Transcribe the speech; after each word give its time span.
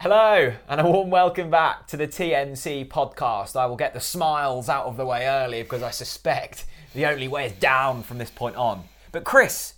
Hello, 0.00 0.52
and 0.68 0.80
a 0.80 0.84
warm 0.84 1.10
welcome 1.10 1.50
back 1.50 1.86
to 1.88 1.96
the 1.96 2.08
TNC 2.08 2.88
podcast. 2.88 3.54
I 3.54 3.66
will 3.66 3.76
get 3.76 3.92
the 3.92 4.00
smiles 4.00 4.68
out 4.70 4.86
of 4.86 4.96
the 4.96 5.04
way 5.04 5.26
early 5.26 5.62
because 5.62 5.82
I 5.82 5.90
suspect 5.90 6.64
the 6.94 7.04
only 7.04 7.28
way 7.28 7.46
is 7.46 7.52
down 7.52 8.02
from 8.02 8.16
this 8.16 8.30
point 8.30 8.56
on. 8.56 8.84
But 9.12 9.24
Chris, 9.24 9.74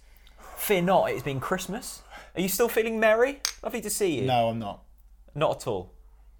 fear 0.56 0.80
not, 0.80 1.10
it 1.10 1.14
has 1.14 1.22
been 1.24 1.40
Christmas. 1.40 2.02
Are 2.36 2.40
you 2.40 2.48
still 2.48 2.68
feeling 2.68 3.00
merry? 3.00 3.40
Lovely 3.64 3.80
to 3.80 3.90
see 3.90 4.20
you. 4.20 4.26
No, 4.26 4.48
I'm 4.48 4.60
not. 4.60 4.84
Not 5.34 5.56
at 5.62 5.66
all. 5.66 5.92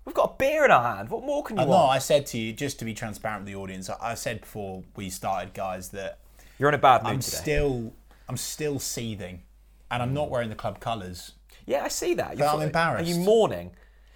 We've 0.05 0.14
got 0.14 0.35
a 0.35 0.37
beer 0.39 0.64
in 0.64 0.71
our 0.71 0.96
hand. 0.96 1.11
What 1.11 1.25
more 1.25 1.43
can 1.43 1.57
you 1.57 1.64
No, 1.64 1.71
want? 1.71 1.91
I 1.91 1.99
said 1.99 2.25
to 2.27 2.39
you, 2.39 2.53
just 2.53 2.79
to 2.79 2.85
be 2.85 2.95
transparent 2.95 3.43
with 3.45 3.53
the 3.53 3.57
audience, 3.59 3.91
I- 3.91 3.96
I 4.12 4.14
said 4.14 4.43
before 4.43 4.85
we 4.95 5.11
started, 5.11 5.55
guys, 5.55 5.89
that 5.89 6.19
You're 6.57 6.69
in 6.69 6.75
a 6.77 6.79
bad 6.79 7.03
mood 7.03 7.14
I'm 7.14 7.21
today. 7.21 7.37
still, 7.37 7.93
I'm 8.29 8.37
still 8.37 8.79
seething, 8.79 9.43
and 9.91 10.03
I'm 10.03 10.14
not 10.14 10.30
wearing 10.30 10.51
the 10.51 10.55
club 10.55 10.79
colours. 10.79 11.33
Yeah, 11.67 11.85
I 11.85 11.89
see 11.89 12.15
that. 12.15 12.39
But 12.39 12.55
I'm 12.55 12.63
embarrassed. 12.63 13.11
Are 13.11 13.15
you 13.15 13.21
mourning? 13.21 13.71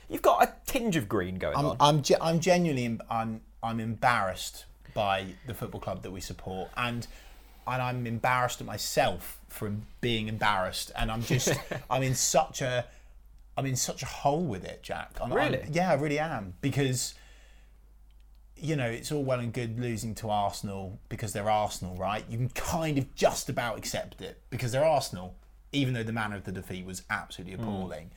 You've 0.09 0.23
got 0.23 0.43
a 0.45 0.53
tinge 0.67 0.97
of 0.97 1.09
green 1.09 1.37
going 1.37 1.57
I'm, 1.57 1.67
on. 1.67 1.77
I'm, 1.81 2.03
ge- 2.03 2.13
I'm 2.21 2.39
genuinely, 2.41 2.99
I'm, 3.11 3.41
I'm 3.63 3.81
embarrassed 3.81 4.65
by 4.95 5.27
the 5.47 5.55
football 5.55 5.81
club 5.81 6.03
that 6.03 6.11
we 6.11 6.21
support, 6.21 6.71
and 6.77 7.07
and 7.69 7.83
I'm 7.83 8.07
embarrassed 8.07 8.61
at 8.61 8.67
myself 8.67 9.41
for 9.49 9.73
being 10.01 10.29
embarrassed, 10.29 10.93
and 10.97 11.11
I'm 11.11 11.23
just, 11.23 11.51
I'm 11.91 12.05
in 12.05 12.15
such 12.15 12.63
a, 12.63 12.85
I'm 13.57 13.67
in 13.67 13.75
such 13.75 14.03
a 14.05 14.07
hole 14.07 14.45
with 14.45 14.65
it, 14.65 14.83
Jack. 14.85 15.19
I'm, 15.21 15.33
I'm- 15.33 15.53
Really? 15.53 15.67
yeah, 15.73 15.91
I 15.91 15.95
really 15.95 16.19
am 16.19 16.55
because. 16.61 17.15
You 18.59 18.75
know, 18.75 18.87
it's 18.87 19.13
all 19.13 19.23
well 19.23 19.41
and 19.41 19.53
good 19.53 19.79
losing 19.79 20.15
to 20.15 20.31
Arsenal 20.31 20.99
because 21.11 21.35
they're 21.35 21.51
Arsenal, 21.51 21.95
right? 21.97 22.25
You 22.31 22.39
can 22.39 22.49
kind 22.49 22.97
of 22.97 23.15
just 23.15 23.51
about 23.51 23.77
accept 23.77 24.23
it 24.23 24.41
because 24.49 24.73
they're 24.73 24.83
Arsenal, 24.85 25.35
even 25.73 25.95
though 25.95 26.03
the 26.03 26.13
manner 26.13 26.37
of 26.37 26.45
the 26.45 26.53
defeat 26.53 26.85
was 26.87 27.03
absolutely 27.11 27.55
Hmm. 27.57 27.63
appalling. 27.63 28.11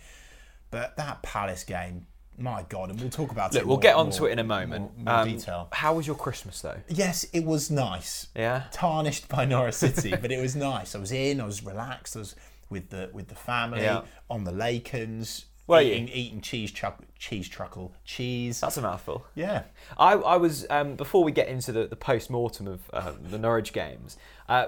But 0.71 0.97
that 0.97 1.21
Palace 1.23 1.63
game, 1.63 2.05
my 2.37 2.63
God, 2.69 2.89
and 2.91 3.01
we'll 3.01 3.09
talk 3.09 3.31
about 3.31 3.53
Look, 3.53 3.63
it. 3.63 3.67
we'll 3.67 3.77
more- 3.77 3.81
get 3.81 3.95
onto 3.95 4.19
more- 4.21 4.29
it 4.29 4.33
in 4.33 4.39
a 4.39 4.43
moment. 4.43 4.95
More, 4.97 5.13
more 5.13 5.23
Um, 5.23 5.27
detail. 5.29 5.67
How 5.73 5.93
was 5.95 6.05
your 6.07 6.15
Christmas 6.15 6.61
though? 6.61 6.79
Yes, 6.87 7.23
it 7.33 7.43
was 7.43 7.69
nice. 7.71 8.27
Yeah. 8.35 8.63
Tarnished 8.71 9.27
by 9.27 9.45
Norwich 9.45 9.73
City, 9.85 10.15
but 10.15 10.31
it 10.31 10.39
was 10.39 10.55
nice. 10.55 10.95
I 10.95 10.99
was 10.99 11.11
in. 11.11 11.41
I 11.41 11.45
was 11.45 11.63
relaxed. 11.63 12.15
I 12.15 12.19
was 12.19 12.35
with 12.69 12.89
the 12.91 13.09
with 13.13 13.29
the 13.29 13.35
family 13.35 13.81
Yeah. 13.81 14.01
on 14.29 14.43
the 14.43 14.51
Lacons. 14.51 15.45
Were 15.65 15.81
you? 15.81 15.91
eating, 15.93 16.07
eating 16.09 16.41
cheese 16.41 16.71
truck, 16.71 17.03
cheese 17.19 17.47
truckle, 17.47 17.93
cheese. 18.03 18.59
That's 18.59 18.77
a 18.77 18.81
mouthful. 18.81 19.25
yeah. 19.35 19.63
I, 19.99 20.13
I 20.13 20.35
was 20.37 20.65
um, 20.71 20.95
before 20.95 21.23
we 21.23 21.31
get 21.31 21.47
into 21.47 21.71
the, 21.71 21.85
the 21.85 21.95
post 21.95 22.29
mortem 22.31 22.65
of 22.67 22.81
um, 22.91 23.19
the 23.29 23.37
Norwich 23.37 23.71
games. 23.71 24.17
Uh, 24.47 24.67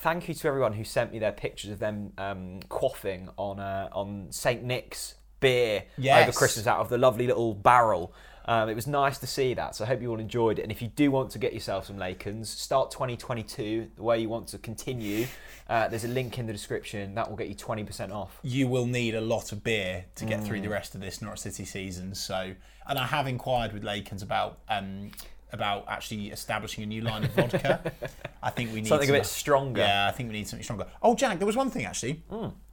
thank 0.00 0.28
you 0.28 0.34
to 0.34 0.48
everyone 0.48 0.72
who 0.72 0.84
sent 0.84 1.12
me 1.12 1.18
their 1.18 1.32
pictures 1.32 1.70
of 1.70 1.78
them 1.78 2.12
um, 2.18 2.60
quaffing 2.68 3.28
on 3.36 3.58
uh, 3.60 3.88
on 3.92 4.26
Saint 4.30 4.62
Nick's 4.62 5.14
beer 5.40 5.84
Yes. 5.96 6.22
over 6.28 6.36
Christmas 6.36 6.66
out 6.66 6.80
of 6.80 6.88
the 6.88 6.98
lovely 6.98 7.26
little 7.26 7.54
barrel. 7.54 8.12
Um, 8.46 8.70
it 8.70 8.74
was 8.74 8.86
nice 8.86 9.18
to 9.18 9.26
see 9.26 9.52
that, 9.54 9.76
so 9.76 9.84
I 9.84 9.88
hope 9.88 10.00
you 10.00 10.10
all 10.10 10.18
enjoyed 10.18 10.58
it. 10.58 10.62
And 10.62 10.72
if 10.72 10.80
you 10.80 10.88
do 10.88 11.10
want 11.10 11.30
to 11.32 11.38
get 11.38 11.52
yourself 11.52 11.84
some 11.86 11.98
Lacons, 11.98 12.48
start 12.48 12.90
2022 12.90 13.88
the 13.94 14.02
way 14.02 14.18
you 14.20 14.30
want 14.30 14.48
to 14.48 14.58
continue. 14.58 15.26
Uh, 15.68 15.86
there's 15.88 16.04
a 16.04 16.08
link 16.08 16.38
in 16.38 16.46
the 16.46 16.52
description 16.54 17.14
that 17.14 17.28
will 17.28 17.36
get 17.36 17.48
you 17.48 17.54
20% 17.54 18.10
off. 18.10 18.38
You 18.42 18.66
will 18.66 18.86
need 18.86 19.14
a 19.14 19.20
lot 19.20 19.52
of 19.52 19.62
beer 19.62 20.06
to 20.14 20.24
get 20.24 20.42
through 20.42 20.60
Mm. 20.60 20.62
the 20.62 20.68
rest 20.70 20.94
of 20.94 21.02
this 21.02 21.20
Norwich 21.20 21.40
City 21.40 21.66
season. 21.66 22.14
So, 22.14 22.54
and 22.86 22.98
I 22.98 23.04
have 23.06 23.26
inquired 23.26 23.74
with 23.74 23.84
Lacons 23.84 24.22
about 24.22 24.60
um, 24.70 25.10
about 25.52 25.84
actually 25.88 26.28
establishing 26.30 26.84
a 26.84 26.86
new 26.86 27.00
line 27.02 27.24
of 27.24 27.30
vodka. 27.32 27.80
I 28.42 28.50
think 28.50 28.70
we 28.72 28.80
need 28.80 28.88
Something 28.88 29.10
a 29.10 29.12
bit 29.12 29.26
stronger. 29.26 29.80
Yeah, 29.80 30.06
I 30.06 30.12
think 30.12 30.28
we 30.30 30.34
need 30.36 30.48
something 30.48 30.62
stronger. 30.64 30.86
Oh, 31.02 31.14
Jack, 31.14 31.38
there 31.38 31.46
was 31.46 31.56
one 31.56 31.70
thing 31.70 31.84
actually. 31.84 32.22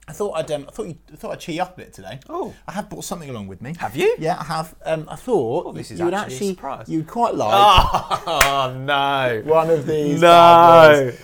I 0.08 0.12
thought 0.14 0.34
I'd 0.34 0.52
um, 0.52 0.66
I 0.68 0.72
thought 0.72 0.88
you 0.88 0.98
I 1.12 1.16
thought 1.16 1.32
I'd 1.32 1.40
cheer 1.40 1.56
you 1.56 1.62
up 1.64 1.74
a 1.78 1.82
bit 1.82 1.94
today. 1.94 2.20
Oh. 2.30 2.54
I 2.68 2.74
have 2.74 2.90
brought 2.90 3.04
something 3.06 3.30
along 3.30 3.48
with 3.48 3.62
me. 3.62 3.74
Have 3.80 3.96
you? 3.96 4.16
Yeah, 4.20 4.38
I 4.40 4.44
have. 4.44 4.76
Um, 4.86 5.08
I 5.10 5.16
thought 5.16 5.74
this 5.74 5.90
is 5.90 6.00
you 6.00 6.06
would 6.06 6.14
actually 6.14 6.52
actually 6.62 6.94
you'd 6.94 7.08
quite 7.08 7.34
like 7.34 7.52
Oh, 7.54 8.76
no. 8.80 9.42
one 9.46 9.70
of 9.72 9.88
these. 9.88 10.22
boys. 10.22 11.20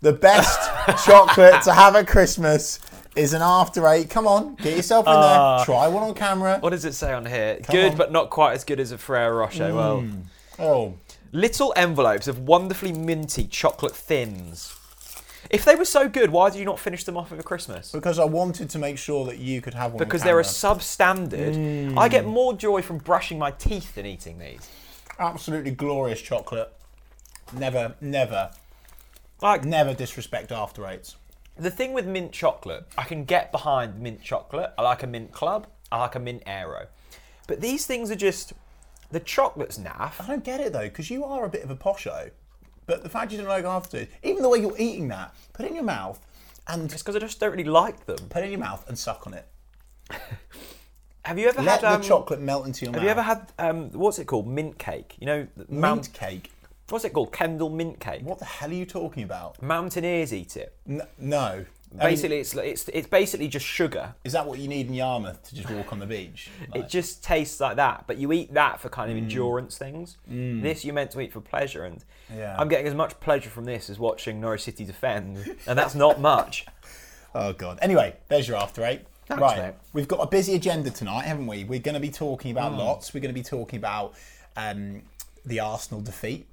The 0.00 0.12
best 0.12 0.60
chocolate 1.06 1.62
to 1.62 1.72
have 1.72 1.96
at 1.96 2.06
Christmas 2.06 2.78
is 3.16 3.32
an 3.32 3.42
after 3.42 3.88
eight. 3.88 4.10
Come 4.10 4.26
on, 4.26 4.54
get 4.56 4.76
yourself 4.76 5.06
in 5.06 5.12
there. 5.14 5.64
Try 5.64 5.88
one 5.88 6.02
on 6.02 6.14
camera. 6.14 6.58
What 6.60 6.70
does 6.70 6.84
it 6.84 6.92
say 6.94 7.12
on 7.12 7.24
here? 7.26 7.58
Good, 7.70 7.92
on. 7.92 7.96
but 7.98 8.12
not 8.12 8.30
quite 8.30 8.52
as 8.52 8.62
good 8.62 8.78
as 8.78 8.92
a 8.92 8.98
Ferrero 8.98 9.36
Rocher. 9.38 9.74
Well, 9.74 10.06
Oh, 10.58 10.94
little 11.32 11.72
envelopes 11.76 12.26
of 12.28 12.40
wonderfully 12.40 12.92
minty 12.92 13.44
chocolate 13.46 13.94
thins. 13.96 14.74
If 15.50 15.64
they 15.64 15.76
were 15.76 15.84
so 15.84 16.08
good, 16.08 16.30
why 16.30 16.50
did 16.50 16.58
you 16.58 16.64
not 16.64 16.78
finish 16.78 17.04
them 17.04 17.16
off 17.16 17.32
over 17.32 17.42
Christmas? 17.42 17.92
because 17.92 18.18
I 18.18 18.24
wanted 18.24 18.68
to 18.70 18.78
make 18.78 18.98
sure 18.98 19.24
that 19.26 19.38
you 19.38 19.60
could 19.62 19.72
have 19.74 19.92
one. 19.92 20.02
on 20.02 20.06
Because 20.06 20.22
they're 20.22 20.40
a 20.40 20.42
substandard. 20.42 21.54
Mm. 21.54 21.96
I 21.98 22.08
get 22.08 22.26
more 22.26 22.52
joy 22.54 22.82
from 22.82 22.98
brushing 22.98 23.38
my 23.38 23.50
teeth 23.52 23.94
than 23.94 24.04
eating 24.04 24.38
these. 24.38 24.68
absolutely 25.18 25.70
glorious 25.70 26.20
chocolate. 26.20 26.72
Never, 27.56 27.94
never, 28.00 28.50
Like 29.40 29.64
never 29.64 29.94
disrespect 29.94 30.52
after 30.52 30.86
eights. 30.86 31.16
the 31.56 31.70
thing 31.70 31.92
with 31.94 32.06
mint 32.06 32.32
chocolate, 32.32 32.84
I 32.98 33.04
can 33.04 33.24
get 33.24 33.50
behind 33.50 33.98
mint 34.00 34.20
chocolate. 34.22 34.72
I 34.76 34.82
like 34.82 35.02
a 35.02 35.06
mint 35.06 35.32
club. 35.32 35.66
I 35.90 35.98
like 36.00 36.14
a 36.14 36.18
mint 36.20 36.42
aero. 36.46 36.88
But 37.46 37.60
these 37.62 37.86
things 37.86 38.10
are 38.10 38.16
just 38.16 38.52
the 39.10 39.20
chocolate's 39.20 39.78
naff. 39.78 40.20
I 40.22 40.26
don't 40.26 40.44
get 40.44 40.60
it 40.60 40.72
though, 40.72 40.82
because 40.88 41.10
you 41.10 41.24
are 41.24 41.44
a 41.44 41.48
bit 41.48 41.62
of 41.64 41.70
a 41.70 41.76
posho. 41.76 42.30
But 42.86 43.02
the 43.02 43.08
fact 43.08 43.32
you 43.32 43.38
don't 43.38 43.48
like 43.48 43.64
after 43.64 43.98
eight, 43.98 44.10
even 44.22 44.42
the 44.42 44.48
way 44.48 44.58
you're 44.60 44.74
eating 44.78 45.08
that, 45.08 45.34
put 45.52 45.66
it 45.66 45.68
in 45.68 45.74
your 45.74 45.84
mouth 45.84 46.18
and 46.66 46.90
It's 46.92 47.02
because 47.02 47.16
I 47.16 47.18
just 47.18 47.38
don't 47.40 47.50
really 47.52 47.64
like 47.64 48.06
them. 48.06 48.18
put 48.30 48.42
it 48.42 48.46
in 48.46 48.50
your 48.52 48.60
mouth 48.60 48.86
and 48.88 48.98
suck 48.98 49.26
on 49.26 49.34
it. 49.34 49.46
Have 51.24 51.38
you 51.38 51.48
ever 51.48 51.60
Let 51.62 51.82
had 51.82 51.92
um, 51.94 52.00
the 52.00 52.08
chocolate 52.08 52.40
melt 52.40 52.66
into 52.66 52.84
your 52.86 52.92
mouth? 52.92 53.02
Have 53.02 53.16
mouth. 53.16 53.26
you 53.26 53.34
ever 53.34 53.40
had 53.66 53.70
um, 53.70 53.90
what's 53.92 54.18
it 54.18 54.26
called? 54.26 54.46
Mint 54.46 54.78
cake. 54.78 55.16
You 55.20 55.26
know, 55.26 55.46
the 55.56 55.66
mint 55.68 55.80
Mount. 55.80 56.12
cake? 56.14 56.50
What's 56.88 57.04
it 57.04 57.12
called? 57.12 57.32
Kendal 57.32 57.68
mint 57.68 58.00
cake. 58.00 58.22
What 58.22 58.38
the 58.38 58.46
hell 58.46 58.70
are 58.70 58.74
you 58.74 58.86
talking 58.86 59.22
about? 59.22 59.62
Mountaineers 59.62 60.32
eat 60.32 60.56
it. 60.56 60.74
N- 60.88 61.02
no. 61.18 61.66
I 61.90 62.04
mean, 62.04 62.10
Basically, 62.14 62.38
it's 62.38 62.54
it's 62.54 62.88
it's 62.88 63.06
basically 63.08 63.48
just 63.48 63.64
sugar. 63.64 64.14
is 64.22 64.32
that 64.34 64.46
what 64.46 64.58
you 64.58 64.68
need 64.68 64.88
in 64.88 64.94
Yarmouth 64.94 65.42
to 65.48 65.54
just 65.54 65.70
walk 65.70 65.90
on 65.92 65.98
the 65.98 66.06
beach? 66.06 66.50
Like, 66.74 66.84
It 66.84 66.88
just 66.90 67.24
tastes 67.24 67.60
like 67.60 67.76
that, 67.76 68.04
but 68.06 68.18
you 68.18 68.30
eat 68.32 68.52
that 68.54 68.78
for 68.80 68.88
kind 68.90 69.10
of 69.10 69.16
Mm. 69.16 69.22
endurance 69.22 69.78
things. 69.78 70.18
This 70.26 70.84
you're 70.84 70.94
meant 70.94 71.10
to 71.12 71.20
eat 71.20 71.32
for 71.32 71.40
pleasure, 71.40 71.84
and 71.84 72.04
Yeah. 72.34 72.54
I'm 72.58 72.68
getting 72.68 72.86
as 72.86 72.94
much 72.94 73.18
pleasure 73.20 73.48
from 73.48 73.64
this 73.64 73.88
as 73.88 73.98
watching 73.98 74.38
Norwich 74.40 74.62
City 74.64 74.84
defend, 74.84 75.56
and 75.66 75.78
that's 75.78 75.94
not 75.94 76.20
much. 76.20 76.66
oh 77.34 77.52
god. 77.54 77.78
Anyway, 77.80 78.16
there's 78.28 78.46
your 78.48 78.58
after 78.58 78.84
eight. 78.84 79.02
Thanks, 79.26 79.40
right, 79.42 79.58
mate. 79.58 79.74
we've 79.92 80.08
got 80.08 80.20
a 80.20 80.26
busy 80.26 80.54
agenda 80.54 80.90
tonight, 80.90 81.24
haven't 81.24 81.46
we? 81.46 81.64
We're 81.64 81.80
going 81.80 81.94
to 81.94 82.00
be 82.00 82.10
talking 82.10 82.50
about 82.50 82.72
Hmm. 82.72 82.78
lots. 82.78 83.12
We're 83.14 83.20
going 83.20 83.34
to 83.34 83.38
be 83.38 83.42
talking 83.44 83.78
about 83.78 84.14
um, 84.56 85.02
the 85.46 85.60
Arsenal 85.60 86.00
defeat. 86.02 86.46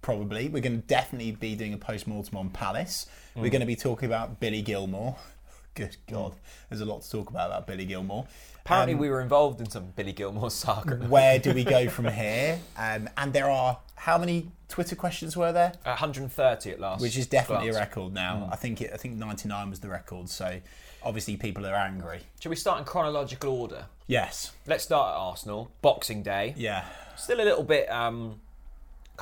Probably, 0.00 0.48
we're 0.48 0.62
going 0.62 0.80
to 0.80 0.86
definitely 0.86 1.32
be 1.32 1.54
doing 1.54 1.74
a 1.74 1.78
post 1.78 2.06
mortem 2.06 2.36
on 2.36 2.50
Palace. 2.50 3.06
Hmm. 3.34 3.42
We're 3.42 3.50
going 3.50 3.60
to 3.60 3.66
be 3.66 3.76
talking 3.76 4.06
about 4.06 4.40
Billy 4.40 4.62
Gilmour. 4.62 5.16
Good 5.74 5.96
God, 6.10 6.34
there's 6.68 6.82
a 6.82 6.84
lot 6.84 7.02
to 7.02 7.10
talk 7.10 7.30
about 7.30 7.48
about 7.50 7.66
Billy 7.66 7.86
Gilmour. 7.86 8.26
Apparently, 8.64 8.94
we 8.94 9.08
were 9.08 9.20
involved 9.20 9.60
in 9.60 9.68
some 9.70 9.86
Billy 9.96 10.12
Gilmour 10.12 10.50
saga. 10.50 10.96
Where 10.96 11.38
do 11.38 11.52
we 11.52 11.64
go 11.64 11.88
from 11.96 12.06
here? 12.08 12.60
Um, 12.76 13.08
and 13.16 13.32
there 13.32 13.50
are 13.50 13.78
how 13.96 14.18
many 14.18 14.48
Twitter 14.68 14.96
questions 14.96 15.36
were 15.36 15.52
there? 15.52 15.72
130 15.84 16.70
at 16.70 16.80
last, 16.80 17.00
Which 17.00 17.16
is 17.16 17.26
definitely 17.26 17.68
a 17.68 17.74
record 17.74 18.12
now. 18.12 18.48
I 18.52 18.56
think 18.56 18.80
it. 18.80 18.90
I 18.92 18.96
think 18.96 19.16
99 19.16 19.70
was 19.70 19.80
the 19.80 19.88
record. 19.88 20.28
So 20.28 20.60
obviously 21.02 21.36
people 21.36 21.66
are 21.66 21.74
angry. 21.74 22.20
Should 22.40 22.50
we 22.50 22.56
start 22.56 22.78
in 22.78 22.84
chronological 22.84 23.50
order? 23.50 23.86
Yes. 24.06 24.52
Let's 24.66 24.84
start 24.84 25.14
at 25.14 25.18
Arsenal. 25.18 25.70
Boxing 25.82 26.22
Day. 26.22 26.54
Yeah. 26.56 26.84
Still 27.16 27.40
a 27.40 27.44
little 27.44 27.64
bit 27.64 27.90
um, 27.90 28.40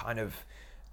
kind 0.03 0.19
of 0.19 0.35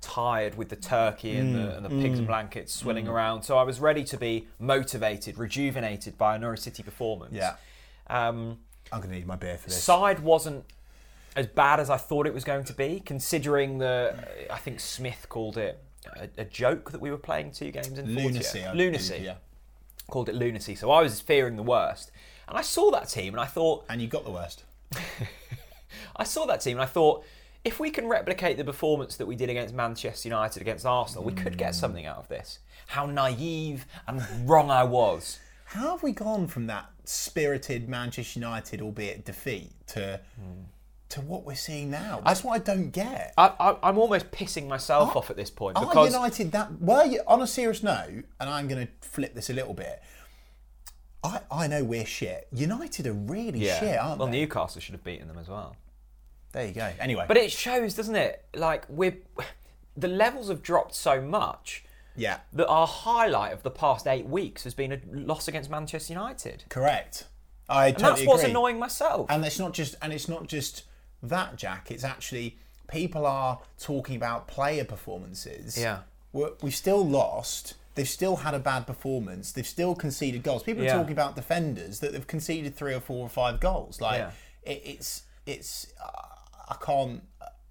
tired 0.02 0.56
with 0.56 0.70
the 0.70 0.76
turkey 0.76 1.36
and, 1.38 1.56
Mm, 1.56 1.66
the, 1.66 1.76
and 1.78 1.86
the 1.86 1.90
pigs 1.90 2.20
and 2.20 2.28
blankets 2.28 2.74
swilling 2.74 3.08
around. 3.08 3.44
So 3.44 3.58
I 3.58 3.64
was 3.64 3.80
ready 3.80 4.04
to 4.06 4.18
be 4.18 4.48
motivated, 4.60 5.38
rejuvenated 5.38 6.18
by 6.18 6.36
a 6.36 6.40
Norwich 6.40 6.60
City 6.62 6.84
performance. 6.84 7.34
Yeah. 7.34 7.56
Um, 8.08 8.60
I'm 8.92 9.02
gonna 9.02 9.14
need 9.16 9.28
my 9.28 9.36
beer 9.36 9.58
for 9.58 9.70
this. 9.70 9.84
side 9.84 10.20
wasn't 10.20 10.64
as 11.36 11.48
bad 11.48 11.80
as 11.80 11.90
I 11.90 11.98
thought 11.98 12.26
it 12.28 12.34
was 12.34 12.44
going 12.44 12.64
to 12.66 12.74
be, 12.74 13.02
considering 13.06 13.80
the. 13.80 14.16
I 14.50 14.58
think 14.58 14.80
Smith 14.80 15.26
called 15.30 15.58
it 15.58 15.80
a, 16.16 16.30
a 16.38 16.46
joke 16.46 16.92
that 16.92 17.02
we 17.02 17.12
were 17.12 17.18
playing 17.18 17.52
two 17.52 17.72
games 17.72 17.98
in 18.00 18.06
48. 18.14 18.24
Lunacy. 18.26 18.64
I 18.64 18.74
Lunacy. 18.74 19.10
believe, 19.14 19.26
Yeah. 19.26 19.36
Called 20.10 20.30
it 20.30 20.36
lunacy. 20.36 20.74
So 20.76 20.90
I 20.90 21.02
was 21.02 21.20
fearing 21.20 21.58
the 21.58 21.64
worst. 21.64 22.12
And 22.48 22.58
I 22.58 22.62
saw 22.62 22.92
that 22.92 23.10
team 23.10 23.34
and 23.34 23.42
I 23.42 23.46
thought, 23.46 23.84
And 23.90 24.02
you 24.02 24.08
got 24.08 24.24
the 24.24 24.32
worst. 24.32 24.64
I 26.16 26.24
saw 26.24 26.46
that 26.46 26.62
team 26.62 26.78
and 26.78 26.82
I 26.84 26.86
thought, 26.86 27.26
if 27.68 27.82
we 27.82 27.90
can 27.90 28.08
replicate 28.08 28.56
the 28.56 28.64
performance 28.64 29.18
that 29.18 29.26
we 29.26 29.36
did 29.36 29.50
against 29.50 29.76
Manchester 29.76 30.30
United 30.30 30.62
against 30.62 30.86
Arsenal, 30.86 31.26
we 31.26 31.34
could 31.34 31.58
get 31.58 31.76
something 31.76 32.06
out 32.06 32.16
of 32.16 32.30
this. 32.30 32.60
How 32.88 33.06
naive 33.06 33.86
and 34.08 34.24
wrong 34.46 34.72
I 34.72 34.86
was. 34.86 35.40
How 35.66 35.92
have 35.92 36.02
we 36.02 36.14
gone 36.14 36.48
from 36.48 36.68
that 36.68 36.90
spirited 37.04 37.90
Manchester 37.90 38.40
United, 38.40 38.82
albeit 38.82 39.26
defeat, 39.26 39.72
to 39.88 40.22
to 41.10 41.22
what 41.22 41.46
we're 41.46 41.56
seeing 41.56 41.92
now? 41.92 42.22
That's 42.26 42.42
what 42.42 42.54
I 42.54 42.60
don't 42.60 42.92
get. 42.92 43.34
I, 43.38 43.52
I, 43.60 43.76
I'm 43.84 43.98
almost 43.98 44.32
pissing 44.32 44.70
myself 44.70 45.14
off 45.18 45.30
at 45.30 45.36
this 45.36 45.50
point 45.50 45.78
Are 45.78 45.86
because 45.86 46.14
United 46.14 46.54
that? 46.54 46.82
Were 46.82 47.04
you 47.04 47.22
on 47.28 47.42
a 47.42 47.48
serious 47.48 47.84
note? 47.84 48.24
And 48.40 48.50
I'm 48.50 48.70
going 48.70 48.88
to 48.88 49.08
flip 49.08 49.36
this 49.36 49.50
a 49.50 49.54
little 49.54 49.74
bit. 49.74 50.02
I, 51.22 51.42
I 51.52 51.68
know 51.68 51.84
we're 51.84 52.06
shit. 52.06 52.48
United 52.54 53.08
are 53.08 53.14
really 53.14 53.66
shit, 53.66 53.98
aren't 53.98 54.20
well, 54.20 54.28
they? 54.28 54.38
Well, 54.38 54.42
Newcastle 54.42 54.80
should 54.80 54.94
have 54.94 55.04
beaten 55.04 55.28
them 55.28 55.38
as 55.38 55.50
well. 55.50 55.76
There 56.58 56.66
you 56.68 56.74
go. 56.74 56.92
Anyway, 57.00 57.26
But 57.28 57.38
it 57.38 57.52
shows, 57.52 57.94
doesn't 57.94 58.16
it? 58.16 58.44
Like 58.56 58.86
we're 58.90 59.18
the 59.96 60.08
levels 60.08 60.50
have 60.50 60.62
dropped 60.64 60.96
so 60.96 61.22
much 61.22 61.84
yeah, 62.16 62.40
that 62.54 62.68
our 62.68 62.88
highlight 62.88 63.54
of 63.54 63.62
the 63.64 63.70
past 63.70 64.08
eight 64.08 64.26
weeks 64.28 64.64
has 64.64 64.74
been 64.74 64.92
a 64.92 65.00
loss 65.12 65.48
against 65.48 65.70
Manchester 65.70 66.14
United. 66.14 66.64
correct. 66.70 67.26
I 67.70 67.88
And 67.88 67.98
totally 67.98 68.26
that's 68.26 68.28
what's 68.28 68.44
annoying 68.44 68.80
myself. 68.80 69.28
And 69.30 69.46
it's 69.46 69.60
not 69.60 69.74
just 69.74 69.96
and 70.02 70.12
it's 70.14 70.28
not 70.28 70.48
just 70.48 70.84
that, 71.22 71.58
Jack. 71.58 71.92
It's 71.92 72.04
actually 72.04 72.58
people 72.88 73.26
are 73.26 73.60
talking 73.80 74.16
about 74.16 74.48
player 74.48 74.84
performances. 74.86 75.78
Yeah. 75.78 76.00
We're, 76.34 76.52
we've 76.64 76.76
still 76.76 77.06
lost. 77.06 77.76
They've 77.96 78.08
still 78.08 78.38
had 78.38 78.54
a 78.54 78.60
bad 78.60 78.88
performance. 78.88 79.52
They've 79.52 79.68
still 79.68 79.94
conceded 79.96 80.44
goals. 80.44 80.64
People 80.64 80.84
Yeah. 80.84 80.94
are 80.96 81.00
talking 81.00 81.12
about 81.14 81.36
defenders 81.36 82.00
that 82.00 82.14
they've 82.14 82.26
conceded 82.26 82.76
three 82.76 82.94
or 82.94 83.00
four 83.00 83.20
or 83.26 83.30
five 83.30 83.60
goals. 83.60 84.00
Like 84.02 84.20
Yeah. 84.20 84.32
it, 84.64 84.82
it's 84.86 85.24
it's 85.46 85.88
uh, 86.04 86.36
I 86.68 86.76
can't 86.84 87.22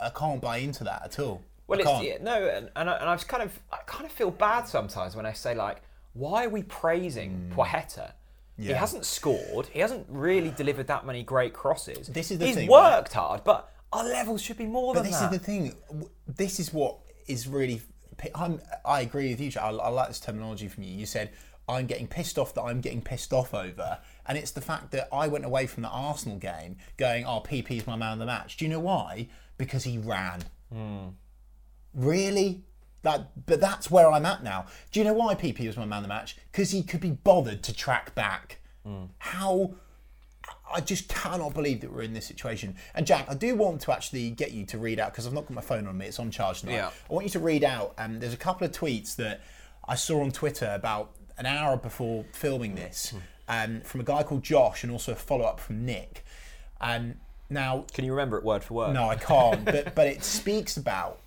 I 0.01 0.11
can't 0.11 0.41
buy 0.41 0.59
into 0.59 0.85
that 0.85 1.03
at 1.05 1.19
all. 1.19 1.43
Well, 1.67 1.79
I 1.79 1.83
it's 1.83 2.05
yeah, 2.05 2.19
no, 2.21 2.47
and 2.49 2.71
and 2.77 2.89
I, 2.91 2.97
and 2.97 3.09
I've 3.11 3.27
kind 3.27 3.43
of 3.43 3.59
I 3.73 3.79
kind 3.87 4.05
of 4.05 4.13
feel 4.13 4.31
bad 4.31 4.69
sometimes 4.69 5.17
when 5.17 5.27
I 5.27 5.33
say 5.33 5.55
like, 5.55 5.83
why 6.13 6.45
are 6.45 6.49
we 6.49 6.63
praising 6.63 7.53
Placheta? 7.55 8.13
He 8.57 8.63
Hmm. 8.65 8.71
Yeah. 8.71 8.79
hasn't 8.79 9.05
scored. 9.05 9.67
He 9.67 9.81
hasn't 9.81 10.07
really 10.09 10.51
delivered 10.51 10.87
that 10.87 11.05
many 11.05 11.23
great 11.23 11.53
crosses. 11.53 12.09
This 12.09 12.31
is 12.31 12.39
the 12.39 12.47
He's 12.47 12.55
thing, 12.55 12.69
worked 12.71 13.13
hard, 13.13 13.45
but 13.45 13.71
our 13.93 14.05
levels 14.05 14.41
should 14.41 14.57
be 14.57 14.67
more 14.67 14.95
But 14.95 15.03
than 15.03 15.13
this 15.13 15.21
is 15.21 15.29
the 15.31 15.39
thing. 15.39 15.75
This 16.27 16.59
is 16.59 16.73
what 16.73 16.97
is 17.27 17.47
really. 17.49 17.83
I'm, 18.35 18.63
I 18.85 19.03
agree 19.03 19.29
with 19.31 19.41
you. 19.43 19.51
I, 19.61 19.69
I 19.69 19.89
like 19.89 20.09
this 20.09 20.21
terminology 20.21 20.69
from 20.69 20.85
you. 20.85 20.91
You 20.95 21.05
said 21.05 21.33
I'm 21.69 21.87
getting 21.87 22.07
pissed 22.07 22.39
off 22.39 22.55
that 22.55 22.63
I'm 22.63 22.81
getting 22.81 23.03
pissed 23.03 23.33
off 23.35 23.53
over, 23.53 23.99
and 24.29 24.37
it's 24.39 24.51
the 24.51 24.61
fact 24.61 24.91
that 24.93 25.09
I 25.13 25.29
went 25.29 25.45
away 25.45 25.67
from 25.67 25.83
the 25.83 25.89
Arsenal 25.89 26.39
game 26.39 26.77
going, 26.97 27.25
"Oh, 27.25 27.41
PP 27.41 27.79
is 27.79 27.87
my 27.87 27.97
man 27.97 28.15
of 28.15 28.19
the 28.19 28.27
match." 28.27 28.57
Do 28.57 28.65
you 28.65 28.71
know 28.71 28.81
why? 28.81 29.29
Because 29.59 29.85
he 29.85 29.99
ran. 29.99 30.43
Hmm. 30.73 31.09
Really? 31.95 32.63
That, 33.03 33.47
but 33.47 33.61
that's 33.61 33.91
where 33.91 34.11
I'm 34.11 34.27
at 34.27 34.43
now. 34.43 34.67
Do 34.91 34.99
you 34.99 35.05
know 35.05 35.13
why 35.13 35.35
PP 35.35 35.67
was 35.67 35.77
my 35.77 35.85
man 35.85 35.99
of 35.99 36.03
the 36.03 36.09
match? 36.09 36.37
Because 36.51 36.73
he 36.73 36.83
could 36.83 37.01
be 37.01 37.13
bothered 37.13 37.63
to 37.63 37.73
track 37.73 38.15
back. 38.15 38.59
Hmm. 38.85 39.05
How 39.19 39.75
I 40.73 40.81
just 40.81 41.09
cannot 41.09 41.55
believe 41.55 41.81
that 41.83 41.93
we're 41.93 42.03
in 42.03 42.13
this 42.13 42.27
situation. 42.27 42.77
And 42.95 43.07
Jack, 43.07 43.27
I 43.29 43.35
do 43.35 43.55
want 43.55 43.81
to 43.83 43.93
actually 43.93 44.31
get 44.31 44.53
you 44.53 44.67
to 44.67 44.79
read 44.79 44.99
out 44.99 45.13
because 45.13 45.27
I've 45.27 45.33
not 45.33 45.43
got 45.43 45.53
my 45.53 45.61
phone 45.61 45.87
on 45.87 45.97
me; 45.97 46.07
it's 46.07 46.19
on 46.19 46.31
charge 46.31 46.61
tonight. 46.61 46.75
Yeah. 46.75 46.91
I 47.09 47.13
want 47.13 47.25
you 47.25 47.31
to 47.31 47.39
read 47.39 47.65
out. 47.65 47.95
Um, 47.99 48.19
there's 48.19 48.35
a 48.35 48.39
couple 48.39 48.67
of 48.67 48.73
tweets 48.73 49.17
that 49.17 49.43
I 49.87 49.95
saw 49.95 50.23
on 50.23 50.33
Twitter 50.33 50.71
about 50.75 51.13
an 51.39 51.47
hour 51.47 51.77
before 51.77 52.25
filming 52.33 52.75
this, 52.75 53.11
hmm. 53.11 53.19
Um, 53.49 53.81
from 53.83 54.01
a 54.01 54.05
guy 54.05 54.23
called 54.23 54.43
Josh, 54.43 54.83
and 54.83 54.93
also 54.93 55.13
a 55.13 55.17
follow 55.17 55.45
up 55.45 55.61
from 55.61 55.85
Nick. 55.85 56.25
Um, 56.81 57.15
now, 57.49 57.85
Can 57.95 58.05
you 58.05 58.13
remember 58.13 58.37
it 58.39 58.45
word 58.45 58.65
for 58.65 58.75
word? 58.75 58.95
no, 58.95 59.09
I 59.09 59.17
can't. 59.17 59.65
but 59.65 59.95
but 59.95 60.07
it 60.09 60.25
speaks 60.25 60.77
about 60.77 61.21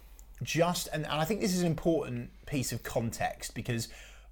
just 0.44 0.88
and, 0.94 1.06
and 1.06 1.13
I 1.13 1.25
think 1.25 1.42
this 1.42 1.54
is 1.54 1.62
an 1.62 1.68
important 1.68 2.30
piece 2.45 2.71
of 2.71 2.83
context 2.83 3.54
because 3.54 3.88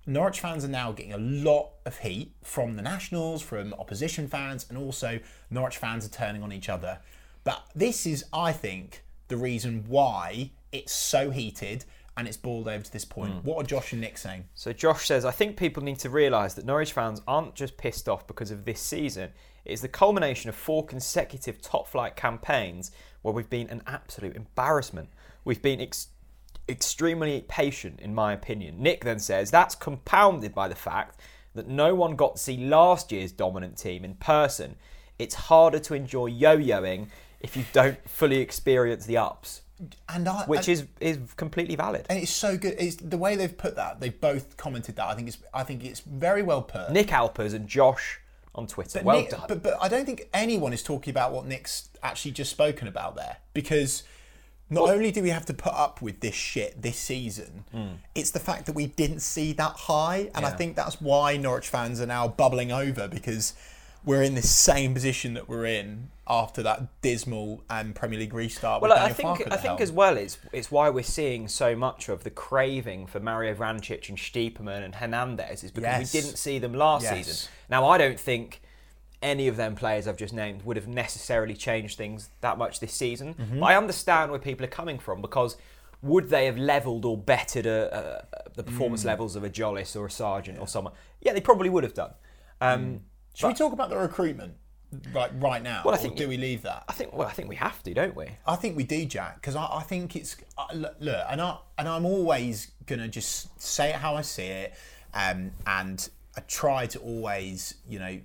Norwich 0.05 0.39
fans 0.39 0.63
are 0.63 0.69
now 0.69 0.91
getting 0.93 1.13
a 1.13 1.17
lot 1.17 1.71
of 1.85 1.97
heat 1.99 2.31
from 2.41 2.77
the 2.77 2.81
Nationals, 2.81 3.41
from 3.41 3.73
opposition 3.73 4.27
fans, 4.29 4.65
and 4.69 4.77
also 4.77 5.19
Norwich 5.49 5.77
fans 5.77 6.05
are 6.05 6.09
turning 6.09 6.43
on 6.43 6.53
each 6.53 6.69
other. 6.69 6.99
But 7.43 7.63
this 7.75 8.05
is, 8.05 8.23
I 8.33 8.53
think, 8.53 9.03
the 9.27 9.35
reason 9.37 9.83
why 9.87 10.51
it's 10.71 10.93
so 10.93 11.29
heated 11.29 11.83
and 12.17 12.27
it's 12.27 12.35
boiled 12.35 12.67
over 12.67 12.83
to 12.83 12.91
this 12.91 13.05
point. 13.05 13.31
Hmm. 13.31 13.39
What 13.39 13.63
are 13.63 13.67
Josh 13.67 13.93
and 13.93 14.01
Nick 14.01 14.17
saying? 14.17 14.45
So 14.55 14.73
Josh 14.73 15.05
says, 15.05 15.23
I 15.23 15.31
think 15.31 15.55
people 15.55 15.83
need 15.83 15.99
to 15.99 16.09
realise 16.09 16.55
that 16.55 16.65
Norwich 16.65 16.91
fans 16.91 17.21
aren't 17.27 17.53
just 17.53 17.77
pissed 17.77 18.09
off 18.09 18.25
because 18.25 18.49
of 18.49 18.65
this 18.65 18.81
season. 18.81 19.29
It 19.63 19.71
is 19.71 19.81
the 19.81 19.87
culmination 19.87 20.49
of 20.49 20.55
four 20.55 20.83
consecutive 20.85 21.61
top 21.61 21.87
flight 21.87 22.15
campaigns 22.15 22.91
where 23.21 23.33
we've 23.33 23.49
been 23.49 23.69
an 23.69 23.83
absolute 23.85 24.35
embarrassment. 24.35 25.09
We've 25.45 25.61
been 25.61 25.79
ex- 25.79 26.07
extremely 26.67 27.45
patient, 27.47 27.99
in 27.99 28.15
my 28.15 28.33
opinion. 28.33 28.81
Nick 28.81 29.03
then 29.03 29.19
says, 29.19 29.51
that's 29.51 29.75
compounded 29.75 30.55
by 30.55 30.67
the 30.67 30.75
fact 30.75 31.21
that 31.53 31.67
no 31.67 31.93
one 31.93 32.15
got 32.15 32.37
to 32.37 32.41
see 32.41 32.57
last 32.57 33.11
year's 33.11 33.31
dominant 33.31 33.77
team 33.77 34.03
in 34.03 34.15
person. 34.15 34.75
It's 35.19 35.35
harder 35.35 35.79
to 35.79 35.93
enjoy 35.93 36.27
yo-yoing 36.27 37.09
if 37.39 37.55
you 37.55 37.65
don't 37.73 38.09
fully 38.09 38.37
experience 38.37 39.05
the 39.05 39.17
ups, 39.17 39.61
And 40.09 40.27
I, 40.27 40.43
which 40.45 40.67
and- 40.67 40.69
is 40.69 40.85
is 40.99 41.17
completely 41.35 41.75
valid. 41.75 42.05
and 42.09 42.17
it's 42.19 42.31
so 42.31 42.57
good. 42.57 42.75
It's 42.79 42.95
the 42.95 43.17
way 43.17 43.35
they've 43.35 43.55
put 43.57 43.75
that. 43.75 43.99
They've 43.99 44.19
both 44.19 44.57
commented 44.57 44.95
that. 44.95 45.05
I 45.07 45.13
think 45.15 45.27
it's. 45.27 45.37
I 45.53 45.63
think 45.63 45.83
it's 45.85 45.99
very 45.99 46.41
well 46.41 46.61
put. 46.63 46.91
Nick 46.91 47.11
Alpers 47.13 47.53
and 47.53 47.67
Josh 47.67 48.19
on 48.55 48.65
Twitter. 48.67 48.99
But 48.99 49.03
well 49.05 49.21
Nick- 49.21 49.29
done. 49.29 49.45
But, 49.47 49.61
but 49.63 49.77
I 49.79 49.87
don't 49.87 50.05
think 50.05 50.29
anyone 50.33 50.73
is 50.73 50.81
talking 50.81 51.11
about 51.11 51.31
what 51.31 51.45
Nick's 51.45 51.89
actually 52.01 52.31
just 52.31 52.49
spoken 52.51 52.87
about 52.87 53.15
there 53.15 53.37
because 53.53 54.03
not 54.69 54.89
only 54.89 55.11
do 55.11 55.21
we 55.21 55.29
have 55.29 55.45
to 55.45 55.53
put 55.53 55.73
up 55.73 56.01
with 56.01 56.19
this 56.21 56.35
shit 56.35 56.81
this 56.81 56.97
season, 56.97 57.63
it's 58.15 58.31
the 58.31 58.39
fact 58.39 58.65
that 58.65 58.73
we 58.73 58.87
didn't 58.87 59.19
see 59.21 59.53
that 59.53 59.73
high, 59.73 60.29
and 60.35 60.45
I 60.45 60.49
Hmm. 60.51 60.57
Think 60.57 60.75
that's 60.75 60.99
why 60.99 61.37
Norwich 61.37 61.69
fans 61.69 62.01
are 62.01 62.05
now 62.07 62.27
bubbling 62.27 62.71
over 62.71 63.07
because 63.07 63.53
we're 64.03 64.23
in 64.23 64.33
this 64.35 64.49
same 64.53 64.93
position 64.93 65.35
that 65.35 65.47
we're 65.47 65.65
in 65.67 66.09
after 66.29 66.61
that 66.63 67.01
dismal 67.01 67.63
and 67.69 67.95
Premier 67.95 68.19
League 68.19 68.33
restart. 68.33 68.81
Well, 68.81 68.91
I 68.93 69.13
think 69.13 69.41
I 69.51 69.55
think 69.57 69.63
helm. 69.63 69.81
as 69.81 69.91
well 69.91 70.17
it's 70.17 70.37
it's 70.51 70.69
why 70.69 70.89
we're 70.89 71.03
seeing 71.03 71.47
so 71.47 71.75
much 71.75 72.09
of 72.09 72.23
the 72.23 72.29
craving 72.29 73.07
for 73.07 73.19
Mario 73.19 73.53
Vrancic 73.53 74.09
and 74.09 74.17
Stiepermann 74.17 74.83
and 74.83 74.95
Hernandez 74.95 75.63
is 75.63 75.71
because 75.71 75.99
Yes. 75.99 76.13
we 76.13 76.21
didn't 76.21 76.37
see 76.37 76.59
them 76.59 76.73
last 76.73 77.03
Yes. 77.03 77.13
season. 77.27 77.49
Now 77.69 77.87
I 77.87 77.97
don't 77.97 78.19
think 78.19 78.61
any 79.21 79.47
of 79.47 79.57
them 79.57 79.75
players 79.75 80.07
I've 80.07 80.17
just 80.17 80.33
named 80.33 80.63
would 80.63 80.77
have 80.77 80.87
necessarily 80.87 81.55
changed 81.55 81.97
things 81.97 82.29
that 82.41 82.57
much 82.57 82.79
this 82.79 82.93
season. 82.93 83.33
Mm-hmm. 83.33 83.59
But 83.61 83.65
I 83.65 83.75
understand 83.77 84.29
where 84.31 84.39
people 84.39 84.65
are 84.65 84.69
coming 84.69 84.99
from 84.99 85.21
because 85.21 85.57
would 86.03 86.29
they 86.29 86.45
have 86.45 86.57
levelled 86.57 87.03
or 87.05 87.17
bettered 87.17 87.65
a, 87.65 88.25
a, 88.47 88.49
the 88.55 88.63
performance 88.63 89.01
Mm. 89.01 89.07
levels 89.07 89.35
of 89.35 89.43
a 89.43 89.49
Tzolis 89.49 89.95
or 89.95 90.05
a 90.05 90.11
Sargent 90.11 90.59
or 90.59 90.67
someone? 90.67 90.93
Yeah, 91.21 91.33
they 91.33 91.41
probably 91.41 91.69
would 91.69 91.83
have 91.83 91.95
done. 91.95 92.11
Um, 92.61 93.01
Should 93.33 93.47
we 93.47 93.53
talk 93.55 93.73
about 93.73 93.89
the 93.89 93.97
recruitment 93.97 94.53
right 95.13 95.31
right 95.39 95.61
now? 95.61 95.81
Well, 95.85 95.93
I 95.93 95.97
or 95.97 96.01
think- 96.01 96.15
do 96.17 96.27
we 96.27 96.37
leave 96.37 96.61
that? 96.63 96.83
I 96.87 96.93
think 96.93 97.13
well, 97.13 97.27
I 97.27 97.31
think 97.31 97.49
we 97.49 97.55
have 97.57 97.81
to, 97.83 97.93
don't 97.93 98.15
we? 98.15 98.27
I 98.45 98.55
think 98.55 98.75
we 98.77 98.83
do, 98.83 99.05
Jack, 99.05 99.35
because 99.35 99.55
I, 99.55 99.65
I 99.65 99.83
think 99.83 100.15
it's 100.15 100.37
uh, 100.57 100.65
look, 100.73 100.95
look, 100.99 101.25
and 101.29 101.41
I 101.41 101.57
and 101.77 101.87
I'm 101.87 102.05
always 102.05 102.71
gonna 102.85 103.07
just 103.07 103.59
say 103.61 103.89
it 103.89 103.95
how 103.95 104.15
I 104.15 104.21
see 104.21 104.43
it, 104.45 104.73
um, 105.13 105.51
and 105.65 106.07
I 106.35 106.41
try 106.41 106.85
to 106.87 106.99
always, 106.99 107.75
you 107.89 107.99
know, 107.99 108.19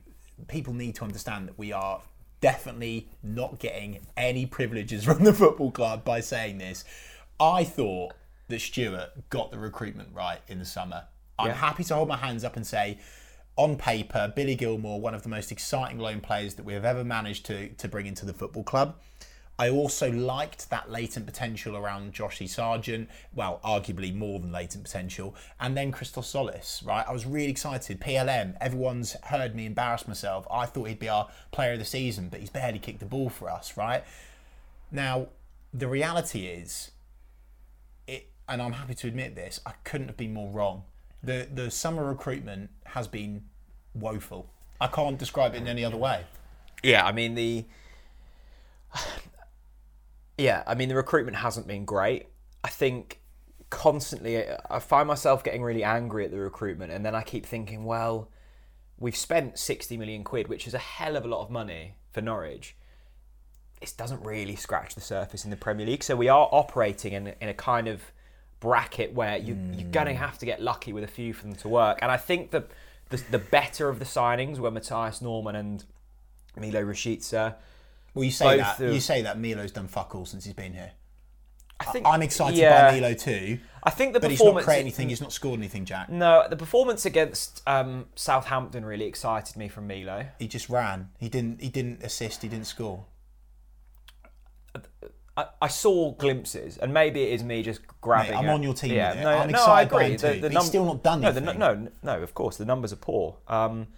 people 0.49 0.73
need 0.75 0.95
to 0.97 1.05
understand 1.05 1.49
that 1.49 1.59
we 1.59 1.73
are 1.73 2.01
definitely 2.41 3.09
not 3.23 3.59
getting 3.59 4.01
any 4.17 4.47
privileges 4.47 5.05
from 5.07 5.25
the 5.25 5.33
football 5.33 5.71
club 5.71 6.05
by 6.05 6.21
saying 6.21 6.59
this. 6.59 6.85
I 7.41 7.65
thought 7.65 8.13
that 8.49 8.61
Stuart 8.61 9.11
got 9.31 9.51
the 9.51 9.59
recruitment 9.59 10.11
right 10.13 10.41
in 10.49 10.59
the 10.59 10.65
summer. 10.65 11.05
I'm 11.39 11.49
Yeah. 11.49 11.55
happy 11.55 11.85
to 11.85 11.95
hold 11.95 12.09
my 12.09 12.17
hands 12.19 12.45
up 12.45 12.57
and 12.57 12.67
say 12.67 12.99
on 13.57 13.77
paper, 13.77 14.33
Billy 14.35 14.57
Gilmour, 14.57 14.99
one 14.99 15.15
of 15.15 15.23
the 15.23 15.29
most 15.29 15.53
exciting 15.53 15.99
loan 15.99 16.21
players 16.21 16.55
that 16.55 16.65
we 16.65 16.73
have 16.73 16.85
ever 16.85 17.05
managed 17.05 17.45
to, 17.47 17.69
to 17.71 17.89
bring 17.89 18.07
into 18.07 18.25
the 18.25 18.33
football 18.33 18.65
club. 18.65 18.97
I 19.59 19.69
also 19.69 20.11
liked 20.11 20.71
that 20.71 20.91
latent 20.91 21.27
potential 21.27 21.77
around 21.77 22.15
Joshy 22.15 22.49
Sargent. 22.49 23.09
Well, 23.35 23.61
arguably 23.63 24.15
more 24.15 24.41
than 24.41 24.51
latent 24.51 24.85
potential. 24.85 25.37
And 25.61 25.77
then 25.77 25.93
Christos 25.93 26.33
Tzolis, 26.33 26.85
right? 26.87 27.05
I 27.07 27.13
was 27.13 27.27
really 27.27 27.51
excited. 27.51 28.01
PLM, 28.01 28.57
everyone's 28.61 29.13
heard 29.25 29.55
me 29.55 29.67
embarrass 29.67 30.09
myself. 30.09 30.47
I 30.51 30.67
thought 30.67 30.89
he'd 30.89 30.99
be 30.99 31.09
our 31.09 31.29
player 31.51 31.75
of 31.75 31.79
the 31.79 31.85
season, 31.85 32.29
but 32.29 32.41
he's 32.41 32.51
barely 32.51 32.79
kicked 32.79 33.01
the 33.01 33.07
ball 33.07 33.29
for 33.29 33.51
us, 33.51 33.77
right? 33.77 34.03
Now, 34.91 35.29
the 35.73 35.87
reality 35.87 36.47
is, 36.47 36.91
it, 38.07 38.31
and 38.49 38.61
I'm 38.61 38.73
happy 38.73 38.95
to 38.95 39.07
admit 39.07 39.37
this, 39.37 39.61
I 39.67 39.73
couldn't 39.85 40.09
have 40.09 40.17
been 40.17 40.35
more 40.35 40.51
wrong. 40.51 40.85
The 41.23 41.49
the 41.53 41.71
summer 41.71 42.05
recruitment 42.05 42.71
has 42.87 43.07
been 43.07 43.45
woeful. 43.95 44.51
I 44.81 44.89
can't 44.89 45.19
describe 45.19 45.55
it 45.55 45.59
in 45.59 45.69
any 45.69 45.85
other 45.85 45.97
way. 45.97 46.25
Yeah, 46.83 47.05
I 47.07 47.13
mean 47.13 47.35
the 47.35 47.65
Yeah, 50.39 50.63
I 50.67 50.75
mean 50.75 50.89
the 50.89 50.97
recruitment 50.97 51.37
hasn't 51.37 51.67
been 51.67 51.85
great. 51.85 52.27
I 52.65 52.69
think 52.69 53.21
constantly 53.71 54.45
I 54.69 54.79
find 54.81 55.07
myself 55.07 55.45
getting 55.45 55.63
really 55.63 55.85
angry 55.85 56.25
at 56.25 56.31
the 56.31 56.39
recruitment 56.39 56.93
and 56.93 57.07
then 57.07 57.15
I 57.15 57.23
keep 57.23 57.47
thinking, 57.47 57.85
well, 57.85 58.29
we've 58.99 59.17
spent 59.17 59.59
60 59.59 59.97
million 59.97 60.25
quid, 60.25 60.49
which 60.49 60.67
is 60.67 60.75
a 60.75 60.79
hell 60.79 61.17
of 61.17 61.25
a 61.25 61.29
lot 61.29 61.43
of 61.43 61.51
money 61.51 61.95
for 62.11 62.21
Norwich. 62.21 62.77
It 63.81 63.95
doesn't 63.97 64.25
really 64.25 64.57
scratch 64.57 64.95
the 64.95 65.01
surface 65.01 65.45
in 65.45 65.51
the 65.51 65.57
Premier 65.57 65.87
League, 65.87 66.05
so 66.05 66.17
we 66.17 66.29
are 66.29 66.49
operating 66.53 67.13
in 67.13 67.35
in 67.41 67.49
a 67.49 67.55
kind 67.55 67.89
of 67.89 68.13
bracket 68.63 69.13
where 69.13 69.37
you, 69.37 69.59
you're 69.77 69.91
going 69.91 70.07
to 70.07 70.15
have 70.15 70.39
to 70.39 70.47
get 70.47 70.63
lucky 70.63 70.93
with 70.93 71.05
a 71.05 71.09
few 71.09 71.35
for 71.35 71.43
them 71.43 71.57
to 71.57 71.69
work. 71.69 71.99
And 72.01 72.11
I 72.11 72.17
think 72.17 72.51
the 72.53 72.65
the, 73.11 73.23
the 73.31 73.39
better 73.39 73.91
of 73.91 73.99
the 73.99 74.07
signings 74.07 74.59
were 74.59 74.71
Mathias 74.71 75.21
Normann 75.21 75.55
and 75.55 75.85
Milo 76.57 76.83
Rashica. 76.83 77.57
Well, 78.15 78.25
you 78.25 78.31
say 78.31 78.57
Both 78.57 78.79
that 78.79 78.81
of- 78.81 78.95
you 78.95 79.01
say 79.01 79.21
that 79.23 79.39
Milo's 79.39 79.73
done 79.73 79.89
fuck 79.89 80.15
all 80.15 80.25
since 80.25 80.45
he's 80.45 80.55
been 80.55 80.73
here. 80.73 80.93
I 81.81 81.85
think 81.87 82.07
I'm 82.07 82.23
excited 82.23 82.59
yeah. 82.59 82.93
by 82.93 83.01
Milo 83.01 83.15
too, 83.15 83.59
I 83.83 83.91
think 83.91 84.13
the 84.13 84.21
but 84.21 84.31
he's 84.31 84.39
not 84.39 84.45
performance. 84.45 84.65
created 84.67 84.83
anything. 84.83 85.09
He's 85.09 85.21
not 85.21 85.33
scored 85.33 85.59
anything, 85.59 85.85
Jack. 85.85 86.09
no, 86.09 86.47
the 86.49 86.57
performance 86.57 87.05
against 87.05 87.61
um, 87.67 88.07
Southampton 88.15 88.85
really 88.85 89.07
excited 89.07 89.57
me 89.57 89.67
from 89.69 89.89
Milo. 89.89 90.27
He 90.39 90.47
just 90.47 90.69
ran. 90.69 91.11
He 91.19 91.29
didn't. 91.29 91.61
He 91.61 91.69
didn't 91.69 92.05
assist. 92.05 92.43
He 92.43 92.49
didn't 92.49 92.67
score. 92.67 93.07
I, 95.37 95.47
I 95.63 95.69
saw 95.69 96.13
glimpses, 96.13 96.77
and 96.77 96.93
maybe 96.93 97.23
it 97.23 97.33
is 97.33 97.43
me 97.43 97.63
just 97.63 97.81
grabbing. 98.01 98.33
Mate, 98.33 98.39
I'm 98.39 98.47
it. 98.47 98.53
on 98.53 98.63
your 98.63 98.75
team 98.75 98.93
Yeah, 98.93 99.15
no, 99.15 99.31
I'm 99.31 99.51
no, 99.51 99.59
excited 99.59 99.95
I 99.95 100.03
agree. 100.05 100.17
The, 100.17 100.35
too, 100.35 100.41
but 100.43 100.53
he's 100.53 100.65
still 100.67 100.85
not 100.85 101.03
done 101.03 101.21
no, 101.23 101.33
the, 101.33 101.41
no, 101.41 101.89
no, 102.03 102.23
of 102.23 102.35
course 102.35 102.57
the 102.59 102.65
numbers 102.67 102.93
are 102.93 102.97
poor. 102.97 103.37
Um, 103.49 103.89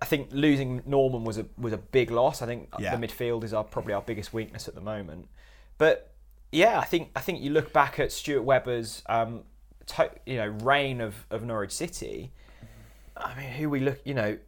I 0.00 0.04
think 0.06 0.28
losing 0.32 0.82
Normann 0.86 1.24
was 1.24 1.38
a 1.38 1.46
was 1.58 1.72
a 1.72 1.78
big 1.78 2.10
loss. 2.10 2.42
I 2.42 2.46
think 2.46 2.68
Yeah. 2.78 2.96
the 2.96 3.06
midfield 3.06 3.44
is 3.44 3.52
our 3.52 3.64
probably 3.64 3.92
our 3.92 4.02
biggest 4.02 4.32
weakness 4.32 4.66
at 4.66 4.74
the 4.74 4.80
moment. 4.80 5.28
But 5.78 6.12
yeah, 6.52 6.78
I 6.78 6.84
think 6.84 7.10
I 7.14 7.20
think 7.20 7.40
you 7.42 7.50
look 7.50 7.72
back 7.72 8.00
at 8.00 8.10
Stuart 8.10 8.42
Webber's 8.42 9.02
um, 9.06 9.42
to, 9.88 10.10
you 10.24 10.36
know 10.36 10.46
reign 10.46 11.00
of, 11.00 11.26
of 11.30 11.42
Norwich 11.44 11.72
City. 11.72 12.32
I 13.16 13.34
mean, 13.38 13.50
who 13.52 13.70
we 13.70 13.80
look, 13.80 14.00
you 14.04 14.14
know, 14.14 14.38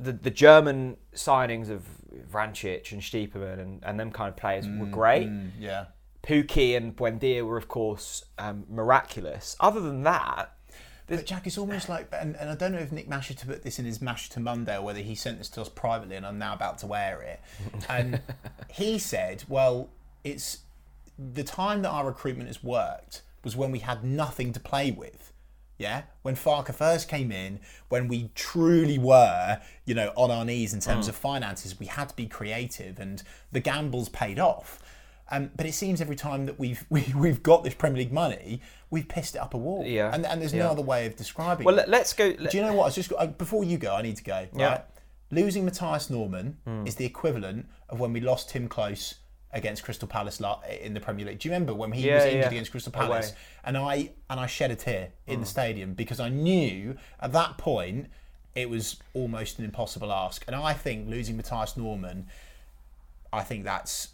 the 0.00 0.12
the 0.12 0.30
German 0.30 0.96
signings 1.14 1.70
of 1.70 1.82
Vrancic 2.32 2.92
and 2.92 3.00
Stiepermann 3.00 3.60
and, 3.60 3.82
and 3.84 3.98
them 3.98 4.10
kind 4.10 4.28
of 4.28 4.36
players 4.36 4.66
were 4.66 4.86
great. 4.86 5.28
Mm, 5.28 5.50
yeah. 5.58 5.84
Pukki 6.22 6.76
and 6.76 6.94
Buendia 6.94 7.44
were, 7.44 7.56
of 7.56 7.68
course, 7.68 8.24
um, 8.38 8.64
miraculous. 8.68 9.56
Other 9.58 9.80
than 9.80 10.02
that, 10.02 10.54
But 11.06 11.24
Jack, 11.26 11.46
it's 11.46 11.56
almost 11.58 11.88
like, 11.88 12.08
and, 12.12 12.36
and 12.36 12.50
I 12.50 12.54
don't 12.54 12.72
know 12.72 12.78
if 12.78 12.92
Nick 12.92 13.08
Masher 13.08 13.34
to 13.34 13.46
put 13.46 13.62
this 13.62 13.78
in 13.78 13.84
his 13.84 14.00
Mash 14.02 14.28
to 14.30 14.40
Monday 14.40 14.76
or 14.76 14.82
whether 14.82 15.00
he 15.00 15.14
sent 15.14 15.38
this 15.38 15.48
to 15.50 15.60
us 15.62 15.68
privately, 15.68 16.16
and 16.16 16.26
I'm 16.26 16.38
now 16.38 16.52
about 16.52 16.78
to 16.78 16.86
wear 16.86 17.20
it. 17.22 17.40
And 17.88 18.20
he 18.70 18.98
said, 18.98 19.44
well, 19.48 19.88
it's 20.22 20.58
the 21.18 21.42
time 21.42 21.82
that 21.82 21.90
our 21.90 22.06
recruitment 22.06 22.48
has 22.48 22.62
worked 22.62 23.22
was 23.42 23.56
when 23.56 23.72
we 23.72 23.80
had 23.80 24.04
nothing 24.04 24.52
to 24.52 24.60
play 24.60 24.90
with. 24.90 25.29
Yeah, 25.80 26.02
when 26.22 26.36
Farke 26.36 26.74
first 26.74 27.08
came 27.08 27.32
in, 27.32 27.58
when 27.88 28.06
we 28.06 28.30
truly 28.34 28.98
were, 28.98 29.60
you 29.86 29.94
know, 29.94 30.12
on 30.14 30.30
our 30.30 30.44
knees 30.44 30.74
in 30.74 30.80
terms 30.80 31.08
of 31.08 31.16
finances, 31.16 31.80
we 31.80 31.86
had 31.86 32.10
to 32.10 32.14
be 32.16 32.26
creative, 32.26 32.98
and 33.00 33.22
the 33.50 33.60
gambles 33.60 34.10
paid 34.10 34.38
off. 34.38 34.78
Um, 35.32 35.50
but 35.56 35.64
it 35.64 35.72
seems 35.72 36.00
every 36.02 36.16
time 36.16 36.44
that 36.46 36.58
we've 36.58 36.84
we, 36.90 37.12
we've 37.16 37.42
got 37.42 37.64
this 37.64 37.72
Premier 37.74 37.98
League 38.02 38.12
money, 38.12 38.60
we've 38.90 39.08
pissed 39.08 39.36
it 39.36 39.38
up 39.38 39.54
a 39.54 39.56
wall. 39.56 39.82
Yeah. 39.86 40.12
and, 40.14 40.26
and 40.26 40.40
there's 40.42 40.52
Yeah. 40.52 40.64
no 40.64 40.70
other 40.72 40.82
way 40.82 41.06
of 41.06 41.16
describing. 41.16 41.64
It. 41.64 41.66
Well, 41.66 41.78
it. 41.78 41.88
let, 41.88 42.02
us 42.02 42.12
go. 42.12 42.30
Do 42.30 42.56
you 42.56 42.62
know 42.62 42.74
what? 42.74 42.82
I 42.82 42.86
was 42.88 42.94
just 42.96 43.12
uh, 43.18 43.26
before 43.28 43.64
you 43.64 43.78
go, 43.78 43.94
I 43.94 44.02
need 44.02 44.16
to 44.16 44.24
go. 44.24 44.46
Yeah. 44.54 44.66
Right? 44.68 44.84
Losing 45.30 45.64
Mathias 45.64 46.10
Normann 46.10 46.58
Hmm. 46.66 46.86
is 46.86 46.96
the 46.96 47.06
equivalent 47.06 47.66
of 47.88 48.00
when 48.00 48.12
we 48.12 48.20
lost 48.20 48.50
Tim 48.50 48.68
Close 48.68 49.14
against 49.52 49.82
Crystal 49.82 50.06
Palace 50.08 50.40
in 50.80 50.94
the 50.94 51.00
Premier 51.00 51.26
League. 51.26 51.40
Do 51.40 51.48
you 51.48 51.52
remember 51.52 51.74
when 51.74 51.92
he 51.92 52.06
Yeah, 52.06 52.16
was 52.16 52.24
injured 52.24 52.40
yeah. 52.42 52.48
against 52.48 52.70
Crystal 52.70 52.92
Away. 52.94 53.06
Palace? 53.06 53.32
And 53.64 53.76
I 53.76 54.10
and 54.28 54.38
I 54.40 54.46
shed 54.46 54.70
a 54.70 54.76
tear 54.76 55.10
in 55.26 55.36
Hmm. 55.36 55.40
the 55.40 55.46
stadium 55.46 55.94
because 55.94 56.20
I 56.20 56.28
knew 56.28 56.96
at 57.20 57.32
that 57.32 57.58
point 57.58 58.08
it 58.54 58.68
was 58.68 58.96
almost 59.14 59.58
an 59.58 59.64
impossible 59.64 60.12
ask. 60.12 60.44
And 60.46 60.54
I 60.56 60.72
think 60.72 61.08
losing 61.08 61.36
Mathias 61.36 61.76
Normann, 61.76 62.28
I 63.32 63.42
think 63.42 63.64
that's 63.64 64.08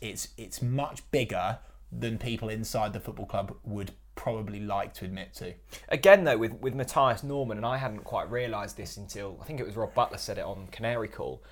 it's 0.00 0.28
it's 0.36 0.60
much 0.62 1.08
bigger 1.10 1.58
than 1.90 2.18
people 2.18 2.48
inside 2.48 2.92
the 2.92 3.00
football 3.00 3.26
club 3.26 3.54
would 3.64 3.92
probably 4.14 4.60
like 4.60 4.94
to 4.94 5.04
admit 5.04 5.32
to. 5.34 5.54
Again, 5.88 6.24
though, 6.24 6.36
with, 6.38 6.52
with 6.54 6.74
Mathias 6.74 7.22
Normann, 7.22 7.56
and 7.56 7.66
I 7.66 7.76
hadn't 7.78 8.04
quite 8.04 8.30
realised 8.30 8.76
this 8.76 8.96
until 8.96 9.38
I 9.40 9.44
think 9.44 9.60
it 9.60 9.66
was 9.66 9.74
Rob 9.76 9.94
Butler 9.94 10.18
said 10.18 10.38
it 10.38 10.44
on 10.44 10.68
Canary 10.70 11.08
Call. 11.08 11.42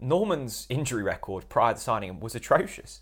Normann's 0.00 0.66
injury 0.68 1.02
record 1.02 1.48
prior 1.48 1.74
to 1.74 1.80
signing 1.80 2.08
him 2.10 2.20
was 2.20 2.34
atrocious. 2.34 3.00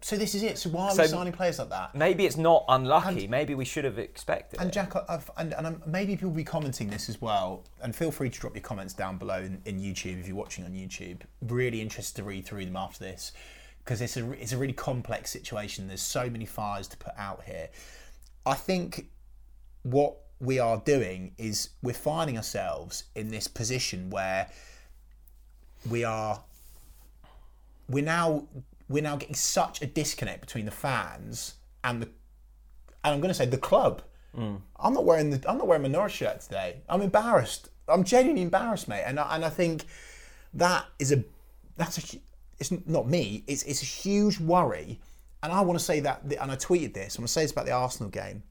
So 0.00 0.16
this 0.16 0.34
is 0.34 0.42
it. 0.42 0.58
So 0.58 0.68
why 0.68 0.88
are 0.88 0.94
So- 0.94 1.02
we 1.02 1.08
signing 1.08 1.32
players 1.32 1.58
like 1.58 1.70
that? 1.70 1.94
Maybe 1.94 2.26
it's 2.26 2.36
not 2.36 2.66
unlucky. 2.68 3.26
Maybe 3.26 3.54
we 3.54 3.64
should 3.64 3.84
have 3.86 3.98
expected 3.98 4.60
And 4.60 4.68
it. 4.68 4.72
Jack, 4.74 4.92
I've, 5.08 5.30
and, 5.38 5.54
and 5.54 5.66
I'm, 5.66 5.82
maybe 5.86 6.14
people 6.14 6.28
will 6.28 6.36
be 6.36 6.44
commenting 6.44 6.88
this 6.90 7.08
as 7.08 7.22
well. 7.22 7.64
And 7.82 7.96
feel 7.96 8.10
free 8.10 8.28
to 8.28 8.38
drop 8.38 8.54
your 8.54 8.62
comments 8.62 8.92
down 8.92 9.16
below 9.16 9.38
in, 9.38 9.62
in 9.64 9.80
YouTube 9.80 10.20
if 10.20 10.28
you're 10.28 10.36
watching 10.36 10.64
on 10.66 10.72
YouTube. 10.72 11.20
Really 11.40 11.80
interested 11.80 12.16
to 12.16 12.22
read 12.24 12.44
through 12.44 12.66
them 12.66 12.76
after 12.76 13.02
this 13.02 13.32
because 13.78 14.02
it's 14.02 14.16
a 14.18 14.30
it's 14.32 14.52
a 14.52 14.58
really 14.58 14.74
complex 14.74 15.30
situation. 15.30 15.88
There's 15.88 16.02
so 16.02 16.28
many 16.28 16.44
fires 16.44 16.86
to 16.88 16.98
put 16.98 17.14
out 17.16 17.44
here. 17.44 17.70
I 18.44 18.54
think 18.54 19.06
what 19.84 20.16
we 20.38 20.58
are 20.58 20.82
doing 20.84 21.32
is 21.38 21.70
we're 21.82 21.94
finding 21.94 22.36
ourselves 22.36 23.04
in 23.14 23.28
this 23.28 23.48
position 23.48 24.10
where 24.10 24.50
we 25.90 26.04
are 26.04 26.42
we're 27.88 28.04
now 28.04 28.44
we're 28.88 29.02
now 29.02 29.16
getting 29.16 29.34
such 29.34 29.82
a 29.82 29.86
disconnect 29.86 30.40
between 30.40 30.64
the 30.64 30.70
fans 30.70 31.54
and 31.82 32.02
the 32.02 32.06
and 33.04 33.12
I'm 33.14 33.20
going 33.20 33.28
to 33.28 33.34
say 33.34 33.46
the 33.46 33.58
club. 33.58 34.02
Mm. 34.36 34.60
I'm 34.80 34.94
not 34.94 35.04
wearing 35.04 35.30
the 35.30 35.48
I'm 35.48 35.58
not 35.58 35.66
wearing 35.66 35.82
my 35.82 35.88
Norwich 35.88 36.14
shirt 36.14 36.40
today. 36.40 36.82
I'm 36.88 37.02
embarrassed. 37.02 37.68
I'm 37.88 38.04
genuinely 38.04 38.42
embarrassed, 38.42 38.88
mate. 38.88 39.04
And 39.06 39.20
I, 39.20 39.34
and 39.34 39.44
I 39.44 39.50
think 39.50 39.84
that 40.54 40.86
is 40.98 41.12
a 41.12 41.22
that's 41.76 42.14
a 42.14 42.18
it's 42.58 42.72
not 42.86 43.08
me. 43.08 43.44
It's 43.46 43.62
it's 43.64 43.82
a 43.82 43.86
huge 43.86 44.40
worry. 44.40 45.00
And 45.42 45.52
I 45.52 45.60
want 45.60 45.78
to 45.78 45.84
say 45.84 46.00
that 46.00 46.22
and 46.22 46.50
I 46.50 46.56
tweeted 46.56 46.94
this. 46.94 47.18
I 47.18 47.20
want 47.20 47.28
to 47.28 47.32
say 47.32 47.42
this 47.42 47.52
about 47.52 47.66
the 47.66 47.72
Arsenal 47.72 48.10
game. 48.10 48.42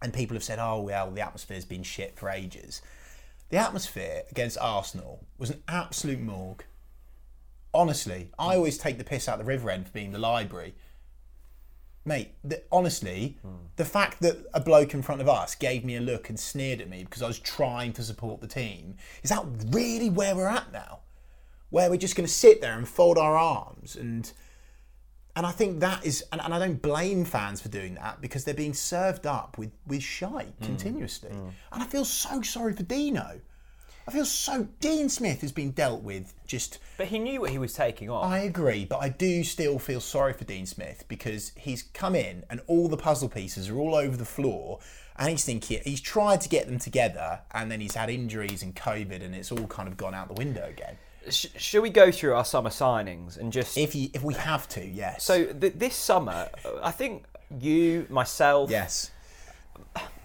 And 0.00 0.14
people 0.14 0.36
have 0.36 0.44
said, 0.44 0.60
"Oh 0.60 0.82
well, 0.82 1.10
the 1.10 1.20
atmosphere's 1.20 1.64
been 1.64 1.82
shit 1.82 2.16
for 2.16 2.30
ages." 2.30 2.82
The 3.50 3.56
atmosphere 3.56 4.22
against 4.30 4.58
Arsenal 4.60 5.26
was 5.38 5.50
an 5.50 5.62
absolute 5.66 6.20
morgue. 6.20 6.64
Honestly, 7.74 8.30
I 8.38 8.56
always 8.56 8.78
take 8.78 8.98
the 8.98 9.04
piss 9.04 9.28
out 9.28 9.38
of 9.38 9.46
the 9.46 9.52
River 9.52 9.70
End 9.70 9.86
for 9.86 9.92
being 9.92 10.12
the 10.12 10.18
library 10.18 10.74
mate. 12.08 12.34
The, 12.42 12.62
honestly, 12.72 13.38
the 13.76 13.84
fact 13.84 14.20
that 14.20 14.38
a 14.52 14.58
bloke 14.58 14.94
in 14.94 15.02
front 15.02 15.20
of 15.20 15.28
us 15.28 15.54
gave 15.54 15.84
me 15.84 15.96
a 15.96 16.00
look 16.00 16.28
and 16.28 16.40
sneered 16.40 16.80
at 16.80 16.88
me 16.88 17.04
because 17.04 17.22
I 17.22 17.28
was 17.28 17.38
trying 17.38 17.92
to 17.92 18.02
support 18.02 18.40
the 18.40 18.48
team 18.48 18.96
is 19.22 19.30
that 19.30 19.44
really 19.68 20.10
where 20.10 20.34
we're 20.34 20.48
at 20.48 20.72
now? 20.72 21.00
Where 21.70 21.90
we're 21.90 21.98
just 21.98 22.16
going 22.16 22.26
to 22.26 22.32
sit 22.32 22.60
there 22.60 22.76
and 22.76 22.88
fold 22.88 23.18
our 23.18 23.36
arms 23.36 23.94
and 23.94 24.32
and 25.36 25.46
I 25.46 25.52
think 25.52 25.78
that 25.80 26.04
is 26.04 26.24
and, 26.32 26.40
and 26.40 26.52
I 26.52 26.58
don't 26.58 26.82
blame 26.82 27.24
fans 27.24 27.60
for 27.60 27.68
doing 27.68 27.94
that 27.94 28.20
because 28.20 28.42
they're 28.42 28.54
being 28.54 28.74
served 28.74 29.24
up 29.24 29.56
with 29.56 29.70
with 29.86 30.02
shite 30.02 30.54
hmm. 30.58 30.64
continuously, 30.64 31.30
hmm. 31.30 31.50
and 31.70 31.82
I 31.82 31.86
feel 31.86 32.04
so 32.04 32.42
sorry 32.42 32.72
for 32.72 32.82
Dino. 32.82 33.40
I 34.08 34.10
feel 34.10 34.24
so 34.24 34.66
Dean 34.80 35.10
Smith 35.10 35.42
has 35.42 35.52
been 35.52 35.72
dealt 35.72 36.02
with 36.02 36.32
just 36.46 36.78
But 36.96 37.08
he 37.08 37.18
knew 37.18 37.42
what 37.42 37.50
he 37.50 37.58
was 37.58 37.74
taking 37.74 38.08
on. 38.08 38.24
I 38.24 38.38
agree, 38.38 38.86
but 38.86 39.02
I 39.02 39.10
do 39.10 39.44
still 39.44 39.78
feel 39.78 40.00
sorry 40.00 40.32
for 40.32 40.44
Dean 40.44 40.64
Smith 40.64 41.04
because 41.08 41.52
he's 41.56 41.82
come 41.82 42.14
in 42.14 42.42
and 42.48 42.62
all 42.68 42.88
the 42.88 42.96
puzzle 42.96 43.28
pieces 43.28 43.68
are 43.68 43.76
all 43.76 43.94
over 43.94 44.16
the 44.16 44.24
floor, 44.24 44.80
and 45.16 45.28
he's 45.28 45.44
thinking 45.44 45.82
he's 45.84 46.00
tried 46.00 46.40
to 46.40 46.48
get 46.48 46.66
them 46.66 46.78
together, 46.78 47.40
and 47.52 47.70
then 47.70 47.82
he's 47.82 47.96
had 47.96 48.08
injuries 48.08 48.62
and 48.62 48.74
COVID, 48.74 49.22
and 49.22 49.34
it's 49.34 49.52
all 49.52 49.66
kind 49.66 49.86
of 49.86 49.98
gone 49.98 50.14
out 50.14 50.28
the 50.28 50.34
window 50.42 50.66
again. 50.66 50.96
Sh- 51.28 51.48
shall 51.58 51.82
we 51.82 51.90
go 51.90 52.10
through 52.10 52.32
our 52.32 52.46
summer 52.46 52.70
signings 52.70 53.36
and 53.36 53.52
just 53.52 53.76
If 53.76 53.94
you 53.94 54.08
if 54.14 54.22
we 54.22 54.32
have 54.32 54.66
to, 54.70 54.82
yes. 54.82 55.22
so 55.22 55.44
th- 55.52 55.74
this 55.76 55.94
summer? 55.94 56.48
I 56.82 56.92
think 56.92 57.26
you, 57.60 58.06
myself, 58.08 58.70
yes, 58.70 59.10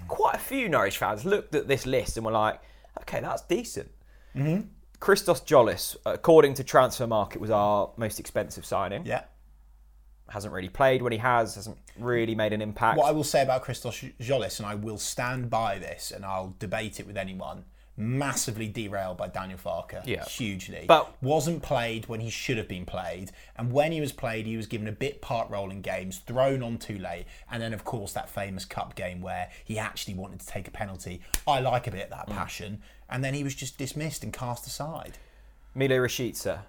quite 0.07 0.35
a 0.35 0.39
few 0.39 0.69
Norwich 0.69 0.97
fans 0.97 1.25
looked 1.25 1.53
at 1.53 1.67
this 1.67 1.85
list 1.85 2.15
and 2.15 2.25
were 2.25 2.31
like, 2.31 2.61
"Okay, 3.03 3.21
that's 3.21 3.41
decent." 3.43 3.91
Mm-hmm. 4.35 4.67
Christos 4.99 5.41
Tzolis, 5.41 5.97
according 6.05 6.53
to 6.55 6.63
Transfermarkt, 6.63 7.37
was 7.37 7.51
our 7.51 7.91
most 7.97 8.19
expensive 8.19 8.65
signing. 8.65 9.05
yeah. 9.05 9.23
Hasn't 10.29 10.53
really 10.53 10.69
played 10.69 11.01
when 11.01 11.11
he 11.11 11.17
has. 11.17 11.55
Hasn't 11.55 11.77
really 11.99 12.33
made 12.33 12.53
an 12.53 12.61
impact. 12.61 12.97
What 12.97 13.07
I 13.07 13.11
will 13.11 13.25
say 13.25 13.43
about 13.43 13.61
Christos 13.61 14.01
Tzolis, 14.19 14.59
and 14.59 14.65
I 14.65 14.75
will 14.75 14.97
stand 14.97 15.49
by 15.49 15.77
this, 15.77 16.11
and 16.11 16.25
I'll 16.25 16.55
debate 16.57 16.99
it 16.99 17.05
with 17.05 17.17
anyone. 17.17 17.65
Massively 17.95 18.67
derailed 18.67 19.17
by 19.17 19.27
Daniel 19.27 19.59
Farke, 19.59 20.01
Yeah. 20.05 20.25
hugely. 20.25 20.85
But- 20.87 21.13
wasn't 21.21 21.61
played 21.61 22.07
when 22.07 22.21
he 22.21 22.31
should 22.31 22.57
have 22.57 22.67
been 22.67 22.85
played, 22.87 23.31
and 23.55 23.71
when 23.71 23.91
he 23.91 24.01
was 24.01 24.11
played, 24.11 24.47
he 24.47 24.57
was 24.57 24.65
given 24.65 24.87
a 24.87 24.91
bit 24.91 25.21
part 25.21 25.47
role 25.51 25.69
in 25.69 25.81
games, 25.81 26.17
thrown 26.17 26.63
on 26.63 26.79
too 26.79 26.97
late, 26.97 27.27
and 27.51 27.61
then 27.61 27.71
of 27.71 27.83
course 27.83 28.11
that 28.13 28.29
famous 28.29 28.65
cup 28.65 28.95
game 28.95 29.21
where 29.21 29.51
he 29.63 29.77
actually 29.77 30.15
wanted 30.15 30.39
to 30.39 30.47
take 30.47 30.67
a 30.67 30.71
penalty. 30.71 31.21
I 31.47 31.59
like 31.59 31.85
a 31.85 31.91
bit 31.91 32.05
of 32.05 32.09
that 32.09 32.27
Mm. 32.29 32.33
passion, 32.35 32.81
and 33.09 33.23
then 33.23 33.35
he 33.35 33.43
was 33.43 33.53
just 33.53 33.77
dismissed 33.77 34.23
and 34.23 34.33
cast 34.33 34.65
aside. 34.65 35.19
Milo 35.75 35.97
Rashica. 35.97 36.61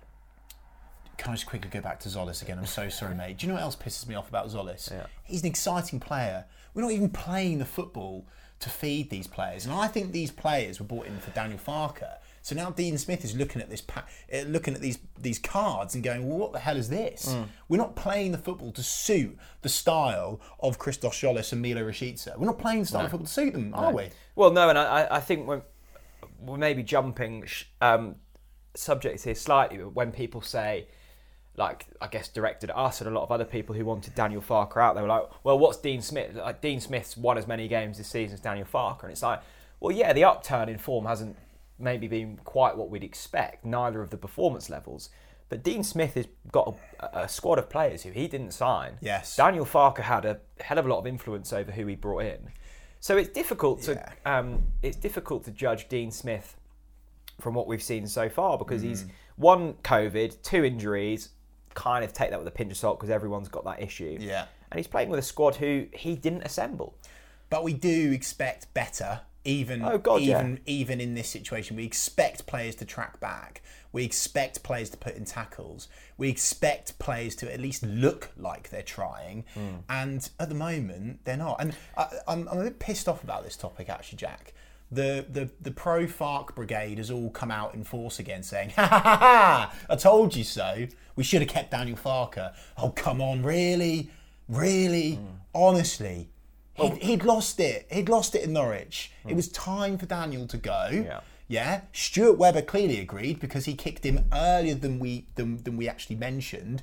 Can 1.16 1.31
I 1.31 1.35
just 1.37 1.47
quickly 1.47 1.71
go 1.71 1.81
back 1.81 2.00
to 2.00 2.09
Tzolis 2.11 2.43
again? 2.43 2.59
I'm 2.59 2.66
so 2.66 2.88
sorry, 2.90 3.14
mate. 3.14 3.38
Do 3.38 3.47
you 3.47 3.49
know 3.49 3.54
what 3.54 3.62
else 3.62 3.76
pisses 3.76 4.07
me 4.07 4.14
off 4.14 4.28
about 4.28 4.49
Tzolis? 4.49 4.90
Yeah. 4.90 5.07
He's 5.23 5.40
an 5.40 5.47
exciting 5.47 6.00
player. 6.00 6.45
We're 6.75 6.83
not 6.83 6.90
even 6.90 7.09
playing 7.09 7.61
the 7.61 7.64
football 7.64 8.26
to 8.64 8.71
feed 8.71 9.09
these 9.11 9.26
players, 9.26 9.64
and 9.64 9.75
I 9.75 9.87
think 9.87 10.12
these 10.12 10.30
players 10.30 10.80
were 10.80 10.87
brought 10.87 11.06
in 11.06 11.18
for 11.18 11.30
Daniel 11.30 11.59
Farke. 11.59 12.02
So 12.42 12.54
now 12.54 12.68
Dean 12.71 12.99
Smith 12.99 13.25
is 13.25 13.35
looking 13.35 13.62
at 13.62 13.71
this, 13.71 13.80
pa- 13.80 14.04
uh, 14.30 14.40
looking 14.40 14.75
at 14.75 14.80
these 14.83 14.99
these 15.18 15.38
cards 15.38 15.94
and 15.94 16.04
going, 16.04 16.28
"Well, 16.28 16.37
what 16.38 16.52
the 16.52 16.59
hell 16.59 16.76
is 16.76 16.88
this? 16.90 17.33
Mm. 17.35 17.47
We're 17.71 17.78
not 17.78 17.97
playing 17.97 18.33
the 18.33 18.38
football 18.38 18.71
to 18.73 18.83
suit 18.83 19.38
the 19.62 19.71
style 19.71 20.40
of 20.61 20.78
Christos 20.78 21.14
Tzolis 21.18 21.52
and 21.52 21.62
Milo 21.62 21.83
Rashica. 21.83 22.37
We're 22.38 22.47
not 22.47 22.59
playing 22.59 22.80
the 22.80 22.87
style 22.87 23.04
of 23.06 23.11
football 23.12 23.26
to 23.26 23.33
suit 23.33 23.52
them, 23.54 23.73
are 23.75 23.92
we?" 23.92 24.11
Well, 24.35 24.50
no, 24.50 24.68
and 24.68 24.78
I, 24.78 24.85
I- 25.04 25.16
I 25.16 25.21
think 25.21 25.47
we're, 25.47 25.62
we're 26.40 26.59
maybe 26.59 26.83
jumping 26.83 27.47
um, 27.80 28.16
subjects 28.75 29.25
here 29.25 29.35
slightly, 29.35 29.78
but 29.78 29.94
when 29.94 30.12
people 30.12 30.42
say, 30.42 30.88
like 31.56 31.87
I 32.00 32.08
guess 32.08 32.28
directed 32.28 32.70
at 32.70 32.76
us 32.76 33.00
and 33.00 33.08
a 33.08 33.12
lot 33.12 33.23
of 33.23 33.30
other 33.30 33.44
people 33.44 33.75
who 33.75 33.84
wanted 33.84 34.14
Daniel 34.14 34.42
Farke 34.42 34.76
out. 34.76 34.94
They 34.96 35.02
were 35.02 35.08
like, 35.08 35.25
"Well, 35.44 35.58
what's 35.58 35.78
Dean 35.78 36.02
Smith? 36.02 36.34
Like 36.34 36.61
Dean 36.61 36.80
Smith's 36.80 37.16
won 37.16 37.38
as 37.38 37.46
many 37.46 37.68
games 37.68 37.99
this 37.99 38.08
season 38.08 38.34
as 38.34 38.40
Daniel 38.40 38.66
Farke," 38.66 39.02
and 39.02 39.12
it's 39.12 39.23
like, 39.23 39.40
"Well, 39.80 39.94
yeah, 39.94 40.12
the 40.12 40.25
upturn 40.25 40.68
in 40.68 40.78
form 40.78 41.06
hasn't 41.06 41.37
maybe 41.78 42.06
been 42.08 42.38
quite 42.44 42.76
what 42.76 42.90
we'd 42.90 43.04
expect. 43.04 43.64
Neither 43.64 44.00
of 44.02 44.11
the 44.11 44.16
performance 44.16 44.68
levels." 44.68 45.11
But 45.50 45.62
Dean 45.62 45.84
Smith 45.84 46.14
has 46.14 46.26
got 46.50 46.76
a, 47.00 47.20
a 47.20 47.28
squad 47.28 47.58
of 47.58 47.68
players 47.68 48.02
who 48.02 48.11
he 48.11 48.26
didn't 48.26 48.52
sign. 48.52 48.96
Yes. 49.00 49.37
Daniel 49.37 49.66
Farke 49.66 49.99
had 49.99 50.25
a 50.25 50.40
hell 50.58 50.78
of 50.78 50.87
a 50.87 50.88
lot 50.88 50.99
of 50.99 51.06
influence 51.06 51.52
over 51.52 51.70
who 51.70 51.87
he 51.87 51.94
brought 51.94 52.25
in. 52.25 52.49
So 52.99 53.16
it's 53.18 53.28
difficult 53.28 53.82
to 53.82 53.92
Yeah. 53.92 54.38
um, 54.38 54.64
it's 54.82 54.96
difficult 54.96 55.44
to 55.44 55.50
judge 55.50 55.88
Dean 55.88 56.11
Smith 56.11 56.56
from 57.40 57.54
what 57.54 57.66
we've 57.66 57.82
seen 57.82 58.06
so 58.06 58.28
far 58.28 58.56
because 58.56 58.82
Mm. 58.82 58.87
he's 58.87 59.04
one 59.37 59.75
COVID, 59.84 60.42
two 60.42 60.64
injuries. 60.64 61.28
Kind 61.75 62.04
of 62.04 62.12
take 62.12 62.31
that 62.31 62.38
with 62.38 62.49
a 62.49 62.52
pinch 62.52 62.71
of 62.73 62.78
salt 62.78 62.99
because 62.99 63.11
everyone's 63.11 63.49
got 63.49 63.64
that 63.64 63.83
issue. 63.83 64.16
Yeah. 64.21 64.47
and 64.71 64.78
he's 64.78 64.87
playing 64.88 65.09
with 65.09 65.19
a 65.19 65.23
squad 65.23 65.57
who 65.57 65.87
he 65.93 66.16
didn't 66.16 66.43
assemble. 66.43 66.97
But 67.50 67.62
we 67.62 67.73
do 67.75 68.11
expect 68.12 68.73
better, 68.75 69.21
even 69.45 69.85
Oh, 69.85 69.99
God, 69.99 70.23
yeah. 70.23 70.38
even 70.40 70.61
even 70.66 71.00
in 71.00 71.14
this 71.14 71.28
situation. 71.28 71.76
We 71.76 71.85
expect 71.85 72.47
players 72.47 72.75
to 72.76 72.85
track 72.85 73.21
back. 73.21 73.62
We 73.93 74.04
expect 74.04 74.64
players 74.64 74.90
to 74.90 74.97
put 74.97 75.14
in 75.14 75.25
tackles. 75.25 75.87
We 76.16 76.28
expect 76.28 76.99
players 76.99 77.37
to 77.37 77.52
at 77.52 77.61
least 77.61 77.85
look 77.85 78.31
like 78.37 78.71
they're 78.71 78.83
trying. 78.83 79.45
Hmm. 79.54 79.76
And 79.88 80.28
at 80.40 80.49
the 80.49 80.54
moment, 80.57 81.21
they're 81.25 81.37
not. 81.37 81.61
And 81.61 81.76
I, 81.97 82.09
I'm, 82.26 82.49
I'm 82.49 82.59
a 82.59 82.64
bit 82.64 82.81
pissed 82.81 83.09
off 83.09 83.23
about 83.23 83.45
this 83.45 83.57
topic, 83.57 83.88
actually, 83.88 84.19
Jack. 84.19 84.52
The, 84.94 85.26
the, 85.30 85.50
the 85.60 85.70
pro 85.70 86.06
FARC 86.06 86.54
brigade 86.54 86.98
has 86.98 87.10
all 87.10 87.30
come 87.30 87.50
out 87.50 87.74
in 87.74 87.84
force 87.84 88.18
again 88.18 88.42
saying, 88.42 88.70
ha 88.70 88.86
ha 88.86 89.00
ha 89.00 89.16
ha, 89.16 89.74
I 89.90 89.96
told 89.96 90.36
you 90.36 90.44
so. 90.44 90.86
We 91.16 91.24
should 91.24 91.42
have 91.42 91.50
kept 91.50 91.70
Daniel 91.70 91.96
Farke. 91.96 92.52
Oh, 92.76 92.90
come 92.90 93.20
on, 93.20 93.42
really? 93.42 94.10
Really? 94.48 95.14
Hmm. 95.14 95.26
Honestly? 95.54 96.28
He'd, 96.74 97.02
he'd 97.02 97.24
lost 97.24 97.60
it. 97.60 97.86
He'd 97.90 98.08
lost 98.08 98.34
it 98.34 98.42
in 98.42 98.52
Norwich. 98.52 99.12
It 99.24 99.30
hmm. 99.30 99.36
was 99.36 99.48
time 99.48 99.96
for 99.96 100.06
Daniel 100.06 100.46
to 100.48 100.56
go. 100.56 100.88
Yeah. 100.90 101.20
Yeah. 101.46 101.82
Stuart 101.92 102.38
Webber 102.38 102.62
clearly 102.62 102.98
agreed 102.98 103.38
because 103.38 103.66
he 103.66 103.74
kicked 103.74 104.04
him 104.04 104.24
earlier 104.32 104.74
than 104.74 104.98
we 104.98 105.26
than, 105.36 105.62
than 105.62 105.76
we 105.76 105.88
actually 105.88 106.16
mentioned. 106.16 106.82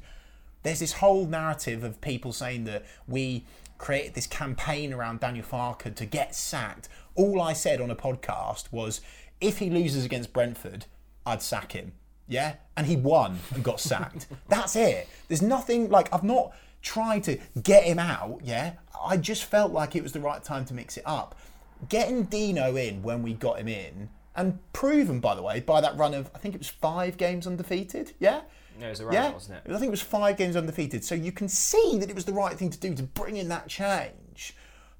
There's 0.63 0.79
this 0.79 0.93
whole 0.93 1.25
narrative 1.25 1.83
of 1.83 1.99
people 2.01 2.31
saying 2.31 2.65
that 2.65 2.85
we 3.07 3.45
created 3.81 4.13
this 4.13 4.27
campaign 4.27 4.93
around 4.93 5.19
Daniel 5.19 5.45
Farke 5.45 5.93
to 5.95 6.05
get 6.05 6.35
sacked. 6.35 6.87
All 7.15 7.41
I 7.41 7.53
said 7.53 7.81
on 7.81 7.91
a 7.91 7.95
podcast 7.95 8.71
was 8.71 9.01
if 9.39 9.57
he 9.59 9.69
loses 9.69 10.05
against 10.05 10.33
Brentford, 10.33 10.85
I'd 11.25 11.41
sack 11.41 11.73
him. 11.73 11.93
Yeah? 12.27 12.55
And 12.77 12.87
he 12.87 12.95
won 12.95 13.39
and 13.53 13.63
got 13.63 13.79
sacked. 13.79 14.27
That's 14.47 14.75
it. 14.75 15.09
There's 15.27 15.41
nothing 15.41 15.89
like 15.89 16.13
I've 16.13 16.23
not 16.23 16.53
tried 16.81 17.23
to 17.25 17.37
get 17.61 17.83
him 17.83 17.99
out, 17.99 18.41
yeah? 18.43 18.73
I 19.03 19.17
just 19.17 19.45
felt 19.45 19.71
like 19.71 19.95
it 19.95 20.03
was 20.03 20.13
the 20.13 20.19
right 20.19 20.43
time 20.43 20.65
to 20.65 20.73
mix 20.73 20.97
it 20.97 21.03
up. 21.05 21.35
Getting 21.89 22.23
Dino 22.23 22.75
in 22.75 23.01
when 23.01 23.23
we 23.23 23.33
got 23.33 23.59
him 23.59 23.67
in 23.67 24.09
and 24.35 24.59
proven 24.71 25.19
by 25.19 25.35
the 25.35 25.41
way 25.41 25.59
by 25.59 25.81
that 25.81 25.97
run 25.97 26.13
of 26.13 26.31
I 26.33 26.37
think 26.37 26.55
it 26.55 26.59
was 26.59 26.69
5 26.69 27.17
games 27.17 27.45
undefeated, 27.45 28.13
yeah? 28.19 28.41
No, 28.79 28.87
it 28.87 28.89
was 28.91 29.01
around, 29.01 29.13
yeah, 29.13 29.31
wasn't 29.31 29.57
it? 29.57 29.71
I 29.71 29.77
think 29.77 29.89
it 29.89 29.91
was 29.91 30.01
five 30.01 30.37
games 30.37 30.55
undefeated. 30.55 31.03
So 31.03 31.13
you 31.15 31.31
can 31.31 31.47
see 31.47 31.97
that 31.99 32.09
it 32.09 32.15
was 32.15 32.25
the 32.25 32.33
right 32.33 32.57
thing 32.57 32.69
to 32.69 32.79
do 32.79 32.93
to 32.95 33.03
bring 33.03 33.37
in 33.37 33.47
that 33.49 33.67
change. 33.67 34.55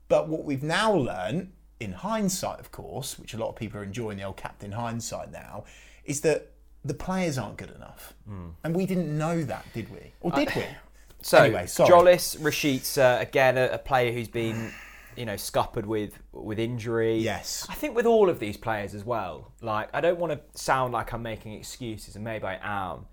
But 0.07 0.27
what 0.27 0.43
we've 0.43 0.63
now 0.63 0.93
learned, 0.93 1.51
in 1.81 1.93
hindsight, 1.93 2.59
of 2.59 2.71
course, 2.71 3.17
which 3.17 3.33
a 3.33 3.37
lot 3.37 3.49
of 3.49 3.55
people 3.55 3.79
are 3.79 3.83
enjoying 3.83 4.17
the 4.17 4.23
old 4.23 4.37
captain 4.37 4.71
hindsight 4.71 5.31
now, 5.31 5.65
is 6.05 6.21
that 6.21 6.51
the 6.85 6.93
players 6.93 7.37
aren't 7.37 7.57
good 7.57 7.71
enough. 7.75 8.13
Hmm. 8.27 8.49
And 8.63 8.75
we 8.75 8.85
didn't 8.85 9.15
know 9.17 9.43
that, 9.43 9.65
did 9.73 9.91
we? 9.91 10.13
Or 10.21 10.31
did 10.31 10.53
we? 10.55 10.63
So 11.23 11.37
anyway, 11.37 11.67
sorry. 11.67 11.91
Tzolis, 11.91 12.35
Rashica, 12.39 13.21
again 13.21 13.55
a, 13.55 13.67
a 13.73 13.77
player 13.77 14.11
who's 14.11 14.27
been, 14.27 14.73
you 15.15 15.23
know, 15.23 15.37
scuppered 15.37 15.85
with 15.85 16.17
with 16.31 16.57
injury. 16.57 17.19
Yes. 17.19 17.67
I 17.69 17.75
think 17.75 17.95
with 17.95 18.07
all 18.07 18.27
of 18.27 18.39
these 18.39 18.57
players 18.57 18.95
as 18.95 19.05
well. 19.05 19.51
Like 19.61 19.89
I 19.93 20.01
don't 20.01 20.17
want 20.17 20.33
to 20.33 20.59
sound 20.59 20.93
like 20.93 21.13
I'm 21.13 21.21
making 21.21 21.53
excuses, 21.53 22.15
and 22.15 22.23
maybe 22.25 22.45
I 22.45 22.57
am. 22.63 23.05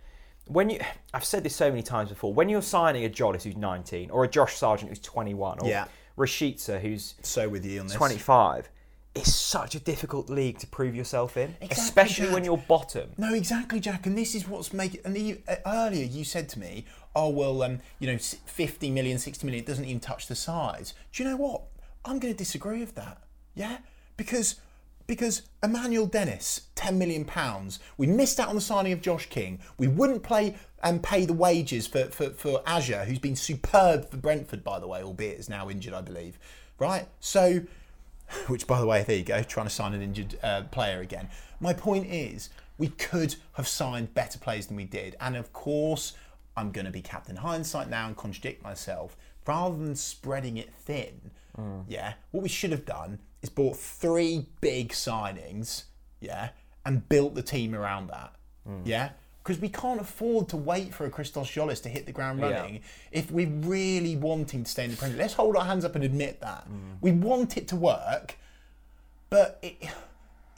When 0.46 0.70
you, 0.70 0.80
I've 1.12 1.26
said 1.26 1.44
this 1.44 1.54
so 1.54 1.68
many 1.68 1.82
times 1.82 2.08
before. 2.08 2.32
When 2.32 2.48
you're 2.48 2.62
signing 2.62 3.04
a 3.04 3.10
Tzolis 3.10 3.42
who's 3.42 3.58
19, 3.58 4.10
or 4.10 4.24
a 4.24 4.28
Josh 4.28 4.56
Sargent 4.56 4.88
who's 4.88 5.00
21, 5.00 5.58
or 5.60 5.68
Yeah. 5.68 5.84
Rashica 6.18 6.80
who's 6.80 7.14
So 7.22 7.48
with 7.48 7.64
you 7.64 7.80
on 7.80 7.86
this. 7.86 7.96
25, 7.96 8.68
it's 9.14 9.34
such 9.34 9.74
a 9.74 9.80
difficult 9.80 10.28
league 10.28 10.58
to 10.58 10.66
prove 10.66 10.94
yourself 10.94 11.36
in, 11.36 11.56
Exactly, 11.60 11.82
especially 11.82 12.28
when 12.30 12.44
you're 12.44 12.58
bottom. 12.58 13.10
No, 13.16 13.32
exactly, 13.34 13.80
Jack. 13.80 14.06
And 14.06 14.16
this 14.18 14.34
is 14.34 14.46
what's 14.46 14.72
making. 14.72 15.00
And 15.04 15.16
you, 15.16 15.42
uh, 15.48 15.56
earlier 15.66 16.04
you 16.04 16.24
said 16.24 16.48
to 16.50 16.58
me, 16.58 16.84
"Oh 17.16 17.30
well, 17.30 17.62
um, 17.62 17.80
you 17.98 18.06
know, 18.06 18.18
50 18.18 18.90
million, 18.90 19.18
60 19.18 19.46
million, 19.46 19.64
it 19.64 19.66
doesn't 19.66 19.84
even 19.84 20.00
touch 20.00 20.26
the 20.26 20.34
size." 20.34 20.94
Do 21.12 21.22
you 21.22 21.30
know 21.30 21.36
what? 21.36 21.62
I'm 22.04 22.18
going 22.18 22.32
to 22.32 22.38
disagree 22.38 22.80
with 22.80 22.94
that. 22.96 23.22
Yeah, 23.54 23.78
because 24.16 24.56
because 25.08 25.42
Emmanuel 25.62 26.06
Dennis, 26.06 26.68
10 26.76 26.98
million 26.98 27.24
pounds. 27.24 27.80
We 27.96 28.06
missed 28.06 28.38
out 28.38 28.50
on 28.50 28.54
the 28.54 28.60
signing 28.60 28.92
of 28.92 29.00
Josh 29.00 29.26
King. 29.26 29.58
We 29.78 29.88
wouldn't 29.88 30.22
play 30.22 30.54
and 30.82 31.02
pay 31.02 31.24
the 31.24 31.32
wages 31.32 31.88
for 31.88 32.04
for 32.04 32.30
for 32.30 32.62
Ajer, 32.62 33.06
who's 33.06 33.18
been 33.18 33.34
superb 33.34 34.08
for 34.10 34.18
Brentford, 34.18 34.62
by 34.62 34.78
the 34.78 34.86
way, 34.86 35.02
albeit 35.02 35.40
is 35.40 35.48
now 35.48 35.68
injured, 35.68 35.94
I 35.94 36.02
believe. 36.02 36.38
Right, 36.78 37.08
so 37.18 37.62
which 38.46 38.68
by 38.68 38.80
the 38.80 38.86
way, 38.86 39.02
there 39.02 39.16
you 39.16 39.24
go, 39.24 39.42
trying 39.42 39.66
to 39.66 39.72
sign 39.72 39.94
an 39.94 40.02
injured 40.02 40.38
uh, 40.42 40.62
player 40.70 41.00
again. 41.00 41.30
My 41.58 41.72
point 41.72 42.06
is, 42.06 42.50
we 42.76 42.88
could 42.88 43.34
have 43.54 43.66
signed 43.66 44.14
better 44.14 44.38
players 44.38 44.66
than 44.68 44.76
we 44.76 44.84
did, 44.84 45.16
and 45.20 45.36
of 45.36 45.52
course, 45.52 46.12
I'm 46.56 46.70
going 46.70 46.84
to 46.84 46.92
be 46.92 47.00
captain 47.00 47.36
hindsight 47.36 47.88
now 47.88 48.06
and 48.06 48.16
contradict 48.16 48.62
myself. 48.62 49.16
Rather 49.46 49.78
than 49.78 49.96
spreading 49.96 50.58
it 50.58 50.72
thin, 50.74 51.30
yeah, 51.88 52.12
what 52.30 52.42
we 52.42 52.48
should 52.48 52.70
have 52.70 52.84
done 52.84 53.18
is 53.42 53.48
bought 53.48 53.76
three 53.76 54.46
big 54.60 54.90
signings, 54.90 55.84
yeah, 56.20 56.50
and 56.84 57.08
built 57.08 57.34
the 57.34 57.42
team 57.42 57.74
around 57.74 58.08
that, 58.08 58.34
hmm. 58.66 58.80
yeah. 58.84 59.10
Because 59.42 59.62
we 59.62 59.70
can't 59.70 60.00
afford 60.00 60.50
to 60.50 60.58
wait 60.58 60.92
for 60.92 61.06
a 61.06 61.10
Christos 61.10 61.48
Tzolis 61.50 61.82
to 61.84 61.88
hit 61.88 62.04
the 62.04 62.12
ground 62.12 62.38
Yeah. 62.38 62.50
running 62.50 62.80
if 63.10 63.30
we're 63.30 63.48
really 63.48 64.14
wanting 64.14 64.64
to 64.64 64.70
stay 64.70 64.84
in 64.84 64.90
the 64.90 64.96
Premier 64.96 65.14
League. 65.14 65.22
Let's 65.22 65.34
hold 65.34 65.56
our 65.56 65.64
hands 65.64 65.86
up 65.86 65.94
and 65.94 66.04
admit 66.04 66.40
that. 66.40 66.64
Hmm. 66.64 66.92
We 67.00 67.12
want 67.12 67.56
it 67.56 67.66
to 67.68 67.76
work, 67.76 68.36
but 69.30 69.58
it, 69.62 69.76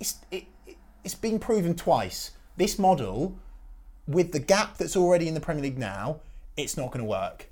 it's, 0.00 0.16
it, 0.32 0.44
it, 0.66 0.76
it's 1.04 1.14
been 1.14 1.38
proven 1.38 1.76
twice. 1.76 2.32
This 2.56 2.80
model, 2.80 3.38
with 4.08 4.32
the 4.32 4.40
gap 4.40 4.76
that's 4.76 4.96
already 4.96 5.28
in 5.28 5.34
the 5.34 5.40
Premier 5.40 5.62
League 5.62 5.78
now, 5.78 6.20
it's 6.56 6.76
not 6.76 6.88
going 6.88 7.04
to 7.04 7.08
work. 7.08 7.48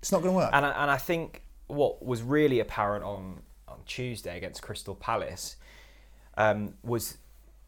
It's 0.00 0.12
not 0.12 0.22
going 0.22 0.34
to 0.34 0.36
work. 0.36 0.50
And 0.52 0.66
I, 0.66 0.70
and 0.82 0.90
I 0.90 0.98
think 0.98 1.42
what 1.68 2.04
was 2.04 2.22
really 2.22 2.60
apparent 2.60 3.02
on 3.02 3.40
Tuesday 3.86 4.36
against 4.36 4.62
Crystal 4.62 4.94
Palace 4.94 5.56
um, 6.36 6.74
was 6.82 7.18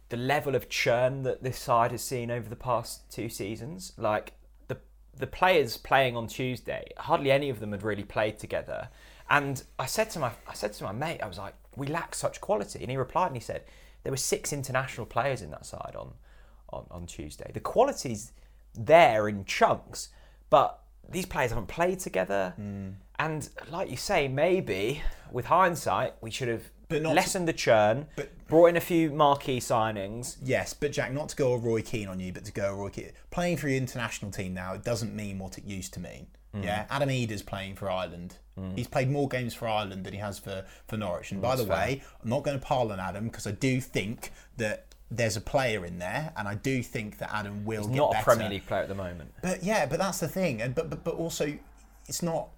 the 0.09 0.17
level 0.17 0.55
of 0.55 0.69
churn 0.69 1.23
that 1.23 1.43
this 1.43 1.59
side 1.59 1.91
has 1.91 2.03
seen 2.03 2.31
over 2.31 2.49
the 2.49 2.57
past 2.57 3.11
two 3.11 3.29
seasons. 3.29 3.93
Like 3.97 4.33
the 4.69 4.79
the 5.17 5.27
players 5.27 5.77
playing 5.77 6.17
on 6.17 6.27
Tuesday, 6.27 6.91
hardly 6.97 7.31
any 7.31 7.51
of 7.51 7.61
them 7.61 7.73
had 7.73 7.83
really 7.83 8.05
played 8.05 8.39
together. 8.39 8.89
And 9.31 9.63
I 9.79 9.87
said 9.87 10.11
to 10.11 10.19
my 10.19 10.33
I 10.47 10.55
said 10.55 10.73
to 10.75 10.85
my 10.85 10.93
mate, 10.93 11.21
I 11.23 11.29
was 11.29 11.39
like, 11.39 11.55
we 11.77 11.87
lack 11.87 12.15
such 12.15 12.41
quality. 12.41 12.81
And 12.81 12.91
he 12.91 12.97
replied 12.97 13.29
and 13.29 13.37
he 13.37 13.43
said, 13.43 13.65
there 14.03 14.13
were 14.13 14.17
six 14.17 14.53
international 14.53 15.07
players 15.07 15.43
in 15.43 15.51
that 15.51 15.67
side 15.67 15.95
on 15.97 16.15
on, 16.71 16.87
on 16.91 17.07
Tuesday. 17.07 17.51
The 17.53 17.61
quality's 17.61 18.33
there 18.75 19.29
in 19.29 19.45
chunks, 19.45 20.09
but 20.51 20.81
these 21.09 21.27
players 21.27 21.51
haven't 21.51 21.69
played 21.69 21.99
together. 22.01 22.55
And 23.19 23.49
like 23.71 23.91
you 23.91 23.97
say, 23.97 24.29
maybe 24.29 25.03
with 25.31 25.47
hindsight, 25.47 26.15
we 26.21 26.31
should 26.31 26.49
have 26.49 26.71
But 26.89 27.03
not 27.03 27.15
lessened 27.15 27.49
the 27.49 27.53
churn, 27.53 28.07
but- 28.17 28.31
brought 28.47 28.67
in 28.67 28.77
a 28.77 28.81
few 28.81 29.11
marquee 29.11 29.61
signings. 29.61 30.37
Yes, 30.43 30.73
but 30.73 30.93
Jack, 30.93 31.13
not 31.13 31.29
to 31.31 31.37
go 31.37 31.55
Roy 31.55 31.83
Keane 31.83 32.09
on 32.09 32.19
you, 32.21 32.33
but 32.33 32.45
to 32.47 32.53
go 32.53 32.75
Roy 32.75 32.89
Keane. 32.89 33.11
Playing 33.31 33.57
for 33.59 33.69
your 33.69 33.77
international 33.77 34.31
team 34.31 34.55
now, 34.55 34.73
it 34.75 34.85
doesn't 34.85 35.15
mean 35.15 35.39
what 35.39 35.59
it 35.59 35.65
used 35.65 35.93
to 35.95 36.01
mean. 36.01 36.29
Mm. 36.55 36.65
Yeah, 36.65 36.87
Adam 36.89 37.11
Idah's 37.11 37.43
playing 37.43 37.75
for 37.75 37.91
Ireland. 37.91 38.37
Mm. 38.59 38.75
He's 38.77 38.89
played 38.89 39.11
more 39.11 39.29
games 39.29 39.53
for 39.53 39.69
Ireland 39.69 40.05
than 40.05 40.15
he 40.15 40.19
has 40.21 40.39
for, 40.39 40.65
for 40.87 40.97
Norwich. 40.97 41.31
And 41.31 41.43
by 41.43 41.57
the 41.57 41.65
way, 41.65 42.03
I'm 42.23 42.31
not 42.31 42.43
going 42.43 42.59
to 42.59 42.65
pile 42.65 42.91
on 42.91 42.99
Adam 42.99 43.25
because 43.25 43.47
I 43.47 43.51
do 43.51 43.81
think 43.83 44.33
that 44.57 44.87
there's 45.11 45.37
a 45.37 45.41
player 45.43 45.85
in 45.85 45.99
there, 45.99 46.33
and 46.37 46.49
I 46.49 46.55
do 46.55 46.83
think 46.83 47.19
that 47.19 47.31
Adam 47.35 47.65
will 47.65 47.87
get 47.87 47.97
Not 47.97 48.17
a. 48.19 48.23
Premier 48.23 48.49
League 48.49 48.67
player 48.67 48.83
at 48.83 48.89
the 48.89 48.95
moment. 48.95 49.33
But 49.43 49.63
yeah, 49.63 49.85
but 49.87 49.99
that's 49.99 50.21
the 50.21 50.29
thing, 50.29 50.63
and 50.63 50.75
but 50.75 50.89
but, 50.89 51.05
but 51.05 51.15
also, 51.17 51.53
it's 52.07 52.23
not 52.23 52.49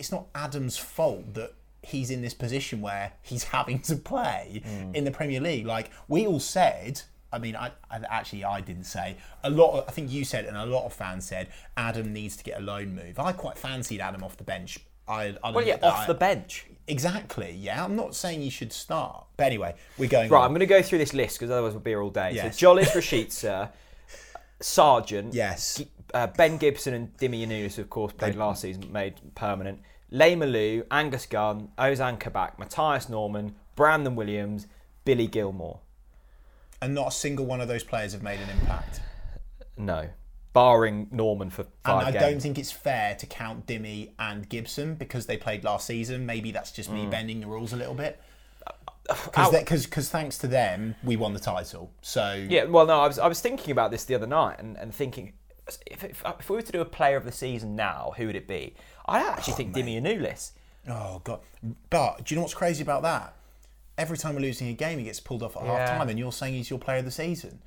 it's 0.00 0.10
not 0.10 0.26
Adam's 0.34 0.76
fault 0.76 1.34
that 1.34 1.52
he's 1.82 2.10
in 2.10 2.20
this 2.22 2.34
position 2.34 2.80
where 2.80 3.12
he's 3.22 3.44
having 3.56 3.78
to 3.82 3.96
play 3.96 4.62
in 4.92 5.04
the 5.04 5.10
Premier 5.10 5.40
League. 5.40 5.66
Like 5.66 5.90
we 6.08 6.26
all 6.26 6.40
said. 6.40 7.02
I 7.32 7.38
mean, 7.38 7.54
I, 7.54 7.70
I 7.88 8.00
actually 8.08 8.42
I 8.44 8.60
didn't 8.60 8.86
say 8.86 9.16
a 9.44 9.50
lot. 9.50 9.78
Of, 9.78 9.88
I 9.88 9.92
think 9.92 10.10
you 10.10 10.24
said, 10.24 10.46
and 10.46 10.56
a 10.56 10.66
lot 10.66 10.84
of 10.84 10.92
fans 10.92 11.24
said 11.26 11.46
Adam 11.76 12.12
needs 12.12 12.36
to 12.38 12.42
get 12.42 12.58
a 12.58 12.60
loan 12.60 12.92
move. 12.96 13.20
I 13.20 13.30
quite 13.30 13.56
fancied 13.56 14.00
Adam 14.00 14.24
off 14.24 14.36
the 14.36 14.42
bench. 14.42 14.80
I, 15.06 15.36
I 15.44 15.52
Well, 15.52 15.64
yeah, 15.64 15.78
off 15.80 16.08
the 16.08 16.14
bench. 16.14 16.66
exactly. 16.88 17.52
Yeah, 17.52 17.84
I'm 17.84 17.94
not 17.94 18.16
saying 18.16 18.42
you 18.42 18.50
should 18.50 18.72
start, 18.72 19.26
but 19.36 19.46
anyway, 19.46 19.76
we're 19.96 20.08
going 20.08 20.28
Right, 20.28 20.40
on. 20.40 20.44
I'm 20.46 20.50
going 20.50 20.58
to 20.58 20.66
go 20.66 20.82
through 20.82 20.98
this 20.98 21.14
list 21.14 21.38
because 21.38 21.52
otherwise 21.52 21.72
we'll 21.72 21.82
be 21.82 21.92
here 21.92 22.02
all 22.02 22.10
day. 22.10 22.32
Yes. 22.34 22.58
So 22.58 22.74
Tzolis 22.74 22.90
Rashica, 22.98 23.70
Sargent, 24.60 25.32
Yes. 25.34 25.82
Uh, 26.12 26.26
ben 26.26 26.56
Gibson 26.56 26.94
and 26.94 27.16
Dimi 27.16 27.46
Giannoulis, 27.46 27.78
of 27.78 27.88
course, 27.88 28.12
played 28.12 28.34
last 28.34 28.62
season, 28.62 28.90
made 28.90 29.14
permanent. 29.36 29.80
Lees-Melou, 30.10 30.84
Angus 30.90 31.26
Gunn, 31.26 31.68
Ozan 31.78 32.18
Kabak, 32.18 32.58
Mathias 32.58 33.08
Normann, 33.08 33.54
Brandon 33.76 34.16
Williams, 34.16 34.66
Billy 35.04 35.26
Gilmour. 35.28 35.78
And 36.82 36.94
not 36.94 37.08
a 37.08 37.12
single 37.12 37.46
one 37.46 37.60
of 37.60 37.68
those 37.68 37.84
players 37.84 38.12
have 38.12 38.22
made 38.22 38.40
an 38.40 38.48
impact. 38.50 39.00
No, 39.76 40.08
barring 40.52 41.06
Normann 41.10 41.50
for 41.50 41.64
five 41.84 42.06
And 42.06 42.08
I 42.08 42.10
games. 42.12 42.22
don't 42.24 42.40
think 42.40 42.58
it's 42.58 42.72
fair 42.72 43.14
to 43.14 43.26
count 43.26 43.66
Dimmy 43.66 44.10
and 44.18 44.48
Gibson 44.48 44.94
because 44.94 45.26
they 45.26 45.36
played 45.36 45.62
last 45.62 45.86
season. 45.86 46.26
Maybe 46.26 46.50
that's 46.52 46.72
just 46.72 46.90
Mm. 46.90 46.94
me 46.94 47.06
bending 47.06 47.40
the 47.40 47.46
rules 47.46 47.72
a 47.72 47.76
little 47.76 47.94
bit. 47.94 48.20
Out- 49.34 49.52
Because 49.52 50.08
thanks 50.08 50.38
to 50.38 50.46
them, 50.46 50.94
we 51.02 51.16
won 51.16 51.32
the 51.34 51.40
title. 51.40 51.90
So 52.00 52.32
Yeah, 52.48 52.64
well, 52.64 52.86
no, 52.86 53.00
I 53.00 53.06
was 53.08 53.18
I 53.18 53.26
was 53.26 53.40
thinking 53.40 53.72
about 53.72 53.90
this 53.90 54.04
the 54.04 54.14
other 54.14 54.26
night 54.26 54.58
and, 54.60 54.76
and 54.76 54.94
thinking 54.94 55.32
if, 55.86 56.04
if, 56.04 56.22
if 56.38 56.50
we 56.50 56.56
were 56.56 56.62
to 56.62 56.72
do 56.72 56.80
a 56.80 56.84
player 56.84 57.16
of 57.16 57.24
the 57.24 57.32
season 57.32 57.76
now, 57.76 58.12
who 58.16 58.26
would 58.26 58.36
it 58.36 58.48
be? 58.48 58.74
I 59.06 59.20
actually 59.20 59.54
think 59.54 59.74
Dimi 59.74 60.00
Giannoulis. 60.00 60.52
Oh 60.88 61.20
god! 61.24 61.40
But 61.90 62.24
do 62.24 62.34
you 62.34 62.36
know 62.36 62.42
what's 62.42 62.54
crazy 62.54 62.82
about 62.82 63.02
that? 63.02 63.34
Every 63.98 64.16
time 64.16 64.34
we're 64.34 64.40
losing 64.40 64.68
a 64.68 64.72
game, 64.72 64.98
he 64.98 65.04
gets 65.04 65.20
pulled 65.20 65.42
off 65.42 65.56
at 65.56 65.62
half 65.64 65.88
time, 65.90 66.08
and 66.08 66.18
you're 66.18 66.32
saying 66.32 66.54
he's 66.54 66.70
your 66.70 66.78
player 66.78 66.98
of 66.98 67.04
the 67.04 67.10
season. 67.10 67.60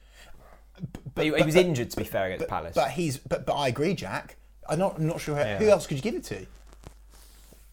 But, 1.13 1.25
he, 1.25 1.33
he 1.35 1.43
was 1.43 1.55
injured, 1.55 1.91
to 1.91 1.97
be 1.97 2.03
fair, 2.03 2.25
against 2.25 2.47
Palace. 2.47 2.73
But 2.73 2.91
he's 2.91 3.17
but 3.17 3.45
but 3.45 3.53
I 3.53 3.67
agree, 3.67 3.93
Jack. 3.93 4.37
I'm 4.67 4.79
not 4.79 4.97
I'm 4.97 5.07
not 5.07 5.21
sure 5.21 5.35
who, 5.35 5.65
who 5.65 5.69
else 5.69 5.85
could 5.85 5.97
you 5.97 6.03
give 6.03 6.15
it 6.15 6.23
to. 6.25 6.45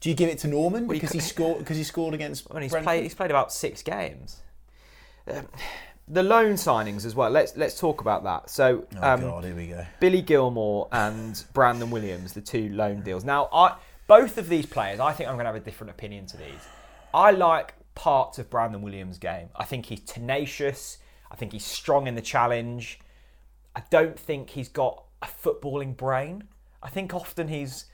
Do 0.00 0.09
you 0.09 0.14
give 0.14 0.28
it 0.28 0.38
to 0.40 0.48
Normann 0.48 0.85
you 0.85 0.88
because 0.88 1.12
he 1.12 1.18
could- 1.18 1.28
scored 1.28 1.59
because 1.59 1.76
he 1.76 1.85
scored 1.85 2.14
against? 2.14 2.46
I 2.50 2.54
mean, 2.54 2.62
he's 2.64 2.72
Brentford? 2.72 2.87
played 2.87 3.02
he's 3.04 3.14
played 3.14 3.30
about 3.30 3.52
six 3.52 3.83
games. 3.83 4.40
Um, 5.26 5.46
the 6.11 6.23
loan 6.23 6.55
signings 6.55 7.07
as 7.07 7.14
well. 7.14 7.31
Let's 7.31 7.57
let's 7.57 7.79
talk 7.79 8.01
about 8.01 8.25
that. 8.25 8.51
So 8.51 8.85
Oh 8.96 9.12
um, 9.14 9.20
god, 9.20 9.44
here 9.44 9.55
we 9.55 9.68
go. 9.68 9.87
Billy 10.01 10.23
Gilmour 10.23 10.88
and 10.92 11.42
Brandon 11.55 11.90
Williams, 11.90 12.33
the 12.33 12.40
two 12.40 12.68
loan 12.70 13.03
deals. 13.03 13.25
Now, 13.25 13.49
I 13.53 13.77
both 14.07 14.38
of 14.38 14.49
these 14.49 14.66
players, 14.66 14.99
I 14.99 15.12
think 15.12 15.29
I'm 15.29 15.37
going 15.37 15.44
to 15.44 15.53
have 15.53 15.61
a 15.61 15.64
different 15.64 15.92
opinion 15.92 16.27
to 16.27 16.37
these. 16.37 16.66
I 17.14 17.31
like 17.31 17.75
parts 17.94 18.38
of 18.38 18.51
Brandon 18.51 18.83
Williams' 18.83 19.18
game. 19.18 19.49
I 19.55 19.64
think 19.64 19.87
he's 19.87 20.01
tenacious. 20.01 20.99
I 21.31 21.37
think 21.37 21.53
he's 21.53 21.64
strong 21.64 22.09
in 22.09 22.16
the 22.16 22.23
challenge. 22.23 22.99
I 23.77 23.83
don't 23.90 24.18
think 24.18 24.51
he's 24.51 24.68
got 24.68 25.05
a 25.23 25.27
footballing 25.27 25.96
brain. 25.96 26.44
I 26.83 26.88
think 26.88 27.14
often 27.14 27.46
he's 27.46 27.87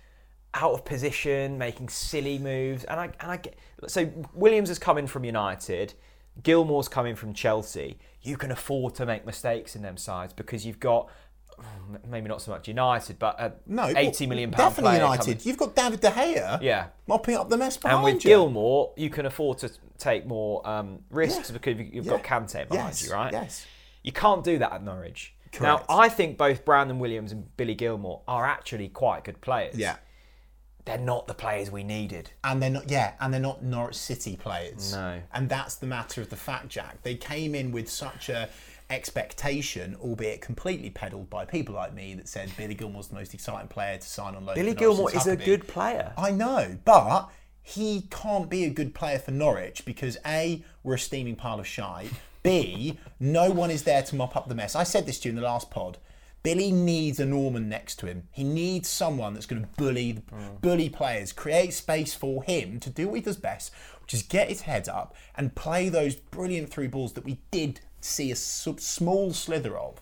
out 0.55 0.73
of 0.73 0.85
position, 0.87 1.59
making 1.59 1.91
silly 1.91 2.39
moves, 2.39 2.85
and 2.85 2.99
I 2.99 3.05
and 3.21 3.31
I 3.31 3.37
get 3.37 3.59
so 3.87 4.11
Williams 4.33 4.69
has 4.71 4.79
come 4.79 4.97
in 4.97 5.07
from 5.07 5.25
United, 5.25 5.93
Gilmour's 6.42 6.88
coming 6.88 7.14
from 7.16 7.35
Chelsea. 7.35 7.99
You 8.22 8.37
can 8.37 8.51
afford 8.51 8.94
to 8.96 9.07
make 9.07 9.25
mistakes 9.25 9.77
in 9.77 9.83
them 9.83 9.96
sides 9.96 10.33
because 10.33 10.66
you've 10.66 10.81
got 10.81 11.09
mm, 11.59 12.05
maybe 12.09 12.29
not 12.29 12.42
so 12.42 12.51
much 12.51 12.68
United, 12.68 13.18
but 13.18 13.40
a 13.40 13.53
No, 13.66 13.87
eighty 13.96 14.27
million 14.27 14.51
pound 14.51 14.70
definitely 14.75 14.96
United. 14.99 15.20
coming- 15.25 15.40
You've 15.42 15.57
got 15.57 15.75
David 15.75 16.01
De 16.01 16.11
Gea, 16.11 16.61
Yeah. 16.61 16.87
mopping 17.07 17.37
up 17.37 17.49
the 17.49 17.57
mess 17.57 17.77
behind 17.77 18.05
And 18.05 18.05
with 18.14 18.25
you. 18.25 18.31
Gilmour, 18.31 18.90
you 18.96 19.09
can 19.11 19.27
afford 19.27 19.59
to 19.59 19.70
take 19.99 20.27
more 20.27 20.66
um, 20.68 21.01
risks 21.11 21.49
Yeah. 21.51 21.55
because 21.59 21.79
you've 21.79 22.05
Yeah. 22.07 22.18
got 22.18 22.22
Kante 22.25 22.68
behind 22.68 22.88
Yes, 22.90 23.07
you, 23.07 23.12
right? 23.12 23.33
yes. 23.33 23.66
You 24.03 24.12
can't 24.12 24.44
do 24.44 24.59
that 24.59 24.72
at 24.72 24.83
Norwich. 24.83 25.35
Correct. 25.53 25.88
Now, 25.88 25.96
I 25.96 26.09
think 26.11 26.37
both 26.37 26.64
Brandon 26.64 26.99
Williams 26.99 27.33
and 27.33 27.57
Billy 27.57 27.75
Gilmour 27.75 28.20
are 28.29 28.44
actually 28.44 28.88
quite 28.88 29.25
good 29.25 29.40
players. 29.40 29.77
Yeah. 29.77 29.96
They're 30.87 30.96
not 30.99 31.27
the 31.27 31.35
players 31.35 31.70
we 31.70 31.83
needed. 31.85 32.31
and 32.44 32.62
they're 32.62 32.70
not 32.70 32.88
yeah 32.90 33.12
and 33.20 33.33
they're 33.35 33.40
not 33.40 33.62
norwich 33.62 33.96
city 33.96 34.37
players 34.37 34.92
No. 34.94 35.20
and 35.35 35.49
that's 35.49 35.75
the 35.75 35.87
matter 35.87 36.20
of 36.22 36.31
the 36.31 36.37
fact 36.37 36.68
jack 36.68 37.03
they 37.03 37.14
came 37.16 37.55
in 37.55 37.72
with 37.72 37.90
such 37.90 38.29
a 38.29 38.49
expectation 38.88 39.96
albeit 40.01 40.40
completely 40.40 40.90
peddled 40.90 41.29
by 41.31 41.44
people 41.44 41.75
like 41.75 41.92
me 41.94 42.14
that 42.14 42.29
said 42.29 42.51
billy 42.57 42.75
gilmour's 42.75 43.09
the 43.09 43.14
most 43.14 43.35
exciting 43.35 43.68
player 43.68 43.96
to 43.99 44.07
sign 44.07 44.35
on 44.35 44.44
loan 44.46 44.55
Billy 44.55 44.75
Gilmour 44.75 45.11
is 45.14 45.27
a 45.27 45.37
good 45.37 45.66
player. 45.68 46.12
i 46.16 46.31
know 46.31 46.77
but 46.85 47.29
he 47.62 48.03
can't 48.11 48.49
be 48.49 48.64
a 48.64 48.70
good 48.70 48.94
player 48.94 49.18
for 49.18 49.33
norwich 49.33 49.85
because 49.85 50.16
a 50.25 50.62
we're 50.85 50.94
a 50.94 50.99
steaming 50.99 51.37
pile 51.37 51.59
of 51.61 51.66
shite 51.66 52.11
b 52.42 52.99
no 53.18 53.51
one 53.51 53.70
is 53.70 53.83
there 53.85 54.03
to 54.03 54.14
mop 54.16 54.37
up 54.37 54.49
the 54.49 54.55
mess 54.55 54.75
i 54.77 54.83
said 54.83 55.07
this 55.07 55.18
to 55.20 55.29
you 55.29 55.31
in 55.31 55.37
the 55.37 55.42
last 55.42 55.70
pod 55.70 55.99
Billy 56.42 56.70
needs 56.70 57.18
a 57.18 57.27
Normann 57.27 57.68
next 57.68 57.96
to 57.96 58.07
him. 58.07 58.29
He 58.31 58.44
needs 58.44 58.88
someone 58.88 59.35
that's 59.35 59.46
going 59.46 59.62
to 59.62 59.68
bully 59.77 60.22
bully 60.61 60.88
players, 60.88 61.33
create 61.33 61.75
space 61.75 62.14
for 62.14 62.42
him 62.44 62.79
to 62.81 62.90
do 62.90 63.09
what 63.09 63.16
he 63.16 63.20
does 63.20 63.37
best, 63.37 63.72
which 64.03 64.14
is 64.14 64.22
get 64.22 64.49
his 64.49 64.62
head 64.62 64.88
up 64.88 65.14
and 65.35 65.55
play 65.55 65.88
those 65.88 66.14
brilliant 66.14 66.70
through 66.70 66.88
balls 66.88 67.14
that 67.14 67.25
we 67.25 67.38
did 67.51 67.81
see 68.01 68.31
a 68.31 68.37
sub- 68.37 68.81
small 68.81 69.33
slither 69.33 69.77
of. 69.77 70.01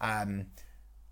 Um, 0.00 0.46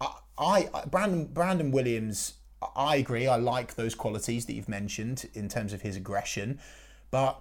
I, 0.01 0.69
I 0.73 0.85
Brandon 0.87 1.27
Brandon 1.27 1.71
Williams. 1.73 2.35
I 2.75 2.97
agree. 2.97 3.27
I 3.27 3.37
like 3.37 3.75
those 3.75 3.95
qualities 3.95 4.47
that 4.47 4.55
you've 4.55 4.69
mentioned 4.69 5.29
in 5.35 5.49
terms 5.49 5.73
of 5.73 5.83
his 5.83 5.97
aggression, 5.97 6.59
but 7.11 7.41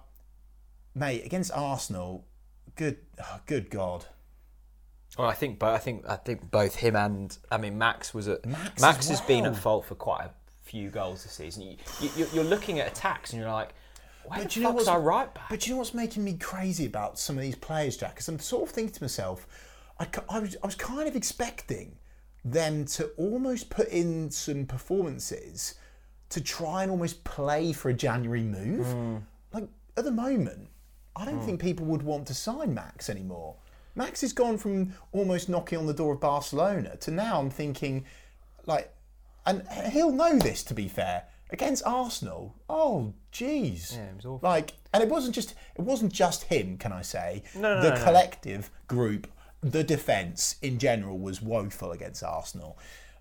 mate, 0.94 1.24
against 1.24 1.50
Arsenal, 1.52 2.24
good, 2.76 2.98
oh, 3.20 3.40
good 3.46 3.70
God. 3.70 4.06
Well, 5.18 5.28
I 5.28 5.34
think, 5.34 5.58
but 5.58 5.74
I 5.74 5.78
think, 5.78 6.08
I 6.08 6.16
think 6.16 6.50
both 6.50 6.76
him 6.76 6.94
and 6.94 7.36
I 7.50 7.58
mean 7.58 7.76
Max 7.76 8.14
was 8.14 8.28
at 8.28 8.46
Max 8.46 8.80
Max, 8.80 8.98
as 9.10 9.18
has 9.18 9.20
been 9.22 9.44
at 9.46 9.56
fault 9.56 9.84
for 9.86 9.96
quite 9.96 10.26
a 10.26 10.30
few 10.62 10.90
goals 10.90 11.24
this 11.24 11.32
season. 11.32 11.62
You, 11.62 11.76
you, 12.16 12.26
you're 12.32 12.44
looking 12.44 12.78
at 12.78 12.86
attacks 12.86 13.32
and 13.32 13.42
you're 13.42 13.50
like, 13.50 13.70
where 14.24 14.38
But 14.38 14.50
the 14.50 14.60
you 14.60 14.62
know 14.62 14.68
fuck's 14.70 14.76
what's 14.76 14.88
our 14.88 15.00
right 15.00 15.34
back? 15.34 15.48
But 15.50 15.66
you 15.66 15.72
know 15.72 15.78
what's 15.78 15.94
making 15.94 16.22
me 16.22 16.34
crazy 16.34 16.86
about 16.86 17.18
some 17.18 17.36
of 17.36 17.42
these 17.42 17.56
players, 17.56 17.96
Jack? 17.96 18.14
Because 18.14 18.28
I'm 18.28 18.38
sort 18.38 18.68
of 18.68 18.70
thinking 18.74 18.94
to 18.94 19.02
myself, 19.02 19.46
I, 19.98 20.06
I 20.28 20.38
was 20.38 20.56
I 20.62 20.66
was 20.66 20.76
kind 20.76 21.08
of 21.08 21.16
expecting 21.16 21.96
them 22.44 22.84
to 22.84 23.06
almost 23.16 23.70
put 23.70 23.88
in 23.88 24.30
some 24.30 24.66
performances 24.66 25.74
to 26.28 26.40
try 26.40 26.82
and 26.82 26.90
almost 26.92 27.24
play 27.24 27.72
for 27.72 27.88
a 27.88 27.94
January 27.94 28.42
move. 28.42 28.86
Hmm. 28.86 29.16
Like 29.52 29.68
at 29.96 30.04
the 30.04 30.12
moment, 30.12 30.68
I 31.16 31.24
don't 31.24 31.40
think 31.40 31.60
people 31.60 31.86
would 31.86 32.02
want 32.02 32.26
to 32.28 32.34
sign 32.34 32.74
Max 32.74 33.10
anymore. 33.10 33.56
Max 33.98 34.20
has 34.22 34.32
gone 34.32 34.56
from 34.58 34.94
almost 35.12 35.48
knocking 35.48 35.76
on 35.78 35.86
the 35.86 35.92
door 35.92 36.14
of 36.14 36.20
Barcelona 36.20 36.96
to 36.98 37.10
now 37.10 37.40
I'm 37.40 37.50
thinking, 37.50 38.04
like, 38.64 38.94
and 39.44 39.66
he'll 39.92 40.12
know 40.12 40.38
this 40.38 40.62
to 40.64 40.74
be 40.74 40.88
fair. 40.88 41.24
Against 41.50 41.82
Arsenal, 41.84 42.54
oh 42.68 43.14
jeez, 43.32 43.94
Yeah, 43.96 44.04
it 44.10 44.16
was 44.16 44.24
awful. 44.26 44.48
like, 44.48 44.74
and 44.94 45.02
it 45.02 45.08
wasn't 45.08 45.34
just 45.34 45.54
it 45.74 45.80
wasn't 45.82 46.12
just 46.12 46.44
him. 46.44 46.76
Can 46.78 46.92
I 46.92 47.02
say 47.02 47.42
No, 47.54 47.74
no, 47.76 47.82
the 47.82 47.90
no, 47.98 48.04
collective 48.04 48.70
group, 48.86 49.26
the 49.62 49.82
defence 49.82 50.56
in 50.62 50.78
general 50.78 51.18
was 51.18 51.42
woeful 51.42 51.90
against 51.90 52.22
Arsenal. 52.22 52.78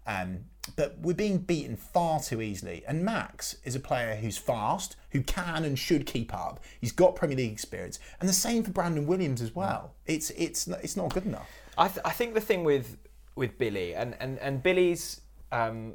Um, 0.08 0.46
but 0.76 0.98
we're 1.00 1.14
being 1.14 1.38
beaten 1.38 1.76
far 1.76 2.20
too 2.20 2.42
easily. 2.42 2.84
And 2.88 3.04
Max 3.06 3.58
is 3.64 3.76
a 3.76 3.80
player 3.80 4.16
who's 4.16 4.38
fast, 4.38 4.96
who 5.12 5.22
can 5.22 5.64
and 5.64 5.78
should 5.78 6.06
keep 6.06 6.34
up. 6.34 6.60
He's 6.82 6.92
got 6.92 7.16
Premier 7.16 7.38
League 7.38 7.52
experience, 7.52 8.00
and 8.20 8.28
the 8.28 8.34
same 8.34 8.64
for 8.64 8.72
Brandon 8.72 9.06
Williams 9.06 9.42
as 9.42 9.54
well. 9.56 9.94
It's 10.06 10.30
it's 10.32 10.68
it's 10.68 10.98
not 10.98 11.14
good 11.14 11.26
enough. 11.26 11.50
I, 11.78 11.88
th- 11.88 12.00
I 12.04 12.12
think 12.12 12.34
the 12.34 12.42
thing 12.42 12.64
with 12.64 12.98
with 13.36 13.58
Billy 13.58 13.94
and 13.94 14.16
and 14.20 14.40
and 14.40 14.64
Billy's 14.64 15.22
um, 15.52 15.94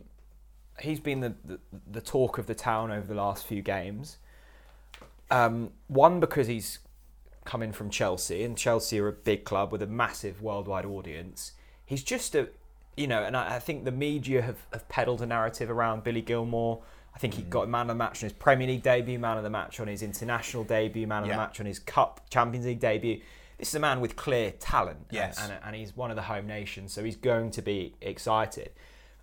he's 0.78 1.00
been 1.00 1.20
the, 1.20 1.34
the 1.44 1.58
the 1.90 2.00
talk 2.00 2.38
of 2.38 2.46
the 2.46 2.54
town 2.54 2.90
over 2.90 3.06
the 3.06 3.14
last 3.14 3.46
few 3.46 3.62
games. 3.62 4.18
Um, 5.30 5.70
one 5.88 6.20
because 6.20 6.46
he's 6.46 6.78
coming 7.44 7.72
from 7.72 7.90
Chelsea, 7.90 8.44
and 8.44 8.56
Chelsea 8.56 9.00
are 9.00 9.08
a 9.08 9.12
big 9.12 9.44
club 9.44 9.72
with 9.72 9.82
a 9.82 9.86
massive 9.86 10.42
worldwide 10.42 10.84
audience. 10.84 11.52
He's 11.84 12.02
just 12.02 12.34
a 12.34 12.48
you 12.96 13.06
know, 13.06 13.22
and 13.22 13.36
I, 13.36 13.56
I 13.56 13.58
think 13.58 13.84
the 13.84 13.92
media 13.92 14.42
have, 14.42 14.58
have 14.72 14.88
peddled 14.88 15.22
a 15.22 15.26
narrative 15.26 15.70
around 15.70 16.04
Billy 16.04 16.22
Gilmour. 16.22 16.82
I 17.14 17.18
think 17.18 17.34
he 17.34 17.42
mm. 17.42 17.50
got 17.50 17.68
man 17.68 17.82
of 17.82 17.88
the 17.88 17.94
match 17.94 18.22
on 18.22 18.30
his 18.30 18.32
Premier 18.32 18.66
League 18.66 18.82
debut, 18.82 19.18
man 19.18 19.36
of 19.36 19.44
the 19.44 19.50
match 19.50 19.80
on 19.80 19.86
his 19.86 20.02
international 20.02 20.64
debut, 20.64 21.06
man 21.06 21.22
of 21.22 21.28
Yeah. 21.28 21.34
the 21.34 21.42
match 21.42 21.60
on 21.60 21.66
his 21.66 21.78
Cup 21.78 22.28
Champions 22.30 22.66
League 22.66 22.80
debut. 22.80 23.20
This 23.58 23.68
is 23.68 23.74
a 23.74 23.80
man 23.80 24.00
with 24.00 24.16
clear 24.16 24.50
talent, 24.52 25.06
and- 25.10 25.52
and, 25.52 25.60
and 25.64 25.76
he's 25.76 25.96
one 25.96 26.10
of 26.10 26.16
the 26.16 26.22
home 26.22 26.46
nations, 26.46 26.92
so 26.92 27.04
he's 27.04 27.16
going 27.16 27.50
to 27.52 27.62
be 27.62 27.94
excited. 28.00 28.70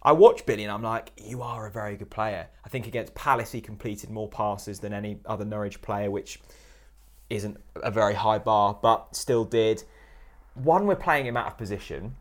I 0.02 0.14
watch 0.14 0.46
Billy 0.46 0.64
and 0.64 0.72
I'm 0.72 0.82
like, 0.82 1.12
you 1.18 1.42
are 1.42 1.68
a 1.68 1.72
very 1.72 1.98
good 1.98 2.10
player. 2.10 2.48
I 2.64 2.70
think 2.70 2.88
against 2.88 3.14
Palace 3.16 3.52
he 3.52 3.60
completed 3.60 4.10
more 4.10 4.30
passes 4.30 4.80
than 4.80 4.94
any 4.94 5.20
other 5.26 5.44
Norwich 5.44 5.82
player, 5.82 6.10
which 6.10 6.40
isn't 7.30 7.58
a 7.76 7.92
very 7.92 8.14
high 8.14 8.40
bar, 8.40 8.80
but 8.82 9.16
still 9.16 9.44
did. 9.44 9.84
One, 10.54 10.88
we're 10.88 10.96
playing 10.96 11.26
him 11.26 11.36
out 11.36 11.48
of 11.48 11.58
position. 11.58 12.16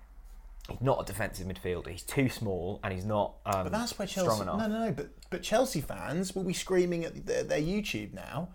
He's 0.69 0.81
not 0.83 1.01
a 1.01 1.05
defensive 1.05 1.47
midfielder. 1.47 1.89
He's 1.89 2.03
too 2.03 2.29
small 2.29 2.79
and 2.85 2.93
he's 2.93 3.05
not 3.05 3.37
um, 3.47 3.65
But 3.65 3.73
that's 3.73 3.99
where 3.99 4.07
strong 4.07 4.27
Chelsea. 4.27 4.43
enough. 4.43 4.59
No, 4.59 4.67
no, 4.69 4.87
no. 4.87 4.93
But 4.93 5.09
but 5.31 5.43
Chelsea 5.43 5.81
fans 5.81 6.35
will 6.35 6.45
be 6.45 6.53
screaming 6.53 7.05
at 7.05 7.27
their, 7.27 7.43
their 7.43 7.61
YouTube 7.61 8.13
now 8.13 8.49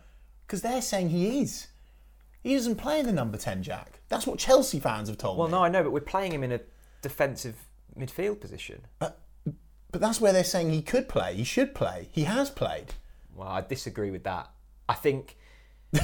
because 0.46 0.62
they're 0.62 0.82
saying 0.82 1.10
he 1.10 1.42
is. 1.42 1.68
He 2.44 2.54
doesn't 2.56 2.76
playing 2.76 3.06
the 3.06 3.14
number 3.14 3.38
ten, 3.38 3.64
Jack. 3.64 4.00
That's 4.10 4.28
what 4.28 4.38
Chelsea 4.38 4.80
fans 4.80 5.08
have 5.10 5.18
told 5.18 5.38
Well, 5.38 5.48
me. 5.48 5.54
Well, 5.54 5.62
no, 5.62 5.66
I 5.66 5.70
know, 5.70 5.82
but 5.84 5.92
we're 5.92 6.02
playing 6.02 6.34
him 6.34 6.44
in 6.44 6.52
a 6.52 6.60
defensive 7.02 7.56
midfield 7.98 8.40
position. 8.42 8.82
But 9.00 10.02
that's 10.02 10.20
where 10.20 10.34
they're 10.34 10.44
saying 10.44 10.72
he 10.72 10.82
could 10.82 11.08
play. 11.08 11.36
He 11.36 11.44
should 11.44 11.74
play. 11.76 12.10
He 12.12 12.24
has 12.24 12.50
played. 12.50 12.96
Well, 13.36 13.48
I 13.48 13.62
disagree 13.62 14.10
with 14.12 14.24
that. 14.24 14.50
I 14.90 14.96
think 14.96 15.38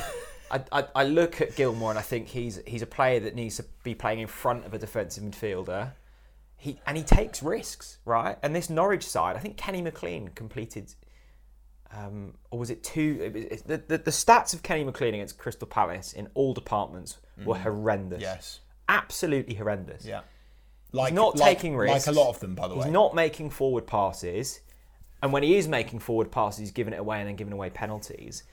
I, 0.51 0.61
I, 0.71 0.85
I 0.95 1.03
look 1.05 1.41
at 1.41 1.55
Gilmour 1.55 1.89
and 1.91 1.99
I 1.99 2.03
think 2.03 2.27
he's 2.27 2.59
he's 2.65 2.81
a 2.81 2.87
player 2.87 3.19
that 3.21 3.35
needs 3.35 3.57
to 3.57 3.65
be 3.83 3.93
playing 3.95 4.19
in 4.19 4.27
front 4.27 4.65
of 4.65 4.73
a 4.73 4.77
defensive 4.79 5.23
midfielder. 5.23 5.91
He 6.59 6.79
and 6.85 6.95
he 6.97 7.03
takes 7.03 7.41
risks, 7.41 7.97
right? 8.05 8.37
And 8.43 8.55
this 8.55 8.69
Norwich 8.69 9.07
side, 9.07 9.35
I 9.35 9.39
think 9.39 9.57
Kenny 9.57 9.81
McLean 9.81 10.27
completed, 10.35 10.93
um, 11.95 12.33
or 12.51 12.59
was 12.59 12.69
it 12.69 12.83
two? 12.83 13.17
It, 13.21 13.33
was- 13.33 13.43
it, 13.45 13.67
the, 13.67 13.77
the 13.77 13.97
the 14.03 14.11
stats 14.11 14.53
of 14.53 14.61
Kenny 14.61 14.83
McLean 14.83 15.15
against 15.15 15.37
Crystal 15.37 15.67
Palace 15.67 16.13
in 16.13 16.27
all 16.33 16.53
departments 16.53 17.17
were 17.45 17.57
horrendous. 17.57 18.21
Yes. 18.21 18.59
absolutely 18.89 19.55
horrendous. 19.55 20.05
Yeah. 20.05 20.21
Like 20.91 21.13
not 21.13 21.37
like- 21.37 21.57
taking 21.57 21.77
risks. 21.77 22.07
Like 22.07 22.15
a 22.15 22.19
lot 22.19 22.29
of 22.29 22.39
them, 22.39 22.55
by 22.55 22.67
the 22.67 22.73
He's 22.75 22.81
way. 22.81 22.85
He's 22.87 22.93
not 22.93 23.15
making 23.15 23.49
forward 23.51 23.87
passes, 23.87 24.59
and 25.23 25.31
when 25.31 25.43
he 25.43 25.55
is 25.55 25.67
making 25.67 25.99
forward 25.99 26.31
passes, 26.31 26.59
he's 26.59 26.71
giving 26.71 26.93
it 26.93 26.99
away 26.99 27.19
and 27.19 27.27
then 27.27 27.35
giving 27.35 27.53
away 27.53 27.69
penalties. 27.69 28.43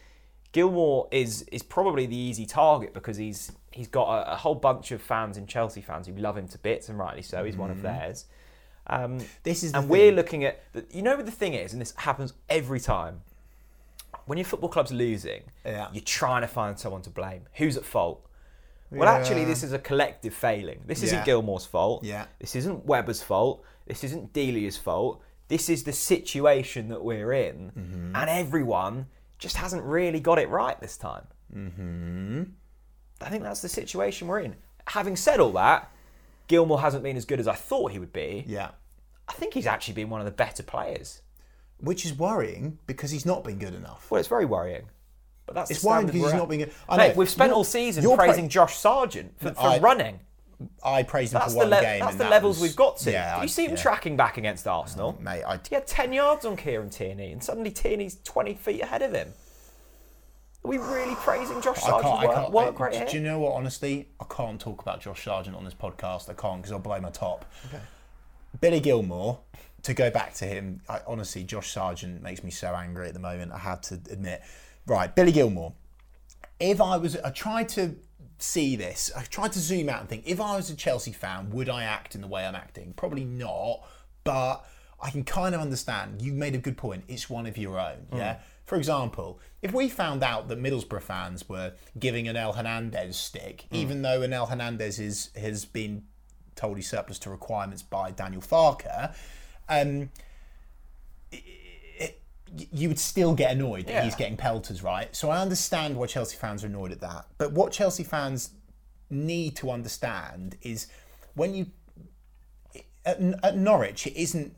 Gilmour 0.56 1.08
is 1.10 1.42
is 1.52 1.62
probably 1.62 2.06
the 2.06 2.16
easy 2.16 2.46
target 2.46 2.94
because 2.94 3.16
he's 3.16 3.52
he's 3.72 3.88
got 3.88 4.08
a, 4.08 4.32
a 4.32 4.36
whole 4.36 4.54
bunch 4.54 4.90
of 4.92 5.02
fans 5.02 5.36
and 5.36 5.46
Chelsea 5.46 5.82
fans 5.82 6.06
who 6.06 6.14
love 6.14 6.36
him 6.36 6.48
to 6.48 6.58
bits, 6.58 6.88
and 6.88 6.98
rightly 6.98 7.22
so. 7.22 7.44
He's 7.44 7.56
one 7.56 7.70
of 7.70 7.82
theirs. 7.82 8.24
Um, 8.86 9.18
This 9.42 9.62
is 9.62 9.74
and 9.74 9.88
we're 9.88 10.12
looking 10.12 10.44
at 10.44 10.62
the, 10.72 10.84
you 10.90 11.02
know 11.02 11.16
what 11.16 11.26
the 11.26 11.32
thing 11.32 11.54
is, 11.54 11.72
and 11.72 11.80
this 11.82 11.92
happens 11.96 12.32
every 12.48 12.80
time. 12.80 13.20
When 14.26 14.38
your 14.38 14.44
football 14.44 14.70
club's 14.70 14.92
losing, 14.92 15.42
Yeah. 15.64 15.88
you're 15.92 16.02
trying 16.20 16.42
to 16.42 16.48
find 16.48 16.78
someone 16.78 17.02
to 17.02 17.10
blame. 17.10 17.42
Who's 17.54 17.76
at 17.76 17.84
fault? 17.84 18.26
Well, 18.90 19.08
actually, 19.08 19.44
this 19.44 19.62
is 19.62 19.72
a 19.72 19.78
collective 19.78 20.32
failing. 20.34 20.80
This 20.86 21.02
isn't 21.02 21.18
Yeah. 21.18 21.24
Gilmour's 21.24 21.66
fault. 21.66 22.02
Yeah. 22.04 22.26
This 22.38 22.56
isn't 22.56 22.86
Webber's 22.86 23.22
fault. 23.22 23.62
This 23.86 24.02
isn't 24.04 24.32
Delia's 24.32 24.76
fault. 24.76 25.20
This 25.48 25.68
is 25.68 25.84
the 25.84 25.92
situation 25.92 26.88
that 26.88 27.02
we're 27.04 27.32
in, 27.32 27.72
Mm-hmm. 27.76 28.16
and 28.16 28.30
everyone 28.30 29.06
just 29.38 29.57
hasn't 29.57 29.83
really 29.85 30.20
got 30.20 30.38
it 30.38 30.49
right 30.49 30.81
this 30.81 30.96
time. 30.96 31.27
Mm-hmm. 31.55 32.42
I 33.20 33.29
think 33.29 33.42
that's 33.42 33.62
the 33.62 33.68
situation 33.68 34.29
we're 34.29 34.40
in. 34.40 34.57
Having 34.88 35.16
said 35.16 35.40
all 35.40 35.53
that, 35.53 35.90
Gilmour 36.49 36.79
hasn't 36.81 37.03
been 37.03 37.16
as 37.16 37.25
good 37.25 37.40
as 37.40 37.49
I 37.49 37.55
thought 37.55 37.92
he 37.92 37.99
would 37.99 38.12
be. 38.12 38.44
Yeah. 38.46 38.70
I 39.29 39.33
think 39.33 39.55
he's 39.55 39.66
actually 39.66 39.94
been 39.94 40.11
one 40.11 40.20
of 40.20 40.25
the 40.27 40.31
better 40.33 40.62
players. 40.62 41.22
Which 41.79 42.05
is 42.07 42.14
worrying 42.14 42.79
because 42.87 43.11
he's 43.11 43.27
not 43.27 43.44
been 43.44 43.59
good 43.59 43.75
enough. 43.75 44.11
Well, 44.11 44.18
it's 44.18 44.29
very 44.29 44.44
worrying. 44.46 44.85
But 45.44 45.55
that's 45.55 45.70
It's 45.70 45.83
the 45.83 45.88
worrying 45.88 46.07
because 46.07 46.22
he's 46.22 46.33
at. 46.33 46.37
not 46.38 46.49
being 46.49 46.61
good. 46.61 46.72
I 46.88 46.96
Mate, 46.96 47.09
know. 47.09 47.14
we've 47.16 47.29
spent 47.31 47.49
You're- 47.49 47.57
all 47.57 47.64
season 47.64 48.03
you're 48.03 48.16
pra- 48.16 48.27
praising 48.27 48.49
Josh 48.49 48.77
Sargent 48.77 49.38
for, 49.40 49.53
for 49.55 49.61
I- 49.61 49.79
running. 49.79 50.20
I 50.82 51.02
praised 51.02 51.32
him 51.34 51.40
That's 51.40 51.52
for 51.52 51.58
one 51.58 51.70
le- 51.70 51.80
game. 51.80 52.00
that's 52.00 52.12
the 52.16 52.24
that 52.24 52.30
levels 52.30 52.56
was- 52.58 52.70
we've 52.70 52.76
got 52.76 52.96
to. 52.98 53.10
Yeah, 53.12 53.36
Did 53.36 53.42
you 53.42 53.48
see 53.48 53.64
him 53.64 53.72
yeah. 53.72 53.76
tracking 53.82 54.16
back 54.16 54.38
against 54.38 54.66
Arsenal? 54.66 55.16
Oh, 55.18 55.22
mate, 55.22 55.44
I, 55.44 55.60
He 55.68 55.74
had 55.74 55.86
10 55.86 56.12
yards 56.12 56.44
on 56.46 56.56
Kieran 56.56 56.88
Tierney, 56.90 57.32
and 57.32 57.42
suddenly 57.42 57.70
Tierney's 57.70 58.18
20 58.24 58.54
feet 58.54 58.80
ahead 58.82 59.02
of 59.02 59.12
him. 59.12 59.32
Are 60.64 60.68
we 60.68 60.78
really 60.78 61.14
praising 61.16 61.60
Josh 61.60 61.78
I 61.84 61.90
can't. 61.90 62.02
Sargent's 62.02 62.22
I 62.22 62.26
work, 62.26 62.34
can't 62.34 62.52
work 62.52 62.80
right 62.80 63.08
do 63.08 63.16
you 63.16 63.22
know 63.22 63.38
what? 63.38 63.52
Honestly, 63.52 64.08
I 64.18 64.24
can't 64.28 64.60
talk 64.60 64.82
about 64.82 65.00
Josh 65.00 65.22
Sargent 65.24 65.54
on 65.54 65.64
this 65.64 65.74
podcast. 65.74 66.28
I 66.28 66.32
can't 66.32 66.60
because 66.62 66.72
I'll 66.72 66.78
blow 66.80 66.98
my 67.00 67.10
top. 67.10 67.44
Billy 68.60 68.80
Gilmour. 68.80 69.38
To 69.82 69.94
go 69.94 70.10
back 70.10 70.34
to 70.34 70.46
him, 70.46 70.80
I, 70.88 71.00
honestly, 71.06 71.44
Josh 71.44 71.70
Sargent 71.72 72.20
makes 72.20 72.42
me 72.42 72.50
so 72.50 72.74
angry 72.74 73.06
at 73.06 73.14
the 73.14 73.20
moment. 73.20 73.52
I 73.52 73.58
have 73.58 73.80
to 73.82 73.94
admit. 74.10 74.42
Right, 74.86 75.14
Billy 75.14 75.30
Gilmour. 75.30 75.74
If 76.58 76.80
I 76.80 76.96
was, 76.96 77.16
I 77.18 77.30
tried 77.30 77.68
to 77.70 77.94
see 78.38 78.77
this. 78.77 79.11
I 79.16 79.22
tried 79.22 79.53
to 79.53 79.59
zoom 79.59 79.88
out 79.88 80.01
and 80.01 80.09
think. 80.09 80.25
If 80.27 80.40
I 80.40 80.57
was 80.57 80.70
a 80.70 80.77
Chelsea 80.77 81.12
fan, 81.12 81.51
would 81.51 81.68
I 81.68 81.85
act 81.85 82.14
in 82.14 82.20
the 82.20 82.27
way 82.27 82.44
I'm 82.46 82.55
acting? 82.55 82.92
Probably 82.94 83.25
not. 83.25 83.87
But 84.25 84.64
I 85.01 85.11
can 85.11 85.25
kind 85.25 85.55
of 85.55 85.61
understand. 85.61 86.22
You 86.22 86.33
made 86.33 86.55
a 86.55 86.59
good 86.59 86.77
point. 86.77 87.05
It's 87.09 87.29
one 87.31 87.46
of 87.46 87.57
your 87.57 87.79
own. 87.79 88.07
Yeah. 88.12 88.38
For 88.64 88.77
example, 88.77 89.40
if 89.62 89.72
we 89.72 89.88
found 89.88 90.25
out 90.25 90.49
that 90.49 90.61
Middlesbrough 90.61 91.03
fans 91.03 91.49
were 91.49 91.75
giving 91.99 92.27
Onel 92.27 92.57
Hernandez 92.57 93.16
stick, 93.16 93.66
even 93.70 94.03
though 94.03 94.20
Onel 94.20 94.49
Hernandez 94.49 94.99
is, 94.99 95.31
has 95.37 95.64
been 95.64 96.03
told 96.57 96.77
he's 96.77 96.88
surplus 96.88 97.18
to 97.20 97.31
requirements 97.31 97.83
by 97.83 98.11
Daniel 98.11 98.42
Farke, 98.42 99.14
um, 99.68 100.11
you 102.72 102.88
would 102.88 102.98
still 102.98 103.35
get 103.35 103.52
annoyed 103.52 103.87
that 103.87 103.92
Yeah. 103.92 104.04
he's 104.04 104.14
getting 104.14 104.37
pelters, 104.37 104.82
right? 104.82 105.14
So 105.14 105.30
I 105.30 105.40
understand 105.40 105.96
why 105.96 106.06
Chelsea 106.06 106.37
fans 106.37 106.62
are 106.64 106.68
annoyed 106.68 106.92
at 106.92 107.00
that. 107.00 107.26
But 107.38 107.52
what 107.52 107.72
Chelsea 107.72 108.04
fans 108.04 108.50
need 109.11 109.56
to 109.56 109.70
understand 109.70 110.56
is 110.62 110.87
when 111.35 111.54
you 111.54 111.66
at, 113.04 113.20
at 113.42 113.56
Norwich, 113.56 114.06
it 114.06 114.16
isn't 114.20 114.54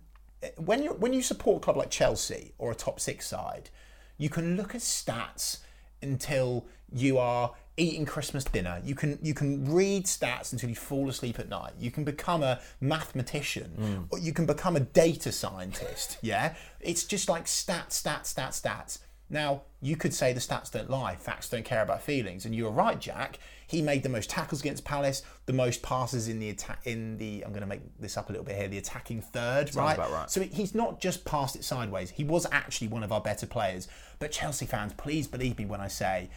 when 0.57 0.83
you 0.83 0.91
when 0.93 1.13
you 1.13 1.23
support 1.23 1.59
a 1.59 1.61
club 1.65 1.77
like 1.77 1.91
Chelsea 1.91 2.53
or 2.59 2.71
a 2.71 2.75
top 2.75 3.01
six 3.01 3.27
side, 3.27 3.71
you 4.17 4.29
can 4.29 4.57
look 4.57 4.75
at 4.75 4.81
stats 4.81 5.59
until 6.03 6.67
you 6.93 7.19
are 7.19 7.55
eating 7.79 8.05
Christmas 8.05 8.45
dinner. 8.45 8.81
You 8.85 8.95
can 8.95 9.19
you 9.23 9.35
can 9.35 9.73
read 9.73 10.05
stats 10.07 10.53
until 10.53 10.69
you 10.69 10.77
fall 10.77 11.09
asleep 11.09 11.39
at 11.39 11.49
night. 11.49 11.73
You 11.79 11.91
can 11.91 12.05
become 12.05 12.43
a 12.43 12.61
mathematician 12.81 13.71
hmm. 13.77 14.03
or 14.11 14.19
you 14.19 14.33
can 14.33 14.47
become 14.47 14.77
a 14.77 14.81
data 14.81 15.33
scientist. 15.33 16.19
Yeah, 16.21 16.55
it's 16.81 17.05
just 17.05 17.29
like 17.29 17.45
stats, 17.45 18.03
stats, 18.03 18.35
stats, 18.35 18.61
stats. 18.61 18.99
Now 19.31 19.63
you 19.81 19.97
could 19.97 20.15
say 20.15 20.33
the 20.33 20.41
stats 20.41 20.71
don't 20.73 20.91
lie, 20.91 21.15
facts 21.15 21.49
don't 21.49 21.65
care 21.65 21.83
about 21.83 22.03
feelings, 22.03 22.45
and 22.47 22.55
you 22.55 22.65
were 22.65 22.71
right, 22.71 22.99
Jack. 22.99 23.39
He 23.67 23.83
made 23.83 24.03
the 24.03 24.09
most 24.09 24.31
tackles 24.31 24.63
against 24.63 24.85
Palace, 24.85 25.23
the 25.45 25.53
most 25.53 25.83
passes 25.83 26.27
in 26.29 26.39
the 26.39 26.49
attack 26.49 26.81
in 26.85 27.19
the. 27.19 27.45
I'm 27.45 27.51
going 27.51 27.61
to 27.61 27.67
make 27.67 27.83
this 28.01 28.17
up 28.17 28.31
a 28.31 28.33
little 28.33 28.47
bit 28.47 28.57
here. 28.57 28.67
The 28.67 28.79
attacking 28.79 29.21
third, 29.21 29.75
right? 29.77 29.99
right. 29.99 30.31
So 30.31 30.41
he's 30.41 30.75
not 30.75 31.01
just 31.01 31.27
passed 31.27 31.55
it 31.55 31.65
sideways. 31.65 32.11
He 32.11 32.25
was 32.25 32.47
actually 32.51 32.89
one 32.89 33.03
of 33.03 33.13
our 33.13 33.21
better 33.21 33.47
players. 33.47 33.87
But 34.19 34.33
Chelsea 34.33 34.65
fans, 34.65 34.95
please 34.95 35.27
believe 35.27 35.59
me 35.59 35.67
when 35.67 35.83
I 35.83 35.89
say 35.89 36.31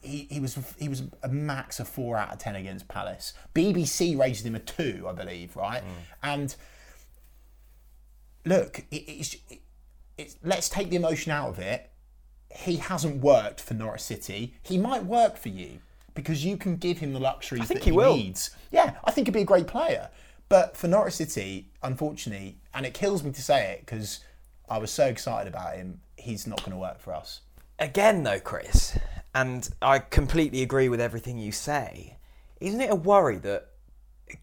he, 0.00 0.26
he 0.30 0.40
was 0.40 0.58
he 0.78 0.88
was 0.88 1.02
a 1.22 1.28
max 1.28 1.78
of 1.80 1.88
four 1.88 2.16
out 2.16 2.32
of 2.32 2.38
ten 2.38 2.56
against 2.56 2.88
Palace. 2.88 3.34
BBC 3.54 4.18
rated 4.18 4.46
him 4.46 4.54
a 4.54 4.58
two, 4.58 5.06
I 5.08 5.12
believe, 5.12 5.56
right? 5.56 5.82
Mm. 5.82 5.86
And 6.22 6.56
look, 8.44 8.80
it, 8.90 8.96
it's, 8.96 9.34
it, 9.48 9.60
it's 10.16 10.36
let's 10.42 10.68
take 10.68 10.90
the 10.90 10.96
emotion 10.96 11.32
out 11.32 11.50
of 11.50 11.58
it. 11.58 11.90
He 12.54 12.76
hasn't 12.76 13.22
worked 13.22 13.60
for 13.60 13.74
Norwich 13.74 14.00
City. 14.00 14.54
He 14.62 14.78
might 14.78 15.04
work 15.04 15.36
for 15.36 15.50
you 15.50 15.80
because 16.14 16.44
you 16.44 16.56
can 16.56 16.76
give 16.76 16.98
him 16.98 17.12
the 17.12 17.20
luxuries 17.20 17.68
that 17.68 17.78
he 17.78 17.84
he, 17.84 17.92
will. 17.92 18.16
needs. 18.16 18.50
Yeah, 18.72 18.94
I 19.04 19.10
think 19.10 19.26
he'd 19.26 19.32
be 19.32 19.42
a 19.42 19.44
great 19.44 19.66
player. 19.66 20.10
But 20.48 20.76
for 20.76 20.88
Norwich 20.88 21.14
City, 21.14 21.68
unfortunately, 21.82 22.58
and 22.74 22.84
it 22.84 22.92
kills 22.94 23.22
me 23.22 23.30
to 23.30 23.42
say 23.42 23.72
it 23.72 23.80
because 23.80 24.20
I 24.68 24.78
was 24.78 24.90
so 24.90 25.06
excited 25.06 25.48
about 25.52 25.76
him, 25.76 26.00
he's 26.16 26.46
not 26.46 26.58
going 26.60 26.72
to 26.72 26.76
work 26.76 27.00
for 27.00 27.14
us. 27.14 27.42
Again, 27.78 28.24
though, 28.24 28.40
Chris, 28.40 28.98
and 29.34 29.68
I 29.80 29.98
completely 29.98 30.62
agree 30.62 30.88
with 30.88 31.00
everything 31.00 31.38
you 31.38 31.52
say. 31.52 32.16
Isn't 32.60 32.80
it 32.80 32.90
a 32.90 32.94
worry 32.96 33.38
that 33.38 33.68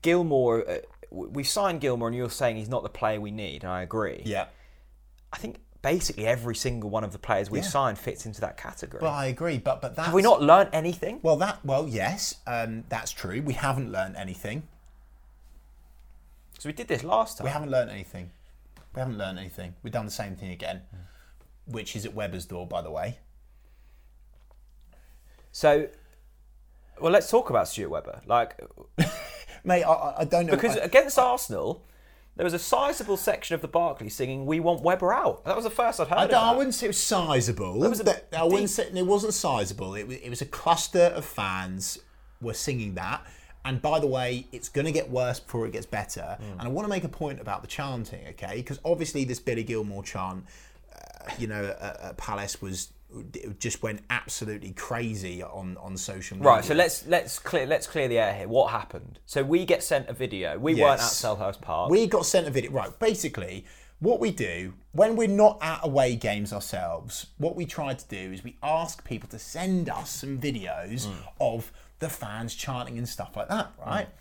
Gilmour, 0.01 0.67
uh, 0.67 0.77
we've 1.11 1.47
signed 1.47 1.81
Gilmour, 1.81 2.07
and 2.07 2.15
you're 2.15 2.29
saying 2.29 2.57
he's 2.57 2.69
not 2.69 2.83
the 2.83 2.89
player 2.89 3.19
we 3.21 3.31
need, 3.31 3.63
and 3.63 3.71
I 3.71 3.81
agree. 3.81 4.21
Yeah. 4.25 4.45
I 5.31 5.37
think 5.37 5.59
basically 5.81 6.25
every 6.25 6.55
single 6.55 6.89
one 6.89 7.03
of 7.03 7.11
the 7.11 7.19
players 7.19 7.49
we've 7.49 7.63
Yeah. 7.63 7.69
signed 7.69 7.99
fits 7.99 8.25
into 8.25 8.41
that 8.41 8.57
category. 8.57 9.01
Well, 9.01 9.13
I 9.13 9.25
agree, 9.25 9.57
but 9.57 9.81
but 9.81 9.95
that's 9.95 10.07
Have 10.07 10.15
we 10.15 10.21
not 10.21 10.41
learned 10.41 10.69
anything? 10.73 11.19
Well, 11.21 11.37
that 11.37 11.63
well, 11.63 11.87
yes, 11.87 12.35
um, 12.47 12.83
that's 12.89 13.11
true. 13.11 13.41
We 13.41 13.53
haven't 13.53 13.91
learned 13.91 14.15
anything. 14.15 14.67
Because 16.51 16.65
we 16.65 16.73
did 16.73 16.87
this 16.87 17.03
last 17.03 17.37
time. 17.37 17.45
We 17.45 17.51
haven't 17.51 17.69
learned 17.69 17.91
anything. 17.91 18.31
We 18.95 18.99
haven't 18.99 19.17
learned 19.17 19.37
anything. 19.37 19.75
We've 19.83 19.93
done 19.93 20.05
the 20.05 20.11
same 20.11 20.35
thing 20.35 20.49
again, 20.49 20.81
which 21.67 21.95
is 21.95 22.03
at 22.03 22.15
Webber's 22.15 22.45
door, 22.45 22.65
by 22.65 22.81
the 22.81 22.89
way. 22.89 23.19
So, 25.57 25.87
well, 27.01 27.11
let's 27.11 27.31
talk 27.31 27.49
about 27.49 27.67
Stuart 27.67 27.89
Webber. 27.89 28.21
Like, 28.27 28.61
Mate, 29.63 29.83
I- 29.83 29.91
I, 29.91 30.15
I 30.19 30.23
don't 30.23 30.45
know 30.45 30.53
because 30.53 30.77
I- 30.77 30.81
against 30.81 31.17
Arsenal, 31.17 31.83
there 32.35 32.43
was 32.43 32.53
a 32.53 32.59
sizable 32.59 33.17
section 33.17 33.55
of 33.55 33.61
the 33.61 33.67
Barclays 33.67 34.13
singing 34.13 34.45
"We 34.45 34.59
want 34.59 34.83
Webber 34.83 35.11
out." 35.11 35.45
That 35.45 35.55
was 35.55 35.65
the 35.65 35.71
first 35.71 35.99
I'd 35.99 36.09
heard. 36.09 36.19
I, 36.19 36.23
of 36.25 36.29
don't- 36.29 36.43
I 36.43 36.55
wouldn't 36.55 36.75
say 36.75 36.85
it 36.85 36.89
was 36.89 36.99
sizable. 37.01 37.79
was 37.79 37.99
a 37.99 38.03
That- 38.03 38.27
I 38.37 38.43
wouldn't 38.43 38.69
say 38.69 38.83
it 38.83 39.03
wasn't 39.07 39.33
sizable. 39.33 39.95
It 39.95 40.07
was, 40.07 40.17
it 40.17 40.29
was 40.29 40.41
a 40.43 40.45
cluster 40.45 41.05
of 41.15 41.25
fans 41.25 41.97
were 42.39 42.53
singing 42.53 42.93
that. 42.93 43.25
And 43.65 43.81
by 43.81 43.99
the 43.99 44.05
way, 44.05 44.45
it's 44.51 44.69
going 44.69 44.85
to 44.85 44.91
get 44.91 45.09
worse 45.09 45.39
before 45.39 45.65
it 45.65 45.71
gets 45.71 45.87
better. 45.87 46.37
Hmm. 46.39 46.59
And 46.59 46.61
I 46.61 46.67
want 46.67 46.85
to 46.85 46.89
make 46.89 47.03
a 47.03 47.09
point 47.09 47.41
about 47.41 47.63
the 47.63 47.67
chanting, 47.67 48.27
okay? 48.27 48.57
Because 48.57 48.79
obviously 48.85 49.25
this 49.25 49.39
Billy 49.39 49.63
Gilmour 49.63 50.05
chant, 50.05 50.45
uh, 50.95 51.31
you 51.39 51.47
know, 51.47 51.75
at, 51.81 51.99
at 51.99 52.17
Palace 52.17 52.61
was 52.61 52.89
just 53.59 53.81
went 53.81 54.01
absolutely 54.09 54.71
crazy 54.73 55.41
on 55.41 55.77
on 55.77 55.95
social 55.97 56.37
media. 56.37 56.51
Right, 56.51 56.65
so 56.65 56.73
let's 56.73 57.05
let's 57.07 57.39
clear 57.39 57.65
let's 57.65 57.87
clear 57.87 58.07
the 58.07 58.19
air 58.19 58.33
here. 58.33 58.47
What 58.47 58.71
happened? 58.71 59.19
So 59.25 59.43
we 59.43 59.65
get 59.65 59.83
sent 59.83 60.09
a 60.09 60.13
video. 60.13 60.57
We 60.57 60.75
weren't 60.75 60.99
at 60.99 61.05
Yes. 61.05 61.21
Selhurst 61.21 61.61
Park. 61.61 61.89
We 61.89 62.07
got 62.07 62.25
sent 62.25 62.47
a 62.47 62.51
video. 62.51 62.71
Right, 62.71 62.97
basically, 62.99 63.65
what 63.99 64.19
we 64.19 64.31
do 64.31 64.73
when 64.91 65.15
we're 65.15 65.27
not 65.27 65.57
at 65.61 65.79
away 65.83 66.15
games 66.15 66.51
ourselves, 66.51 67.27
what 67.37 67.55
we 67.55 67.65
try 67.65 67.93
to 67.93 68.07
do 68.07 68.33
is 68.33 68.43
we 68.43 68.57
ask 68.61 69.03
people 69.03 69.29
to 69.29 69.39
send 69.39 69.89
us 69.89 70.09
some 70.09 70.39
videos 70.39 71.05
hmm. 71.05 71.13
of 71.39 71.71
the 71.99 72.09
fans 72.09 72.53
chanting 72.55 72.97
and 72.97 73.07
stuff 73.07 73.35
like 73.35 73.47
that, 73.49 73.71
right? 73.83 74.05
Hmm. 74.05 74.13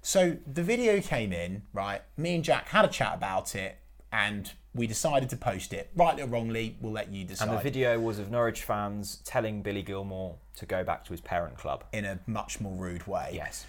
So 0.00 0.36
the 0.46 0.62
video 0.62 1.00
came 1.00 1.32
in, 1.32 1.62
right? 1.72 2.02
Me 2.16 2.34
and 2.34 2.44
Jack 2.44 2.68
had 2.68 2.84
a 2.84 2.88
chat 2.88 3.14
about 3.14 3.54
it 3.54 3.78
and 4.12 4.52
we 4.74 4.86
decided 4.86 5.28
to 5.30 5.36
post 5.36 5.72
it. 5.72 5.90
Rightly 5.96 6.22
or 6.22 6.26
wrongly, 6.26 6.76
we'll 6.80 6.92
let 6.92 7.10
you 7.12 7.24
decide. 7.24 7.48
and 7.48 7.58
the 7.58 7.62
video 7.62 7.98
was 7.98 8.18
of 8.18 8.30
Norwich 8.30 8.62
fans 8.62 9.16
telling 9.24 9.62
Billy 9.62 9.82
Gilmour 9.82 10.36
to 10.56 10.66
go 10.66 10.84
back 10.84 11.04
to 11.06 11.10
his 11.12 11.20
parent 11.20 11.56
club. 11.56 11.84
in 11.92 12.04
a 12.04 12.20
much 12.26 12.60
more 12.60 12.74
rude 12.74 13.06
way. 13.06 13.30
Yes. 13.34 13.66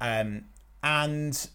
Um, 0.00 0.44
and 0.82 1.48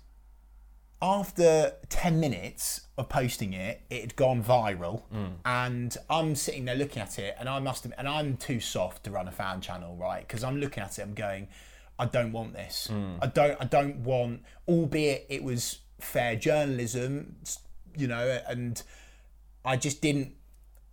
after 1.02 1.74
10 1.90 2.20
minutes 2.20 2.82
of 2.98 3.08
posting 3.08 3.54
it, 3.54 3.82
it 3.90 4.02
had 4.02 4.16
gone 4.16 4.44
viral. 4.44 5.04
And 5.46 5.96
I'm 6.10 6.36
sitting 6.36 6.66
there 6.66 6.76
looking 6.76 7.02
at 7.02 7.18
it, 7.20 7.36
and 7.40 7.48
I 7.48 7.60
must 7.60 7.84
have, 7.84 7.94
and 7.98 8.08
I'm 8.08 8.36
too 8.38 8.60
soft 8.60 9.04
to 9.06 9.12
run 9.12 9.28
a 9.28 9.32
fan 9.32 9.62
channel, 9.62 9.96
right? 9.96 10.28
Because 10.28 10.44
I'm 10.44 10.58
looking 10.60 10.84
at 10.84 10.98
it, 11.00 11.02
I'm 11.04 11.14
going, 11.14 11.48
I 11.98 12.06
don't 12.06 12.32
want 12.34 12.54
this. 12.54 12.90
I 13.22 13.28
don't, 13.28 13.58
I 13.62 13.66
don't 13.66 13.98
want, 13.98 14.42
albeit 14.68 15.26
it 15.30 15.44
was 15.44 15.80
fair 16.02 16.36
journalism, 16.36 17.36
you 17.96 18.08
know, 18.08 18.42
and 18.48 18.82
I 19.64 19.78
just 19.78 20.02
didn't, 20.02 20.34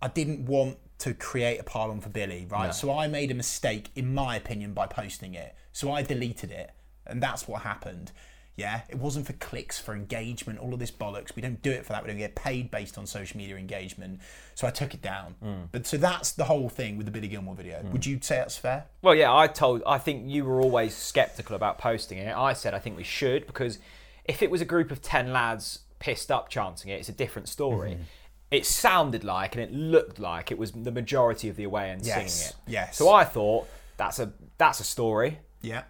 I 0.01 0.07
didn't 0.07 0.45
want 0.45 0.77
to 0.99 1.13
create 1.13 1.59
a 1.59 1.63
pylon 1.63 2.01
for 2.01 2.09
Billy, 2.09 2.47
right? 2.49 2.73
So 2.73 2.97
I 2.97 3.07
made 3.07 3.31
a 3.31 3.35
mistake, 3.35 3.89
in 3.95 4.13
my 4.13 4.35
opinion, 4.35 4.73
by 4.73 4.87
posting 4.87 5.35
it. 5.35 5.55
So 5.71 5.91
I 5.91 6.01
deleted 6.01 6.51
it, 6.51 6.71
and 7.05 7.21
that's 7.21 7.47
what 7.47 7.61
happened. 7.61 8.11
Yeah, 8.55 8.81
it 8.89 8.97
wasn't 8.97 9.27
for 9.27 9.33
clicks, 9.33 9.79
for 9.79 9.93
engagement, 9.93 10.57
all 10.57 10.73
of 10.73 10.79
this 10.79 10.89
bollocks. 10.89 11.35
We 11.35 11.43
don't 11.43 11.61
do 11.61 11.69
it 11.69 11.85
for 11.85 11.93
that. 11.93 12.01
We 12.01 12.07
don't 12.07 12.17
get 12.17 12.33
paid 12.33 12.71
based 12.71 12.97
on 12.97 13.05
social 13.05 13.37
media 13.37 13.55
engagement. 13.55 14.19
So 14.55 14.65
I 14.65 14.71
took 14.71 14.95
it 14.95 15.01
down. 15.03 15.35
Hmm. 15.43 15.65
But 15.71 15.85
so 15.85 15.97
that's 15.97 16.31
the 16.31 16.45
whole 16.45 16.67
thing 16.67 16.97
with 16.97 17.05
the 17.05 17.11
Billy 17.11 17.27
Gilmour 17.27 17.55
video. 17.55 17.81
Hmm. 17.81 17.91
Would 17.91 18.07
you 18.07 18.17
say 18.19 18.37
that's 18.37 18.57
fair? 18.57 18.85
Well, 19.03 19.13
yeah, 19.13 19.31
I 19.31 19.45
told. 19.45 19.83
I 19.85 19.99
think 19.99 20.27
you 20.27 20.43
were 20.43 20.59
always 20.59 20.95
skeptical 20.95 21.55
about 21.55 21.77
posting 21.77 22.17
it. 22.17 22.35
I 22.35 22.53
said 22.53 22.73
I 22.73 22.79
think 22.79 22.97
we 22.97 23.03
should 23.03 23.45
because 23.45 23.77
if 24.25 24.41
it 24.41 24.49
was 24.49 24.59
a 24.59 24.65
group 24.65 24.89
of 24.89 25.03
ten 25.03 25.31
lads 25.31 25.81
pissed 25.99 26.31
up 26.31 26.49
chanting 26.49 26.91
it, 26.91 26.95
it's 26.99 27.09
a 27.09 27.13
different 27.13 27.49
story. 27.49 27.91
Mm-hmm. 27.91 28.03
It 28.51 28.65
sounded 28.65 29.23
like 29.23 29.55
and 29.55 29.63
it 29.63 29.73
looked 29.73 30.19
like 30.19 30.51
it 30.51 30.57
was 30.57 30.71
the 30.71 30.91
majority 30.91 31.49
of 31.49 31.55
the 31.57 31.63
away 31.65 31.89
end 31.89 32.05
Yes, 32.05 32.33
singing 32.33 32.49
it. 32.49 32.55
yes. 32.71 32.97
So 32.97 33.09
I 33.09 33.23
thought 33.25 33.67
that's 33.97 34.19
a 34.19 34.31
that's 34.57 34.79
a 34.79 34.83
story. 34.85 35.39
Yeah. 35.61 35.83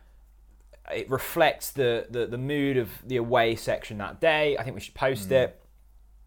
It 0.91 1.10
reflects 1.10 1.72
the, 1.72 2.08
the 2.10 2.26
the 2.26 2.38
mood 2.38 2.78
of 2.78 2.89
the 3.06 3.17
away 3.17 3.56
section 3.56 3.98
that 4.00 4.20
day. 4.22 4.58
I 4.58 4.63
think 4.63 4.74
we 4.76 4.80
should 4.82 4.96
post 4.96 5.30
Mm. 5.30 5.43
it. 5.43 5.62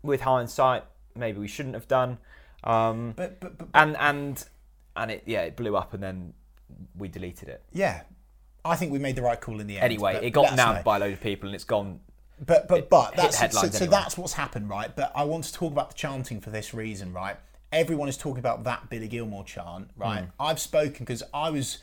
With 0.03 0.21
hindsight, 0.23 0.85
maybe 1.15 1.39
we 1.41 1.49
shouldn't 1.49 1.75
have 1.75 1.87
done. 1.89 2.19
Um, 2.65 3.13
But, 3.17 3.41
but, 3.41 3.59
but, 3.59 3.69
and 3.75 3.97
and 3.99 4.45
and 4.97 5.11
it 5.11 5.23
yeah 5.27 5.43
it 5.43 5.57
blew 5.57 5.77
up 5.77 5.95
and 5.95 6.03
then 6.03 6.35
we 6.97 7.09
deleted 7.09 7.49
it. 7.49 7.63
yeah. 7.73 8.03
I 8.63 8.77
think 8.77 8.93
we 8.93 8.99
made 8.99 9.17
the 9.17 9.23
right 9.23 9.41
call 9.41 9.59
in 9.59 9.67
the 9.67 9.77
end. 9.77 9.85
Anyway, 9.85 10.21
it 10.23 10.31
got 10.33 10.55
nabbed 10.55 10.85
by 10.85 10.97
a 10.97 11.01
load 11.01 11.15
of 11.15 11.21
people 11.23 11.49
and 11.49 11.55
it's 11.55 11.65
gone. 11.65 12.01
But 12.45 12.69
but 12.69 12.89
but 12.89 13.15
that's 13.17 13.39
so, 13.39 13.49
so 13.49 13.67
anyway. 13.67 13.87
that's 13.87 14.17
what's 14.17 14.33
happened, 14.33 14.69
right? 14.69 14.95
But 14.95 15.13
I 15.15 15.25
want 15.25 15.45
to 15.45 15.53
talk 15.53 15.73
about 15.73 15.91
the 15.91 15.95
chanting 15.95 16.41
for 16.41 16.51
this 16.51 16.73
reason, 16.73 17.13
right? 17.13 17.37
Everyone 17.71 18.09
is 18.09 18.17
talking 18.17 18.39
about 18.39 18.65
that 18.65 18.89
Billy 18.89 19.09
Gilmour 19.09 19.45
chant, 19.45 19.91
right? 19.97 20.25
Hmm. 20.25 20.43
I've 20.43 20.59
spoken 20.59 21.05
because 21.05 21.23
I 21.35 21.51
was 21.51 21.79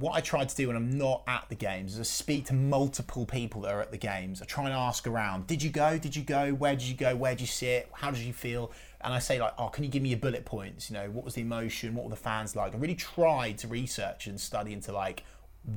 what 0.00 0.14
I 0.14 0.20
tried 0.20 0.48
to 0.48 0.56
do 0.56 0.68
when 0.68 0.76
I'm 0.76 0.96
not 0.96 1.22
at 1.28 1.46
the 1.50 1.54
games 1.54 1.94
is 1.94 2.00
I 2.00 2.04
speak 2.04 2.46
to 2.46 2.54
multiple 2.54 3.26
people 3.26 3.60
that 3.62 3.74
are 3.74 3.82
at 3.82 3.90
the 3.90 3.98
games. 3.98 4.40
I 4.40 4.46
try 4.46 4.64
and 4.64 4.72
ask 4.72 5.06
around, 5.06 5.46
did 5.46 5.62
you 5.62 5.68
go? 5.68 5.98
Did 5.98 6.16
you 6.16 6.22
go? 6.22 6.54
Where 6.54 6.74
did 6.74 6.84
you 6.84 6.94
go? 6.94 7.14
Where 7.14 7.32
did 7.32 7.42
you 7.42 7.46
sit? 7.46 7.90
How 7.92 8.10
did 8.10 8.20
you 8.20 8.32
feel? 8.32 8.72
And 9.02 9.12
I 9.12 9.18
say 9.18 9.38
like, 9.38 9.52
oh, 9.58 9.68
can 9.68 9.84
you 9.84 9.90
give 9.90 10.02
me 10.02 10.08
your 10.08 10.18
bullet 10.18 10.46
points? 10.46 10.88
You 10.88 10.94
know, 10.94 11.10
what 11.10 11.26
was 11.26 11.34
the 11.34 11.42
emotion? 11.42 11.94
What 11.94 12.04
were 12.04 12.10
the 12.10 12.16
fans 12.16 12.56
like? 12.56 12.74
I 12.74 12.78
really 12.78 12.94
tried 12.94 13.58
to 13.58 13.68
research 13.68 14.26
and 14.26 14.40
study 14.40 14.72
into 14.72 14.92
like 14.92 15.24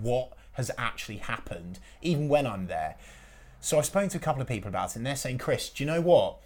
what 0.01 0.31
has 0.53 0.71
actually 0.77 1.17
happened, 1.17 1.79
even 2.01 2.29
when 2.29 2.47
I'm 2.47 2.67
there. 2.67 2.95
So 3.65 3.79
I've 3.79 3.85
spoken 3.87 4.09
to 4.09 4.17
a 4.17 4.21
couple 4.21 4.43
of 4.43 4.47
people 4.47 4.67
about 4.69 4.91
it, 4.91 4.97
and 4.97 5.05
they're 5.05 5.15
saying, 5.15 5.39
Chris, 5.39 5.69
do 5.69 5.83
you 5.83 5.87
know 5.89 5.99
what? 5.99 6.37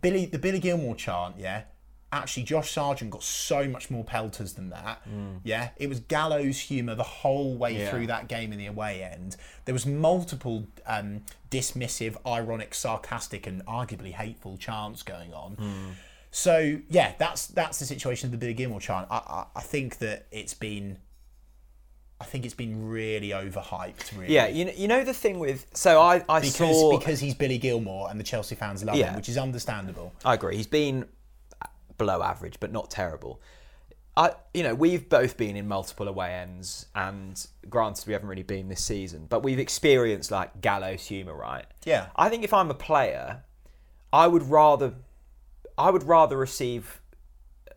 Billy, 0.00 0.26
the 0.26 0.40
Billy 0.40 0.58
Gilmour 0.58 0.96
chant, 0.96 1.36
yeah. 1.38 1.62
Actually, 2.10 2.42
Josh 2.42 2.72
Sargent 2.72 3.12
got 3.12 3.22
so 3.22 3.68
much 3.68 3.90
more 3.90 4.02
pelters 4.02 4.54
than 4.54 4.68
that. 4.70 5.00
Yeah, 5.44 5.68
it 5.76 5.88
was 5.88 6.00
gallows 6.00 6.58
humour 6.58 6.96
the 6.96 7.04
whole 7.04 7.54
way 7.56 7.78
Yeah. 7.78 7.90
through 7.90 8.08
that 8.08 8.26
game 8.26 8.52
in 8.52 8.58
the 8.58 8.66
away 8.66 9.04
end. 9.04 9.36
There 9.66 9.72
was 9.72 9.86
multiple 9.86 10.66
um, 10.84 11.22
dismissive, 11.50 12.16
ironic, 12.26 12.74
sarcastic, 12.74 13.46
and 13.46 13.64
arguably 13.64 14.10
hateful 14.12 14.56
chants 14.58 15.04
going 15.04 15.32
on. 15.32 15.94
So 16.32 16.80
yeah, 16.88 17.12
that's 17.18 17.46
that's 17.46 17.78
the 17.78 17.86
situation 17.86 18.26
of 18.26 18.32
the 18.32 18.38
Billy 18.38 18.54
Gilmour 18.54 18.80
chant. 18.80 19.06
I, 19.10 19.16
I, 19.18 19.44
I 19.56 19.60
think 19.60 19.98
that 19.98 20.26
it's 20.32 20.54
been, 20.54 20.98
I 22.22 22.24
think 22.24 22.44
it's 22.44 22.54
been 22.54 22.88
really 22.88 23.30
overhyped. 23.30 24.16
Really. 24.16 24.32
Yeah, 24.32 24.46
you 24.46 24.64
know, 24.66 24.72
you 24.76 24.86
know 24.86 25.02
the 25.02 25.12
thing 25.12 25.40
with 25.40 25.66
so 25.74 26.00
I 26.00 26.22
I 26.28 26.38
because 26.40 26.54
saw 26.54 26.96
because 26.98 27.18
he's 27.18 27.34
Billy 27.34 27.58
Gilmour 27.58 28.08
and 28.10 28.20
the 28.20 28.24
Chelsea 28.24 28.54
fans 28.54 28.84
love 28.84 28.94
Yeah. 28.96 29.08
him, 29.10 29.16
which 29.16 29.28
is 29.28 29.36
understandable. 29.36 30.12
I 30.24 30.34
agree. 30.34 30.56
He's 30.56 30.68
been 30.68 31.06
uh, 31.60 31.66
below 31.98 32.22
average, 32.22 32.58
but 32.60 32.70
not 32.70 32.90
terrible. 32.90 33.40
I, 34.16 34.34
you 34.54 34.62
know, 34.62 34.74
we've 34.74 35.08
both 35.08 35.36
been 35.36 35.56
in 35.56 35.66
multiple 35.66 36.06
away 36.06 36.34
ends, 36.34 36.86
and 36.94 37.44
granted, 37.68 38.06
we 38.06 38.12
haven't 38.12 38.28
really 38.28 38.42
been 38.42 38.68
this 38.68 38.84
season, 38.84 39.26
but 39.28 39.42
we've 39.42 39.58
experienced 39.58 40.30
like 40.30 40.60
gallows 40.60 41.06
humour, 41.06 41.34
right? 41.34 41.64
Yeah. 41.84 42.06
I 42.14 42.28
think 42.28 42.44
if 42.44 42.52
I'm 42.52 42.70
a 42.70 42.74
player, 42.74 43.42
I 44.12 44.26
would 44.28 44.44
rather, 44.50 44.92
I 45.78 45.90
would 45.90 46.02
rather 46.04 46.36
receive 46.36 47.00
uh, 47.68 47.72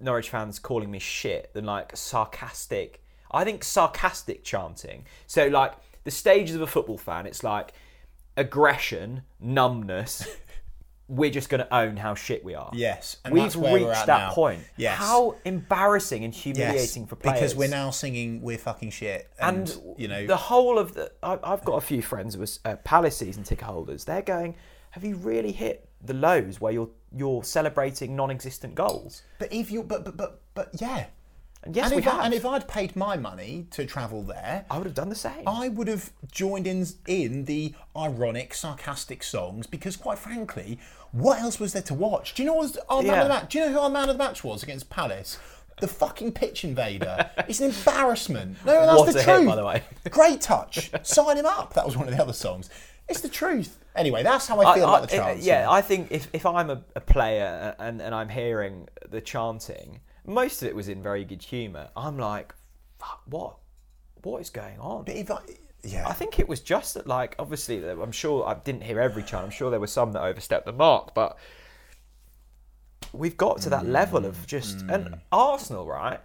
Norwich 0.00 0.28
fans 0.28 0.58
calling 0.58 0.90
me 0.90 0.98
shit 0.98 1.54
than 1.54 1.64
like 1.64 1.96
sarcastic. 1.96 3.00
I 3.36 3.44
think 3.44 3.62
sarcastic 3.64 4.42
chanting. 4.44 5.04
So 5.26 5.46
like 5.48 5.74
the 6.04 6.10
stages 6.10 6.56
of 6.56 6.62
a 6.62 6.66
football 6.66 6.98
fan, 6.98 7.26
it's 7.26 7.44
like 7.44 7.72
aggression, 8.36 9.22
numbness. 9.40 10.26
We're 11.08 11.30
just 11.30 11.48
going 11.50 11.60
to 11.60 11.72
own 11.72 11.96
how 11.96 12.16
shit 12.16 12.44
we 12.44 12.56
are. 12.56 12.68
Yes, 12.74 13.18
and 13.24 13.32
We've 13.32 13.44
that's 13.44 13.54
where 13.54 13.74
we're 13.74 13.78
reached 13.88 14.00
at 14.00 14.06
that 14.06 14.18
now. 14.18 14.32
point. 14.32 14.62
Yes. 14.76 14.98
How 14.98 15.36
embarrassing 15.44 16.24
and 16.24 16.34
Yes, 16.34 16.42
humiliating 16.42 17.06
for 17.06 17.14
players. 17.14 17.38
because 17.38 17.54
we're 17.54 17.68
now 17.68 17.90
singing 17.90 18.42
"We're 18.42 18.58
fucking 18.58 18.90
shit," 18.90 19.30
and, 19.38 19.68
and 19.70 19.94
you 19.98 20.08
know, 20.08 20.26
the 20.26 20.36
whole 20.36 20.80
of 20.80 20.94
the. 20.94 21.12
I, 21.22 21.38
I've 21.44 21.64
got 21.64 21.74
a 21.76 21.80
few 21.80 22.02
friends 22.02 22.34
who 22.34 22.42
are 22.42 22.72
uh, 22.72 22.76
Palace 22.82 23.16
season 23.18 23.44
ticket 23.44 23.66
holders. 23.66 24.04
They're 24.04 24.20
going. 24.20 24.56
Have 24.90 25.04
you 25.04 25.14
really 25.14 25.52
hit 25.52 25.88
the 26.02 26.14
lows 26.14 26.60
where 26.60 26.72
you're 26.72 26.90
you're 27.14 27.44
celebrating 27.44 28.16
non-existent 28.16 28.74
goals? 28.74 29.22
but 29.38 29.52
if 29.52 29.70
you, 29.70 29.84
but 29.84 30.04
but 30.04 30.16
but 30.16 30.40
but 30.54 30.70
yeah, 30.80 31.06
And 31.62 31.74
yes, 31.74 31.86
and 31.86 31.94
we 31.96 31.98
if 31.98 32.04
have. 32.04 32.20
I, 32.20 32.24
and 32.26 32.34
if 32.34 32.46
I'd 32.46 32.68
paid 32.68 32.94
my 32.94 33.16
money 33.16 33.66
to 33.72 33.86
travel 33.86 34.22
there, 34.22 34.64
I 34.70 34.76
would 34.78 34.84
have 34.86 34.94
done 34.94 35.08
the 35.08 35.14
same. 35.16 35.48
I 35.48 35.68
would 35.68 35.88
have 35.88 36.12
joined 36.30 36.66
in 36.66 36.86
in 37.06 37.44
the 37.46 37.74
ironic, 37.96 38.54
sarcastic 38.54 39.22
songs 39.24 39.66
because, 39.66 39.96
quite 39.96 40.18
frankly, 40.18 40.78
what 41.12 41.40
else 41.40 41.58
was 41.58 41.72
there 41.72 41.82
to 41.82 41.94
watch? 41.94 42.34
Do 42.34 42.42
you 42.42 42.46
know 42.46 42.54
what 42.54 42.62
was 42.62 42.78
our 42.88 43.02
man 43.02 43.06
Yeah. 43.12 43.22
of 43.22 43.28
the 43.28 43.34
match? 43.34 43.50
Do 43.52 43.58
you 43.58 43.64
know 43.66 43.72
who 43.72 43.78
our 43.80 43.90
man 43.90 44.08
of 44.08 44.16
the 44.16 44.22
match 44.22 44.44
was 44.44 44.62
against 44.62 44.90
Palace? 44.90 45.38
The 45.80 45.88
fucking 45.88 46.32
pitch 46.32 46.64
invader. 46.64 47.30
it's 47.48 47.60
an 47.60 47.70
embarrassment. 47.70 48.58
No, 48.64 48.86
that's 48.86 48.98
What 48.98 49.12
the 49.12 49.18
a 49.18 49.22
hit, 49.22 49.34
truth. 49.34 49.46
by 49.48 49.56
the 49.56 49.64
way. 49.66 49.82
Great 50.10 50.40
touch. 50.40 50.90
Sign 51.02 51.36
him 51.36 51.46
up. 51.46 51.74
That 51.74 51.84
was 51.84 51.96
one 51.96 52.06
of 52.08 52.14
the 52.16 52.22
other 52.22 52.32
songs. 52.32 52.70
It's 53.08 53.20
the 53.20 53.28
truth. 53.28 53.78
Anyway, 53.94 54.22
that's 54.22 54.46
how 54.46 54.60
I 54.60 54.74
feel 54.74 54.84
about 54.84 55.02
the 55.02 55.16
chance. 55.16 55.44
yeah, 55.44 55.70
I 55.70 55.80
think 55.80 56.10
if, 56.12 56.28
if 56.32 56.44
I'm 56.46 56.70
a, 56.70 56.82
a 56.94 57.00
player 57.00 57.74
and, 57.78 58.00
and 58.02 58.14
I'm 58.14 58.28
hearing 58.28 58.88
the 59.08 59.20
chanting, 59.20 60.00
most 60.26 60.62
of 60.62 60.68
it 60.68 60.74
was 60.74 60.88
in 60.88 61.02
very 61.02 61.24
good 61.24 61.42
humour. 61.42 61.88
I'm 61.96 62.18
like, 62.18 62.54
fuck, 62.98 63.22
what? 63.26 63.56
What 64.22 64.40
is 64.40 64.50
going 64.50 64.78
on? 64.78 65.04
But 65.04 65.16
if 65.16 65.30
I, 65.30 65.38
yeah, 65.82 66.08
I 66.08 66.12
think 66.12 66.38
it 66.38 66.48
was 66.48 66.60
just 66.60 66.94
that, 66.94 67.06
like, 67.06 67.36
obviously, 67.38 67.88
I'm 67.88 68.12
sure 68.12 68.46
I 68.46 68.54
didn't 68.54 68.82
hear 68.82 69.00
every 69.00 69.22
chant. 69.22 69.44
I'm 69.44 69.50
sure 69.50 69.70
there 69.70 69.80
were 69.80 69.86
some 69.86 70.12
that 70.12 70.22
overstepped 70.22 70.66
the 70.66 70.72
mark, 70.72 71.14
but 71.14 71.38
we've 73.12 73.36
got 73.36 73.60
to 73.62 73.70
that 73.70 73.86
level 73.86 74.24
of 74.24 74.46
just. 74.46 74.78
Mm. 74.78 74.94
And 74.94 75.14
Arsenal, 75.30 75.86
right? 75.86 76.20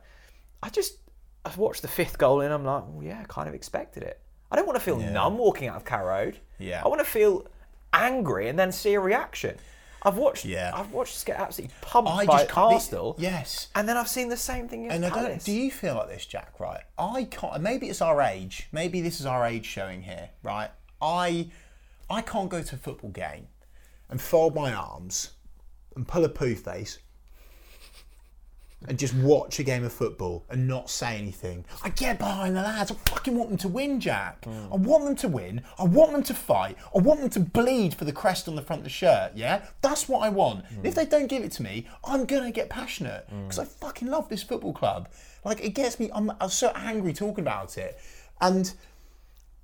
I 0.63 0.69
just. 0.69 0.97
I've 1.43 1.57
watched 1.57 1.81
the 1.81 1.87
fifth 1.87 2.19
goal 2.19 2.41
and 2.41 2.53
I'm 2.53 2.63
like, 2.63 2.83
well, 2.87 3.03
yeah, 3.03 3.23
kind 3.27 3.49
of 3.49 3.55
expected 3.55 4.03
it. 4.03 4.21
I 4.51 4.55
don't 4.55 4.67
want 4.67 4.77
to 4.77 4.83
feel 4.83 4.97
numb 4.97 5.39
walking 5.39 5.69
out 5.69 5.77
of 5.77 5.85
Carrow 5.85 6.07
Road. 6.07 6.37
Yeah. 6.59 6.83
I 6.85 6.87
want 6.87 6.99
to 6.99 7.05
feel 7.05 7.47
angry 7.93 8.47
and 8.47 8.59
then 8.59 8.71
see 8.71 8.93
a 8.93 8.99
reaction. 8.99 9.57
I've 10.03 10.17
watched. 10.17 10.45
Yeah. 10.45 10.71
I've 10.73 10.91
watched 10.91 11.15
us 11.15 11.23
get 11.23 11.39
absolutely 11.39 11.75
pumped 11.81 12.09
I 12.09 12.25
by 12.25 12.37
just 12.39 12.49
can't- 12.49 12.73
Arsenal. 12.73 13.15
yes. 13.19 13.67
And 13.75 13.87
then 13.87 13.97
I've 13.97 14.07
seen 14.07 14.29
the 14.29 14.37
same 14.37 14.67
thing 14.67 14.89
And 14.89 15.05
I 15.05 15.09
don't. 15.09 15.43
Do 15.43 15.51
you 15.51 15.69
feel 15.71 15.95
like 15.95 16.09
this, 16.09 16.25
Jack? 16.25 16.59
Right? 16.59 16.81
I 16.97 17.25
can't. 17.25 17.61
Maybe 17.61 17.87
it's 17.89 18.01
our 18.01 18.21
age. 18.21 18.67
Maybe 18.71 19.01
this 19.01 19.19
is 19.19 19.25
our 19.25 19.45
age 19.45 19.65
showing 19.65 20.01
here. 20.01 20.29
Right? 20.43 20.69
I, 21.01 21.49
I 22.09 22.21
can't 22.21 22.49
go 22.49 22.61
to 22.63 22.75
a 22.75 22.77
football 22.79 23.11
game, 23.11 23.47
and 24.09 24.19
fold 24.21 24.55
my 24.55 24.73
arms, 24.73 25.31
and 25.95 26.07
pull 26.07 26.25
a 26.25 26.29
poo 26.29 26.55
face, 26.55 26.99
and 28.87 28.97
just 28.97 29.13
watch 29.15 29.59
a 29.59 29.63
game 29.63 29.83
of 29.83 29.93
football 29.93 30.43
and 30.49 30.67
not 30.67 30.89
say 30.89 31.17
anything. 31.17 31.65
I 31.83 31.89
get 31.89 32.17
behind 32.17 32.55
the 32.55 32.61
lads. 32.61 32.91
I 32.91 32.95
fucking 32.95 33.35
want 33.35 33.49
them 33.49 33.57
to 33.59 33.67
win, 33.67 33.99
Jack. 33.99 34.41
Mm. 34.41 34.73
I 34.73 34.75
want 34.75 35.05
them 35.05 35.15
to 35.17 35.27
win. 35.27 35.61
I 35.77 35.83
want 35.83 36.11
them 36.11 36.23
to 36.23 36.33
fight. 36.33 36.77
I 36.95 36.99
want 36.99 37.19
them 37.19 37.29
to 37.31 37.39
bleed 37.39 37.93
for 37.93 38.05
the 38.05 38.11
crest 38.11 38.47
on 38.47 38.55
the 38.55 38.61
front 38.61 38.79
of 38.79 38.83
the 38.85 38.89
shirt. 38.89 39.33
Yeah, 39.35 39.65
that's 39.81 40.09
what 40.09 40.19
I 40.19 40.29
want. 40.29 40.65
And 40.69 40.85
if 40.85 40.93
mm. 40.93 40.95
they 40.95 41.05
don't 41.05 41.27
give 41.27 41.43
it 41.43 41.51
to 41.53 41.63
me, 41.63 41.87
I'm 42.03 42.25
gonna 42.25 42.51
get 42.51 42.69
passionate 42.69 43.27
mm. 43.31 43.43
because 43.43 43.59
I 43.59 43.65
fucking 43.65 44.07
love 44.07 44.29
this 44.29 44.43
football 44.43 44.73
club. 44.73 45.09
Like 45.45 45.63
it 45.63 45.75
gets 45.75 45.99
me. 45.99 46.09
I'm, 46.13 46.31
I'm 46.41 46.49
so 46.49 46.71
angry 46.75 47.13
talking 47.13 47.43
about 47.43 47.77
it, 47.77 47.99
and 48.39 48.73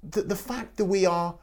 the 0.03 0.22
the 0.22 0.36
fact 0.36 0.78
that 0.78 0.86
we 0.86 1.05
are 1.05 1.36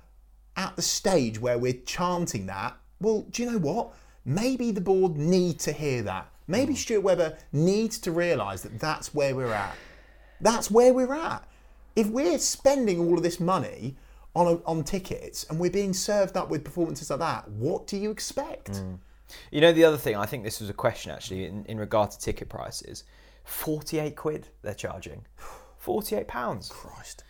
at 0.56 0.76
the 0.76 0.82
stage 0.82 1.40
where 1.40 1.58
we're 1.58 1.80
chanting 1.84 2.46
that, 2.46 2.76
well, 3.00 3.22
do 3.30 3.42
you 3.42 3.50
know 3.50 3.58
what? 3.58 3.94
Maybe 4.24 4.70
the 4.70 4.80
board 4.80 5.16
need 5.16 5.58
to 5.60 5.72
hear 5.72 6.02
that. 6.02 6.30
Maybe 6.46 6.74
Stuart 6.74 7.02
Webber 7.02 7.36
needs 7.52 7.98
to 8.00 8.12
realise 8.12 8.62
that 8.62 8.78
that's 8.78 9.14
where 9.14 9.34
we're 9.34 9.52
at. 9.52 9.76
That's 10.40 10.70
where 10.70 10.92
we're 10.92 11.14
at. 11.14 11.48
If 11.96 12.08
we're 12.08 12.38
spending 12.38 12.98
all 13.00 13.16
of 13.16 13.22
this 13.22 13.40
money 13.40 13.96
on 14.34 14.46
a, 14.46 14.54
on 14.68 14.82
tickets, 14.82 15.46
and 15.48 15.58
we're 15.58 15.70
being 15.70 15.92
served 15.92 16.36
up 16.36 16.48
with 16.48 16.64
performances 16.64 17.10
like 17.10 17.20
that. 17.20 17.48
What 17.50 17.86
do 17.86 17.96
you 17.96 18.10
expect? 18.10 18.82
You 19.50 19.60
know, 19.60 19.72
the 19.72 19.84
other 19.84 19.96
thing, 19.96 20.16
I 20.16 20.26
think 20.26 20.44
this 20.44 20.60
was 20.60 20.68
a 20.68 20.74
question 20.74 21.10
actually 21.12 21.44
in, 21.46 21.64
in 21.66 21.78
regard 21.78 22.10
to 22.10 22.18
ticket 22.18 22.48
prices 22.48 23.04
48 23.44 24.16
quid 24.16 24.48
they're 24.62 24.74
charging. 24.74 25.24
48 25.78 26.26
pounds. 26.26 26.70
Christ. 26.70 27.24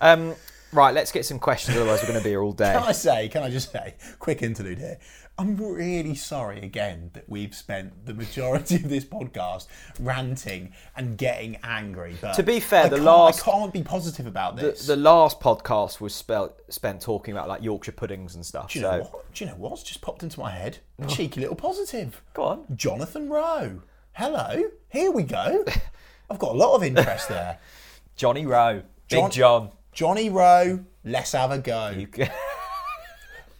Um, 0.00 0.34
right, 0.72 0.94
let's 0.94 1.12
get 1.12 1.24
some 1.24 1.38
questions, 1.38 1.76
otherwise, 1.76 2.00
we're 2.02 2.08
going 2.08 2.18
to 2.20 2.24
be 2.24 2.30
here 2.30 2.42
all 2.42 2.52
day. 2.52 2.72
Can 2.78 2.82
I 2.82 2.92
say? 2.92 3.28
Can 3.28 3.42
I 3.42 3.50
just 3.50 3.72
say? 3.72 3.94
Quick 4.18 4.42
interlude 4.42 4.78
here. 4.78 4.98
I'm 5.38 5.56
really 5.56 6.14
sorry 6.16 6.60
again 6.60 7.10
that 7.14 7.26
we've 7.26 7.54
spent 7.54 8.04
the 8.04 8.12
majority 8.12 8.74
of 8.76 8.90
this 8.90 9.06
podcast 9.06 9.68
ranting 9.98 10.72
and 10.96 11.16
getting 11.16 11.56
angry. 11.62 12.14
But 12.20 12.34
To 12.34 12.42
be 12.42 12.60
fair, 12.60 12.84
I 12.84 12.88
the 12.90 12.98
last- 12.98 13.48
I 13.48 13.50
can't 13.50 13.72
be 13.72 13.82
positive 13.82 14.26
about 14.26 14.56
this. 14.56 14.86
the 14.86 14.96
last 14.96 15.40
podcast 15.40 15.98
was 15.98 16.14
spelt, 16.14 16.60
spent 16.68 17.00
talking 17.00 17.32
about 17.32 17.48
like 17.48 17.62
Yorkshire 17.62 17.92
puddings 17.92 18.34
and 18.34 18.44
stuff. 18.44 18.70
Do 18.72 18.80
you 18.80 18.84
so 18.84 18.90
know 18.90 19.02
what? 19.04 19.32
Do 19.32 19.44
you 19.44 19.50
know 19.50 19.56
what's 19.56 19.82
just 19.82 20.02
popped 20.02 20.22
into 20.22 20.38
my 20.38 20.50
head? 20.50 20.78
A 21.02 21.06
cheeky 21.06 21.40
little 21.40 21.56
positive. 21.56 22.20
go 22.34 22.42
on. 22.44 22.64
Jonathan 22.76 23.30
Rowe. 23.30 23.80
Hello. 24.12 24.64
Here 24.90 25.10
we 25.10 25.22
go. 25.22 25.64
I've 26.30 26.38
got 26.38 26.50
a 26.54 26.58
lot 26.58 26.74
of 26.74 26.82
interest 26.82 27.28
there. 27.30 27.58
Johnny 28.16 28.44
Rowe, 28.44 28.82
John- 29.08 29.24
Big 29.24 29.32
John. 29.32 29.70
Johnny 30.00 30.30
Rowe. 30.30 30.82
Let's 31.04 31.32
have 31.32 31.50
a 31.50 31.58
go. 31.58 31.90
You 31.90 32.06
can- 32.06 32.30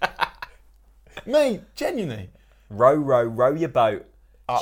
Mate, 1.27 1.61
genuinely. 1.75 2.31
row, 2.71 2.95
row, 2.95 3.25
row 3.25 3.53
your 3.55 3.69
boat 3.69 4.07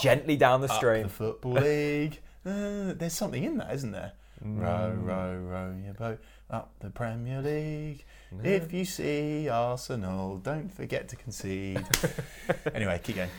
gently 0.03 0.37
down 0.37 0.61
the 0.61 0.67
Up 0.69 0.75
stream. 0.77 1.05
the 1.05 1.09
football 1.09 1.53
league. 1.63 2.19
Uh, 2.45 2.95
there's 2.95 3.13
something 3.13 3.45
in 3.45 3.59
that, 3.59 3.73
isn't 3.77 3.93
there? 3.93 4.11
Mm. 4.45 4.61
Row, 4.61 4.91
row, 5.01 5.37
row 5.37 5.77
your 5.85 5.95
boat 5.95 6.19
up 6.51 6.73
the 6.81 6.91
Premier 6.91 7.41
League. 7.41 8.05
If 8.43 8.73
you 8.73 8.85
see 8.85 9.49
Arsenal, 9.49 10.39
don't 10.39 10.75
forget 10.75 11.09
to 11.11 11.15
concede. 11.17 11.87
anyway, 12.75 13.01
keep 13.05 13.15
going. 13.15 13.31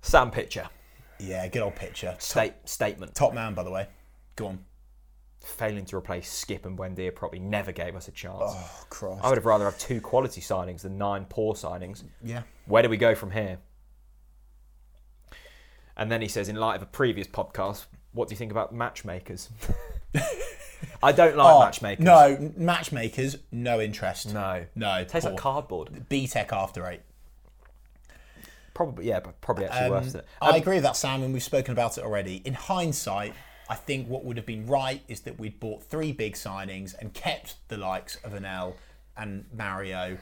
Sam 0.00 0.30
Pitcher, 0.30 0.66
Yeah, 1.18 1.46
good 1.48 1.60
old 1.60 1.76
picture. 1.76 2.14
state 2.20 2.54
statement. 2.64 3.14
Top 3.14 3.34
man, 3.34 3.52
by 3.52 3.64
the 3.64 3.70
way. 3.70 3.86
Go 4.34 4.46
on. 4.46 4.64
Failing 5.46 5.84
to 5.86 5.96
replace 5.96 6.28
Skipp 6.44 6.66
and 6.66 6.76
Buendia 6.76 7.14
probably 7.14 7.38
never 7.38 7.70
gave 7.72 7.94
us 7.96 8.08
a 8.08 8.10
chance. 8.10 8.36
Oh, 8.44 8.70
Christ. 8.90 9.20
I 9.24 9.28
would 9.28 9.38
have 9.38 9.46
rather 9.46 9.64
have 9.64 9.78
two 9.78 10.00
quality 10.00 10.40
signings 10.40 10.80
than 10.82 10.98
nine 10.98 11.24
poor 11.28 11.54
signings. 11.54 12.02
yeah. 12.22 12.42
Where 12.66 12.82
do 12.82 12.88
we 12.88 12.96
go 12.96 13.14
from 13.14 13.30
here? 13.30 13.58
And 15.96 16.10
then 16.10 16.20
he 16.20 16.28
says, 16.28 16.48
in 16.48 16.56
light 16.56 16.76
of 16.76 16.82
a 16.82 16.86
previous 16.86 17.26
podcast, 17.26 17.86
what 18.12 18.28
do 18.28 18.32
you 18.32 18.36
think 18.36 18.50
about 18.50 18.74
matchmakers? 18.74 19.48
I 21.02 21.12
don't 21.12 21.36
like 21.36 21.54
Oh, 21.54 21.60
matchmakers. 21.60 22.04
No, 22.04 22.52
matchmakers, 22.56 23.36
no 23.52 23.80
interest. 23.80 24.32
No. 24.34 24.66
No. 24.74 24.94
It 24.96 25.08
Tastes 25.08 25.26
like 25.28 25.38
cardboard. 25.38 26.08
B 26.08 26.26
Tech 26.26 26.52
after 26.52 26.86
eight. 26.86 27.00
Probably, 28.74 29.06
yeah, 29.06 29.20
but 29.20 29.40
probably 29.40 29.64
actually 29.66 29.86
Um, 29.86 29.90
worse 29.92 30.12
than 30.12 30.20
it. 30.22 30.26
I 30.42 30.56
agree 30.58 30.74
with 30.74 30.82
that, 30.84 30.96
Sam, 30.96 31.22
and 31.22 31.32
we've 31.32 31.42
spoken 31.42 31.72
about 31.72 31.96
it 31.96 32.04
already. 32.04 32.42
In 32.44 32.52
hindsight, 32.52 33.32
I 33.68 33.74
think 33.74 34.08
what 34.08 34.24
would 34.24 34.36
have 34.36 34.46
been 34.46 34.66
right 34.66 35.02
is 35.08 35.20
that 35.20 35.38
we'd 35.38 35.58
bought 35.58 35.82
three 35.82 36.12
big 36.12 36.34
signings 36.34 36.94
and 36.98 37.12
kept 37.12 37.56
the 37.68 37.76
likes 37.76 38.16
of 38.16 38.32
Onel 38.32 38.74
and 39.16 39.44
Mario 39.56 40.18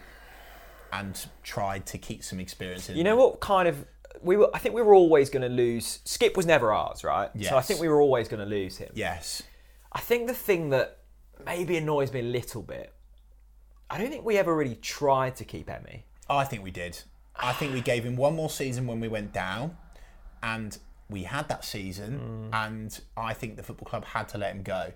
and 0.92 1.26
tried 1.42 1.86
to 1.86 1.98
keep 1.98 2.22
some 2.22 2.40
experience 2.40 2.88
in 2.88 2.96
You 2.96 3.04
know 3.04 3.16
what 3.16 3.40
kind 3.40 3.68
of 3.68 3.84
we 4.22 4.36
were? 4.36 4.48
I 4.54 4.58
think 4.58 4.74
we 4.74 4.82
were 4.82 4.94
always 4.94 5.28
going 5.28 5.42
to 5.42 5.48
lose. 5.48 5.98
Skipp 6.04 6.36
was 6.36 6.46
never 6.46 6.72
ours, 6.72 7.04
right? 7.04 7.30
So 7.42 7.56
I 7.56 7.62
think 7.62 7.80
we 7.80 7.88
were 7.88 8.00
always 8.00 8.28
going 8.28 8.40
to 8.40 8.46
lose 8.46 8.78
him. 8.78 8.90
Yes. 8.94 9.42
I 9.92 10.00
think 10.00 10.26
the 10.26 10.34
thing 10.34 10.70
that 10.70 10.98
maybe 11.44 11.76
annoys 11.76 12.12
me 12.12 12.20
a 12.20 12.24
little 12.24 12.62
bit, 12.62 12.92
I 13.90 13.98
don't 13.98 14.10
think 14.10 14.24
we 14.24 14.38
ever 14.38 14.54
really 14.54 14.76
tried 14.76 15.36
to 15.36 15.44
keep 15.44 15.68
Emmy. 15.68 16.04
Oh, 16.30 16.36
I 16.36 16.44
think 16.44 16.62
we 16.64 16.70
did. 16.70 16.98
I 17.36 17.52
think 17.52 17.74
we 17.74 17.80
gave 17.80 18.04
him 18.04 18.16
one 18.16 18.34
more 18.34 18.48
season 18.48 18.86
when 18.86 19.00
we 19.00 19.08
went 19.08 19.32
down, 19.32 19.76
and 20.42 20.78
we 21.10 21.24
had 21.24 21.48
that 21.48 21.64
season, 21.64 22.48
and 22.52 23.00
I 23.16 23.34
think 23.34 23.56
the 23.56 23.62
football 23.62 23.86
club 23.86 24.04
had 24.06 24.28
to 24.30 24.38
let 24.38 24.54
him 24.54 24.62
go. 24.62 24.92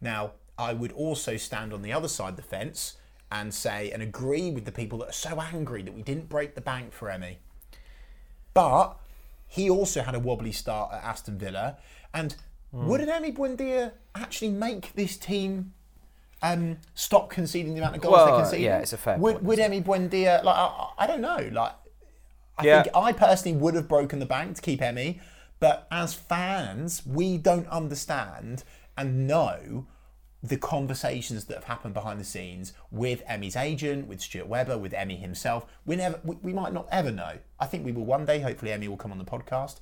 Now, 0.00 0.32
I 0.58 0.72
would 0.72 0.92
also 0.92 1.36
stand 1.36 1.72
on 1.72 1.82
the 1.82 1.92
other 1.92 2.08
side 2.08 2.30
of 2.30 2.36
the 2.36 2.42
fence 2.42 2.96
and 3.30 3.54
say 3.54 3.90
and 3.90 4.02
agree 4.02 4.50
with 4.50 4.64
the 4.64 4.72
people 4.72 4.98
that 4.98 5.08
are 5.08 5.12
so 5.12 5.40
angry 5.40 5.82
that 5.82 5.94
we 5.94 6.02
didn't 6.02 6.28
break 6.28 6.54
the 6.54 6.60
bank 6.60 6.92
for 6.92 7.08
Emmy. 7.10 7.38
But 8.54 8.96
he 9.48 9.70
also 9.70 10.02
had 10.02 10.14
a 10.14 10.18
wobbly 10.18 10.52
start 10.52 10.92
at 10.92 11.02
Aston 11.02 11.38
Villa, 11.38 11.78
and 12.12 12.34
would 12.72 13.00
an 13.00 13.08
Emmy 13.08 13.30
Buendia 13.32 13.92
actually 14.14 14.50
make 14.50 14.92
this 14.94 15.16
team 15.16 15.72
um, 16.42 16.78
stop 16.94 17.30
conceding 17.30 17.74
the 17.74 17.80
amount 17.80 17.96
of 17.96 18.02
goals 18.02 18.12
Well, 18.12 18.26
they 18.26 18.42
conceded? 18.42 18.64
yeah, 18.64 18.78
it's 18.78 18.92
a 18.92 18.96
fair 18.98 19.16
would, 19.18 19.34
point, 19.34 19.44
Would 19.44 19.58
Emmy 19.60 19.80
Buendia 19.80 20.42
like? 20.42 20.56
I, 20.56 20.88
I 20.98 21.06
don't 21.06 21.20
know. 21.20 21.48
Like, 21.52 21.72
I 22.58 22.64
Yeah. 22.66 22.82
think 22.82 22.94
I 22.96 23.12
personally 23.12 23.56
would 23.58 23.74
have 23.74 23.88
broken 23.88 24.18
the 24.18 24.26
bank 24.26 24.56
to 24.56 24.62
keep 24.62 24.82
Emmy, 24.82 25.20
but 25.62 25.86
as 25.92 26.12
fans, 26.12 27.06
we 27.06 27.38
don't 27.38 27.68
understand 27.68 28.64
and 28.96 29.28
know 29.28 29.86
the 30.42 30.56
conversations 30.56 31.44
that 31.44 31.54
have 31.54 31.64
happened 31.64 31.94
behind 31.94 32.18
the 32.18 32.24
scenes 32.24 32.72
with 32.90 33.22
Emmy's 33.28 33.54
agent, 33.54 34.08
with 34.08 34.20
Stuart 34.20 34.48
Webber, 34.48 34.76
with 34.76 34.92
Emmy 34.92 35.14
himself. 35.14 35.66
We 35.86 35.94
never, 35.94 36.18
we, 36.24 36.34
we 36.42 36.52
might 36.52 36.72
not 36.72 36.88
ever 36.90 37.12
know. 37.12 37.38
I 37.60 37.66
think 37.66 37.84
we 37.84 37.92
will 37.92 38.04
one 38.04 38.24
day. 38.24 38.40
Hopefully, 38.40 38.72
Emmy 38.72 38.88
will 38.88 38.96
come 38.96 39.12
on 39.12 39.18
the 39.18 39.24
podcast. 39.24 39.78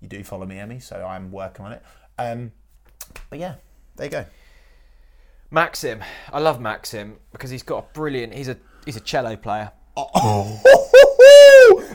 You 0.00 0.06
do 0.06 0.22
follow 0.22 0.46
me, 0.46 0.60
Emmy, 0.60 0.78
so 0.78 1.04
I'm 1.04 1.32
working 1.32 1.64
on 1.64 1.72
it. 1.72 1.82
Um, 2.16 2.52
but 3.30 3.40
yeah, 3.40 3.56
there 3.96 4.06
you 4.06 4.12
go. 4.12 4.26
Maxim, 5.50 6.04
I 6.32 6.38
love 6.38 6.60
Maxim 6.60 7.16
because 7.32 7.50
he's 7.50 7.64
got 7.64 7.78
a 7.78 7.94
brilliant. 7.94 8.32
He's 8.32 8.46
a 8.46 8.56
he's 8.84 8.94
a 8.94 9.00
cello 9.00 9.34
player. 9.34 9.72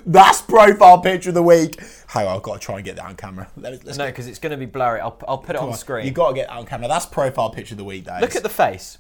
That's 0.06 0.42
profile 0.42 1.00
picture 1.00 1.30
of 1.30 1.36
the 1.36 1.44
week. 1.44 1.80
Hang 2.08 2.28
on, 2.28 2.38
I've 2.38 2.44
got 2.44 2.54
to 2.54 2.60
try 2.60 2.76
and 2.76 2.86
get 2.86 2.96
that 2.98 3.06
on 3.06 3.16
camera. 3.16 3.48
Let's, 3.58 3.84
let's 3.84 3.98
No, 3.98 4.06
because 4.06 4.28
it's 4.28 4.40
going 4.40 4.52
to 4.52 4.58
be 4.58 4.66
blurry. 4.66 5.00
I'll 5.00 5.20
I'll 5.28 5.38
put 5.40 5.56
it 5.56 5.62
on 5.62 5.72
the 5.72 5.78
screen. 5.78 6.06
You've 6.06 6.14
got 6.16 6.30
to 6.30 6.36
get 6.36 6.48
that 6.48 6.58
on 6.58 6.66
camera. 6.66 6.88
That's 6.88 7.06
profile 7.06 7.50
picture 7.50 7.74
of 7.74 7.78
the 7.78 7.84
week. 7.84 8.06
That 8.06 8.22
Look 8.22 8.32
is. 8.32 8.38
at 8.38 8.44
the 8.44 8.50
face. 8.50 9.00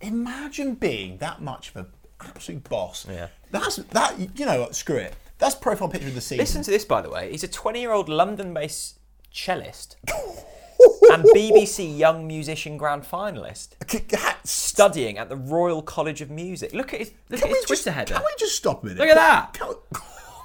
Imagine 0.00 0.74
being 0.74 1.18
that 1.18 1.40
much 1.40 1.70
of 1.70 1.76
an 1.76 1.86
absolute 2.20 2.68
boss. 2.68 3.06
Yeah. 3.08 3.28
That's 3.50 3.76
that. 3.76 4.38
You 4.38 4.46
know 4.46 4.60
what? 4.60 4.74
Screw 4.74 4.96
it. 4.96 5.14
That's 5.38 5.54
profile 5.54 5.88
picture 5.88 6.08
of 6.08 6.14
the 6.14 6.20
season. 6.20 6.38
Listen 6.38 6.62
to 6.62 6.70
this, 6.70 6.84
by 6.84 7.00
the 7.00 7.10
way. 7.10 7.30
He's 7.30 7.42
a 7.44 7.48
20 7.48 7.80
year 7.80 7.92
old 7.92 8.08
London 8.08 8.52
based 8.54 8.98
cellist 9.32 9.96
and 11.12 11.24
BBC 11.24 11.96
Young 11.98 12.26
Musician 12.26 12.76
Grand 12.76 13.02
Finalist, 13.04 13.70
studying 14.44 15.18
at 15.18 15.28
the 15.28 15.36
Royal 15.36 15.82
College 15.82 16.20
of 16.20 16.30
Music. 16.30 16.72
Look 16.72 16.92
at 16.94 17.00
his, 17.00 17.12
look 17.28 17.40
Can 17.40 17.48
at 17.48 17.52
we 17.52 17.58
his 17.58 17.64
Twitter 17.66 17.84
just, 17.84 17.94
header. 17.96 18.14
Can 18.14 18.22
we 18.22 18.30
just 18.38 18.56
stop 18.56 18.82
a 18.82 18.86
minute? 18.86 19.00
Look 19.00 19.08
at 19.08 19.16
that. 19.16 19.52
Can 19.54 19.68
we, 19.68 19.74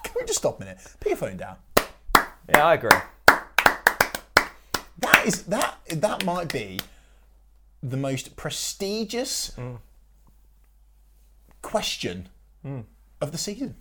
can 0.04 0.14
we 0.20 0.26
just 0.26 0.40
stop 0.40 0.58
a 0.58 0.64
minute? 0.66 0.78
Put 1.00 1.10
your 1.10 1.18
phone 1.18 1.38
down. 1.38 1.56
Yeah, 2.50 2.66
I 2.66 2.74
agree. 2.76 2.90
That 5.00 5.24
is 5.26 5.44
that. 5.44 5.78
That 5.90 6.26
might 6.26 6.52
be 6.52 6.80
the 7.84 7.98
most 7.98 8.36
prestigious 8.36 9.52
Mm. 9.58 9.78
question 11.62 12.30
Mm. 12.66 12.86
of 13.22 13.32
the 13.32 13.38
season. 13.38 13.76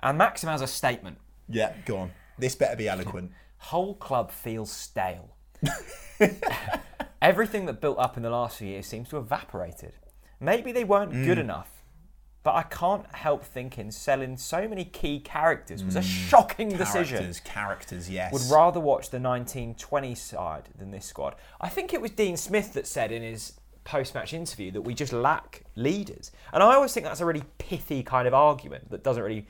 And 0.00 0.18
Maxim 0.18 0.48
has 0.48 0.60
a 0.62 0.66
statement. 0.66 1.18
Yeah, 1.48 1.74
go 1.84 1.98
on. 1.98 2.10
This 2.38 2.54
better 2.54 2.76
be 2.76 2.88
eloquent. 2.88 3.32
Whole 3.58 3.94
club 3.94 4.30
feels 4.30 4.70
stale. 4.72 5.36
Everything 7.22 7.66
that 7.66 7.80
built 7.80 7.98
up 7.98 8.16
in 8.16 8.22
the 8.22 8.30
last 8.30 8.58
few 8.58 8.68
years 8.68 8.86
seems 8.86 9.08
to 9.10 9.16
have 9.16 9.26
evaporated. 9.26 9.92
Maybe 10.40 10.72
they 10.72 10.84
weren't 10.84 11.12
good 11.12 11.36
mm. 11.36 11.42
enough, 11.42 11.82
but 12.42 12.54
I 12.54 12.62
can't 12.62 13.04
help 13.14 13.44
thinking 13.44 13.90
selling 13.90 14.38
so 14.38 14.66
many 14.66 14.84
key 14.84 15.20
characters 15.20 15.84
was 15.84 15.96
a 15.96 16.00
mm. 16.00 16.04
shocking 16.04 16.70
decision. 16.70 17.18
Characters, 17.18 17.40
characters, 17.40 18.10
yes. 18.10 18.32
Would 18.32 18.50
rather 18.50 18.80
watch 18.80 19.10
the 19.10 19.20
1920 19.20 20.14
side 20.14 20.70
than 20.78 20.90
this 20.90 21.04
squad. 21.04 21.34
I 21.60 21.68
think 21.68 21.92
it 21.92 22.00
was 22.00 22.12
Dean 22.12 22.38
Smith 22.38 22.72
that 22.72 22.86
said 22.86 23.12
in 23.12 23.22
his 23.22 23.60
post-match 23.84 24.32
interview 24.32 24.70
that 24.70 24.80
we 24.80 24.94
just 24.94 25.12
lack 25.12 25.62
leaders, 25.76 26.30
and 26.54 26.62
I 26.62 26.74
always 26.74 26.94
think 26.94 27.04
that's 27.04 27.20
a 27.20 27.26
really 27.26 27.44
pithy 27.58 28.02
kind 28.02 28.26
of 28.26 28.32
argument 28.32 28.90
that 28.90 29.04
doesn't 29.04 29.22
really 29.22 29.46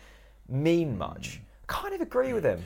mean 0.48 0.98
much. 0.98 1.40
I 1.68 1.72
Kind 1.72 1.94
of 1.94 2.00
agree 2.00 2.32
with 2.32 2.44
him. 2.44 2.60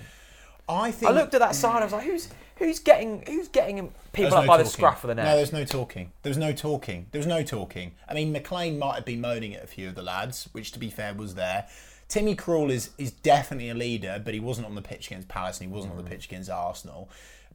I 0.69 0.91
think. 0.91 1.11
I 1.11 1.15
looked 1.15 1.35
at 1.35 1.41
that 1.41 1.55
side. 1.55 1.83
I 1.83 1.85
was 1.85 1.93
like, 1.93 2.05
"Who's 2.05 2.29
who's 2.57 2.79
getting 2.79 3.25
who's 3.27 3.49
getting 3.49 3.77
people 4.13 4.31
There's 4.31 4.33
up 4.33 4.45
no 4.45 4.49
by 4.49 4.57
the 4.57 4.65
talking. 4.65 4.73
scruff 4.73 5.05
of 5.05 5.09
the 5.09 5.15
neck? 5.15 5.25
No, 5.25 5.31
neck?" 5.31 5.37
there's 5.37 5.53
no 5.53 5.65
talking. 5.65 6.13
There 6.23 6.31
was 6.31 6.39
no 6.39 6.53
talking. 6.53 7.07
There 7.11 7.19
was 7.19 7.27
no 7.27 7.43
talking. 7.43 7.93
I 8.09 8.15
mean, 8.15 8.33
McLean 8.33 8.79
might 8.79 8.95
have 8.95 9.05
been 9.05 9.21
moaning 9.21 9.55
at 9.55 9.65
a 9.65 9.67
few 9.67 9.89
of 9.89 9.95
the 9.95 10.03
lads, 10.03 10.49
which, 10.53 10.73
to 10.73 10.79
be 10.79 10.91
fair, 10.91 11.15
was 11.15 11.35
there. 11.35 11.67
Timmy 12.09 12.37
Krul 12.37 12.71
is 12.71 12.91
is 12.99 13.11
definitely 13.11 13.71
a 13.71 13.75
leader, 13.75 14.21
but 14.25 14.35
he 14.35 14.41
wasn't 14.41 14.67
on 14.67 14.75
the 14.75 14.83
pitch 14.83 15.09
against 15.09 15.29
Palace 15.29 15.61
and 15.61 15.69
he 15.69 15.75
wasn't 15.75 15.93
on 15.93 15.99
the 15.99 16.05
mm. 16.05 16.13
pitch 16.13 16.27
against 16.27 16.51
Arsenal. 16.51 17.11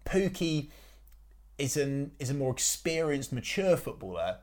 Pukki 0.06 0.70
is 1.58 1.78
an 1.78 2.12
is 2.20 2.30
a 2.30 2.34
more 2.34 2.52
experienced, 2.52 3.32
mature 3.32 3.78
footballer, 3.78 4.38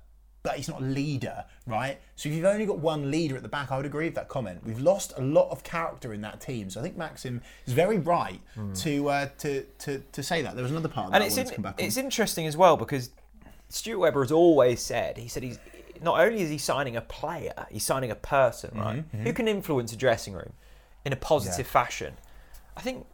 but 0.46 0.56
he's 0.56 0.68
not 0.68 0.80
a 0.80 0.84
leader, 0.84 1.44
right? 1.66 1.98
So 2.14 2.28
if 2.28 2.34
you've 2.36 2.44
only 2.44 2.66
got 2.66 2.78
one 2.78 3.10
leader 3.10 3.36
at 3.36 3.42
the 3.42 3.48
back, 3.48 3.72
I 3.72 3.76
would 3.76 3.84
agree 3.84 4.04
with 4.06 4.14
that 4.14 4.28
comment. 4.28 4.60
We've 4.64 4.80
lost 4.80 5.12
a 5.16 5.20
lot 5.20 5.50
of 5.50 5.64
character 5.64 6.14
in 6.14 6.20
that 6.20 6.40
team, 6.40 6.70
so 6.70 6.78
I 6.80 6.82
think 6.84 6.96
Maxim 6.96 7.42
is 7.66 7.72
very 7.72 7.98
right 7.98 8.40
to, 8.76 9.08
uh, 9.08 9.28
to 9.38 9.64
to 9.80 10.02
to 10.12 10.22
say 10.22 10.42
that. 10.42 10.54
There 10.54 10.62
was 10.62 10.70
another 10.70 10.88
part 10.88 11.12
and 11.12 11.24
it's 11.24 11.36
in, 11.36 11.46
to 11.46 11.54
come 11.54 11.62
back 11.62 11.74
on. 11.78 11.84
it's 11.84 11.96
interesting 11.96 12.46
as 12.46 12.56
well 12.56 12.76
because 12.76 13.10
Stuart 13.68 13.98
Webber 13.98 14.22
has 14.22 14.30
always 14.32 14.80
said 14.80 15.16
he 15.18 15.28
said 15.28 15.42
he's 15.42 15.58
not 16.00 16.20
only 16.20 16.42
is 16.42 16.50
he 16.50 16.58
signing 16.58 16.94
a 16.96 17.00
player, 17.00 17.66
he's 17.70 17.84
signing 17.84 18.10
a 18.12 18.14
person, 18.14 18.70
right? 18.78 19.04
Who 19.24 19.32
can 19.32 19.48
influence 19.48 19.92
a 19.92 19.96
dressing 19.96 20.34
room 20.34 20.52
in 21.04 21.12
a 21.12 21.16
positive 21.16 21.66
Yeah. 21.66 21.72
fashion. 21.72 22.14
I 22.76 22.82
think 22.82 23.04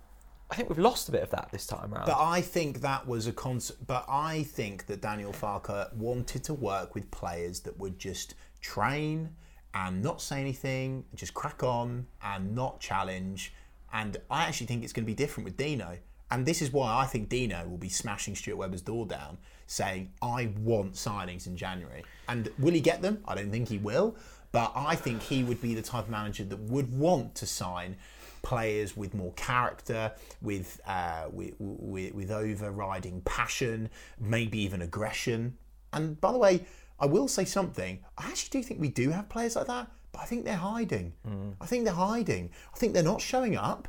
I 0.53 0.55
think 0.55 0.69
we've 0.69 0.79
lost 0.79 1.09
a 1.09 1.13
bit 1.13 1.23
of 1.23 1.31
that 1.31 1.49
this 1.51 1.67
time 1.67 1.95
around. 1.95 2.05
But 2.05 2.21
I 2.21 2.43
think 2.43 2.83
that 2.83 3.07
was 3.07 3.27
a 3.27 3.33
concept. 3.33 3.87
But 3.87 4.05
I 4.07 4.43
think 4.43 4.85
that 4.85 5.01
Daniel 5.01 5.33
Farke 5.33 5.91
wanted 5.95 6.45
to 6.45 6.53
work 6.53 6.95
with 6.95 7.11
players 7.11 7.61
that 7.61 7.79
would 7.79 7.99
just 7.99 8.35
train 8.61 9.31
and 9.73 10.03
not 10.03 10.21
say 10.21 10.43
anything, 10.43 11.07
just 11.15 11.33
crack 11.33 11.63
on 11.63 12.07
and 12.23 12.55
not 12.55 12.81
challenge. 12.81 13.55
And 13.95 14.19
I 14.31 14.43
actually 14.43 14.67
think 14.67 14.85
it's 14.85 14.93
going 14.93 15.05
to 15.05 15.11
be 15.11 15.15
different 15.15 15.47
with 15.47 15.57
Dino. 15.57 15.97
And 16.31 16.45
this 16.45 16.61
is 16.61 16.71
why 16.71 16.99
I 16.99 17.07
think 17.07 17.31
Dino 17.31 17.67
will 17.67 17.79
be 17.79 17.89
smashing 17.89 18.35
Stuart 18.35 18.57
Webber's 18.57 18.83
door 18.83 19.07
down, 19.07 19.39
saying, 19.67 20.13
I 20.21 20.51
want 20.61 20.93
signings 20.93 21.47
in 21.47 21.57
January. 21.57 22.05
And 22.29 22.51
will 22.59 22.75
he 22.75 22.81
get 22.83 23.01
them? 23.01 23.23
I 23.27 23.37
don't 23.37 23.51
think 23.51 23.69
he 23.69 23.79
will. 23.79 24.17
But 24.51 24.73
I 24.77 24.97
think 24.97 25.23
he 25.23 25.45
would 25.45 25.63
be 25.63 25.75
the 25.75 25.81
type 25.81 26.05
of 26.05 26.11
manager 26.11 26.45
that 26.45 26.59
would 26.59 26.93
want 26.93 27.35
to 27.37 27.47
sign 27.47 27.97
players 28.43 28.97
with 28.97 29.15
more 29.15 29.33
character, 29.35 30.13
with, 30.41 30.81
uh, 30.87 31.25
with, 31.33 31.55
with, 31.59 32.13
with 32.15 32.31
overriding 32.31 33.21
passion, 33.23 33.89
maybe 34.21 34.59
even 34.61 34.83
aggression. 34.83 35.57
And 35.93 36.21
by 36.21 36.33
the 36.33 36.39
way, 36.39 36.65
I 36.99 37.07
will 37.07 37.29
say 37.29 37.45
something. 37.45 38.01
I 38.19 38.27
actually 38.29 38.61
do 38.61 38.67
think 38.67 38.81
we 38.81 38.89
do 38.89 39.11
have 39.11 39.29
players 39.29 39.57
like 39.57 39.67
that, 39.67 39.89
but 40.13 40.21
I 40.21 40.25
think 40.25 40.45
they're 40.45 40.57
hiding. 40.57 41.13
I 41.61 41.67
think 41.67 41.85
they're 41.85 41.95
hiding. 41.95 42.51
I 42.75 42.79
think 42.79 42.95
they're 42.95 43.03
not 43.03 43.21
showing 43.21 43.57
up. 43.57 43.89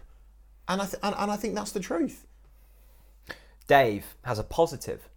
And 0.68 0.82
I, 0.82 0.86
th- 0.86 0.98
and, 1.04 1.14
and 1.18 1.30
I 1.32 1.36
think 1.36 1.56
that's 1.56 1.72
the 1.72 1.80
truth. 1.80 2.26
Dave 3.68 4.06
has 4.24 4.40
a 4.40 4.44
positive, 4.44 5.10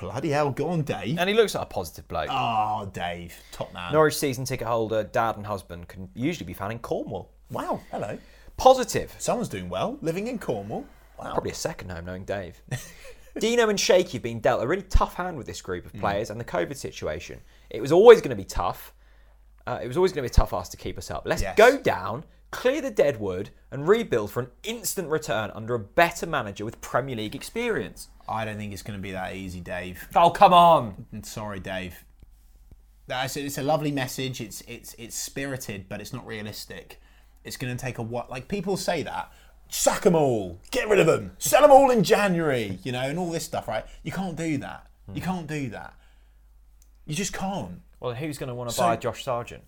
Bloody 0.00 0.30
hell, 0.30 0.50
go 0.50 0.68
on, 0.70 0.82
Dave. 0.82 1.18
and 1.18 1.28
he 1.28 1.34
looks 1.36 1.54
like 1.54 1.62
a 1.62 1.66
positive 1.66 2.08
bloke. 2.08 2.28
Oh, 2.30 2.90
Dave, 2.92 3.34
top 3.52 3.72
man. 3.72 3.92
Norwich 3.92 4.16
season 4.16 4.44
ticket 4.44 4.66
holder, 4.66 5.04
dad, 5.04 5.36
and 5.36 5.46
husband 5.46 5.88
can 5.88 6.08
usually 6.14 6.46
be 6.46 6.54
found 6.54 6.72
in 6.72 6.78
Cornwall. 6.78 7.30
Wow, 7.50 7.80
hello. 7.90 8.18
Positive, 8.56 9.14
Someone's 9.18 9.48
doing 9.48 9.68
well, 9.68 9.98
living 10.00 10.26
in 10.28 10.38
Cornwall. 10.38 10.86
Wow. 11.18 11.32
probably 11.32 11.52
a 11.52 11.54
second 11.54 11.90
home 11.90 12.04
knowing 12.06 12.24
Dave. 12.24 12.60
Dino 13.38 13.68
and 13.68 13.78
Shaky 13.78 14.12
have 14.12 14.22
been 14.22 14.40
dealt 14.40 14.62
a 14.62 14.66
really 14.66 14.82
tough 14.82 15.14
hand 15.14 15.36
with 15.36 15.46
this 15.46 15.60
group 15.60 15.86
of 15.86 15.92
players 15.94 16.30
and 16.30 16.40
the 16.40 16.44
COVID 16.44 16.76
situation. 16.76 17.40
It 17.70 17.80
was 17.80 17.92
always 17.92 18.20
going 18.20 18.30
to 18.30 18.36
be 18.36 18.44
tough. 18.44 18.92
Uh, 19.66 19.78
it 19.82 19.88
was 19.88 19.96
always 19.96 20.12
going 20.12 20.24
to 20.26 20.28
be 20.30 20.32
a 20.32 20.34
tough 20.34 20.52
ask 20.52 20.70
to 20.72 20.76
keep 20.76 20.98
us 20.98 21.10
up. 21.10 21.22
Let's 21.24 21.42
Yes. 21.42 21.56
go 21.56 21.78
down, 21.78 22.24
clear 22.50 22.80
the 22.80 22.90
dead 22.90 23.18
wood, 23.20 23.50
and 23.70 23.88
rebuild 23.88 24.30
for 24.30 24.40
an 24.40 24.48
instant 24.62 25.08
return 25.08 25.50
under 25.54 25.74
a 25.74 25.78
better 25.80 26.26
manager 26.26 26.64
with 26.64 26.80
Premier 26.80 27.16
League 27.16 27.34
experience. 27.34 28.08
I 28.28 28.44
don't 28.44 28.56
think 28.56 28.72
it's 28.72 28.82
going 28.82 28.98
to 28.98 29.02
be 29.02 29.12
that 29.12 29.34
easy, 29.34 29.60
Dave. 29.60 30.06
Oh, 30.14 30.30
come 30.30 30.52
on. 30.52 31.06
I'm 31.12 31.24
sorry, 31.24 31.60
Dave. 31.60 32.04
That's 33.06 33.36
it's 33.36 33.58
a 33.58 33.62
lovely 33.62 33.92
message. 33.92 34.40
It's 34.40 34.62
it's 34.62 34.94
it's 34.98 35.14
spirited, 35.16 35.88
but 35.88 36.00
it's 36.00 36.12
not 36.12 36.26
realistic. 36.26 37.00
It's 37.44 37.56
going 37.56 37.76
to 37.76 37.80
take 37.82 37.98
a 37.98 38.02
what? 38.02 38.30
Like 38.30 38.48
people 38.48 38.76
say 38.76 39.02
that. 39.02 39.32
Sack 39.68 40.02
them 40.02 40.14
all. 40.14 40.60
Get 40.70 40.88
rid 40.88 41.00
of 41.00 41.06
them. 41.06 41.32
Sell 41.38 41.62
them 41.62 41.70
all 41.70 41.90
in 41.90 42.04
January. 42.04 42.78
You 42.82 42.92
know, 42.92 43.00
and 43.02 43.18
all 43.18 43.30
this 43.30 43.44
stuff, 43.44 43.68
right? 43.68 43.84
You 44.02 44.12
can't 44.12 44.36
do 44.36 44.58
that. 44.58 44.86
You 45.12 45.20
hmm. 45.20 45.26
can't 45.26 45.46
do 45.46 45.68
that. 45.70 45.94
You 47.06 47.14
just 47.14 47.32
can't, 47.34 47.82
Well, 48.00 48.14
who's 48.14 48.38
going 48.38 48.48
to 48.48 48.54
want 48.54 48.70
to 48.70 48.76
So- 48.76 48.82
buy 48.82 48.96
Josh 48.96 49.24
Sargent? 49.24 49.64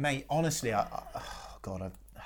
mate. 0.00 0.26
Honestly, 0.28 0.72
I, 0.72 0.82
I 0.82 1.02
oh 1.16 1.58
God, 1.62 1.82
I, 1.82 2.20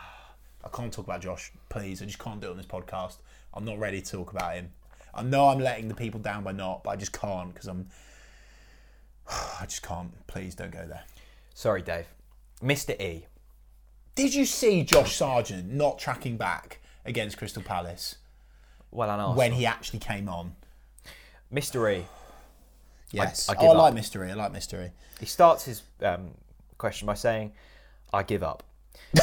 I 0.65 0.69
can't 0.69 0.93
talk 0.93 1.07
about 1.07 1.21
Josh. 1.21 1.53
Please, 1.69 2.01
I 2.01 2.07
just 2.07 2.19
can't 2.19 2.41
do 2.41 2.49
it 2.49 2.51
on 2.53 2.57
this 2.57 2.67
podcast. 2.67 3.17
I'm 3.53 3.65
not 3.65 3.79
ready 3.79 4.01
to 4.01 4.11
talk 4.11 4.33
about 4.33 4.55
him. 4.55 4.73
I 5.13 5.23
know 5.23 5.49
I'm 5.49 5.59
letting 5.59 5.89
the 5.89 5.95
people 5.95 6.21
down 6.21 6.45
by 6.45 6.53
not, 6.53 6.85
but 6.85 6.91
I 6.91 6.97
just 6.97 7.13
can't 7.13 7.53
because 7.53 7.69
I'm. 7.69 7.89
I 9.29 9.65
just 9.65 9.83
can't. 9.83 10.27
Please 10.27 10.55
don't 10.55 10.71
go 10.71 10.87
there. 10.87 11.05
Sorry, 11.55 11.83
Dave. 11.83 12.07
Mr. 12.63 12.99
E. 13.01 13.27
Did 14.15 14.35
you 14.35 14.45
see 14.45 14.85
Josh 14.85 15.17
Sargent 15.17 15.73
not 15.73 15.99
tracking 15.99 16.37
back 16.37 16.81
against 17.05 17.37
Crystal 17.37 17.63
Palace 17.63 18.17
Well, 18.91 19.11
and 19.11 19.21
Arsenal. 19.21 19.37
when 19.37 19.53
he 19.53 19.67
actually 19.67 19.99
came 19.99 20.29
on? 20.29 20.55
E. 21.57 21.61
Yes. 23.11 23.49
I 23.49 23.53
I, 23.53 23.55
give 23.57 23.65
oh, 23.65 23.73
I 23.73 23.77
like 23.77 23.95
mystery. 23.95 24.31
I 24.31 24.35
like 24.35 24.53
mystery. 24.53 24.93
He 25.21 25.27
starts 25.27 25.65
his 25.65 25.83
um, 26.03 26.31
question 26.79 27.07
by 27.07 27.15
saying, 27.15 27.53
I 28.13 28.23
give 28.23 28.43
up. 28.43 28.63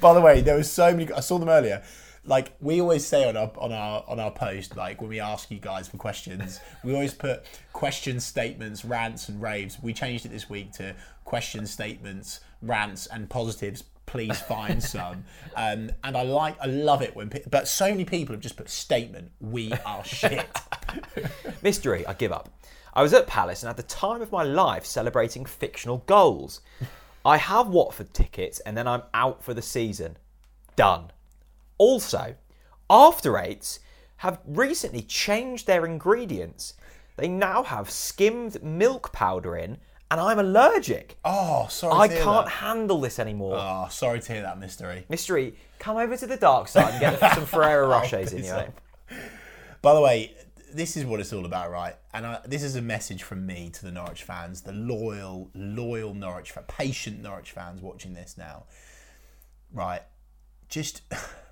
By 0.00 0.14
the 0.14 0.20
way, 0.20 0.40
there 0.40 0.56
was 0.56 0.70
so 0.70 0.92
many. 0.92 1.12
I 1.12 1.20
saw 1.20 1.38
them 1.38 1.48
earlier. 1.48 1.82
Like 2.26 2.52
we 2.60 2.80
always 2.80 3.06
say 3.06 3.28
on 3.28 3.36
our 3.36 3.50
on 3.58 3.72
our 3.72 4.04
on 4.08 4.20
our 4.20 4.30
post, 4.30 4.76
like 4.76 5.00
when 5.00 5.10
we 5.10 5.20
ask 5.20 5.50
you 5.50 5.58
guys 5.58 5.88
for 5.88 5.96
questions, 5.96 6.60
we 6.84 6.92
always 6.92 7.14
put 7.14 7.44
question 7.72 8.20
statements, 8.20 8.84
rants, 8.84 9.28
and 9.28 9.40
raves. 9.40 9.78
We 9.82 9.92
changed 9.92 10.26
it 10.26 10.30
this 10.30 10.50
week 10.50 10.72
to 10.72 10.94
question 11.24 11.66
statements, 11.66 12.40
rants, 12.62 13.06
and 13.06 13.28
positives. 13.30 13.84
Please 14.06 14.40
find 14.40 14.82
some. 14.94 15.24
Um, 15.56 15.90
and 16.04 16.16
I 16.16 16.22
like, 16.22 16.56
I 16.60 16.66
love 16.66 17.02
it 17.02 17.14
when, 17.16 17.28
pe- 17.28 17.42
but 17.50 17.66
so 17.66 17.88
many 17.88 18.04
people 18.04 18.34
have 18.34 18.40
just 18.42 18.56
put 18.56 18.70
statement. 18.70 19.32
We 19.40 19.72
are 19.84 20.04
shit. 20.04 20.46
Mystery, 21.62 22.06
I 22.06 22.14
give 22.14 22.30
up. 22.32 22.48
I 22.94 23.02
was 23.02 23.12
at 23.12 23.26
Palace 23.26 23.62
and 23.62 23.68
had 23.68 23.76
the 23.76 23.82
time 23.82 24.22
of 24.22 24.32
my 24.32 24.42
life 24.42 24.86
celebrating 24.86 25.44
fictional 25.44 25.98
goals. 26.06 26.60
I 27.24 27.36
have 27.36 27.66
Watford 27.68 28.14
tickets 28.14 28.60
and 28.60 28.76
then 28.76 28.86
I'm 28.86 29.02
out 29.12 29.42
for 29.42 29.52
the 29.52 29.60
season. 29.60 30.16
Done. 30.76 31.10
Also, 31.78 32.34
After 32.88 33.38
Eights 33.38 33.80
have 34.18 34.40
recently 34.46 35.02
changed 35.02 35.66
their 35.66 35.84
ingredients. 35.84 36.74
They 37.16 37.28
now 37.28 37.62
have 37.62 37.90
skimmed 37.90 38.62
milk 38.62 39.12
powder 39.12 39.56
in, 39.56 39.78
and 40.10 40.20
I'm 40.20 40.38
allergic. 40.38 41.18
Oh, 41.24 41.66
sorry. 41.68 41.94
I 41.94 42.08
to 42.08 42.14
hear 42.14 42.22
can't 42.24 42.46
That. 42.46 42.52
handle 42.52 43.00
this 43.00 43.18
anymore. 43.18 43.56
Oh, 43.58 43.88
sorry 43.90 44.20
to 44.20 44.32
hear 44.32 44.42
that 44.42 44.58
mystery. 44.58 45.04
Mystery, 45.08 45.56
come 45.78 45.96
over 45.96 46.16
to 46.16 46.26
the 46.26 46.36
dark 46.36 46.68
side 46.68 46.92
and 46.92 47.00
get 47.00 47.34
some 47.34 47.44
Ferrero 47.46 47.88
Rochers 47.88 48.32
in 48.32 48.44
you. 48.44 49.18
By 49.82 49.94
the 49.94 50.00
way, 50.00 50.34
this 50.72 50.96
is 50.96 51.04
what 51.04 51.20
it's 51.20 51.32
all 51.32 51.44
about, 51.46 51.70
right? 51.70 51.94
And 52.12 52.26
I, 52.26 52.40
this 52.44 52.62
is 52.62 52.76
a 52.76 52.82
message 52.82 53.22
from 53.22 53.46
me 53.46 53.70
to 53.70 53.82
the 53.84 53.90
Norwich 53.90 54.22
fans, 54.22 54.62
the 54.62 54.72
loyal, 54.72 55.50
loyal 55.54 56.14
Norwich, 56.14 56.52
patient 56.68 57.22
Norwich 57.22 57.50
fans 57.50 57.80
watching 57.80 58.14
this 58.14 58.36
now. 58.38 58.64
Right, 59.72 60.02
just 60.68 61.02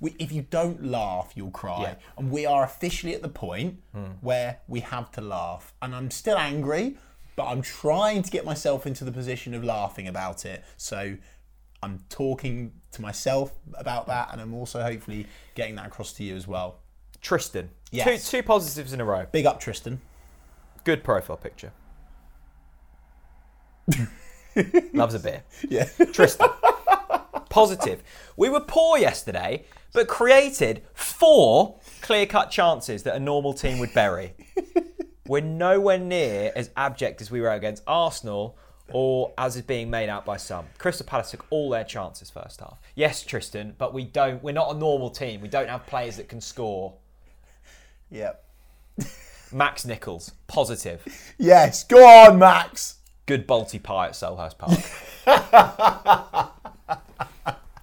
we, 0.00 0.14
if 0.18 0.30
you 0.32 0.42
don't 0.42 0.84
laugh, 0.84 1.32
you'll 1.34 1.50
cry, 1.50 1.82
Yeah. 1.82 1.94
and 2.16 2.30
we 2.30 2.46
are 2.46 2.64
officially 2.64 3.14
at 3.14 3.22
the 3.22 3.28
point 3.28 3.80
hmm. 3.92 4.04
where 4.20 4.58
we 4.68 4.80
have 4.80 5.10
to 5.12 5.20
laugh. 5.20 5.74
And 5.82 5.94
I'm 5.94 6.10
still 6.10 6.38
angry, 6.38 6.96
but 7.36 7.46
I'm 7.46 7.62
trying 7.62 8.22
to 8.22 8.30
get 8.30 8.44
myself 8.44 8.86
into 8.86 9.04
the 9.04 9.12
position 9.12 9.54
of 9.54 9.64
laughing 9.64 10.08
about 10.08 10.44
it. 10.44 10.64
So. 10.76 11.16
I'm 11.80 12.00
talking 12.08 12.72
to 12.90 13.02
myself 13.02 13.52
about 13.74 14.08
that, 14.08 14.30
and 14.32 14.40
I'm 14.40 14.52
also 14.52 14.82
hopefully 14.82 15.28
getting 15.54 15.76
that 15.76 15.86
across 15.86 16.12
to 16.14 16.24
you 16.24 16.34
as 16.34 16.48
well. 16.48 16.80
Tristan, 17.20 17.70
Yes. 17.90 18.28
two, 18.28 18.38
two 18.38 18.42
positives 18.42 18.92
in 18.92 19.00
a 19.00 19.04
row. 19.04 19.26
Big 19.30 19.46
up, 19.46 19.60
Tristan. 19.60 20.00
Good 20.84 21.04
profile 21.04 21.36
picture. 21.36 21.72
Loves 24.92 25.14
a 25.14 25.18
beer. 25.20 25.44
Yeah. 25.68 25.88
Tristan. 26.12 26.48
Positive. 27.48 28.02
We 28.36 28.48
were 28.48 28.60
poor 28.60 28.98
yesterday, 28.98 29.64
but 29.92 30.08
created 30.08 30.82
four 30.94 31.78
clear 32.00 32.26
cut 32.26 32.50
chances 32.50 33.02
that 33.04 33.14
a 33.16 33.20
normal 33.20 33.52
team 33.54 33.78
would 33.78 33.92
bury. 33.94 34.34
We're 35.26 35.42
nowhere 35.42 35.98
near 35.98 36.52
as 36.56 36.70
abject 36.76 37.20
as 37.20 37.30
we 37.30 37.40
were 37.40 37.52
against 37.52 37.82
Arsenal 37.86 38.56
or 38.92 39.32
as 39.36 39.56
is 39.56 39.62
being 39.62 39.90
made 39.90 40.08
out 40.08 40.24
by 40.24 40.38
some. 40.38 40.66
Crystal 40.78 41.04
Palace 41.04 41.30
took 41.30 41.44
all 41.50 41.68
their 41.70 41.84
chances 41.84 42.30
first 42.30 42.60
half. 42.60 42.78
Yes, 42.94 43.22
Tristan, 43.22 43.74
but 43.76 43.92
we 43.92 44.04
don't 44.04 44.42
we're 44.42 44.52
not 44.52 44.74
a 44.74 44.78
normal 44.78 45.10
team. 45.10 45.40
We 45.40 45.48
don't 45.48 45.68
have 45.68 45.86
players 45.86 46.16
that 46.16 46.28
can 46.28 46.40
score. 46.40 46.94
Yep. 48.10 48.44
Max 49.52 49.84
Nichols, 49.84 50.32
positive. 50.46 51.04
Yes. 51.38 51.84
Go 51.84 52.04
on, 52.06 52.38
Max. 52.38 52.96
Good 53.26 53.46
Balti 53.46 53.82
pie 53.82 54.06
at 54.06 54.12
Selhurst 54.12 54.56
Park. 54.56 54.78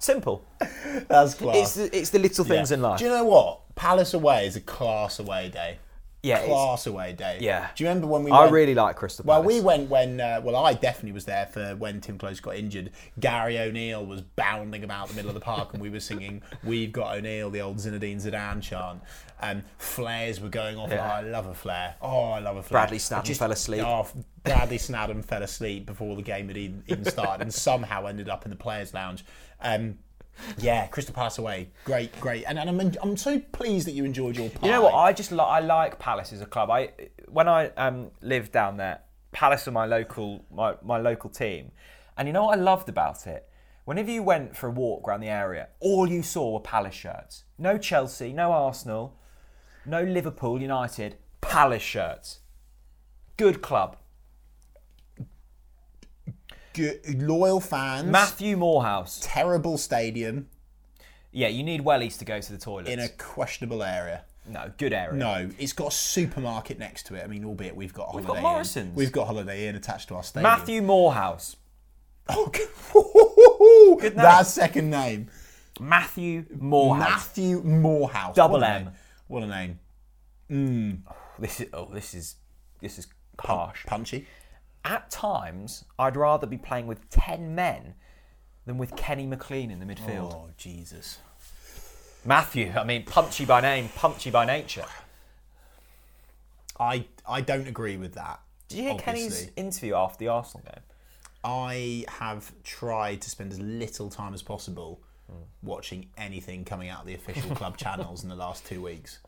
Simple. 0.05 0.45
That's 1.07 1.33
class. 1.33 1.55
It's 1.55 1.73
the, 1.75 1.97
it's 1.97 2.09
the 2.11 2.19
little 2.19 2.45
things 2.45 2.69
Yeah. 2.69 2.75
in 2.75 2.81
life. 2.83 2.99
Do 2.99 3.05
you 3.05 3.09
know 3.11 3.23
what? 3.25 3.75
Palace 3.75 4.13
away 4.13 4.45
is 4.45 4.55
a 4.55 4.61
class 4.61 5.17
away 5.19 5.49
day. 5.49 5.79
yeah, 6.21 6.45
Class 6.45 6.85
away 6.85 7.13
day. 7.13 7.39
Yeah. 7.41 7.69
Do 7.75 7.83
you 7.83 7.87
remember 7.89 8.07
when 8.07 8.23
we? 8.23 8.29
I 8.31 8.41
went, 8.41 8.51
really 8.53 8.75
like 8.75 8.95
Crystal 8.97 9.25
Palace. 9.25 9.39
Well, 9.39 9.47
we 9.47 9.61
went 9.61 9.89
when. 9.89 10.21
Uh, 10.21 10.41
well, 10.43 10.55
I 10.55 10.73
definitely 10.73 11.11
was 11.13 11.25
there 11.25 11.47
for 11.47 11.75
when 11.75 12.01
Timm 12.01 12.17
Klose 12.19 12.39
got 12.39 12.55
injured. 12.55 12.91
Gary 13.19 13.57
O'Neill 13.57 14.05
was 14.05 14.21
bounding 14.21 14.83
about 14.83 15.07
the 15.09 15.15
middle 15.15 15.29
of 15.29 15.35
the 15.35 15.41
park, 15.41 15.73
and 15.73 15.81
we 15.81 15.89
were 15.89 15.99
singing 15.99 16.43
"We've 16.63 16.91
Got 16.91 17.17
O'Neill," 17.17 17.49
the 17.49 17.61
old 17.61 17.77
Zinedine 17.77 18.17
Zidane 18.23 18.61
chant. 18.61 19.01
Um, 19.41 19.63
flares 19.79 20.39
were 20.39 20.49
going 20.49 20.77
off. 20.77 20.89
Yeah. 20.91 21.05
Oh, 21.05 21.15
I 21.15 21.21
love 21.21 21.47
a 21.47 21.53
flare. 21.55 21.95
Oh, 22.01 22.25
I 22.31 22.39
love 22.39 22.57
a 22.57 22.63
flare. 22.63 22.81
Bradley 22.83 22.99
Snadden 22.99 23.33
fell 23.35 23.51
asleep. 23.51 23.83
Oh, 23.83 24.07
Bradley 24.43 24.77
Snadden 24.77 25.23
fell 25.23 25.43
asleep 25.43 25.85
before 25.87 26.15
the 26.15 26.21
game 26.21 26.47
had 26.47 26.57
even, 26.57 26.83
even 26.87 27.05
started, 27.05 27.41
and 27.41 27.53
somehow 27.53 28.05
ended 28.05 28.29
up 28.29 28.45
in 28.45 28.49
the 28.51 28.55
players' 28.55 28.93
lounge. 28.93 29.25
Um, 29.66 29.97
Yeah, 30.57 30.88
Crystal 30.88 31.13
Palace 31.13 31.38
away. 31.38 31.70
Great, 31.86 32.18
great. 32.20 32.43
And, 32.45 32.59
and 32.59 32.70
I'm, 32.70 32.91
I'm 33.01 33.18
so 33.18 33.39
pleased 33.39 33.88
that 33.88 33.93
you 33.93 34.03
enjoyed 34.03 34.36
your 34.38 34.49
pie. 34.49 34.68
You 34.68 34.74
know 34.74 34.82
what? 34.84 34.93
I 34.93 35.13
just 35.13 35.32
li- 35.32 35.39
I 35.39 35.59
like 35.59 35.97
Palace 35.97 36.34
as 36.34 36.41
a 36.41 36.45
club. 36.45 36.70
I 36.70 36.89
when 37.28 37.47
I 37.47 37.68
um, 37.78 38.11
lived 38.22 38.51
down 38.51 38.78
there, 38.78 38.99
Palace 39.32 39.68
are 39.68 39.72
my 39.72 39.86
local 39.86 40.45
my, 40.51 40.76
my 40.84 40.97
local 40.97 41.30
team, 41.30 41.72
and 42.18 42.28
you 42.28 42.34
know 42.34 42.45
what 42.45 42.57
I 42.57 42.61
loved 42.61 42.89
about 42.89 43.28
it? 43.28 43.49
Whenever 43.86 44.11
you 44.11 44.24
went 44.24 44.57
for 44.57 44.68
a 44.68 44.72
walk 44.72 45.07
around 45.07 45.22
the 45.22 45.30
area, 45.30 45.70
all 45.80 46.09
you 46.09 46.24
saw 46.24 46.51
were 46.53 46.59
Palace 46.59 46.95
shirts. 46.95 47.43
No 47.57 47.78
Chelsea, 47.78 48.34
no 48.34 48.51
Arsenal, 48.51 49.18
no 49.86 50.01
Liverpool, 50.03 50.61
United. 50.61 51.18
Palace 51.41 51.84
shirts. 51.84 52.39
Good 53.38 53.61
club. 53.61 53.97
Good, 56.76 57.21
loyal 57.21 57.59
fans. 57.61 58.07
Matthew 58.11 58.57
Morehouse. 58.57 59.19
terrible 59.23 59.78
stadium 59.78 60.47
Yeah, 61.32 61.47
you 61.47 61.63
need 61.63 61.84
wellies 61.86 62.17
to 62.19 62.26
go 62.26 62.39
to 62.39 62.51
the 62.51 62.57
toilets. 62.59 62.89
in 62.89 62.99
a 62.99 63.07
questionable 63.09 63.82
area. 63.82 64.23
no, 64.47 64.71
good 64.78 64.91
area. 64.93 65.13
No, 65.17 65.49
it's 65.57 65.73
got 65.73 65.88
a 65.88 65.95
supermarket 65.95 66.78
next 66.78 67.03
to 67.07 67.15
it. 67.15 67.23
I 67.23 67.28
mean, 67.28 67.45
albeit 67.45 67.76
we've 67.76 67.93
got 67.93 68.09
Holiday 68.09 68.28
got 68.28 68.38
Inn. 68.38 68.43
Morrison's. 68.43 68.95
We've 68.95 69.11
got 69.11 69.26
Holiday 69.28 69.67
Inn 69.67 69.76
attached 69.76 70.09
to 70.09 70.15
our 70.15 70.23
stadium. 70.23 70.51
Matthew 70.51 70.82
Morehouse. 70.82 71.55
Oh, 72.38 73.97
good. 74.01 74.15
Name. 74.15 74.23
That 74.23 74.47
second 74.47 74.89
name. 74.89 75.30
Matthew 75.80 76.45
Morehouse. 76.57 77.09
Matthew 77.09 77.61
Morehouse. 77.63 78.36
Double 78.36 78.59
What 78.59 78.69
M. 78.69 78.91
What 79.28 79.43
a 79.43 79.47
name. 79.47 79.80
Hmm. 80.49 80.91
This 81.39 81.61
is 81.61 81.67
oh, 81.73 81.89
this 81.93 82.13
is 82.13 82.36
this 82.82 82.97
is 82.99 83.07
harsh. 83.39 83.86
Punchy. 83.86 84.28
At 84.86 85.09
times, 85.09 85.83
I'd 85.97 86.15
rather 86.15 86.47
be 86.47 86.57
playing 86.57 86.88
with 86.88 87.09
ten 87.09 87.55
men 87.55 87.95
than 88.65 88.77
with 88.77 88.95
Kenny 88.95 89.25
McLean 89.25 89.71
in 89.71 89.79
the 89.79 89.86
midfield. 89.86 90.33
Oh, 90.33 90.49
Jesus. 90.57 91.19
Matthew, 92.23 92.71
I 92.75 92.83
mean, 92.83 93.03
punchy 93.03 93.45
by 93.45 93.61
name, 93.61 93.89
punchy 93.95 94.31
by 94.31 94.45
nature. 94.45 94.86
I, 96.79 97.05
I 97.27 97.41
don't 97.41 97.67
agree 97.67 97.97
with 97.97 98.13
that. 98.13 98.39
Did 98.67 98.77
you 98.77 98.83
hear 98.83 98.95
Kenny's 98.95 99.49
interview 99.55 99.93
after 99.95 100.19
the 100.19 100.27
Arsenal 100.29 100.65
game? 100.65 100.83
I 101.43 102.05
have 102.07 102.51
tried 102.63 103.21
to 103.21 103.29
spend 103.29 103.51
as 103.51 103.59
little 103.59 104.09
time 104.09 104.33
as 104.33 104.41
possible 104.41 105.01
watching 105.61 106.07
anything 106.17 106.65
coming 106.65 106.89
out 106.89 107.01
of 107.01 107.07
the 107.07 107.13
official 107.13 107.55
club 107.55 107.77
channels 107.86 108.23
in 108.23 108.29
the 108.29 108.36
last 108.36 108.65
two 108.65 108.81
weeks. 108.81 109.19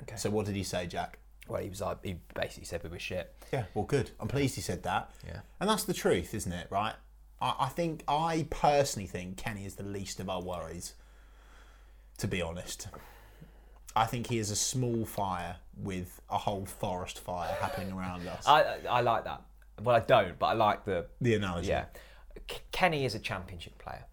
Okay. 0.00 0.16
So 0.16 0.30
what 0.30 0.46
did 0.46 0.56
he 0.56 0.64
say, 0.64 0.86
Jack? 0.86 1.18
Well, 1.48 1.60
he 1.62 1.68
was 1.68 1.80
like, 1.80 1.98
he 2.04 2.16
basically 2.34 2.64
said 2.64 2.82
we 2.84 2.90
were 2.90 2.98
shit. 2.98 3.34
Yeah, 3.52 3.64
well, 3.74 3.84
good. 3.84 4.10
I'm 4.20 4.28
pleased 4.28 4.54
he 4.54 4.60
said 4.60 4.82
that. 4.84 5.10
Yeah. 5.26 5.40
And 5.60 5.68
that's 5.68 5.84
the 5.84 5.94
truth, 5.94 6.34
isn't 6.34 6.52
it? 6.52 6.68
Right? 6.70 6.94
I, 7.40 7.54
I 7.60 7.68
think, 7.68 8.04
I 8.08 8.46
personally 8.50 9.08
think 9.08 9.36
Kenny 9.36 9.66
is 9.66 9.74
the 9.74 9.82
least 9.82 10.20
of 10.20 10.30
our 10.30 10.40
worries, 10.40 10.94
to 12.18 12.28
be 12.28 12.40
honest. 12.40 12.88
I 13.94 14.06
think 14.06 14.28
he 14.28 14.38
is 14.38 14.50
a 14.50 14.56
small 14.56 15.04
fire 15.04 15.56
with 15.76 16.20
a 16.30 16.38
whole 16.38 16.64
forest 16.64 17.18
fire 17.18 17.54
happening 17.60 17.92
around 17.92 18.26
us. 18.26 18.46
I 18.46 18.62
I 18.62 18.78
I 18.88 19.00
like 19.02 19.24
that. 19.24 19.42
Well, 19.82 19.94
I 19.96 20.00
don't, 20.00 20.38
but 20.38 20.46
I 20.46 20.52
like 20.54 20.84
the 20.86 21.06
the 21.20 21.34
analogy. 21.34 21.68
yeah. 21.68 21.84
K- 22.46 22.60
Kenny 22.70 23.04
is 23.04 23.14
a 23.14 23.18
championship 23.18 23.76
player, 23.78 24.04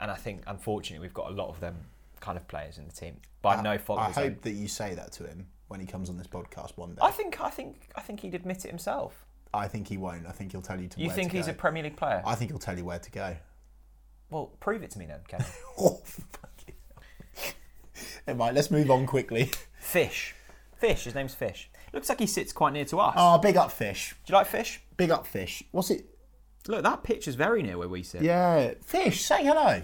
and 0.00 0.10
I 0.10 0.16
think 0.16 0.42
unfortunately 0.48 1.06
we've 1.06 1.14
got 1.14 1.30
a 1.30 1.34
lot 1.34 1.50
of 1.50 1.60
them 1.60 1.76
kind 2.20 2.36
of 2.36 2.48
players 2.48 2.78
in 2.78 2.86
the 2.86 2.92
team 2.92 3.18
by 3.40 3.62
no 3.62 3.78
fault 3.78 4.00
I 4.00 4.08
his 4.08 4.18
own. 4.18 4.24
hope 4.24 4.42
that 4.42 4.52
you 4.52 4.66
say 4.66 4.94
that 4.96 5.12
to 5.12 5.26
him 5.28 5.46
when 5.68 5.80
he 5.80 5.86
comes 5.86 6.10
on 6.10 6.16
this 6.16 6.26
podcast 6.26 6.76
one 6.76 6.90
day. 6.94 7.00
I 7.02 7.10
think 7.10 7.40
I 7.40 7.50
think 7.50 7.88
I 7.96 8.00
think 8.00 8.20
he'd 8.20 8.34
admit 8.34 8.64
it 8.64 8.68
himself. 8.68 9.24
I 9.54 9.66
think 9.68 9.88
he 9.88 9.96
won't. 9.96 10.26
I 10.26 10.32
think 10.32 10.52
he'll 10.52 10.60
tell 10.62 10.80
you 10.80 10.88
to. 10.88 11.00
You 11.00 11.10
think 11.10 11.30
to 11.30 11.36
he's 11.38 11.46
go. 11.46 11.52
a 11.52 11.54
Premier 11.54 11.82
League 11.82 11.96
player? 11.96 12.22
I 12.26 12.34
think 12.34 12.50
he'll 12.50 12.58
tell 12.58 12.76
you 12.76 12.84
where 12.84 12.98
to 12.98 13.10
go. 13.10 13.36
Well, 14.30 14.46
prove 14.60 14.82
it 14.82 14.90
to 14.90 14.98
me 14.98 15.06
then, 15.06 15.20
Kenny. 15.26 15.44
Oh, 15.80 16.00
fucking. 16.04 16.74
Never 18.26 18.38
mind. 18.38 18.56
Let's 18.56 18.70
move 18.70 18.90
on 18.90 19.06
quickly. 19.06 19.50
Fish. 19.80 20.34
Fish. 20.76 21.04
His 21.04 21.14
name's 21.14 21.34
Fish. 21.34 21.70
Looks 21.94 22.08
like 22.10 22.20
he 22.20 22.26
sits 22.26 22.52
quite 22.52 22.74
near 22.74 22.84
to 22.86 22.98
us. 23.00 23.14
Oh, 23.16 23.38
big 23.38 23.56
up 23.56 23.72
fish. 23.72 24.14
Do 24.26 24.32
you 24.32 24.36
like 24.36 24.46
Fish? 24.46 24.82
Big 24.98 25.10
up 25.10 25.26
fish. 25.26 25.62
What's 25.70 25.90
it? 25.90 26.04
Look, 26.66 26.82
that 26.82 27.02
picture's 27.02 27.34
very 27.34 27.62
near 27.62 27.78
where 27.78 27.88
we 27.88 28.02
sit. 28.02 28.20
Yeah, 28.20 28.74
fish. 28.84 29.22
Say 29.22 29.44
hello. 29.44 29.80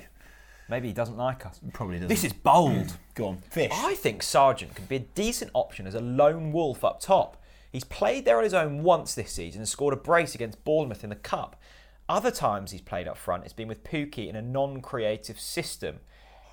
Maybe 0.68 0.88
he 0.88 0.94
doesn't 0.94 1.16
like 1.16 1.44
us. 1.44 1.60
Probably 1.72 1.96
doesn't. 1.96 2.08
This 2.08 2.24
is 2.24 2.32
bold. 2.32 2.96
Go 3.14 3.28
on, 3.28 3.38
fish. 3.38 3.70
I 3.72 3.94
think 3.94 4.22
Sargent 4.22 4.74
could 4.74 4.88
be 4.88 4.96
a 4.96 5.00
decent 5.00 5.50
option 5.52 5.86
as 5.86 5.94
a 5.94 6.00
lone 6.00 6.52
wolf 6.52 6.84
up 6.84 7.00
top. 7.00 7.42
He's 7.70 7.84
played 7.84 8.24
there 8.24 8.38
on 8.38 8.44
his 8.44 8.54
own 8.54 8.82
once 8.82 9.14
this 9.14 9.32
season 9.32 9.60
and 9.60 9.68
scored 9.68 9.92
a 9.92 9.96
brace 9.96 10.34
against 10.34 10.64
Bournemouth 10.64 11.04
in 11.04 11.10
the 11.10 11.16
Cup. 11.16 11.60
Other 12.08 12.30
times 12.30 12.70
he's 12.70 12.80
played 12.80 13.08
up 13.08 13.16
front, 13.16 13.44
it's 13.44 13.52
been 13.52 13.68
with 13.68 13.84
Pukki 13.84 14.28
in 14.28 14.36
a 14.36 14.42
non 14.42 14.80
creative 14.80 15.40
system. 15.40 16.00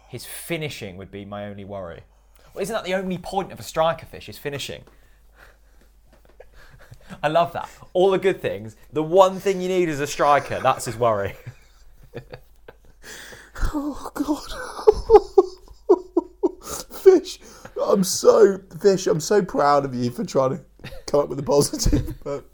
His 0.09 0.25
finishing 0.25 0.97
would 0.97 1.11
be 1.11 1.23
my 1.23 1.45
only 1.45 1.63
worry. 1.63 2.01
Well, 2.53 2.61
isn't 2.61 2.73
that 2.73 2.83
the 2.83 2.95
only 2.95 3.17
point 3.17 3.51
of 3.51 3.59
a 3.59 3.63
striker 3.63 4.05
fish, 4.05 4.27
is 4.27 4.37
finishing? 4.37 4.83
I 7.23 7.29
love 7.29 7.53
that. 7.53 7.69
All 7.93 8.11
the 8.11 8.17
good 8.17 8.41
things. 8.41 8.75
The 8.91 9.03
one 9.03 9.39
thing 9.39 9.61
you 9.61 9.69
need 9.69 9.87
is 9.87 10.01
a 10.01 10.07
striker, 10.07 10.59
that's 10.59 10.85
his 10.85 10.97
worry. 10.97 11.35
Oh 13.73 14.11
God. 14.13 14.51
fish. 17.01 17.39
I'm 17.81 18.03
so 18.03 18.59
fish. 18.79 19.07
I'm 19.07 19.19
so 19.19 19.43
proud 19.43 19.85
of 19.85 19.93
you 19.95 20.11
for 20.11 20.23
trying 20.23 20.57
to 20.57 20.63
come 21.07 21.21
up 21.21 21.29
with 21.29 21.39
a 21.39 21.43
positive. 21.43 22.15
But 22.23 22.45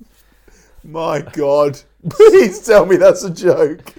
my 0.84 1.22
God, 1.22 1.82
please 2.10 2.66
tell 2.66 2.86
me 2.86 2.96
that's 2.96 3.24
a 3.24 3.30
joke. 3.30 3.94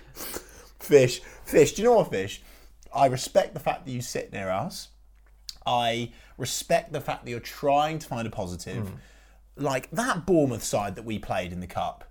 Fish. 0.79 1.21
Fish. 1.45 1.73
Do 1.75 1.83
you 1.83 1.89
know 1.89 1.97
what, 1.97 2.11
fish? 2.11 2.43
I 2.95 3.07
respect 3.07 3.55
the 3.55 3.61
fact 3.61 3.85
that 3.85 3.93
you 3.93 4.01
sit 4.01 4.33
near 4.33 4.49
us. 4.49 4.89
I 5.67 6.13
respect 6.39 6.93
the 6.93 7.01
fact 7.01 7.25
that 7.25 7.31
you're 7.31 7.41
trying 7.41 7.99
to 7.99 8.07
find 8.07 8.27
a 8.27 8.31
positive. 8.31 8.89
Hmm. 8.89 8.95
Like 9.57 9.91
that 9.91 10.25
Bournemouth 10.25 10.65
side 10.65 10.95
that 10.95 11.05
we 11.05 11.19
played 11.19 11.53
in 11.53 11.61
the 11.61 11.67
cup. 11.67 12.08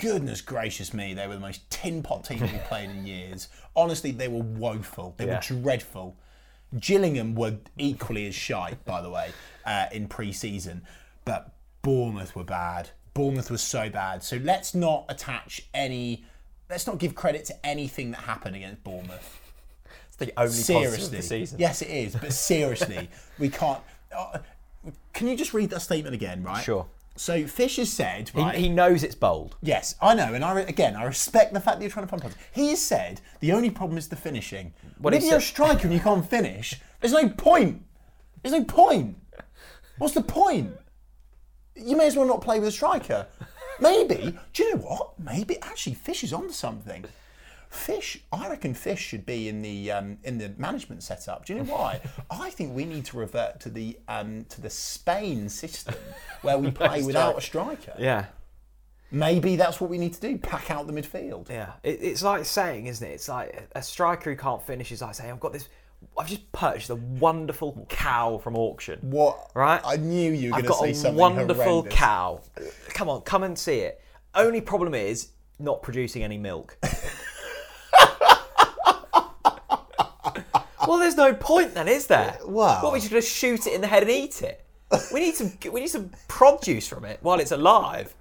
Goodness 0.00 0.40
gracious 0.40 0.92
me, 0.92 1.14
they 1.14 1.26
were 1.26 1.34
the 1.34 1.40
most 1.40 1.68
tin 1.70 2.02
pot 2.02 2.24
team 2.24 2.40
we've 2.40 2.64
played 2.64 2.90
in 2.90 3.06
years. 3.06 3.48
Honestly, 3.74 4.10
they 4.10 4.28
were 4.28 4.42
woeful. 4.42 5.14
They 5.16 5.26
Yeah. 5.26 5.36
were 5.36 5.60
dreadful. 5.62 6.16
Gillingham 6.78 7.34
were 7.34 7.58
equally 7.78 8.26
as 8.26 8.34
shy, 8.34 8.76
by 8.84 9.00
the 9.00 9.10
way, 9.10 9.30
uh, 9.64 9.86
in 9.92 10.08
pre-season. 10.08 10.82
But 11.24 11.52
Bournemouth 11.82 12.34
were 12.34 12.44
bad. 12.44 12.90
Bournemouth 13.14 13.50
was 13.50 13.62
so 13.62 13.88
bad. 13.88 14.22
So 14.22 14.36
let's 14.36 14.74
not 14.74 15.04
attach 15.08 15.62
any. 15.72 16.24
Let's 16.68 16.86
not 16.86 16.98
give 16.98 17.14
credit 17.14 17.44
to 17.46 17.66
anything 17.66 18.10
that 18.10 18.20
happened 18.22 18.56
against 18.56 18.82
Bournemouth 18.82 19.40
It's 20.08 20.16
the 20.16 20.32
only 20.36 20.50
positive 20.50 21.04
of 21.04 21.10
the 21.12 21.22
season. 21.22 21.58
Yes, 21.60 21.80
it 21.80 21.88
is. 21.88 22.16
But 22.16 22.32
seriously, 22.32 23.08
we 23.38 23.48
can't. 23.48 23.80
Uh, 24.14 24.38
can 25.12 25.28
you 25.28 25.36
just 25.36 25.54
read 25.54 25.70
that 25.70 25.80
statement 25.80 26.14
again, 26.14 26.42
right? 26.42 26.62
Sure. 26.62 26.86
So 27.16 27.46
Fish 27.46 27.76
has 27.76 27.92
said, 27.92 28.28
He, 28.34 28.40
right? 28.40 28.54
he 28.54 28.68
knows 28.68 29.02
it's 29.02 29.14
bold. 29.14 29.56
yes, 29.62 29.94
I 30.02 30.14
know, 30.14 30.34
and 30.34 30.44
I 30.44 30.52
re- 30.52 30.62
again, 30.62 30.94
I 30.96 31.04
respect 31.04 31.54
the 31.54 31.60
fact 31.60 31.78
that 31.78 31.82
you're 31.84 31.90
trying 31.90 32.06
to 32.06 32.10
find 32.10 32.22
positive. 32.22 32.42
He 32.52 32.68
has 32.70 32.80
said 32.82 33.20
the 33.40 33.52
only 33.52 33.70
problem 33.70 33.96
is 33.98 34.08
the 34.08 34.16
finishing. 34.16 34.72
What 34.98 35.14
if 35.14 35.24
you're 35.24 35.38
a 35.38 35.40
striker 35.40 35.84
and 35.84 35.92
you 35.94 36.00
can't 36.00 36.28
finish, 36.28 36.80
there's 37.00 37.12
no 37.12 37.28
point. 37.28 37.82
There's 38.42 38.52
no 38.54 38.64
point. 38.64 39.16
What's 39.98 40.14
the 40.14 40.22
point? 40.22 40.72
You 41.74 41.96
may 41.96 42.06
as 42.06 42.16
well 42.16 42.26
not 42.26 42.40
play 42.42 42.58
with 42.58 42.68
a 42.68 42.72
striker. 42.72 43.26
Maybe. 43.80 44.38
Do 44.52 44.62
you 44.62 44.74
know 44.74 44.80
what? 44.82 45.18
Maybe 45.18 45.60
actually 45.62 45.94
Fish 45.94 46.22
is 46.24 46.32
onto 46.32 46.52
something. 46.52 47.04
Fish, 47.70 48.22
I 48.32 48.48
reckon 48.48 48.74
Fish 48.74 49.00
should 49.00 49.26
be 49.26 49.48
in 49.48 49.62
the 49.62 49.92
um, 49.92 50.18
in 50.24 50.38
the 50.38 50.52
management 50.56 51.02
setup. 51.02 51.44
Do 51.44 51.54
you 51.54 51.60
know 51.60 51.72
why? 51.72 52.00
I 52.30 52.50
think 52.50 52.74
we 52.74 52.84
need 52.84 53.04
to 53.06 53.16
revert 53.18 53.60
to 53.60 53.70
the 53.70 53.98
um, 54.08 54.46
to 54.50 54.60
the 54.60 54.70
Spain 54.70 55.48
system 55.48 55.94
where 56.42 56.58
we 56.58 56.70
play 56.70 57.02
without 57.04 57.38
a 57.38 57.40
striker. 57.40 57.94
Yeah. 57.98 58.26
Maybe 59.12 59.54
that's 59.54 59.80
what 59.80 59.88
we 59.88 59.98
need 59.98 60.14
to 60.14 60.20
do. 60.20 60.36
Pack 60.36 60.70
out 60.70 60.86
the 60.88 60.92
midfield. 60.92 61.48
Yeah, 61.48 61.74
it, 61.84 62.00
it's 62.02 62.22
like 62.22 62.44
saying, 62.44 62.86
isn't 62.86 63.06
it? 63.06 63.12
It's 63.12 63.28
like 63.28 63.68
a 63.74 63.82
striker 63.82 64.30
who 64.30 64.36
can't 64.36 64.60
finish 64.66 64.90
is 64.90 65.00
like 65.00 65.14
saying, 65.14 65.30
"I've 65.30 65.40
got 65.40 65.52
this. 65.52 65.68
I've 66.18 66.26
just 66.26 66.50
purchased 66.52 66.90
a 66.90 66.96
wonderful 66.96 67.86
cow 67.88 68.38
from 68.38 68.56
auction. 68.56 68.98
What? 69.02 69.50
Right? 69.54 69.80
I 69.84 69.96
knew 69.96 70.32
you 70.32 70.50
were 70.50 70.56
I've 70.56 70.64
going 70.66 70.74
to 70.74 70.78
got 70.78 70.80
say 70.80 70.90
a 70.90 70.94
something 70.94 71.16
wonderful 71.18 71.64
horrendous. 71.64 71.94
cow. 71.94 72.40
Come 72.88 73.08
on, 73.08 73.20
come 73.22 73.44
and 73.44 73.58
see 73.58 73.78
it. 73.78 74.02
Only 74.34 74.60
problem 74.60 74.94
is 74.94 75.28
not 75.58 75.82
producing 75.82 76.22
any 76.22 76.36
milk. 76.38 76.76
well, 80.86 80.98
there's 80.98 81.16
no 81.16 81.34
point 81.34 81.74
then, 81.74 81.88
is 81.88 82.06
there? 82.06 82.38
Well- 82.44 82.82
what 82.82 82.92
we 82.92 83.00
should 83.00 83.10
just 83.10 83.30
shoot 83.34 83.66
it 83.66 83.74
in 83.74 83.80
the 83.80 83.86
head 83.86 84.02
and 84.02 84.10
eat 84.10 84.42
it? 84.42 84.62
We 85.12 85.18
need 85.20 85.34
some. 85.34 85.52
We 85.72 85.80
need 85.80 85.88
some 85.88 86.10
produce 86.28 86.86
from 86.86 87.04
it 87.04 87.18
while 87.20 87.40
it's 87.40 87.50
alive. 87.50 88.14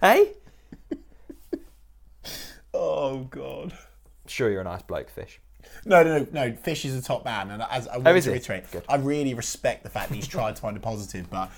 Hey, 0.00 0.32
Oh 2.74 3.20
God. 3.30 3.72
sure 4.26 4.50
you're 4.50 4.60
a 4.60 4.64
nice 4.64 4.82
bloke, 4.82 5.08
fish. 5.08 5.40
No, 5.84 6.02
no, 6.02 6.18
no, 6.18 6.26
no. 6.32 6.52
Fish 6.56 6.84
is 6.84 6.94
a 6.94 7.02
top 7.02 7.24
man, 7.24 7.50
and 7.50 7.62
as 7.70 7.86
I 7.88 7.94
oh, 7.94 7.96
want 7.98 8.08
Oh, 8.08 8.14
is 8.16 8.24
to 8.24 8.30
he? 8.30 8.34
reiterate, 8.34 8.70
Good. 8.70 8.82
I 8.88 8.96
really 8.96 9.34
respect 9.34 9.82
the 9.84 9.90
fact 9.90 10.08
that 10.10 10.14
he's 10.14 10.26
tried 10.28 10.56
to 10.56 10.62
find 10.62 10.76
a 10.76 10.80
positive. 10.80 11.30
But 11.30 11.50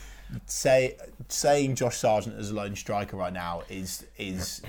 say 0.47 0.97
saying 1.29 1.75
Josh 1.77 1.97
Sargent 1.97 2.39
as 2.39 2.51
a 2.51 2.55
lone 2.55 2.77
striker 2.77 3.17
right 3.17 3.33
now 3.33 3.63
is 3.69 4.05
is 4.19 4.63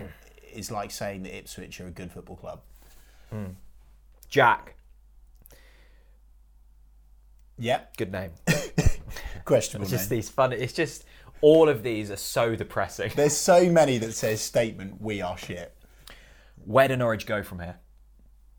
is 0.54 0.72
like 0.72 0.92
saying 0.92 1.24
that 1.24 1.38
Ipswich 1.38 1.80
are 1.82 1.88
a 1.88 1.92
good 1.92 2.12
football 2.12 2.38
club. 2.38 2.62
Hmm. 3.30 3.46
Jack, 4.30 4.76
Yeah. 7.58 7.82
good 7.98 8.12
name. 8.12 8.32
Questionable. 9.46 9.84
It's 9.84 9.92
just 9.92 10.10
name. 10.12 10.18
these 10.20 10.30
fun. 10.30 10.54
It's 10.54 10.74
just 10.74 11.04
all 11.42 11.68
of 11.68 11.84
these 11.84 12.12
are 12.12 12.16
so 12.16 12.56
depressing. 12.56 13.12
There's 13.16 13.36
so 13.36 13.70
many 13.72 13.98
that 13.98 14.14
says 14.14 14.42
statement. 14.42 15.02
We 15.02 15.22
are 15.22 15.38
shit. 15.38 15.76
Where 16.66 16.88
do 16.88 16.96
Norwich 16.96 17.26
go 17.26 17.44
from 17.44 17.60
here? 17.60 17.78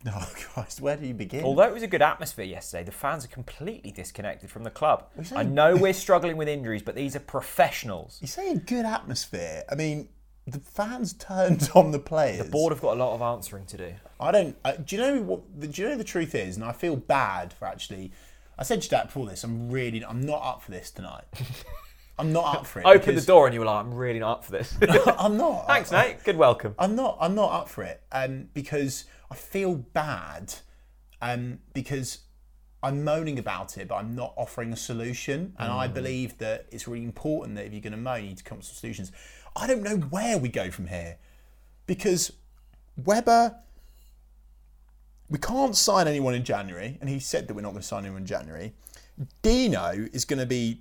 Oh 0.06 0.32
Christ, 0.34 0.80
where 0.80 0.96
do 0.96 1.06
you 1.06 1.12
begin? 1.12 1.44
Although 1.44 1.64
it 1.64 1.74
was 1.74 1.82
a 1.82 1.86
good 1.86 2.00
atmosphere 2.00 2.46
yesterday, 2.46 2.84
the 2.84 2.90
fans 2.90 3.26
are 3.26 3.28
completely 3.28 3.90
disconnected 3.90 4.50
from 4.50 4.64
the 4.64 4.70
club. 4.70 5.10
I 5.36 5.42
know 5.42 5.76
we're 5.76 5.92
struggling 6.06 6.38
with 6.38 6.48
injuries, 6.48 6.80
but 6.82 6.94
these 6.94 7.14
are 7.16 7.20
professionals. 7.20 8.18
you 8.22 8.26
say 8.26 8.50
a 8.50 8.56
good 8.56 8.86
atmosphere. 8.86 9.62
I 9.70 9.74
mean, 9.74 10.08
the 10.52 10.58
fans 10.60 11.12
turned 11.14 11.70
on 11.74 11.90
the 11.90 11.98
players. 11.98 12.44
The 12.44 12.50
board 12.50 12.72
have 12.72 12.80
got 12.82 12.96
a 12.96 12.98
lot 12.98 13.14
of 13.14 13.22
answering 13.22 13.66
to 13.66 13.76
do. 13.76 13.94
I 14.18 14.30
don't. 14.32 14.56
Uh, 14.64 14.72
do 14.72 14.96
you 14.96 15.02
know 15.02 15.22
what? 15.22 15.60
Do 15.60 15.82
you 15.82 15.88
know 15.88 15.96
the 15.96 16.04
truth 16.04 16.34
is? 16.34 16.56
And 16.56 16.64
I 16.64 16.72
feel 16.72 16.96
bad 16.96 17.52
for 17.52 17.66
actually. 17.66 18.12
I 18.58 18.62
said 18.62 18.82
to 18.82 18.88
Jack 18.90 19.06
before 19.06 19.26
this. 19.26 19.42
I'm 19.44 19.70
really. 19.70 20.04
I'm 20.04 20.20
not 20.20 20.42
up 20.42 20.62
for 20.62 20.70
this 20.70 20.90
tonight. 20.90 21.24
I'm 22.18 22.32
not 22.34 22.54
up 22.54 22.66
for 22.66 22.80
it. 22.80 22.84
Open 22.86 23.14
the 23.14 23.22
door 23.22 23.46
and 23.46 23.54
you 23.54 23.60
were 23.60 23.66
like, 23.66 23.82
I'm 23.82 23.94
really 23.94 24.18
not 24.18 24.32
up 24.38 24.44
for 24.44 24.52
this. 24.52 24.76
I'm 25.18 25.38
not. 25.38 25.66
Thanks, 25.66 25.90
I- 25.90 26.08
mate. 26.08 26.16
Good 26.24 26.36
welcome. 26.36 26.74
I'm 26.78 26.94
not. 26.94 27.16
I'm 27.18 27.34
not 27.34 27.50
up 27.52 27.68
for 27.70 27.82
it. 27.82 28.02
Um, 28.12 28.48
because 28.52 29.04
I 29.30 29.34
feel 29.36 29.74
bad. 29.74 30.52
Um, 31.22 31.60
because 31.72 32.18
I'm 32.82 33.04
moaning 33.04 33.38
about 33.38 33.76
it, 33.78 33.88
but 33.88 33.96
I'm 33.96 34.14
not 34.14 34.34
offering 34.36 34.72
a 34.72 34.76
solution. 34.76 35.54
And 35.58 35.70
I 35.72 35.86
believe 35.86 36.36
that 36.38 36.66
it's 36.70 36.86
really 36.88 37.04
important 37.04 37.56
that 37.56 37.66
if 37.66 37.72
you're 37.72 37.80
going 37.80 37.92
to 37.92 37.98
moan, 37.98 38.22
you 38.22 38.28
need 38.28 38.38
to 38.38 38.44
come 38.44 38.56
up 38.56 38.60
with 38.60 38.66
some 38.68 38.76
solutions. 38.76 39.12
I 39.56 39.66
don't 39.66 39.82
know 39.82 39.96
where 39.96 40.38
we 40.38 40.48
go 40.48 40.70
from 40.70 40.86
here, 40.86 41.16
because 41.86 42.32
Webber. 43.04 43.56
We 45.28 45.38
can't 45.38 45.76
sign 45.76 46.08
anyone 46.08 46.34
in 46.34 46.42
January, 46.42 46.98
and 47.00 47.08
he 47.08 47.20
said 47.20 47.46
that 47.46 47.54
we're 47.54 47.60
not 47.60 47.70
going 47.70 47.82
to 47.82 47.86
sign 47.86 48.02
anyone 48.04 48.22
in 48.22 48.26
January. 48.26 48.72
Dino 49.42 50.08
is 50.12 50.24
going 50.24 50.40
to 50.40 50.46
be. 50.46 50.80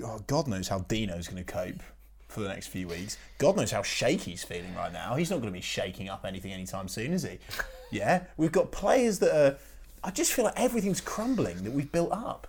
Oh, 0.00 0.20
God 0.28 0.46
knows 0.46 0.68
how 0.68 0.78
Dino 0.78 1.16
is 1.16 1.26
going 1.26 1.44
to 1.44 1.52
cope 1.52 1.82
for 2.28 2.38
the 2.38 2.48
next 2.48 2.68
few 2.68 2.86
weeks. 2.86 3.16
God 3.38 3.56
knows 3.56 3.72
how 3.72 3.82
shaky 3.82 4.30
he's 4.30 4.44
feeling 4.44 4.72
right 4.76 4.92
now. 4.92 5.16
He's 5.16 5.30
not 5.30 5.40
going 5.40 5.52
to 5.52 5.58
be 5.58 5.62
shaking 5.62 6.08
up 6.08 6.24
anything 6.24 6.52
anytime 6.52 6.86
soon, 6.86 7.12
is 7.12 7.24
he? 7.24 7.40
Yeah, 7.90 8.22
we've 8.36 8.52
got 8.52 8.70
players 8.70 9.18
that 9.18 9.34
are. 9.34 9.58
I 10.04 10.12
just 10.12 10.32
feel 10.32 10.44
like 10.44 10.60
everything's 10.60 11.00
crumbling 11.00 11.64
that 11.64 11.72
we've 11.72 11.90
built 11.90 12.12
up. 12.12 12.46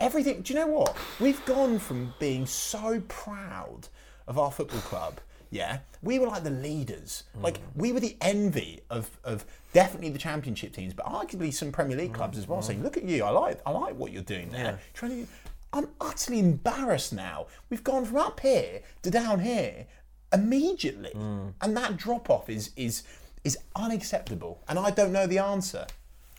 Everything. 0.00 0.40
Do 0.40 0.54
you 0.54 0.60
know 0.60 0.66
what? 0.68 0.96
We've 1.20 1.44
gone 1.44 1.78
from 1.78 2.14
being 2.18 2.46
so 2.46 3.02
proud 3.08 3.88
of 4.26 4.38
our 4.38 4.50
football 4.50 4.80
club. 4.80 5.20
Yeah, 5.50 5.78
we 6.02 6.18
were 6.18 6.26
like 6.26 6.44
the 6.44 6.50
leaders. 6.50 7.24
Hmm. 7.34 7.42
Like 7.42 7.58
we 7.74 7.92
were 7.92 8.00
the 8.00 8.16
envy 8.20 8.80
of, 8.90 9.10
of 9.24 9.44
definitely 9.72 10.10
the 10.10 10.18
championship 10.18 10.72
teams, 10.72 10.92
but 10.92 11.06
arguably 11.06 11.52
some 11.52 11.70
Premier 11.70 11.96
League 11.96 12.12
clubs 12.12 12.36
as 12.36 12.48
well. 12.48 12.62
Saying, 12.62 12.80
hmm. 12.80 12.84
"Look 12.84 12.96
at 12.96 13.04
you! 13.04 13.24
I 13.24 13.30
like 13.30 13.60
I 13.64 13.70
like 13.70 13.96
what 13.96 14.12
you're 14.12 14.22
doing 14.22 14.50
there." 14.50 14.78
Trying 14.92 15.24
to, 15.24 15.32
I'm 15.72 15.88
utterly 16.00 16.40
embarrassed 16.40 17.12
now. 17.12 17.46
We've 17.70 17.84
gone 17.84 18.04
from 18.04 18.16
up 18.16 18.40
here 18.40 18.82
to 19.02 19.10
down 19.10 19.40
here 19.40 19.86
immediately, 20.32 21.12
hmm. 21.12 21.48
and 21.60 21.76
that 21.76 21.96
drop 21.96 22.28
off 22.28 22.50
is 22.50 22.70
is 22.76 23.04
is 23.44 23.56
unacceptable. 23.76 24.62
And 24.68 24.78
I 24.78 24.90
don't 24.90 25.12
know 25.12 25.28
the 25.28 25.38
answer. 25.38 25.86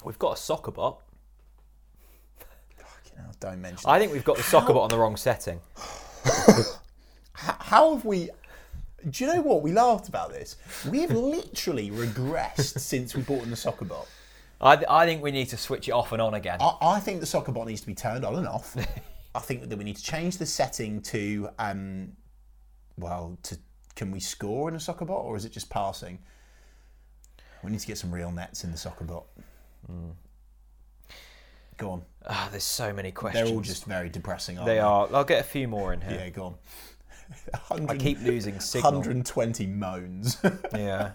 We've 0.03 0.19
got 0.19 0.33
a 0.33 0.37
soccer 0.37 0.71
bot. 0.71 1.01
Fucking 2.77 3.17
hell, 3.17 3.31
don't 3.39 3.61
mention. 3.61 3.89
I 3.89 3.99
think 3.99 4.11
we've 4.11 4.25
got 4.25 4.35
the 4.35 4.43
soccer 4.43 4.73
bot 4.73 4.83
on 4.83 4.89
the 4.89 4.97
wrong 4.97 5.15
setting. 5.15 5.61
How 7.37 7.93
have 7.93 8.05
we? 8.05 8.29
Do 9.09 9.23
you 9.23 9.33
know 9.33 9.41
what? 9.41 9.61
We 9.61 9.71
laughed 9.71 10.09
about 10.09 10.31
this. 10.31 10.57
We 10.89 11.01
have 11.01 11.11
literally 11.15 11.91
regressed 11.91 12.79
since 12.79 13.15
we 13.15 13.21
bought 13.21 13.43
in 13.43 13.51
the 13.51 13.55
soccer 13.55 13.85
bot. 13.85 14.07
I, 14.59 14.83
I 14.89 15.05
think 15.05 15.21
we 15.21 15.31
need 15.31 15.49
to 15.49 15.57
switch 15.57 15.87
it 15.87 15.91
off 15.91 16.11
and 16.11 16.21
on 16.21 16.33
again. 16.33 16.57
I, 16.59 16.75
I 16.81 16.99
think 16.99 17.19
the 17.19 17.27
soccer 17.27 17.51
bot 17.51 17.67
needs 17.67 17.81
to 17.81 17.87
be 17.87 17.93
turned 17.93 18.25
on 18.25 18.35
and 18.35 18.47
off. 18.47 18.75
I 19.35 19.39
think 19.39 19.69
that 19.69 19.77
we 19.77 19.83
need 19.83 19.97
to 19.97 20.03
change 20.03 20.37
the 20.37 20.47
setting 20.47 20.99
to, 21.03 21.49
um, 21.59 22.13
well, 22.97 23.37
to 23.43 23.57
can 23.95 24.11
we 24.11 24.19
score 24.19 24.67
in 24.67 24.75
a 24.75 24.79
soccer 24.79 25.05
bot 25.05 25.23
or 25.23 25.35
is 25.35 25.45
it 25.45 25.51
just 25.51 25.69
passing? 25.69 26.17
We 27.63 27.71
need 27.71 27.79
to 27.79 27.87
get 27.87 27.99
some 27.99 28.11
real 28.11 28.31
nets 28.31 28.63
in 28.63 28.71
the 28.71 28.77
soccer 28.77 29.03
bot. 29.05 29.25
Go 31.77 31.91
on. 31.91 32.01
Ah, 32.27 32.47
there's 32.49 32.63
so 32.63 32.91
many 32.91 33.11
questions. 33.11 33.47
They're 33.47 33.55
all 33.55 33.61
just 33.61 33.85
very 33.85 34.09
depressing. 34.09 34.57
Aren't 34.57 34.67
They 34.67 34.75
they 34.75 34.79
are. 34.79 35.07
I'll 35.13 35.23
get 35.23 35.41
a 35.41 35.47
few 35.47 35.67
more 35.67 35.93
in 35.93 36.01
here. 36.01 36.19
Yeah, 36.19 36.29
go 36.29 36.43
on. 36.45 36.55
I 37.71 37.95
keep 37.97 38.21
losing 38.21 38.59
signal. 38.59 38.93
120 38.93 39.67
moans. 39.67 40.37
Yeah. 40.73 41.11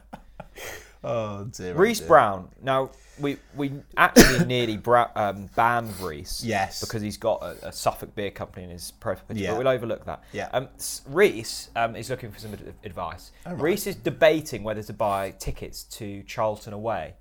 oh 1.05 1.45
dear. 1.45 1.75
oh 1.75 1.79
Reese. 1.79 2.01
Brown. 2.01 2.49
Now 2.63 2.91
we 3.19 3.37
we 3.57 3.73
actually 3.97 4.45
nearly 4.47 4.77
bra- 4.77 5.11
um, 5.17 5.49
banned 5.57 5.99
Reese. 6.01 6.43
Yes. 6.45 6.81
Because 6.81 7.03
he's 7.03 7.17
got 7.17 7.43
a, 7.43 7.69
a 7.69 7.73
Suffolk 7.73 8.15
beer 8.15 8.31
company 8.31 8.65
in 8.65 8.71
his 8.71 8.91
profile 8.91 9.25
picture. 9.29 9.45
Yeah. 9.45 9.51
But 9.53 9.59
we'll 9.59 9.69
overlook 9.69 10.05
that. 10.07 10.25
Yeah. 10.33 10.49
Um, 10.53 10.69
Reese 11.09 11.71
um, 11.77 11.97
is 11.97 12.11
looking 12.11 12.31
for 12.31 12.39
some 12.39 12.53
ad- 12.53 12.75
advice. 12.85 13.33
Oh, 13.47 13.53
right. 13.53 13.61
Reese 13.63 13.87
is 13.87 13.97
debating 13.97 14.63
whether 14.65 14.83
to 14.83 14.93
buy 14.93 15.31
tickets 15.33 15.85
to 15.85 16.23
Charlton 16.25 16.73
away. 16.73 17.15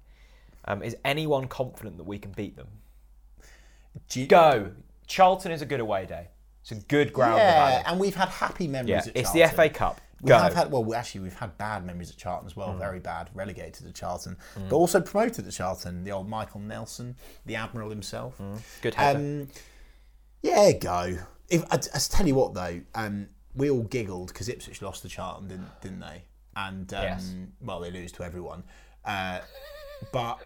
Um, 0.65 0.83
is 0.83 0.95
anyone 1.03 1.47
confident 1.47 1.97
that 1.97 2.03
we 2.05 2.19
can 2.19 2.31
beat 2.31 2.55
them? 2.55 2.67
You- 4.13 4.27
Go. 4.27 4.71
Charlton 5.07 5.51
is 5.51 5.61
a 5.61 5.65
good 5.65 5.79
away 5.81 6.05
day. 6.05 6.27
It's 6.61 6.71
a 6.71 6.75
good 6.75 7.11
ground. 7.13 7.37
Yeah, 7.37 7.83
and 7.85 7.99
we've 7.99 8.15
had 8.15 8.29
happy 8.29 8.67
memories 8.67 9.07
Yeah. 9.07 9.11
It's 9.15 9.31
the 9.31 9.43
FA 9.47 9.69
Cup. 9.69 9.99
We 10.21 10.27
Go. 10.29 10.37
have 10.37 10.53
had 10.53 10.71
well, 10.71 10.83
we- 10.83 10.95
actually, 10.95 11.21
we've 11.21 11.33
had 11.39 11.57
bad 11.57 11.83
memories 11.83 12.11
at 12.11 12.17
Charlton 12.17 12.45
as 12.45 12.53
Mm. 12.53 12.57
well. 12.57 12.77
Very 12.77 12.99
bad, 12.99 13.31
relegated 13.33 13.87
at 13.87 13.95
Charlton, 13.95 14.37
but 14.69 14.75
also 14.75 15.01
promoted 15.01 15.47
at 15.47 15.53
Charlton. 15.53 16.03
The 16.03 16.11
old 16.11 16.29
Michael 16.29 16.59
Nelson, 16.59 17.15
the 17.45 17.55
admiral 17.55 17.89
himself. 17.89 18.39
good 18.81 18.93
header. 18.93 19.17
Um, 19.19 19.47
yeah, 20.43 20.71
go. 20.73 21.17
If 21.49 21.63
I, 21.71 21.75
I 21.77 21.99
tell 21.99 22.27
you 22.27 22.35
what 22.35 22.53
though, 22.53 22.81
um, 22.93 23.29
we 23.55 23.69
all 23.71 23.81
giggled 23.83 24.27
because 24.27 24.47
Ipswich 24.47 24.81
lost 24.83 25.01
to 25.01 25.09
Charlton, 25.09 25.47
didn't, 25.47 25.81
didn't 25.81 25.99
they? 25.99 26.23
And 26.55 26.93
um, 26.93 27.03
Yes. 27.03 27.33
well, 27.59 27.79
they 27.79 27.89
lose 27.91 28.11
to 28.13 28.23
everyone. 28.23 28.63
Uh, 29.03 29.39
but 30.11 30.45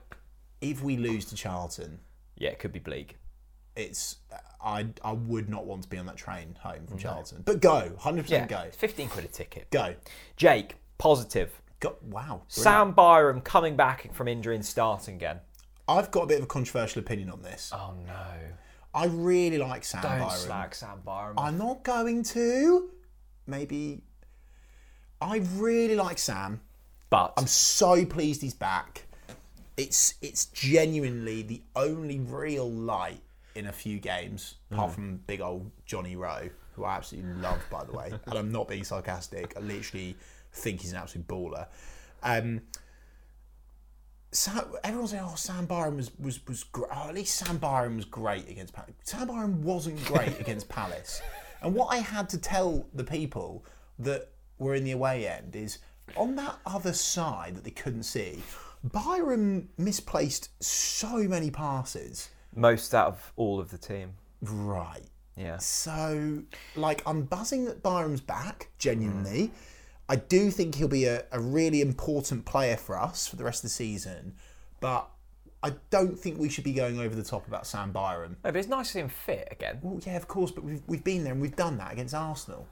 if 0.61 0.81
we 0.81 0.95
lose 0.97 1.25
to 1.25 1.35
Charlton, 1.35 1.99
yeah, 2.37 2.49
it 2.49 2.59
could 2.59 2.71
be 2.71 2.79
bleak. 2.79 3.17
it's 3.75 4.15
I 4.65 4.87
I 5.03 5.13
would 5.13 5.47
not 5.49 5.65
want 5.65 5.83
to 5.83 5.89
be 5.89 5.97
on 5.97 6.05
that 6.07 6.17
train 6.17 6.57
home 6.61 6.87
from 6.87 6.97
Charlton. 6.97 7.43
But 7.45 7.61
go, 7.61 7.95
hundred 7.99 8.29
Yeah. 8.29 8.45
percent 8.45 8.49
go, 8.49 8.77
15 8.77 9.09
quid 9.09 9.25
a 9.25 9.27
ticket. 9.27 9.69
go, 9.71 9.95
Jake, 10.35 10.75
positive. 10.97 11.61
go. 11.79 11.95
Wow. 12.01 12.41
Sam 12.47 12.91
Byram 12.93 13.41
coming 13.41 13.75
back 13.75 14.13
from 14.13 14.27
injury 14.27 14.55
and 14.55 14.65
starting 14.65 15.15
again. 15.15 15.39
I've 15.87 16.09
got 16.09 16.23
a 16.23 16.25
bit 16.27 16.39
of 16.39 16.45
a 16.45 16.47
controversial 16.47 16.99
opinion 16.99 17.29
on 17.29 17.41
this. 17.43 17.71
Oh 17.73 17.93
no. 18.07 18.33
I 18.93 19.05
really 19.05 19.57
like 19.57 19.83
Sam 19.85 20.01
Don't 20.01 20.19
Byram. 20.19 20.31
slag 20.31 20.73
Sam 20.73 21.01
Byram. 21.05 21.37
I'm 21.37 21.57
not 21.57 21.83
going 21.83 22.23
to. 22.23 22.89
Maybe. 23.45 24.01
I 25.21 25.37
really 25.55 25.95
like 25.95 26.17
Sam. 26.17 26.61
but 27.09 27.33
I'm 27.37 27.45
so 27.47 28.03
pleased 28.05 28.41
he's 28.41 28.53
back. 28.55 29.03
It's 29.77 30.15
it's 30.21 30.45
genuinely 30.47 31.41
the 31.43 31.61
only 31.75 32.19
real 32.19 32.69
light 32.71 33.21
in 33.55 33.67
a 33.67 33.71
few 33.71 33.99
games, 33.99 34.55
apart 34.71 34.91
from 34.91 35.17
big 35.27 35.41
old 35.41 35.71
Johnny 35.85 36.15
Rowe, 36.15 36.49
who 36.73 36.83
I 36.83 36.95
absolutely 36.97 37.33
love, 37.41 37.59
by 37.71 37.83
the 37.83 37.91
way. 37.93 38.11
and 38.25 38.33
I'm 38.37 38.51
not 38.51 38.67
being 38.67 38.83
sarcastic. 38.83 39.55
I 39.57 39.61
literally 39.61 40.15
think 40.53 40.81
he's 40.81 40.91
an 40.91 40.97
absolute 40.97 41.27
baller. 41.27 41.67
Um, 42.23 42.61
Sam, 44.31 44.65
everyone's 44.83 45.11
saying, 45.11 45.23
"Oh, 45.25 45.35
Sam 45.35 45.65
Byram 45.65 45.95
was 45.95 46.11
was 46.19 46.45
was 46.47 46.63
great. 46.65 46.89
Oh, 46.93 47.07
at 47.07 47.15
least 47.15 47.35
Sam 47.35 47.57
Byram 47.57 47.95
was 47.95 48.05
great 48.05 48.49
against 48.49 48.73
Palace." 48.73 48.91
Sam 49.03 49.27
Byram 49.27 49.63
wasn't 49.63 50.03
great 50.05 50.39
against 50.41 50.67
Palace. 50.67 51.21
And 51.61 51.73
what 51.73 51.87
I 51.87 51.97
had 51.97 52.27
to 52.29 52.37
tell 52.37 52.85
the 52.93 53.03
people 53.05 53.65
that 53.99 54.29
were 54.59 54.75
in 54.75 54.83
the 54.83 54.91
away 54.91 55.27
end 55.27 55.55
is 55.55 55.79
on 56.17 56.35
that 56.35 56.57
other 56.65 56.93
side 56.93 57.55
that 57.55 57.63
they 57.63 57.71
couldn't 57.71 58.03
see, 58.03 58.43
Byram 58.83 59.69
misplaced 59.77 60.49
so 60.61 61.19
many 61.19 61.49
passes. 61.49 62.29
Most 62.55 62.93
out 62.93 63.07
of 63.07 63.33
all 63.35 63.59
of 63.59 63.71
the 63.71 63.77
team. 63.77 64.13
Right. 64.41 65.03
Yeah. 65.35 65.57
So, 65.57 66.43
like, 66.75 67.03
I'm 67.05 67.23
buzzing 67.23 67.65
that 67.65 67.83
Byram's 67.83 68.21
back, 68.21 68.69
genuinely. 68.77 69.47
Mm. 69.47 69.51
I 70.07 70.15
do 70.17 70.51
think 70.51 70.75
he'll 70.75 70.87
be 70.87 71.05
a, 71.05 71.23
a 71.31 71.39
really 71.39 71.81
important 71.81 72.45
player 72.45 72.77
for 72.77 72.97
us 72.97 73.27
for 73.27 73.35
the 73.35 73.43
rest 73.43 73.59
of 73.59 73.63
the 73.63 73.73
season, 73.73 74.35
but 74.79 75.09
I 75.63 75.73
don't 75.89 76.17
think 76.17 76.39
we 76.39 76.47
should 76.47 76.63
be 76.63 76.73
going 76.73 76.99
over 76.99 77.15
the 77.15 77.23
top 77.23 77.47
about 77.47 77.65
Sam 77.65 77.91
Byram. 77.91 78.37
No, 78.43 78.51
but 78.51 78.57
it's 78.57 78.67
nice 78.67 78.87
to 78.87 78.93
see 78.93 78.99
him 78.99 79.09
fit 79.09 79.47
again. 79.49 79.79
Well, 79.81 79.99
yeah, 80.05 80.15
of 80.15 80.27
course, 80.27 80.51
but 80.51 80.63
we've, 80.63 80.81
we've 80.85 81.03
been 81.03 81.23
there 81.23 81.33
and 81.33 81.41
we've 81.41 81.55
done 81.55 81.77
that 81.79 81.91
against 81.91 82.13
Arsenal. 82.13 82.67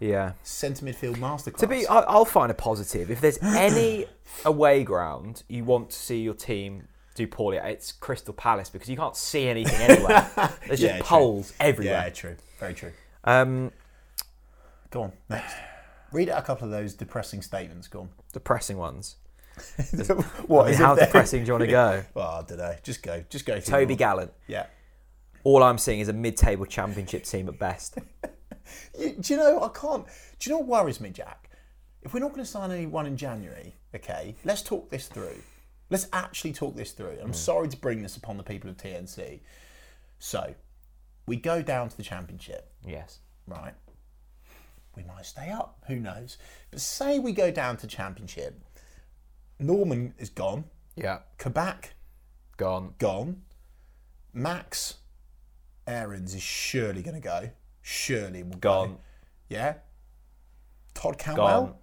Yeah. 0.00 0.32
Centre 0.42 0.86
midfield 0.86 1.16
masterclass. 1.16 1.58
To 1.58 1.66
be, 1.66 1.86
I'll 1.86 2.24
find 2.24 2.50
a 2.50 2.54
positive. 2.54 3.10
If 3.10 3.20
there's 3.20 3.38
any 3.42 4.06
away 4.44 4.84
ground 4.84 5.42
you 5.48 5.64
want 5.64 5.90
to 5.90 5.96
see 5.96 6.20
your 6.20 6.34
team 6.34 6.88
do 7.14 7.26
poorly, 7.26 7.58
at, 7.58 7.66
it's 7.66 7.92
Crystal 7.92 8.34
Palace 8.34 8.68
because 8.68 8.88
you 8.88 8.96
can't 8.96 9.16
see 9.16 9.46
anything 9.48 9.80
anywhere. 9.80 10.30
There's 10.66 10.80
Yeah, 10.80 10.98
just 10.98 11.08
true. 11.08 11.16
poles 11.18 11.52
yeah, 11.58 11.66
everywhere. 11.66 12.10
true. 12.10 12.36
Very 12.58 12.74
true. 12.74 12.92
Um, 13.24 13.72
Go 14.90 15.02
on, 15.02 15.12
next. 15.28 15.56
Read 16.12 16.28
out 16.28 16.38
a 16.38 16.42
couple 16.42 16.66
of 16.66 16.70
those 16.70 16.94
depressing 16.94 17.42
statements. 17.42 17.88
Go 17.88 18.00
on. 18.02 18.08
depressing 18.32 18.76
ones. 18.76 19.16
what? 20.46 20.66
I 20.66 20.70
mean, 20.70 20.78
how 20.78 20.94
depressing 20.94 21.42
do 21.42 21.46
you 21.48 21.52
want 21.54 21.62
to 21.64 21.70
go? 21.70 22.04
Well, 22.14 22.26
I 22.28 22.42
don't 22.42 22.58
know. 22.58 22.74
Just 22.82 23.02
go. 23.02 23.24
Just 23.28 23.46
go. 23.46 23.58
Toby. 23.60 23.96
Gallant. 23.96 24.32
Yeah. 24.46 24.66
All 25.44 25.62
I'm 25.62 25.78
seeing 25.78 26.00
is 26.00 26.08
a 26.08 26.12
mid-table 26.12 26.66
championship 26.66 27.24
team 27.24 27.48
at 27.48 27.58
best. 27.58 27.98
You, 28.98 29.10
do 29.20 29.34
you 29.34 29.38
know? 29.38 29.60
I 29.62 29.68
can't. 29.68 30.06
Do 30.38 30.50
you 30.50 30.56
know 30.56 30.60
what 30.60 30.84
worries 30.84 31.00
me, 31.00 31.10
Jack? 31.10 31.50
If 32.02 32.14
we're 32.14 32.20
not 32.20 32.30
going 32.30 32.44
to 32.44 32.50
sign 32.50 32.70
anyone 32.70 33.06
in 33.06 33.16
January, 33.16 33.74
okay, 33.94 34.34
let's 34.44 34.62
talk 34.62 34.90
this 34.90 35.06
through. 35.08 35.36
Let's 35.90 36.08
actually 36.12 36.52
talk 36.52 36.76
this 36.76 36.92
through. 36.92 37.18
I'm 37.22 37.30
mm. 37.30 37.34
sorry 37.34 37.68
to 37.68 37.76
bring 37.76 38.02
this 38.02 38.16
upon 38.16 38.36
the 38.36 38.42
people 38.42 38.70
of 38.70 38.76
TNC. 38.76 39.40
So, 40.18 40.54
we 41.26 41.36
go 41.36 41.62
down 41.62 41.88
to 41.88 41.96
the 41.96 42.02
championship. 42.02 42.72
yes. 42.86 43.18
right? 43.46 43.74
We 44.96 45.02
might 45.02 45.26
stay 45.26 45.50
up, 45.50 45.78
who 45.88 45.96
knows? 45.96 46.38
But 46.70 46.80
say 46.80 47.18
we 47.18 47.32
go 47.32 47.50
down 47.50 47.76
to 47.78 47.86
championship. 47.86 48.60
Normann 49.58 50.14
is 50.18 50.30
gone. 50.30 50.64
Yeah. 50.96 51.20
Kabak. 51.38 51.94
Gone. 52.56 52.94
gone. 52.98 53.42
Max 54.32 54.94
Aarons 55.86 56.34
is 56.34 56.42
surely 56.42 57.02
going 57.02 57.14
to 57.14 57.20
go. 57.20 57.50
Surely 57.82 58.42
will 58.42 58.56
Gone. 58.56 58.88
go. 58.94 59.00
Yeah. 59.48 59.74
Todd 60.94 61.18
Cantwell. 61.18 61.66
Gone. 61.66 61.74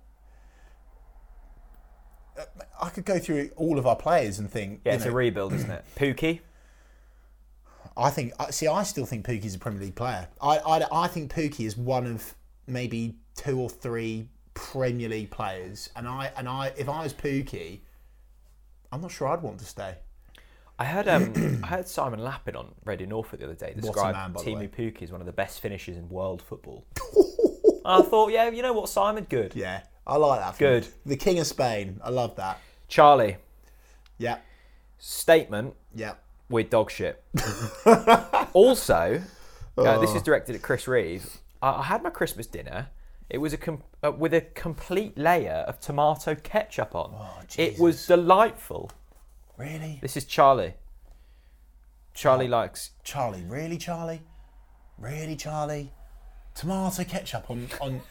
I 2.82 2.90
could 2.90 3.06
go 3.06 3.20
through 3.20 3.52
all 3.56 3.78
of 3.78 3.86
our 3.86 3.96
players 3.96 4.40
and 4.40 4.50
think. 4.50 4.82
Yeah, 4.86 4.94
it's 4.94 5.06
know, 5.06 5.12
a 5.12 5.14
rebuild, 5.14 5.54
isn't 5.54 5.70
it? 5.70 5.86
Pukki. 5.96 6.40
I 7.96 8.10
think. 8.10 8.34
See, 8.52 8.68
I 8.68 8.84
still 8.84 9.06
think 9.06 9.26
Pukki's 9.26 9.56
a 9.56 9.60
Premier 9.60 9.82
League 9.82 9.96
player. 9.96 10.28
I, 10.42 10.58
I, 10.58 11.04
I 11.04 11.08
think 11.08 11.34
Pukki 11.34 11.66
is 11.66 11.78
one 11.78 12.08
of 12.08 12.36
maybe 12.68 13.16
two 13.36 13.60
or 13.60 13.70
three 13.70 14.28
Premier 14.54 15.10
League 15.10 15.32
players, 15.32 15.90
and 15.96 16.08
I 16.08 16.32
and 16.38 16.48
I 16.48 16.74
if 16.78 16.90
I 16.90 17.04
was 17.04 17.14
Pukki, 17.14 17.82
I'm 18.92 19.02
not 19.02 19.12
sure 19.12 19.28
I'd 19.28 19.42
want 19.42 19.60
to 19.60 19.66
stay. 19.66 19.96
I 20.80 20.86
heard 20.86 21.08
um, 21.08 21.34
I 21.64 21.68
heard 21.68 21.88
Simon 21.88 22.24
Lappin 22.24 22.56
on 22.56 22.74
Radio 22.86 23.08
Norfolk 23.08 23.40
the 23.40 23.46
other 23.46 23.56
day 23.56 23.74
a 23.78 23.82
describe 23.82 24.16
man, 24.16 24.32
by 24.32 24.44
the 24.44 24.54
way. 24.54 24.68
Teemu 24.68 24.70
Pukki 24.72 25.04
as 25.04 25.12
one 25.12 25.22
of 25.22 25.28
the 25.28 25.34
best 25.34 25.60
finishers 25.60 25.98
in 25.98 26.10
world 26.10 26.42
football. 26.42 26.86
I 27.86 28.02
thought, 28.02 28.32
yeah, 28.32 28.50
you 28.50 28.62
know 28.62 28.74
what, 28.74 28.90
Simon, 28.90 29.26
good. 29.30 29.56
Yeah, 29.56 29.82
I 30.06 30.18
like 30.18 30.40
that. 30.40 30.58
Good. 30.58 30.86
him. 30.86 30.94
The 31.06 31.16
King 31.18 31.40
of 31.40 31.48
Spain. 31.48 32.00
I 32.04 32.10
love 32.10 32.36
that. 32.38 32.60
Charlie, 32.88 33.38
Yeah, 34.18 34.38
statement 34.98 35.76
yeah. 35.96 36.14
with 36.50 36.70
dog 36.70 36.92
shit. 36.92 37.24
also, 38.54 39.22
uh, 39.78 40.00
this 40.00 40.14
is 40.14 40.22
directed 40.22 40.56
at 40.56 40.62
Chris 40.62 40.88
Reeve. 40.88 41.38
I, 41.62 41.70
I 41.80 41.84
had 41.84 42.04
my 42.04 42.10
Christmas 42.10 42.48
dinner. 42.48 42.90
It 43.30 43.38
was 43.38 43.54
a 43.54 43.58
com- 43.58 43.84
uh, 44.04 44.12
with 44.12 44.34
a 44.34 44.42
complete 44.42 45.18
layer 45.18 45.64
of 45.68 45.80
tomato 45.80 46.36
ketchup 46.36 46.94
on. 46.96 47.12
Oh, 47.16 47.40
it 47.58 47.80
was 47.80 48.06
delightful. 48.08 48.92
Really, 49.58 50.00
This 50.02 50.18
is 50.18 50.26
Charlie. 50.26 50.74
Charlie 52.14 52.48
likes 52.50 52.92
Charlie? 53.04 53.44
Really, 53.48 53.78
Charlie? 53.78 54.22
Really, 54.98 55.36
Charlie? 55.38 55.94
Tomato 56.56 57.04
ketchup 57.06 57.50
on 57.50 57.70
on. 57.80 58.02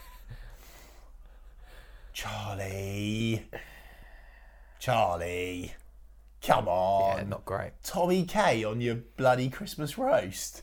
Charlie. 2.20 3.46
Charlie. 4.78 5.72
Come 6.42 6.68
on. 6.68 7.16
yeah, 7.18 7.24
not 7.24 7.44
great. 7.46 7.72
Tommy 7.82 8.24
K 8.24 8.62
on 8.64 8.80
your 8.82 8.96
bloody 9.16 9.48
Christmas 9.48 9.96
roast. 9.96 10.62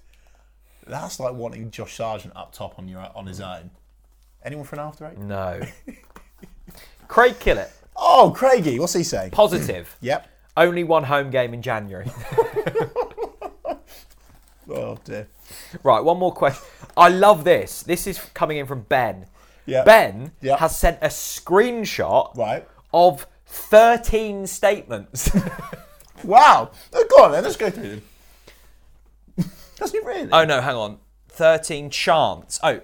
That's 0.85 1.19
like 1.19 1.33
wanting 1.33 1.71
Josh 1.71 1.95
Sargent 1.95 2.35
up 2.35 2.53
top 2.53 2.77
on 2.77 2.87
your 2.87 2.99
on 3.15 3.25
his 3.25 3.41
own. 3.41 3.71
Anyone 4.43 4.65
for 4.65 4.75
an 4.75 4.81
after 4.81 5.07
eight? 5.07 5.17
No. 5.17 5.61
Craig 7.07 7.33
Killett, 7.39 7.71
Oh, 7.95 8.31
Craigie, 8.35 8.79
what's 8.79 8.93
he 8.93 9.03
saying? 9.03 9.31
positive. 9.31 9.95
Yep. 10.01 10.27
Only 10.55 10.83
one 10.83 11.03
home 11.03 11.29
game 11.31 11.53
in 11.55 11.61
January. 11.61 12.09
Oh 14.69 14.97
dear. 15.05 15.27
right, 15.81 16.01
one 16.03 16.17
more 16.19 16.33
question. 16.33 16.61
I 16.97 17.07
love 17.07 17.45
this. 17.45 17.83
This 17.83 18.05
is 18.05 18.19
coming 18.33 18.57
in 18.57 18.65
from 18.65 18.81
Ben. 18.81 19.25
Yeah. 19.67 19.83
Ben 19.83 20.31
Yeah. 20.41 20.57
has 20.57 20.75
sent 20.77 20.97
a 21.03 21.07
screenshot 21.07 22.35
Right. 22.35 22.67
of 22.91 23.27
13 23.45 24.47
statements. 24.47 25.29
Wow. 26.23 26.71
Oh, 26.93 27.05
go 27.15 27.25
on 27.25 27.31
then. 27.31 27.43
Let's 27.43 27.57
go 27.57 27.69
through 27.69 27.89
them. 27.89 28.01
Does 29.75 29.91
he 29.91 29.99
really? 29.99 30.29
oh 30.31 30.45
no, 30.45 30.61
hang 30.61 30.75
on. 30.75 30.97
13 31.29 31.91
chants. 31.91 32.59
Oh, 32.63 32.81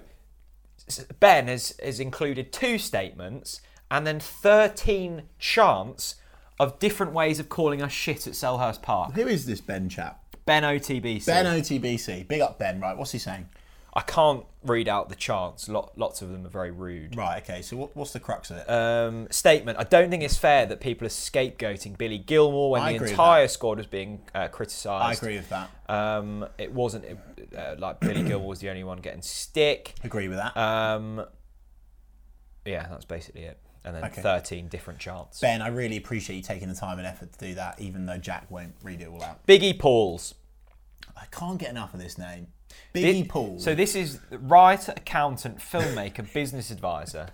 Ben 1.18 1.48
has, 1.48 1.74
has 1.82 1.98
included 1.98 2.52
two 2.52 2.78
statements 2.78 3.60
and 3.90 4.06
then 4.06 4.20
13 4.20 5.22
chants 5.40 6.14
of 6.60 6.78
different 6.78 7.12
ways 7.12 7.40
of 7.40 7.48
calling 7.48 7.82
us 7.82 7.90
shit 7.90 8.26
at 8.28 8.34
Selhurst 8.34 8.82
Park. 8.82 9.14
Who 9.14 9.26
is 9.26 9.46
this 9.46 9.60
Ben 9.60 9.88
chap? 9.88 10.20
Ben 10.46 10.62
OTBC. 10.62 11.26
Ben 11.26 11.46
OTBC. 11.46 12.28
Big 12.28 12.40
up 12.40 12.60
Ben. 12.60 12.80
Right. 12.80 12.96
What's 12.96 13.10
he 13.10 13.18
saying? 13.18 13.48
I 13.94 14.02
can't 14.02 14.44
read 14.64 14.88
out 14.88 15.08
the 15.08 15.14
chants. 15.14 15.68
Lot, 15.68 15.92
lots 15.96 16.22
of 16.22 16.30
them 16.30 16.44
are 16.46 16.50
very 16.50 16.70
rude. 16.70 17.16
Right. 17.16 17.42
Okay. 17.42 17.62
So 17.62 17.76
what, 17.76 17.94
what's 17.96 18.12
the 18.12 18.20
crux 18.20 18.50
of 18.50 18.56
it? 18.58 18.70
um, 18.70 19.28
statement. 19.30 19.78
I 19.78 19.84
don't 19.84 20.10
think 20.10 20.22
it's 20.22 20.36
fair 20.36 20.66
that 20.66 20.80
people 20.80 21.06
are 21.06 21.10
scapegoating 21.10 21.96
Billy 21.98 22.18
Gilmour 22.18 22.70
when 22.70 22.82
I 22.82 22.96
the 22.98 23.04
entire 23.04 23.48
squad 23.48 23.78
was 23.78 23.86
being 23.86 24.22
uh, 24.34 24.48
criticised. 24.48 25.22
I 25.22 25.26
agree 25.26 25.36
with 25.36 25.48
that. 25.50 25.70
Um, 25.88 26.46
it 26.58 26.72
wasn't 26.72 27.04
uh, 27.56 27.76
like 27.78 28.00
Billy 28.00 28.22
Gilmour 28.28 28.46
was 28.48 28.60
the 28.60 28.70
only 28.70 28.84
one 28.84 28.98
getting 28.98 29.22
stick. 29.22 29.94
Agree 30.02 30.28
with 30.28 30.38
that. 30.38 30.56
Um, 30.56 31.24
yeah, 32.64 32.86
that's 32.90 33.04
basically 33.04 33.42
it. 33.42 33.58
And 33.86 33.94
then 33.94 34.04
Okay. 34.04 34.22
13 34.22 34.68
different 34.68 34.98
chants. 34.98 35.40
ben, 35.40 35.60
I 35.60 35.68
really 35.68 35.98
appreciate 35.98 36.36
you 36.36 36.42
taking 36.42 36.68
the 36.68 36.74
time 36.74 36.96
and 36.98 37.06
effort 37.06 37.32
to 37.34 37.38
do 37.38 37.54
that, 37.56 37.78
even 37.78 38.06
though 38.06 38.16
Jack 38.16 38.50
won't 38.50 38.74
read 38.82 39.02
it 39.02 39.08
all 39.08 39.22
out. 39.22 39.46
Biggie 39.46 39.78
Pauls. 39.78 40.34
I 41.16 41.26
can't 41.30 41.58
get 41.58 41.68
enough 41.70 41.92
of 41.92 42.00
this 42.00 42.16
name. 42.16 42.46
Biggie 42.94 43.22
Thi- 43.22 43.24
Paul. 43.24 43.58
So 43.58 43.74
this 43.74 43.94
is 43.94 44.20
writer, 44.30 44.94
accountant, 44.96 45.58
filmmaker, 45.58 46.32
business 46.32 46.70
advisor. 46.70 47.28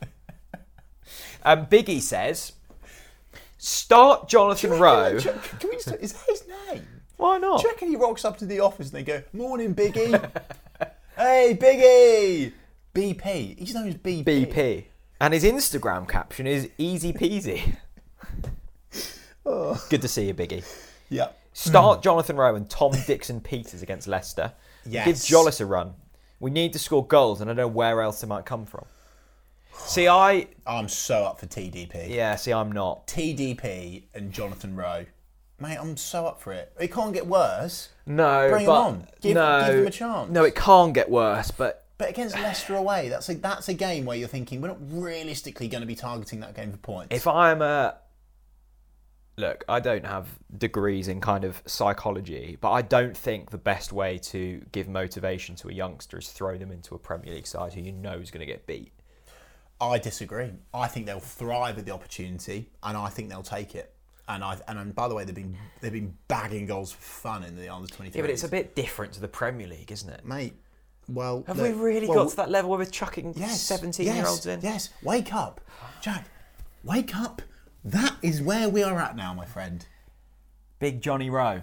Um, 1.42 1.66
Biggie 1.66 2.00
says, 2.00 2.52
start 3.58 4.28
Jonathan 4.28 4.70
Rowe. 4.78 5.18
Can 5.20 5.38
we 5.64 5.76
just, 5.76 5.88
is 6.00 6.12
that 6.12 6.22
his 6.28 6.44
name? 6.68 6.86
Why 7.16 7.38
not? 7.38 7.60
Do 7.60 7.68
you 7.68 7.74
reckon 7.74 7.88
he 7.88 7.96
rocks 7.96 8.24
up 8.24 8.38
to 8.38 8.46
the 8.46 8.60
office 8.60 8.92
and 8.92 8.96
they 8.96 9.02
go, 9.02 9.22
Morning, 9.32 9.74
Biggie. 9.74 10.18
hey, 11.16 11.56
Biggie. 11.60 12.52
BP. 12.94 13.58
He's 13.58 13.74
known 13.74 13.88
as 13.88 13.94
BP. 13.96 14.24
BP. 14.24 14.84
And 15.20 15.34
his 15.34 15.44
Instagram 15.44 16.08
caption 16.08 16.46
is 16.46 16.70
easy 16.78 17.12
peasy. 17.12 17.76
Oh. 19.44 19.82
Good 19.90 20.02
to 20.02 20.08
see 20.08 20.28
you, 20.28 20.34
Biggie. 20.34 20.64
Yep. 21.10 21.38
Start 21.52 22.02
Jonathan 22.02 22.36
Rowe 22.36 22.54
and 22.54 22.70
Tom 22.70 22.92
Dickson-Peters 23.06 23.82
against 23.82 24.06
Leicester. 24.08 24.52
Yes. 24.86 25.06
Give 25.06 25.16
Tzolis 25.16 25.60
a 25.60 25.66
run. 25.66 25.94
We 26.40 26.50
need 26.50 26.72
to 26.72 26.78
score 26.78 27.06
goals, 27.06 27.40
and 27.40 27.50
I 27.50 27.54
don't 27.54 27.56
know 27.58 27.68
where 27.68 28.00
else 28.02 28.20
they 28.20 28.26
might 28.26 28.46
come 28.46 28.64
from. 28.66 28.84
See, 29.74 30.08
I 30.08 30.48
I'm 30.66 30.88
so 30.88 31.24
up 31.24 31.40
for 31.40 31.46
TDP. 31.46 32.08
yeah. 32.10 32.36
See, 32.36 32.52
I'm 32.52 32.72
not. 32.72 33.06
TDP 33.06 34.04
and 34.14 34.32
Jonathan 34.32 34.76
Rowe. 34.76 35.06
Mate, 35.58 35.76
I'm 35.78 35.96
so 35.96 36.26
up 36.26 36.40
for 36.40 36.52
it. 36.52 36.72
It 36.80 36.92
can't 36.92 37.12
get 37.12 37.26
worse. 37.26 37.90
No, 38.06 38.48
Bring 38.50 38.62
'em 38.62 38.66
but 38.66 38.72
on. 38.80 39.06
Give- 39.20 39.34
no, 39.34 39.66
give 39.70 39.86
a 39.86 39.90
chance. 39.90 40.30
No, 40.30 40.44
it 40.44 40.54
can't 40.54 40.94
get 40.94 41.10
worse. 41.10 41.50
But 41.50 41.84
But 41.98 42.08
against 42.10 42.34
Leicester 42.36 42.74
away, 42.76 43.08
that's 43.10 43.28
a 43.28 43.34
that's 43.34 43.68
a 43.68 43.74
game 43.74 44.04
where 44.06 44.16
you're 44.16 44.28
thinking 44.28 44.60
we're 44.62 44.68
not 44.68 44.78
realistically 44.80 45.68
going 45.68 45.82
to 45.82 45.86
be 45.86 45.94
targeting 45.94 46.40
that 46.40 46.54
game 46.54 46.72
for 46.72 46.78
points. 46.78 47.14
if 47.14 47.26
I'm 47.26 47.60
a 47.62 47.96
look, 49.40 49.64
I 49.68 49.80
don't 49.80 50.04
have 50.06 50.28
degrees 50.56 51.08
in 51.08 51.20
kind 51.20 51.44
of 51.44 51.62
psychology, 51.66 52.56
but 52.60 52.70
I 52.70 52.82
don't 52.82 53.16
think 53.16 53.50
the 53.50 53.58
best 53.58 53.92
way 53.92 54.18
to 54.18 54.62
give 54.72 54.88
motivation 54.88 55.56
to 55.56 55.68
a 55.68 55.72
youngster 55.72 56.18
is 56.18 56.28
throw 56.28 56.56
them 56.56 56.70
into 56.70 56.94
a 56.94 56.98
Premier 56.98 57.34
League 57.34 57.46
side 57.46 57.72
who 57.72 57.80
you 57.80 57.92
know 57.92 58.18
is 58.18 58.30
going 58.30 58.40
to 58.40 58.46
get 58.46 58.66
beat. 58.66 58.92
I 59.80 59.98
disagree. 59.98 60.50
I 60.74 60.86
think 60.86 61.06
they'll 61.06 61.20
thrive 61.20 61.78
at 61.78 61.86
the 61.86 61.92
opportunity, 61.92 62.70
and 62.82 62.96
I 62.96 63.08
think 63.08 63.30
they'll 63.30 63.42
take 63.42 63.74
it. 63.74 63.94
And 64.28 64.44
I 64.44 64.58
and, 64.68 64.78
and 64.78 64.94
by 64.94 65.08
the 65.08 65.14
way, 65.14 65.24
they've 65.24 65.34
been 65.34 65.56
they've 65.80 65.92
been 65.92 66.14
bagging 66.28 66.66
goals 66.66 66.92
for 66.92 67.00
fun 67.00 67.42
in 67.42 67.56
the 67.56 67.68
under 67.68 67.88
twenty. 67.88 68.16
Yeah, 68.16 68.22
but 68.22 68.30
it's 68.30 68.44
a 68.44 68.48
bit 68.48 68.76
different 68.76 69.12
to 69.14 69.20
the 69.20 69.28
Premier 69.28 69.66
League, 69.66 69.90
isn't 69.90 70.08
it? 70.08 70.24
mate. 70.24 70.54
Well, 71.08 71.42
Have 71.48 71.56
look, 71.56 71.66
we 71.66 71.72
really 71.72 72.06
well, 72.06 72.24
got 72.24 72.30
to 72.30 72.36
that 72.36 72.50
level 72.50 72.70
where 72.70 72.78
we're 72.78 72.84
chucking 72.84 73.34
seventeen-year-olds 73.34 74.46
in? 74.46 74.60
Yes, 74.60 74.90
wake 75.02 75.34
up, 75.34 75.60
Jack. 76.00 76.26
Wake 76.84 77.16
up. 77.16 77.42
That 77.84 78.16
is 78.22 78.42
where 78.42 78.68
we 78.68 78.82
are 78.82 78.98
at 78.98 79.16
now, 79.16 79.32
my 79.34 79.46
friend. 79.46 79.84
Big 80.78 81.00
Johnny 81.00 81.30
Rowe. 81.30 81.62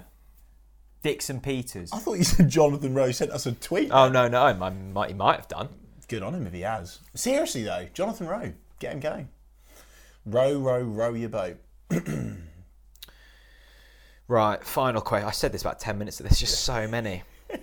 Dickson-Peters. 1.04 1.92
I 1.94 2.00
thought 2.00 2.16
you 2.18 2.24
said 2.24 2.50
Jonathan 2.50 2.94
Rowe 2.94 3.12
sent 3.12 3.32
us 3.32 3.46
a 3.46 3.52
tweet. 3.52 3.90
Oh, 3.92 4.10
no, 4.10 4.28
no, 4.28 4.44
I 4.44 4.54
might, 4.54 5.10
he 5.10 5.14
might 5.14 5.36
have 5.38 5.48
done. 5.48 5.70
Good 6.08 6.24
on 6.24 6.34
him 6.34 6.48
if 6.48 6.54
he 6.54 6.62
has. 6.62 7.00
Seriously 7.14 7.64
though, 7.64 7.88
Jonathan 7.94 8.28
Rowe, 8.28 8.54
get 8.80 8.94
him 8.94 9.00
going. 9.00 9.30
Row, 10.26 10.58
row, 10.58 10.82
row 10.82 11.14
your 11.14 11.30
boat. 11.30 11.58
Right, 14.30 14.62
final 14.62 15.00
question. 15.02 15.28
I 15.28 15.32
said 15.32 15.54
this 15.54 15.62
about 15.62 15.80
10 15.80 15.98
minutes 15.98 16.20
ago. 16.20 16.28
There's 16.28 16.40
just 16.40 16.64
so 16.66 16.86
many. 16.88 17.24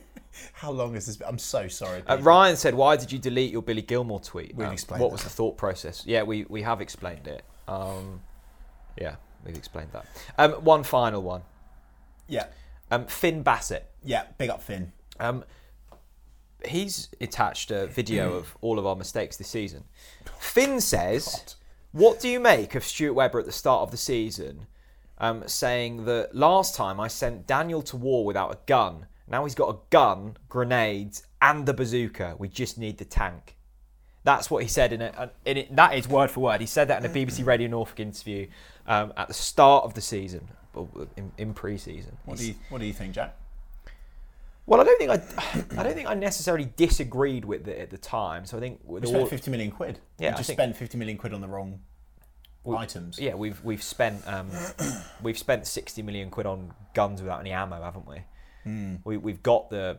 How 0.55 0.71
long 0.71 0.95
has 0.95 1.05
this 1.07 1.17
been? 1.19 1.29
I'm 1.29 1.39
so 1.39 1.69
sorry. 1.69 2.03
Uh. 2.07 2.17
Ryan 2.23 2.57
said, 2.57 2.75
"Why 2.75 2.97
did 2.97 3.13
you 3.13 3.19
delete 3.19 3.53
your 3.53 3.61
Billy 3.63 3.83
Gilmour 3.83 4.21
tweet?" 4.25 4.55
We've 4.57 4.67
Um, 4.69 4.73
explained 4.73 5.03
What 5.03 5.09
that. 5.11 5.13
was 5.17 5.25
the 5.25 5.29
thought 5.31 5.59
process? 5.59 6.03
Yeah, 6.07 6.23
we, 6.23 6.45
we 6.49 6.63
have 6.63 6.81
explained 6.81 7.27
it. 7.27 7.43
Um, 7.69 8.23
yeah, 8.99 9.17
we've 9.45 9.57
explained 9.57 9.91
that. 9.93 10.07
Um, 10.39 10.53
one 10.65 10.83
final 10.85 11.23
one. 11.23 11.43
Yeah, 12.29 12.47
Um, 12.91 13.07
Finn 13.07 13.43
Bassett. 13.43 13.91
yeah. 14.03 14.25
Big 14.39 14.51
up 14.51 14.63
Finn. 14.63 14.93
Um, 15.21 15.45
he's 16.67 17.09
attached 17.21 17.71
a 17.71 17.87
video 17.87 18.35
of 18.35 18.57
all 18.61 18.79
of 18.79 18.87
our 18.87 18.97
mistakes 18.97 19.37
this 19.37 19.49
season. 19.49 19.85
Finn 20.39 20.81
says, 20.81 21.57
"What 21.93 22.21
do 22.21 22.29
you 22.29 22.41
make 22.41 22.75
of 22.75 22.85
Stuart 22.85 23.15
Webber 23.15 23.39
at 23.41 23.47
the 23.47 23.53
start 23.53 23.83
of 23.83 23.91
the 23.91 23.97
season, 23.97 24.67
um, 25.19 25.47
saying 25.47 26.05
that 26.07 26.35
last 26.35 26.75
time 26.75 26.99
I 27.01 27.09
sent 27.09 27.47
Daniel 27.47 27.83
to 27.83 27.97
war 27.97 28.25
without 28.25 28.53
a 28.53 28.59
gun. 28.67 29.07
Now 29.29 29.45
he's 29.45 29.55
got 29.55 29.75
a 29.75 29.79
gun, 29.91 30.37
grenades, 30.49 31.25
and 31.41 31.67
the 31.67 31.75
bazooka. 31.75 32.37
We 32.39 32.49
just 32.49 32.79
need 32.79 32.99
the 32.99 33.05
tank." 33.05 33.57
That's 34.23 34.51
what 34.51 34.63
he 34.63 34.69
said 34.71 34.95
in 34.95 35.03
it. 35.03 35.15
In 35.45 35.57
it 35.59 35.77
that 35.77 35.95
is 35.95 36.09
word 36.09 36.31
for 36.31 36.41
word. 36.41 36.63
He 36.63 36.67
said 36.67 36.89
that 36.89 37.05
in 37.05 37.11
a 37.11 37.15
BBC 37.15 37.45
Radio 37.45 37.69
Norfolk 37.69 38.01
interview 38.01 38.47
um, 38.87 39.12
at 39.16 39.28
the 39.28 39.35
start 39.35 39.85
of 39.85 39.95
the 39.95 40.01
season, 40.01 40.49
in, 41.16 41.32
in 41.39 41.55
pre-season. 41.55 42.16
What 42.24 42.39
do 42.39 42.47
you 42.47 42.55
What 42.68 42.80
do 42.80 42.87
you 42.87 42.93
think, 42.93 43.14
Jack? 43.14 43.37
Well, 44.66 44.80
I 44.80 44.85
don't 44.85 44.99
think 44.99 45.11
I, 45.11 45.14
I 45.80 45.82
don't 45.82 45.95
think 45.95 46.09
I 46.09 46.14
necessarily 46.14 46.70
disagreed 46.76 47.45
with 47.45 47.68
it 47.68 47.78
at 47.78 47.91
the 47.91 47.99
time. 47.99 48.47
So 48.47 48.57
I 48.57 48.61
think 48.61 48.80
We 48.85 49.01
all, 49.01 49.07
spent 49.07 49.28
fifty 49.28 49.51
million 49.51 49.70
quid. 49.70 50.01
Yeah, 50.18 50.30
we 50.30 50.35
I 50.35 50.37
just 50.39 50.47
think- 50.49 50.59
spent 50.59 50.76
fifty 50.76 50.99
million 50.99 51.18
quid 51.18 51.32
on 51.35 51.41
the 51.41 51.49
wrong 51.49 51.80
items. 52.76 53.18
yeah, 53.18 53.35
we've 53.35 53.62
we've 53.62 53.82
spent 53.82 54.26
um, 54.26 54.49
we've 55.22 55.39
spent 55.39 55.66
sixty 55.66 56.03
million 56.03 56.30
quid 56.30 56.47
on 56.47 56.72
guns 56.95 57.20
without 57.20 57.41
any 57.41 57.51
ammo, 57.53 57.82
haven't 57.82 58.07
we? 58.09 58.22
Hmm. 58.64 58.97
We 59.05 59.16
we've 59.18 59.43
got 59.43 59.68
the 59.70 59.99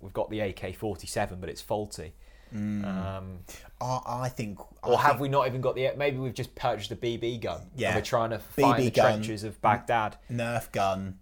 we've 0.00 0.14
got 0.14 0.30
the 0.30 0.40
AK 0.40 0.74
forty 0.76 1.06
seven, 1.06 1.38
but 1.40 1.48
it's 1.50 1.60
faulty. 1.60 2.14
Um, 2.54 3.38
I, 3.80 4.00
I 4.06 4.28
think. 4.28 4.58
or 4.84 4.96
I 4.98 5.02
have 5.02 5.10
think- 5.12 5.20
we 5.22 5.28
not 5.28 5.46
even 5.46 5.60
got 5.60 5.74
the? 5.74 5.90
Maybe 5.96 6.18
we've 6.18 6.34
just 6.34 6.54
purchased 6.54 6.90
a 6.92 6.96
BB 6.96 7.40
gun. 7.40 7.62
Yeah. 7.76 7.94
we're 7.94 8.02
trying 8.02 8.30
to 8.30 8.38
find 8.38 8.74
BB 8.74 8.84
the 8.84 8.90
gun. 8.90 9.12
trenches 9.14 9.44
of 9.44 9.60
Baghdad. 9.62 10.16
Nerf 10.30 10.70
gun. 10.72 11.18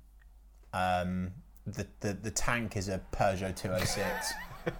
Um, 0.72 1.33
the, 1.66 1.87
the 2.01 2.12
the 2.14 2.31
tank 2.31 2.76
is 2.76 2.89
a 2.89 3.01
Peugeot 3.12 3.55
206. 3.57 4.33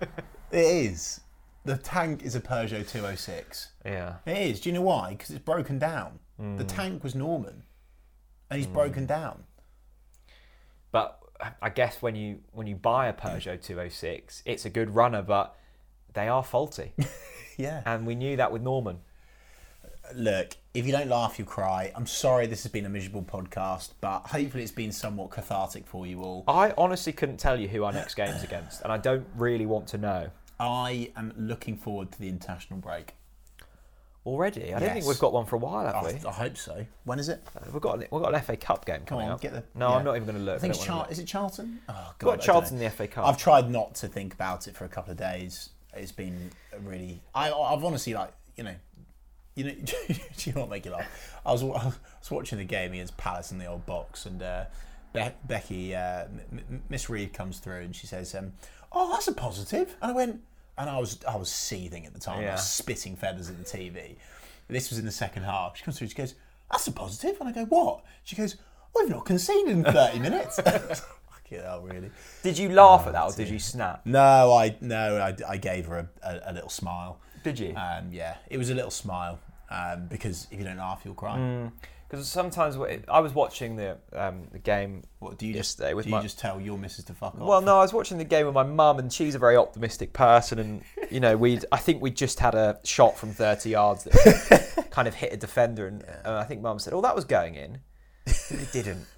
it 0.51 0.59
is. 0.59 1.21
The 1.65 1.77
tank 1.77 2.23
is 2.23 2.35
a 2.35 2.41
Peugeot 2.41 2.89
206. 2.89 3.69
Yeah, 3.85 4.15
It 4.27 4.39
is. 4.39 4.61
Do 4.61 4.71
you 4.71 4.75
know 4.75 4.81
why? 4.83 5.11
Because 5.11 5.31
it's 5.31 5.45
broken 5.45 5.79
down. 5.79 6.19
The 6.57 6.65
tank 6.65 7.05
was 7.05 7.15
Normann, 7.15 7.65
and 8.51 8.57
he's 8.59 8.67
broken 8.67 9.05
down. 9.05 9.45
but 10.91 11.19
I 11.61 11.69
guess 11.69 12.01
when 12.03 12.15
you 12.17 12.39
when 12.53 12.67
you 12.67 12.77
buy 12.77 13.09
a 13.09 13.13
Peugeot 13.13 13.63
two 13.63 13.77
hundred 13.77 13.93
six, 13.93 14.43
it's 14.47 14.65
a 14.65 14.71
good 14.71 14.95
runner, 14.95 15.21
but 15.23 15.55
they 16.15 16.29
are 16.29 16.43
faulty, 16.43 16.93
Yeah. 17.57 17.83
and 17.87 18.07
we 18.07 18.15
knew 18.15 18.37
that 18.37 18.53
with 18.53 18.63
Normann. 18.63 18.99
Look, 20.15 20.57
if 20.75 20.87
you 20.87 20.93
don't 20.93 21.09
laugh, 21.09 21.39
you 21.39 21.45
cry. 21.45 21.93
I'm 21.95 22.07
sorry 22.07 22.47
this 22.49 22.65
has 22.65 22.73
been 22.73 22.85
a 22.85 22.89
miserable 22.89 23.23
podcast, 23.23 23.91
but 24.01 24.21
hopefully 24.27 24.63
it's 24.65 24.73
been 24.73 24.91
somewhat 24.91 25.31
cathartic 25.31 25.87
for 25.87 26.05
you 26.07 26.23
all. 26.23 26.43
I 26.49 26.73
honestly 26.77 27.13
couldn't 27.13 27.37
tell 27.37 27.61
you 27.61 27.69
who 27.69 27.85
our 27.85 27.93
next 27.93 28.15
game's 28.17 28.43
against, 28.43 28.83
and 28.83 28.91
I 28.93 28.97
don't 28.99 29.27
really 29.37 29.67
want 29.67 29.87
to 29.89 29.99
know 29.99 30.31
I 30.59 31.13
am 31.17 31.33
looking 31.39 31.77
forward 31.77 32.11
to 32.13 32.19
the 32.19 32.29
international 32.29 32.81
break. 32.81 33.15
already. 34.27 34.75
I 34.75 34.79
don't 34.81 34.89
think 34.91 34.97
Yes. 35.05 35.07
we've 35.09 35.19
got 35.19 35.33
one 35.33 35.47
for 35.47 35.57
a 35.57 35.61
while, 35.61 35.87
have 35.87 35.95
I, 35.95 36.13
we? 36.13 36.27
I 36.29 36.33
hope 36.33 36.57
so. 36.57 36.85
When 37.05 37.19
is 37.19 37.29
it? 37.31 37.43
Uh, 37.57 37.61
we've 37.73 37.81
got 37.81 37.99
an, 38.01 38.07
we've 38.11 38.23
got 38.23 38.35
an 38.35 38.43
FA 38.43 38.57
Cup 38.57 38.85
game 38.85 39.03
coming 39.07 39.27
on, 39.27 39.33
up. 39.33 39.41
get 39.41 39.53
the. 39.53 39.63
no, 39.75 39.89
yeah. 39.91 39.95
I'm 39.97 40.05
not 40.05 40.17
even 40.17 40.27
going 40.27 40.39
to 40.39 40.43
look. 40.45 40.57
I 40.57 40.59
think 40.59 40.75
don't 40.75 40.81
it's 40.83 40.89
wanna 40.89 40.99
Char- 41.01 41.03
look. 41.05 41.13
is 41.13 41.19
it 41.21 41.27
Charlton? 41.27 41.81
Oh 41.89 41.93
We've 41.95 42.19
god, 42.19 42.19
got 42.19 42.29
I 42.33 42.37
don't 42.37 42.45
Charlton 42.45 42.79
know. 42.79 42.85
in 42.85 42.91
the 42.91 42.97
FA 42.97 43.07
Cup. 43.09 43.27
I've 43.27 43.39
tried 43.39 43.71
not 43.71 43.95
to 43.97 44.09
think 44.09 44.35
about 44.35 44.67
it 44.69 44.77
for 44.77 44.85
a 44.85 44.89
couple 44.89 45.13
of 45.13 45.17
days. 45.17 45.71
It's 45.95 46.13
been 46.13 46.51
a 46.73 46.79
really. 46.81 47.21
I, 47.35 47.51
I've 47.53 47.85
honestly 47.85 48.15
like 48.15 48.33
you 48.57 48.65
know, 48.65 48.75
you 49.55 49.65
know. 49.65 49.71
do 50.09 50.15
you 50.45 50.53
not 50.53 50.69
make 50.71 50.85
you 50.85 50.93
laugh? 50.93 51.41
I 51.45 51.53
was, 51.53 51.63
I 51.63 51.67
was 51.67 52.31
watching 52.31 52.59
the 52.59 52.65
game 52.65 52.93
against 52.93 53.17
Palace 53.17 53.53
in 53.53 53.59
the 53.59 53.67
old 53.67 53.87
box, 53.87 54.27
and 54.27 54.43
uh, 54.43 54.65
Be- 55.13 55.35
Becky, 55.47 55.95
uh, 55.95 56.25
M- 56.25 56.41
M- 56.53 56.83
Miss 56.89 57.09
Reed 57.11 57.33
comes 57.33 57.59
through, 57.59 57.81
and 57.81 57.95
she 57.97 58.07
says, 58.07 58.35
um, 58.35 58.53
"Oh, 58.93 59.11
that's 59.13 59.29
a 59.29 59.33
positive." 59.33 59.97
And 60.03 60.13
I 60.13 60.15
went, 60.15 60.41
and 60.79 60.89
I 60.89 60.99
was 60.99 61.19
I 61.29 61.37
was 61.37 61.51
seething 61.51 62.07
at 62.07 62.15
the 62.15 62.21
time. 62.21 62.41
I 62.51 62.53
was 62.53 62.69
spitting 62.69 63.17
feathers 63.17 63.49
at 63.51 63.59
the 63.59 63.65
TV. 63.65 64.17
This 64.69 64.91
was 64.91 64.99
in 65.01 65.05
the 65.05 65.11
second 65.13 65.43
half. 65.43 65.77
She 65.77 65.85
comes 65.85 65.99
through. 65.99 66.09
She 66.09 66.15
goes, 66.15 66.35
"That's 66.71 66.87
a 66.87 66.93
positive," 66.93 67.41
and 67.41 67.49
I 67.49 67.53
go, 67.53 67.65
"What?" 67.65 68.05
She 68.23 68.37
goes, 68.37 68.57
"We've 68.95 69.09
not 69.09 69.25
conceded 69.25 69.69
in 69.73 69.85
thirty 69.85 70.21
minutes." 70.21 70.61
Fucking 71.51 71.65
hell, 71.65 71.81
really? 71.83 72.11
Did 72.43 72.59
you 72.59 72.69
laugh 72.71 73.07
at 73.07 73.13
that, 73.13 73.25
or 73.25 73.33
did 73.33 73.49
you 73.49 73.59
snap? 73.59 74.03
No, 74.05 74.53
I 74.53 74.77
no, 74.81 75.17
I, 75.19 75.35
I 75.49 75.57
gave 75.57 75.87
her 75.87 75.99
a, 75.99 76.09
a, 76.29 76.41
a 76.47 76.53
little 76.53 76.71
smile. 76.71 77.21
Did 77.43 77.59
you? 77.59 77.75
Um, 77.77 78.09
yeah, 78.13 78.37
it 78.49 78.59
was 78.59 78.71
a 78.71 78.75
little 78.75 78.91
smile 78.91 79.39
um, 79.71 80.07
because 80.09 80.47
if 80.51 80.59
you 80.59 80.65
don't 80.65 80.77
laugh, 80.77 81.03
you'll 81.05 81.15
cry. 81.15 81.37
Mm. 81.39 81.73
Because 82.09 82.27
sometimes 82.29 82.75
wh- 82.75 83.09
I 83.09 83.21
was 83.21 83.33
watching 83.35 83.77
the 83.77 83.97
um, 84.13 84.49
the 84.53 84.59
game. 84.59 85.05
What 85.21 85.39
do 85.39 85.47
you 85.47 85.55
just 85.55 85.79
with 85.81 86.05
do 86.05 86.11
you 86.11 86.17
my- 86.17 86.23
just 86.23 86.39
tell 86.39 86.61
your 86.61 86.77
missus 86.77 87.05
to 87.07 87.15
fuck 87.15 87.35
off? 87.35 87.41
Well, 87.41 87.61
no, 87.63 87.79
I 87.79 87.83
was 87.83 87.93
watching 87.93 88.19
the 88.19 88.25
game 88.25 88.47
with 88.47 88.55
my 88.55 88.65
mum, 88.65 88.99
and 88.99 89.13
she's 89.13 89.35
a 89.35 89.39
very 89.39 89.57
optimistic 89.57 90.13
person, 90.13 90.59
and 90.59 90.83
you 91.11 91.21
know, 91.21 91.37
we 91.37 91.61
I 91.73 91.77
think 91.79 92.03
we 92.03 92.11
just 92.11 92.41
had 92.41 92.55
a 92.55 92.79
shot 92.85 93.17
from 93.17 93.31
30 93.33 93.71
yards 93.71 94.05
that 94.05 94.87
kind 94.91 95.07
of 95.09 95.15
hit 95.15 95.33
a 95.33 95.37
defender, 95.37 95.87
and 95.87 96.05
uh, 96.25 96.35
I 96.37 96.45
think 96.45 96.63
mum 96.63 96.79
said, 96.79 96.93
"Oh, 96.95 97.01
that 97.01 97.15
was 97.15 97.25
going 97.25 97.55
in." 97.55 97.79
It 98.27 98.71
didn't. 98.73 99.07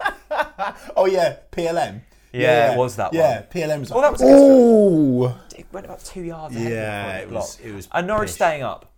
Oh 0.96 1.06
yeah, 1.06 1.36
PLM. 1.50 2.00
Yeah, 2.32 2.72
it 2.72 2.78
was 2.78 2.96
that 2.96 3.12
Yeah, 3.12 3.40
one. 3.40 3.46
PLM 3.50 3.80
was 3.80 3.90
like. 3.90 3.94
Well, 3.96 4.02
that 4.02 4.12
was 4.12 4.20
against 4.22 4.44
oh. 4.44 5.38
It 5.58 5.66
went 5.72 5.86
about 5.86 6.04
two 6.04 6.22
yards. 6.22 6.56
ahead 6.56 6.72
Yeah, 6.72 7.20
before 7.20 7.22
it 7.22 7.34
was. 7.40 7.60
It 7.60 7.72
was. 7.72 7.88
And 7.92 8.06
Norwich 8.06 8.28
pish. 8.28 8.34
staying 8.36 8.62
up, 8.62 8.92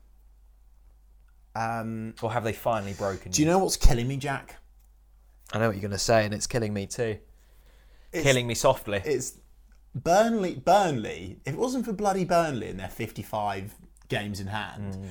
Um, 1.56 2.14
or 2.22 2.32
have 2.32 2.44
they 2.44 2.52
finally 2.52 2.94
broken? 2.94 3.30
do 3.32 3.42
you 3.42 3.48
know 3.48 3.58
what's 3.58 3.76
killing 3.76 4.08
me, 4.08 4.16
Jack? 4.16 4.56
I 5.52 5.58
know 5.58 5.66
what 5.68 5.76
you're 5.76 5.82
going 5.82 5.90
to 5.92 5.98
say, 5.98 6.24
and 6.24 6.34
it's 6.34 6.46
killing 6.46 6.72
me 6.72 6.86
too. 6.86 7.18
It's, 8.12 8.22
killing 8.24 8.46
me 8.46 8.54
softly. 8.54 9.02
It's 9.04 9.34
Burnley. 9.94 10.54
Burnley. 10.56 11.38
If 11.44 11.54
it 11.54 11.58
wasn't 11.58 11.84
for 11.84 11.92
bloody 11.92 12.24
Burnley 12.24 12.68
and 12.68 12.78
their 12.80 12.88
55 12.88 13.74
games 14.08 14.40
in 14.40 14.48
hand, 14.48 14.94
Mm. 14.94 15.08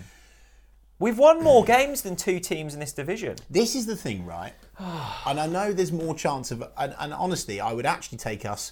We've 1.00 1.18
won 1.18 1.44
more 1.44 1.66
games 1.66 2.02
than 2.04 2.16
two 2.16 2.40
teams 2.40 2.74
in 2.74 2.80
this 2.80 2.94
division. 2.94 3.36
This 3.50 3.76
is 3.76 3.86
the 3.88 3.96
thing, 3.96 4.26
right? 4.26 4.54
and 4.80 5.40
I 5.40 5.48
know 5.48 5.72
there's 5.72 5.92
more 5.92 6.16
chance 6.16 6.52
of, 6.52 6.64
and, 6.78 6.96
and 7.00 7.14
honestly, 7.14 7.60
I 7.60 7.74
would 7.74 7.86
actually 7.86 8.18
take 8.18 8.46
us, 8.46 8.72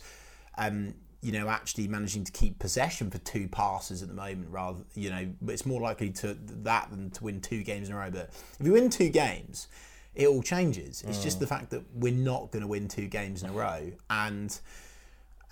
um, 0.57 0.93
you 1.21 1.31
know, 1.31 1.47
actually 1.47 1.87
managing 1.87 2.23
to 2.23 2.31
keep 2.31 2.57
possession 2.59 3.11
for 3.11 3.19
two 3.19 3.47
passes 3.47 4.01
at 4.01 4.07
the 4.07 4.15
moment, 4.15 4.49
rather, 4.49 4.81
you 4.95 5.09
know, 5.09 5.27
but 5.41 5.53
it's 5.53 5.65
more 5.65 5.81
likely 5.81 6.09
to 6.09 6.35
that 6.63 6.89
than 6.89 7.11
to 7.11 7.23
win 7.23 7.41
two 7.41 7.63
games 7.63 7.89
in 7.89 7.95
a 7.95 7.97
row. 7.97 8.09
But 8.09 8.31
if 8.59 8.65
you 8.65 8.73
win 8.73 8.89
two 8.89 9.09
games, 9.09 9.67
it 10.15 10.27
all 10.27 10.41
changes. 10.41 11.03
It's 11.07 11.23
just 11.23 11.39
the 11.39 11.47
fact 11.47 11.69
that 11.69 11.83
we're 11.93 12.13
not 12.13 12.51
going 12.51 12.63
to 12.63 12.67
win 12.67 12.87
two 12.87 13.07
games 13.07 13.43
in 13.43 13.49
a 13.49 13.53
row, 13.53 13.91
and 14.09 14.59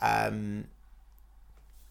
um, 0.01 0.65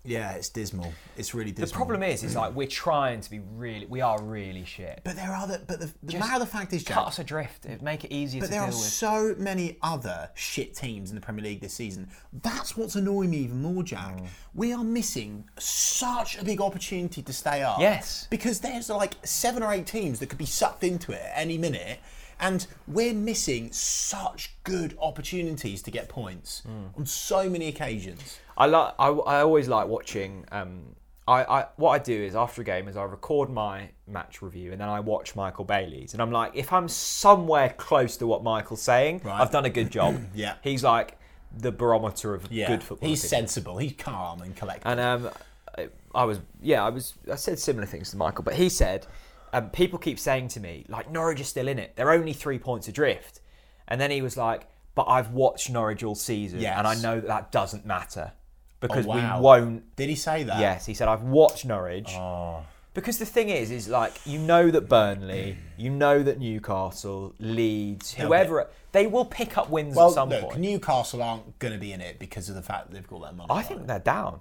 yeah, 0.09 0.33
it's 0.33 0.49
dismal. 0.49 0.93
It's 1.17 1.35
really 1.35 1.51
dismal. 1.53 1.69
The 1.69 1.75
problem 1.75 2.03
is, 2.03 2.23
is 2.25 2.35
like 2.35 2.55
we're 2.55 2.67
trying 2.67 3.21
to 3.21 3.31
be 3.31 3.41
really, 3.57 3.87
we 3.87 4.01
are 4.01 4.21
really 4.23 4.65
shit. 4.65 5.01
but 5.05 5.17
there 5.17 5.31
are 5.33 5.47
the, 5.47 5.61
but 5.67 5.81
the, 5.81 5.91
the 6.03 6.19
matter 6.19 6.35
of 6.35 6.41
the 6.41 6.47
fact 6.47 6.73
is, 6.73 6.83
Jack, 6.85 6.95
Cut 6.97 7.07
us 7.09 7.19
adrift. 7.19 7.67
It'd 7.67 7.83
make 7.83 8.05
it 8.05 8.13
easier 8.13 8.41
But 8.41 8.47
to 8.47 8.53
there 8.53 8.61
deal 8.63 8.69
are 8.75 8.77
with. 8.79 8.87
so 8.87 9.35
many 9.39 9.79
other 9.83 10.31
shit 10.35 10.75
teams 10.75 11.11
in 11.11 11.15
the 11.15 11.21
Premier 11.21 11.45
League 11.45 11.61
this 11.61 11.75
season. 11.75 12.09
That's 12.43 12.77
what's 12.77 12.97
annoying 12.97 13.31
me 13.31 13.39
even 13.39 13.63
more, 13.63 13.83
Jack. 13.83 14.17
Mm. 14.17 14.27
We 14.55 14.73
are 14.73 14.85
missing 14.85 15.45
such 15.59 16.39
a 16.39 16.45
big 16.45 16.61
opportunity 16.61 17.23
to 17.23 17.33
stay 17.33 17.63
up. 17.63 17.79
Yes. 17.81 18.27
Because 18.31 18.61
there's 18.61 18.89
like 18.91 19.15
seven 19.25 19.63
or 19.63 19.73
eight 19.73 19.87
teams 19.87 20.19
that 20.21 20.29
could 20.29 20.39
be 20.39 20.47
sucked 20.47 20.85
into 20.85 21.13
it 21.13 21.21
at 21.21 21.33
any 21.37 21.59
minute. 21.59 22.01
And 22.41 22.67
we're 22.87 23.15
missing 23.15 23.73
such 23.73 24.55
good 24.65 24.97
opportunities 25.01 25.83
to 25.83 25.91
get 25.91 26.09
points 26.09 26.63
Mm. 26.69 26.97
on 26.99 27.07
so 27.07 27.49
many 27.51 27.69
occasions. 27.69 28.39
I 28.57 28.67
like. 28.67 28.95
I, 28.99 29.09
I 29.09 29.41
always 29.43 29.69
like 29.69 29.87
watching. 29.89 30.45
Um, 30.53 30.95
I, 31.27 31.45
I 31.45 31.67
what 31.77 31.91
I 31.91 31.99
do 31.99 32.15
is 32.15 32.35
after 32.35 32.63
a 32.63 32.65
game 32.65 32.89
is 32.89 32.97
I 32.97 33.03
record 33.03 33.51
my 33.51 33.91
match 34.07 34.41
review 34.41 34.73
and 34.73 34.81
then 34.81 34.89
I 34.89 35.01
watch 35.01 35.37
Michael 35.37 35.65
Bailey's 35.65 36.15
and 36.15 36.23
I'm 36.23 36.33
like, 36.33 36.53
if 36.55 36.73
I'm 36.73 36.89
somewhere 36.89 37.75
close 37.77 38.17
to 38.19 38.27
what 38.27 38.43
Michael's 38.43 38.81
saying, 38.81 39.21
Right. 39.25 39.39
I've 39.41 39.51
done 39.51 39.67
a 39.67 39.71
good 39.71 39.91
job. 39.91 40.19
Yeah. 40.35 40.55
He's 40.63 40.83
like 40.83 41.19
the 41.55 41.71
barometer 41.71 42.35
of 42.35 42.51
Yeah. 42.51 42.69
good 42.69 42.83
football. 42.83 43.09
He's 43.09 43.23
sensible. 43.23 43.77
He's 43.77 43.93
calm 43.99 44.41
and 44.43 44.57
collected. 44.57 44.89
And 44.89 45.01
um, 45.01 45.31
I- 45.77 45.89
I 46.15 46.25
was, 46.25 46.41
yeah, 46.63 46.83
I 46.83 46.89
was, 46.89 47.13
I 47.31 47.35
said 47.37 47.59
similar 47.59 47.87
things 47.87 48.11
to 48.13 48.17
Michael, 48.17 48.43
but 48.43 48.55
he 48.55 48.71
said, 48.71 49.07
um, 49.53 49.71
people 49.71 49.99
keep 49.99 50.19
saying 50.19 50.49
to 50.49 50.61
me, 50.61 50.85
like, 50.89 51.11
Norwich 51.11 51.41
is 51.41 51.49
still 51.49 51.69
in 51.69 51.79
it. 51.79 51.95
They're 51.97 52.11
only 52.11 52.33
three 52.33 52.59
points 52.59 52.89
adrift. 52.89 53.41
And 53.87 54.01
then 54.01 54.11
he 54.11 54.23
was 54.23 54.37
like, 54.37 54.67
but 54.95 55.05
I've 55.05 55.31
watched 55.31 55.71
Norwich 55.71 56.03
all 56.03 56.15
season, 56.15 56.61
Yes. 56.61 56.75
and 56.77 56.87
I 56.87 56.95
know 56.97 57.21
that 57.21 57.27
that 57.29 57.53
doesn't 57.53 57.87
matter 57.87 58.33
because 58.81 59.07
Oh, 59.07 59.11
wow. 59.11 59.39
we 59.39 59.45
won't. 59.45 59.97
Did 59.97 60.09
he 60.09 60.15
say 60.15 60.43
that? 60.45 60.61
Yes, 60.61 60.87
he 60.87 60.95
said, 60.95 61.09
I've 61.09 61.23
watched 61.23 61.65
Norwich. 61.65 62.11
Oh. 62.15 62.65
Because 62.95 63.19
the 63.19 63.27
thing 63.27 63.49
is, 63.49 63.71
is 63.71 63.89
like, 63.89 64.15
you 64.27 64.39
know 64.41 64.71
that 64.73 64.89
Burnley, 64.89 65.57
you 65.77 65.89
know 65.91 66.23
that 66.23 66.41
Newcastle, 66.41 67.33
Leeds, 67.39 68.15
whoever, 68.15 68.69
they 68.93 69.07
will 69.07 69.25
pick 69.25 69.57
up 69.57 69.71
wins 69.71 69.95
Well, 69.95 70.09
at 70.09 70.15
some 70.15 70.31
look, 70.31 70.43
point. 70.43 70.59
Newcastle 70.59 71.23
aren't 71.23 71.59
going 71.61 71.73
to 71.75 71.79
be 71.79 71.93
in 71.93 72.01
it 72.01 72.19
because 72.19 72.49
of 72.49 72.57
the 72.57 72.63
fact 72.63 72.89
that 72.89 72.95
they've 72.95 73.07
got 73.07 73.23
that 73.23 73.37
money. 73.37 73.49
I 73.51 73.63
think 73.63 73.87
they're 73.87 74.01
down. 74.01 74.41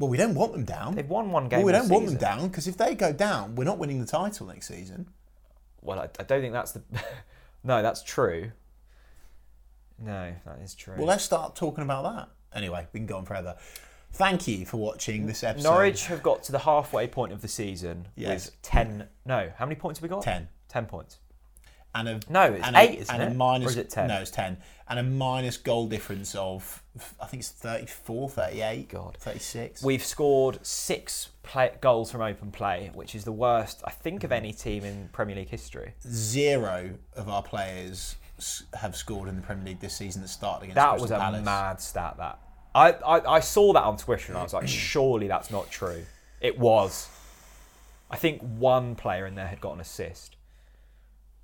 Well, 0.00 0.08
we 0.08 0.16
don't 0.16 0.34
want 0.34 0.52
them 0.52 0.64
down. 0.64 0.94
They've 0.94 1.06
won 1.06 1.30
one 1.30 1.50
game. 1.50 1.58
Well, 1.58 1.66
we 1.66 1.72
don't 1.72 1.90
want 1.90 2.06
them 2.06 2.14
season. 2.14 2.38
down 2.38 2.48
because 2.48 2.66
if 2.66 2.78
they 2.78 2.94
go 2.94 3.12
down, 3.12 3.54
we're 3.54 3.64
not 3.64 3.76
winning 3.76 4.00
the 4.00 4.06
title 4.06 4.46
next 4.46 4.66
season. 4.66 5.06
Well, 5.82 6.00
I, 6.00 6.04
I 6.18 6.22
don't 6.22 6.40
think 6.40 6.54
that's 6.54 6.72
the. 6.72 6.82
no, 7.64 7.82
that's 7.82 8.02
true. 8.02 8.50
No, 9.98 10.32
that 10.46 10.58
is 10.60 10.74
true. 10.74 10.94
Well, 10.96 11.06
let's 11.06 11.22
start 11.22 11.54
talking 11.54 11.84
about 11.84 12.04
that. 12.04 12.28
Anyway, 12.58 12.86
we 12.94 13.00
can 13.00 13.06
go 13.06 13.18
on 13.18 13.26
forever. 13.26 13.56
Thank 14.12 14.48
you 14.48 14.64
for 14.64 14.78
watching 14.78 15.26
this 15.26 15.44
episode. 15.44 15.68
Norwich 15.68 16.06
have 16.06 16.22
got 16.22 16.42
to 16.44 16.52
the 16.52 16.60
halfway 16.60 17.06
point 17.06 17.32
of 17.32 17.42
the 17.42 17.48
season 17.48 18.08
Yes. 18.16 18.46
with 18.46 18.62
ten. 18.62 19.06
No, 19.26 19.52
how 19.54 19.66
many 19.66 19.76
points 19.76 19.98
have 20.00 20.02
we 20.02 20.08
got? 20.08 20.22
10. 20.22 20.48
Ten 20.70 20.86
points. 20.86 21.18
And 21.94 22.08
a 22.08 22.20
No, 22.28 22.44
it's 22.44 22.66
and 22.66 22.76
eight, 22.76 22.98
a, 22.98 23.02
isn't 23.02 23.14
and 23.14 23.22
it? 23.22 23.32
A 23.32 23.34
minus, 23.34 23.68
Or 23.68 23.70
is 23.70 23.76
it 23.76 23.90
10? 23.90 24.08
No, 24.08 24.20
it's 24.20 24.30
ten, 24.30 24.58
and 24.88 24.98
a 24.98 25.02
minus 25.02 25.56
goal 25.56 25.86
difference 25.88 26.34
of 26.34 26.82
I 27.20 27.26
think 27.26 27.40
it's 27.42 27.50
34, 27.50 28.28
38, 28.30 28.88
God. 28.88 29.16
thirty 29.18 29.38
six. 29.38 29.82
We've 29.82 30.04
scored 30.04 30.64
six 30.64 31.30
play, 31.42 31.72
goals 31.80 32.10
from 32.10 32.20
open 32.22 32.50
play, 32.50 32.90
which 32.94 33.14
is 33.14 33.24
the 33.24 33.32
worst 33.32 33.82
I 33.84 33.90
think 33.90 34.24
of 34.24 34.32
any 34.32 34.52
team 34.52 34.84
in 34.84 35.08
Premier 35.12 35.36
League 35.36 35.48
history. 35.50 35.94
Zero 36.06 36.90
of 37.16 37.28
our 37.28 37.42
players 37.42 38.16
have 38.74 38.96
scored 38.96 39.28
in 39.28 39.36
the 39.36 39.42
Premier 39.42 39.66
League 39.66 39.80
this 39.80 39.94
season 39.96 40.22
that 40.22 40.28
started 40.28 40.64
against 40.64 40.76
That 40.76 40.90
Crystal 40.92 41.02
was 41.02 41.10
a 41.10 41.18
Palace. 41.18 41.44
mad 41.44 41.80
stat. 41.80 42.16
That 42.18 42.38
I, 42.74 42.92
I 42.92 43.34
I 43.36 43.40
saw 43.40 43.72
that 43.72 43.82
on 43.82 43.96
Twitter 43.96 44.32
and 44.32 44.38
I 44.38 44.42
was 44.42 44.52
like, 44.54 44.68
surely 44.68 45.28
that's 45.28 45.50
not 45.50 45.70
true. 45.70 46.04
It 46.40 46.58
was. 46.58 47.08
I 48.10 48.16
think 48.16 48.40
one 48.42 48.94
player 48.96 49.26
in 49.26 49.34
there 49.34 49.46
had 49.46 49.60
got 49.60 49.74
an 49.74 49.80
assist. 49.80 50.36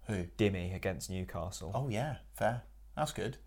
Who? 0.07 0.25
Dimmy 0.39 0.75
against 0.75 1.11
Newcastle. 1.11 1.73
Oh 1.75 1.89
yeah, 1.89 2.17
fair. 2.37 2.63
That's 2.97 3.13
good. 3.13 3.39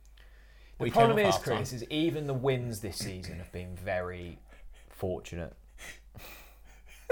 the 0.77 0.83
We 0.85 0.91
problem 0.91 1.19
is. 1.19 1.37
Chris, 1.37 1.73
is 1.73 1.83
even 1.85 2.27
the 2.27 2.33
wins 2.33 2.79
this 2.81 2.97
season 2.97 3.37
have 3.37 3.51
been 3.51 3.75
very 3.75 4.39
fortunate. 4.89 5.53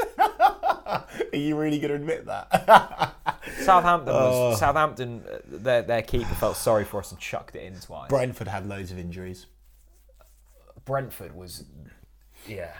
Are 0.20 1.06
you 1.34 1.58
really 1.58 1.80
going 1.80 1.90
to 1.90 1.96
admit 1.96 2.26
that? 2.28 3.16
Southampton 3.62 4.14
Oh. 4.16 4.50
was 4.50 4.60
Southampton. 4.60 5.24
uh, 5.32 5.38
Their 5.46 5.82
their 5.82 6.02
keeper 6.02 6.34
felt 6.36 6.58
sorry 6.58 6.84
for 6.86 7.00
us 7.00 7.12
and 7.12 7.20
chucked 7.20 7.56
it 7.56 7.64
in 7.64 7.80
twice. 7.80 8.10
Brentford 8.10 8.48
had 8.48 8.68
loads 8.68 8.92
of 8.92 9.00
injuries, 9.00 9.48
Brentford 10.86 11.36
was, 11.36 11.64
yeah. 12.48 12.72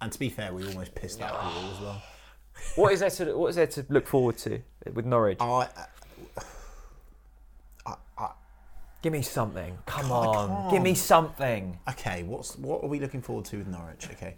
and 0.00 0.10
to 0.12 0.18
be 0.18 0.28
fair, 0.28 0.52
we 0.52 0.66
almost 0.66 0.94
pissed 0.94 1.18
that 1.20 1.32
ball 1.32 1.70
as 1.74 1.80
well. 1.80 2.02
What 2.76 2.92
is 2.92 3.00
there 3.00 3.10
to 3.10 3.36
what 3.36 3.48
is 3.48 3.56
there 3.56 3.66
to 3.66 3.86
look 3.88 4.06
forward 4.06 4.38
to 4.38 4.60
with 4.94 5.06
Norwich? 5.06 5.38
I, 5.40 5.68
Give 9.02 9.12
me 9.12 9.22
something. 9.22 9.78
Come 9.86 10.10
I 10.10 10.16
on, 10.16 10.70
give 10.72 10.82
me 10.82 10.94
something. 10.94 11.78
okay, 11.88 12.24
what's 12.24 12.56
what 12.58 12.82
are 12.82 12.88
we 12.88 12.98
looking 12.98 13.22
forward 13.22 13.44
to 13.44 13.58
with 13.58 13.68
Norwich? 13.68 14.08
Okay, 14.10 14.34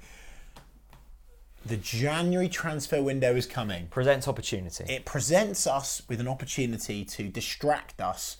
the 1.65 1.79
January 1.79 2.51
transfer 2.51 3.03
window 3.03 3.35
is 3.35 3.47
coming. 3.47 3.87
Presents 3.87 4.29
opportunity. 4.29 4.85
It 4.93 5.07
presents 5.07 5.67
us 5.67 6.03
with 6.07 6.21
an 6.21 6.29
opportunity 6.29 7.05
to 7.07 7.29
distract 7.29 8.01
us 8.03 8.37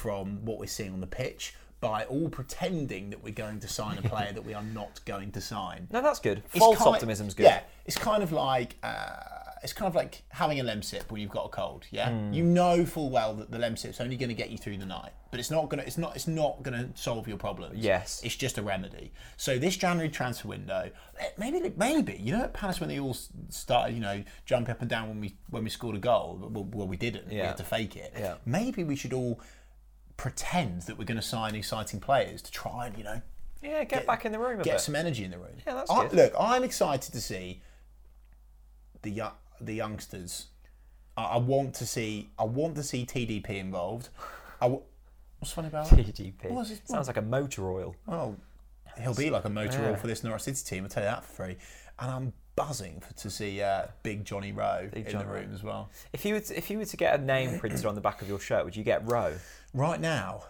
from 0.00 0.44
what 0.46 0.58
we're 0.58 0.66
seeing 0.66 0.92
on 0.94 1.00
the 1.00 1.06
pitch 1.06 1.54
by 1.80 2.04
all 2.04 2.30
pretending 2.30 3.10
that 3.10 3.22
we're 3.22 3.34
going 3.34 3.60
to 3.60 3.68
sign 3.68 3.98
a 3.98 4.02
player 4.08 4.32
that 4.32 4.44
we 4.44 4.54
are 4.54 4.62
not 4.62 5.00
going 5.04 5.30
to 5.32 5.40
sign. 5.42 5.88
no, 5.92 6.00
that's 6.00 6.20
good. 6.20 6.42
False 6.48 6.80
optimism's 6.80 7.34
good. 7.34 7.44
Yeah, 7.44 7.60
it's 7.84 7.98
kind 7.98 8.22
of 8.22 8.32
like 8.32 8.76
uh, 8.82 9.45
it's 9.62 9.72
kind 9.72 9.88
of 9.88 9.94
like 9.94 10.22
having 10.28 10.60
a 10.60 10.64
lemsip 10.64 11.10
when 11.10 11.20
you've 11.20 11.30
got 11.30 11.46
a 11.46 11.48
cold. 11.48 11.84
Yeah, 11.90 12.10
Hmm. 12.10 12.32
you 12.32 12.42
know 12.44 12.84
full 12.84 13.10
well 13.10 13.34
that 13.34 13.50
the 13.50 13.58
lemsip's 13.58 14.00
only 14.00 14.16
going 14.16 14.28
to 14.28 14.34
get 14.34 14.50
you 14.50 14.58
through 14.58 14.76
the 14.76 14.86
night, 14.86 15.12
but 15.30 15.40
it's 15.40 15.50
not 15.50 15.68
gonna. 15.70 15.82
It's 15.82 15.96
not. 15.98 16.14
It's 16.14 16.26
not 16.28 16.62
going 16.62 16.76
to 16.78 17.00
solve 17.00 17.26
your 17.26 17.38
problems. 17.38 17.78
Yes. 17.78 18.20
it's 18.24 18.36
just 18.36 18.58
a 18.58 18.62
remedy. 18.62 19.12
So 19.36 19.58
this 19.58 19.76
January 19.76 20.10
transfer 20.10 20.48
window, 20.48 20.90
eh, 21.18 21.28
maybe 21.38 21.72
maybe 21.76 22.16
you 22.20 22.32
know 22.36 22.44
at 22.44 22.52
Palace 22.54 22.80
when 22.80 22.88
they 22.90 22.98
all 23.00 23.16
started, 23.48 23.94
you 23.94 24.00
know, 24.00 24.22
jumping 24.44 24.72
up 24.72 24.80
and 24.82 24.90
down 24.90 25.08
when 25.08 25.20
we 25.20 25.34
when 25.50 25.64
we 25.64 25.70
scored 25.70 25.96
a 25.96 26.00
goal. 26.00 26.38
Well, 26.52 26.64
well 26.72 26.86
we 26.86 26.96
didn't. 26.96 27.32
Yeah. 27.32 27.40
We 27.40 27.46
had 27.46 27.56
to 27.56 27.64
fake 27.64 27.96
it. 27.96 28.12
Yeah. 28.18 28.34
Maybe 28.44 28.84
we 28.84 28.94
should 28.96 29.12
all 29.14 29.40
pretend 30.18 30.82
that 30.82 30.96
we're 30.98 31.04
going 31.04 31.16
to 31.20 31.22
sign 31.26 31.54
exciting 31.54 32.00
players 32.00 32.40
to 32.42 32.50
try 32.50 32.86
and 32.86 32.96
you 32.96 33.04
know 33.04 33.20
Yeah, 33.62 33.84
get, 33.84 34.06
back 34.06 34.24
in 34.24 34.32
the 34.32 34.38
room 34.38 34.60
a 34.60 34.64
get 34.64 34.74
bit. 34.74 34.80
some 34.80 34.94
energy 34.96 35.24
in 35.24 35.30
the 35.30 35.38
room. 35.38 35.56
Yeah, 35.66 35.74
that's 35.74 35.90
I, 35.90 36.02
good. 36.08 36.12
Look, 36.16 36.32
I'm 36.38 36.62
excited 36.64 37.12
to 37.12 37.20
see 37.20 37.62
the 39.02 39.10
yo- 39.10 39.32
the 39.60 39.74
youngsters. 39.74 40.46
I, 41.16 41.24
I 41.24 41.36
want 41.38 41.74
to 41.76 41.86
see. 41.86 42.30
I 42.38 42.44
want 42.44 42.76
to 42.76 42.82
see 42.82 43.04
TDP 43.06 43.50
involved. 43.58 44.08
I 44.60 44.66
w- 44.66 44.82
what's 45.38 45.52
funny 45.52 45.68
about 45.68 45.88
that? 45.90 45.98
TGP. 45.98 46.44
What 46.44 46.54
was 46.60 46.70
it? 46.70 46.86
Sounds 46.88 47.06
like 47.06 47.16
a 47.16 47.22
motor 47.22 47.70
oil. 47.70 47.94
Well, 48.06 48.36
he'll 49.00 49.14
be 49.14 49.30
like 49.30 49.44
a 49.44 49.50
motor 49.50 49.82
oil 49.82 49.90
Yeah. 49.90 49.96
for 49.96 50.06
this 50.06 50.22
Norwich 50.24 50.42
City 50.42 50.62
team. 50.64 50.84
I'll 50.84 50.88
tell 50.90 51.02
you 51.02 51.08
that 51.10 51.24
for 51.24 51.44
free. 51.44 51.56
And 51.98 52.10
I'm 52.10 52.32
buzzing 52.56 53.00
for, 53.00 53.12
to 53.14 53.30
see 53.30 53.60
uh, 53.62 53.86
Big 54.02 54.24
Johnny 54.24 54.52
Rowe 54.52 54.88
in 54.92 55.04
Johnny 55.04 55.24
the 55.24 55.30
room 55.30 55.50
as 55.52 55.62
well. 55.62 55.90
If 56.12 56.24
you 56.24 56.34
were 56.34 56.40
to, 56.40 56.56
if 56.56 56.70
you 56.70 56.78
were 56.78 56.84
to 56.86 56.96
get 56.96 57.18
a 57.18 57.22
name 57.22 57.58
printed 57.58 57.84
on 57.86 57.94
the 57.94 58.00
back 58.00 58.22
of 58.22 58.28
your 58.28 58.38
shirt, 58.40 58.64
would 58.64 58.76
you 58.76 58.84
get 58.84 59.10
Rowe? 59.10 59.34
Right 59.74 60.00
now, 60.00 60.44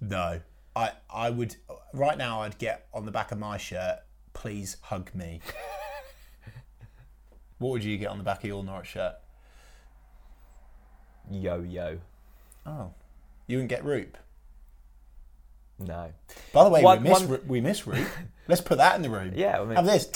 no. 0.00 0.40
I 0.76 0.92
I 1.12 1.30
would 1.30 1.56
right 1.92 2.16
now. 2.18 2.42
I'd 2.42 2.58
get 2.58 2.86
on 2.94 3.04
the 3.04 3.10
back 3.10 3.32
of 3.32 3.38
my 3.38 3.56
shirt. 3.58 3.98
Please 4.32 4.76
hug 4.82 5.12
me. 5.14 5.40
What 7.58 7.70
would 7.70 7.84
you 7.84 7.96
get 7.98 8.08
on 8.08 8.18
the 8.18 8.24
back 8.24 8.38
of 8.38 8.44
your 8.48 8.62
Norwich 8.62 8.88
shirt? 8.88 9.14
Yo 11.30 11.62
yo. 11.62 11.98
Oh, 12.66 12.92
you 13.46 13.56
wouldn't 13.58 13.70
get 13.70 13.84
Rupp. 13.84 14.16
No. 15.78 16.12
By 16.52 16.64
the 16.64 16.70
way, 16.70 16.82
One- 16.82 17.02
we 17.02 17.08
miss 17.10 17.22
one- 17.22 17.48
we 17.48 17.60
miss 17.60 17.86
Rupp. 17.86 18.06
Let's 18.48 18.60
put 18.60 18.78
that 18.78 18.96
in 18.96 19.02
the 19.02 19.10
room. 19.10 19.32
Yeah, 19.34 19.60
I 19.60 19.64
mean- 19.64 19.76
have 19.76 19.84
this. 19.86 20.10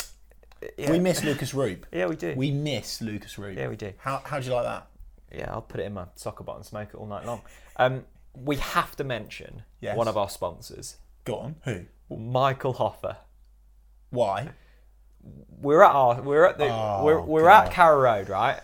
Yeah. 0.79 0.91
We 0.93 1.01
miss 1.01 1.25
Lukas 1.25 1.53
Rupp. 1.55 1.87
Yeah, 1.93 2.07
we 2.07 2.15
do. 2.17 2.35
We 2.37 2.53
miss 2.53 3.01
Lukas 3.01 3.37
Rupp. 3.37 3.57
Yeah, 3.57 3.69
we 3.69 3.77
do. 3.77 3.93
How 3.99 4.23
how 4.25 4.39
do 4.39 4.47
you 4.47 4.55
like 4.55 4.65
that? 4.65 4.87
Yeah, 5.35 5.51
I'll 5.53 5.63
put 5.63 5.81
it 5.81 5.85
in 5.85 5.95
my 5.95 6.07
soccer 6.15 6.45
bottom 6.45 6.61
and 6.61 6.67
smoke 6.67 6.91
it 6.91 6.97
all 6.97 7.07
night 7.07 7.25
long. 7.27 7.43
Um, 7.77 8.05
we 8.35 8.57
have 8.57 8.95
to 8.97 9.05
mention 9.05 9.63
Yes. 9.81 9.97
one 9.97 10.09
of 10.09 10.17
our 10.17 10.29
sponsors, 10.29 10.97
Go 11.25 11.37
on. 11.37 11.57
Who? 11.65 11.87
Michael 12.15 12.75
Hoffer. 12.75 13.17
Why? 14.11 14.51
We're 15.61 15.83
at 15.83 15.93
our 15.93 16.21
we're 16.23 16.45
at 16.45 16.59
the 16.59 16.69
Oh, 16.69 17.03
we're, 17.05 17.21
we're 17.21 17.43
God. 17.45 17.67
at 17.69 17.73
Carrow 17.73 18.01
Road, 18.01 18.29
right? 18.29 18.61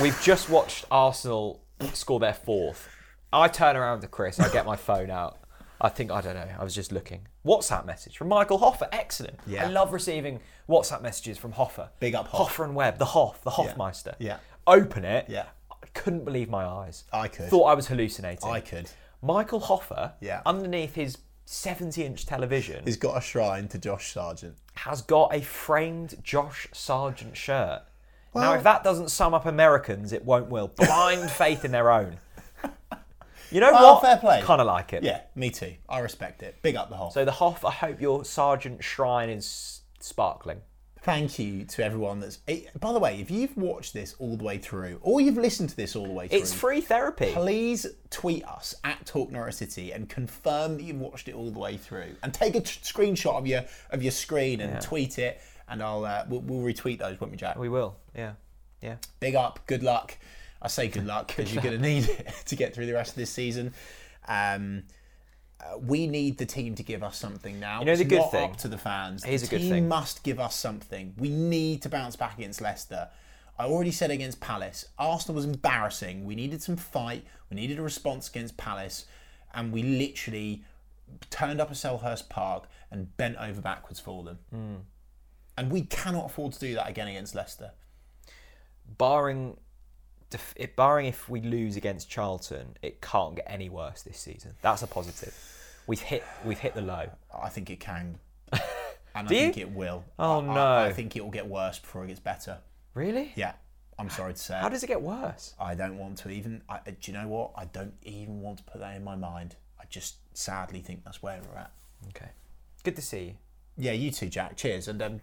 We've 0.00 0.18
just 0.22 0.48
watched 0.48 0.84
Arsenal 0.90 1.62
score 1.92 2.20
their 2.20 2.34
fourth. 2.34 2.88
I 3.32 3.48
turn 3.48 3.74
around 3.76 4.02
to 4.02 4.06
Chris, 4.06 4.38
I 4.38 4.50
get 4.52 4.64
my 4.64 4.76
phone 4.76 5.10
out. 5.10 5.38
I 5.80 5.88
think 5.88 6.12
I 6.12 6.20
don't 6.20 6.34
know. 6.36 6.48
I 6.58 6.62
was 6.62 6.74
just 6.74 6.92
looking. 6.92 7.26
WhatsApp 7.44 7.84
message 7.84 8.16
from 8.16 8.28
Michael 8.28 8.58
Hoffer. 8.58 8.88
Excellent. 8.92 9.38
Yeah. 9.46 9.66
I 9.66 9.70
love 9.70 9.92
receiving 9.92 10.40
WhatsApp 10.68 11.02
messages 11.02 11.36
from 11.36 11.52
Hoffer. 11.52 11.90
Big 11.98 12.14
up 12.14 12.28
Hoff. 12.28 12.48
Hoffer 12.48 12.64
and 12.64 12.74
Webb, 12.76 12.98
the 12.98 13.04
Hoff, 13.06 13.42
the 13.42 13.50
Hoffmeister. 13.50 14.14
Yeah. 14.20 14.38
Open 14.68 15.04
it. 15.04 15.26
Yeah. 15.28 15.46
I 15.70 15.86
couldn't 15.92 16.24
believe 16.24 16.48
my 16.48 16.64
eyes. 16.64 17.04
I 17.12 17.26
could. 17.28 17.50
Thought 17.50 17.64
I 17.64 17.74
was 17.74 17.88
hallucinating. 17.88 18.48
I 18.48 18.60
could. 18.60 18.88
Michael 19.20 19.60
Hoffer, 19.60 20.12
Yeah. 20.20 20.40
underneath 20.46 20.94
his 20.94 21.18
70-inch 21.46 22.26
television, 22.26 22.84
He's 22.84 22.96
got 22.96 23.16
a 23.16 23.20
shrine 23.20 23.68
to 23.68 23.78
Josh 23.78 24.12
Sargent. 24.12 24.56
has 24.76 25.02
got 25.02 25.34
a 25.34 25.40
framed 25.40 26.16
Josh 26.22 26.66
Sargent 26.72 27.36
shirt. 27.36 27.82
now, 28.34 28.54
if 28.54 28.62
that 28.64 28.82
doesn't 28.82 29.10
sum 29.10 29.34
up 29.34 29.46
Americans, 29.46 30.12
it 30.12 30.24
won't 30.24 30.48
will. 30.48 30.68
Blind 30.76 31.30
faith 31.30 31.64
in 31.64 31.70
their 31.72 31.90
own. 31.90 32.16
You 33.50 33.60
know 33.60 33.70
Well, 33.72 33.94
what? 33.94 34.02
fair 34.02 34.16
play. 34.16 34.40
Kind 34.42 34.60
of 34.60 34.66
like 34.66 34.92
it. 34.92 35.04
Yeah, 35.04 35.20
me 35.36 35.50
too. 35.50 35.74
I 35.88 36.00
respect 36.00 36.42
it. 36.42 36.56
Big 36.62 36.74
up 36.74 36.88
the 36.90 36.96
Hoff. 36.96 37.12
So 37.12 37.24
the 37.24 37.30
Hoff, 37.30 37.64
I 37.64 37.70
hope 37.70 38.00
your 38.00 38.24
Sargent 38.24 38.82
shrine 38.82 39.28
is 39.28 39.82
sparkling. 40.00 40.62
Thank 41.04 41.38
you 41.38 41.64
to 41.66 41.84
everyone 41.84 42.20
that's. 42.20 42.38
eh, 42.48 42.60
By 42.80 42.92
the 42.94 42.98
way, 42.98 43.20
if 43.20 43.30
you've 43.30 43.56
watched 43.56 43.92
this 43.92 44.14
all 44.18 44.36
the 44.38 44.44
way 44.44 44.56
through, 44.58 44.98
or 45.02 45.20
you've 45.20 45.36
listened 45.36 45.68
to 45.68 45.76
this 45.76 45.94
all 45.94 46.06
the 46.06 46.12
way 46.12 46.28
through, 46.28 46.38
It's 46.38 46.52
free 46.54 46.80
therapy. 46.80 47.30
please 47.34 47.86
tweet 48.08 48.42
us 48.46 48.74
at 48.84 49.04
Talk 49.04 49.30
Norwich 49.30 49.56
City 49.56 49.92
and 49.92 50.08
confirm 50.08 50.76
that 50.78 50.82
you've 50.82 50.98
watched 51.00 51.28
it 51.28 51.34
all 51.34 51.50
the 51.50 51.58
way 51.58 51.76
through, 51.76 52.16
and 52.22 52.32
take 52.32 52.54
a 52.54 52.60
t- 52.60 52.80
screenshot 52.82 53.34
of 53.36 53.46
your 53.46 53.64
of 53.90 54.02
your 54.02 54.12
screen 54.12 54.60
and 54.62 54.80
tweet 54.80 55.18
it, 55.18 55.40
and 55.68 55.82
I'll 55.82 56.04
uh, 56.06 56.24
we'll, 56.28 56.40
we'll 56.40 56.62
retweet 56.72 56.98
those, 57.00 57.20
won't 57.20 57.32
we, 57.32 57.36
Jack? 57.36 57.56
We 57.58 57.68
will. 57.68 57.96
Yeah. 58.16 58.32
Yeah. 58.80 58.96
Big 59.20 59.34
up, 59.34 59.60
good 59.66 59.82
luck. 59.82 60.16
I 60.62 60.68
say 60.68 60.88
good 60.88 61.06
luck 61.14 61.28
because 61.28 61.52
you're 61.52 61.62
going 61.62 61.76
to 61.76 61.82
need 61.82 62.04
it 62.08 62.32
to 62.46 62.56
get 62.56 62.74
through 62.74 62.86
the 62.86 62.94
rest 62.94 63.10
of 63.10 63.16
this 63.16 63.30
season. 63.30 63.74
Um, 64.26 64.84
we 65.80 66.06
need 66.06 66.38
the 66.38 66.46
team 66.46 66.74
to 66.76 66.82
give 66.82 67.02
us 67.02 67.16
something 67.16 67.58
now. 67.58 67.80
You 67.80 67.86
know 67.86 67.92
It's 67.92 68.00
the 68.00 68.04
good 68.08 68.18
not 68.18 68.30
thing? 68.32 68.50
up 68.50 68.56
to 68.58 68.68
the 68.68 68.78
fans. 68.78 69.24
Here's 69.24 69.42
the 69.42 69.46
a 69.48 69.50
good 69.58 69.64
team 69.64 69.70
thing. 69.72 69.88
must 69.88 70.22
give 70.22 70.38
us 70.38 70.54
something. 70.56 71.14
We 71.18 71.28
need 71.30 71.82
to 71.82 71.88
bounce 71.88 72.16
back 72.16 72.38
against 72.38 72.60
Leicester. 72.60 73.08
I 73.58 73.66
already 73.66 73.92
said 73.92 74.10
against 74.10 74.40
Palace, 74.40 74.86
Arsenal 74.98 75.36
was 75.36 75.44
embarrassing. 75.44 76.24
We 76.24 76.34
needed 76.34 76.62
some 76.62 76.76
fight. 76.76 77.24
We 77.50 77.56
needed 77.56 77.78
a 77.78 77.82
response 77.82 78.28
against 78.28 78.56
Palace, 78.56 79.06
and 79.54 79.72
we 79.72 79.82
literally 79.82 80.64
turned 81.30 81.60
up 81.60 81.70
at 81.70 81.76
Selhurst 81.76 82.28
Park 82.28 82.66
and 82.90 83.16
bent 83.16 83.36
over 83.36 83.60
backwards 83.60 84.00
for 84.00 84.24
them. 84.24 84.38
Hmm. 84.50 84.74
And 85.56 85.70
we 85.70 85.82
cannot 85.82 86.26
afford 86.26 86.52
to 86.54 86.58
do 86.58 86.74
that 86.74 86.88
again 86.88 87.06
against 87.06 87.34
Leicester. 87.36 87.70
Barring, 88.98 89.56
def- 90.30 90.54
it, 90.56 90.76
barring 90.76 91.06
if 91.06 91.28
we 91.28 91.40
lose 91.40 91.76
against 91.76 92.08
Charlton, 92.10 92.76
it 92.82 93.00
can't 93.00 93.36
get 93.36 93.46
any 93.48 93.68
worse 93.68 94.02
this 94.02 94.18
season. 94.18 94.52
That's 94.62 94.82
a 94.82 94.86
positive. 94.86 95.34
We've 95.86 96.00
hit. 96.00 96.24
We've 96.44 96.58
hit 96.58 96.74
the 96.74 96.80
low. 96.82 97.06
I 97.42 97.48
think 97.48 97.70
it 97.70 97.80
can. 97.80 98.18
And 99.16 99.28
Do 99.28 99.34
I 99.36 99.38
you? 99.38 99.44
think 99.44 99.58
it 99.58 99.70
will. 99.70 100.04
Oh, 100.18 100.40
I- 100.40 100.42
I, 100.50 100.54
no. 100.54 100.76
I 100.88 100.92
think 100.92 101.14
it 101.14 101.22
will 101.22 101.30
get 101.30 101.46
worse 101.46 101.78
before 101.78 102.02
it 102.02 102.08
gets 102.08 102.18
better. 102.18 102.58
Really? 102.94 103.30
Yeah, 103.36 103.52
I'm 103.96 104.10
sorry 104.10 104.32
to 104.34 104.38
say. 104.40 104.54
How 104.58 104.68
does 104.68 104.82
it 104.82 104.88
get 104.88 105.00
worse? 105.02 105.54
I 105.60 105.76
don't 105.76 105.98
want 105.98 106.18
to 106.18 106.30
even. 106.30 106.62
I, 106.68 106.80
do 106.84 107.12
you 107.12 107.16
know 107.16 107.28
what? 107.28 107.52
I 107.54 107.66
don't 107.66 107.94
even 108.02 108.40
want 108.40 108.58
to 108.58 108.64
put 108.64 108.80
that 108.80 108.96
in 108.96 109.04
my 109.04 109.14
mind. 109.14 109.54
I 109.80 109.84
just 109.88 110.16
sadly 110.36 110.80
think 110.80 111.04
that's 111.04 111.22
where 111.22 111.40
we're 111.48 111.58
at. 111.60 111.70
Okay. 112.08 112.30
Good 112.82 112.96
to 112.96 113.02
see 113.02 113.22
you. 113.22 113.34
Yeah, 113.78 113.92
you 113.92 114.10
too, 114.10 114.28
Jack. 114.28 114.56
Cheers. 114.56 114.88
And 114.88 115.00
um, 115.00 115.20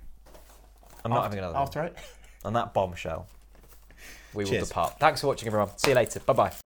I'm 1.03 1.11
not 1.11 1.17
after, 1.17 1.23
having 1.23 1.39
another 1.39 1.53
one. 1.55 1.61
after 1.63 1.83
it. 1.83 1.97
On 2.45 2.53
that 2.53 2.73
bombshell, 2.73 3.27
we 4.33 4.43
will 4.43 4.51
Cheers. 4.51 4.69
depart. 4.69 4.99
Thanks 4.99 5.21
for 5.21 5.27
watching, 5.27 5.47
everyone. 5.47 5.69
See 5.77 5.91
you 5.91 5.95
later. 5.95 6.19
Bye 6.21 6.33
bye. 6.33 6.51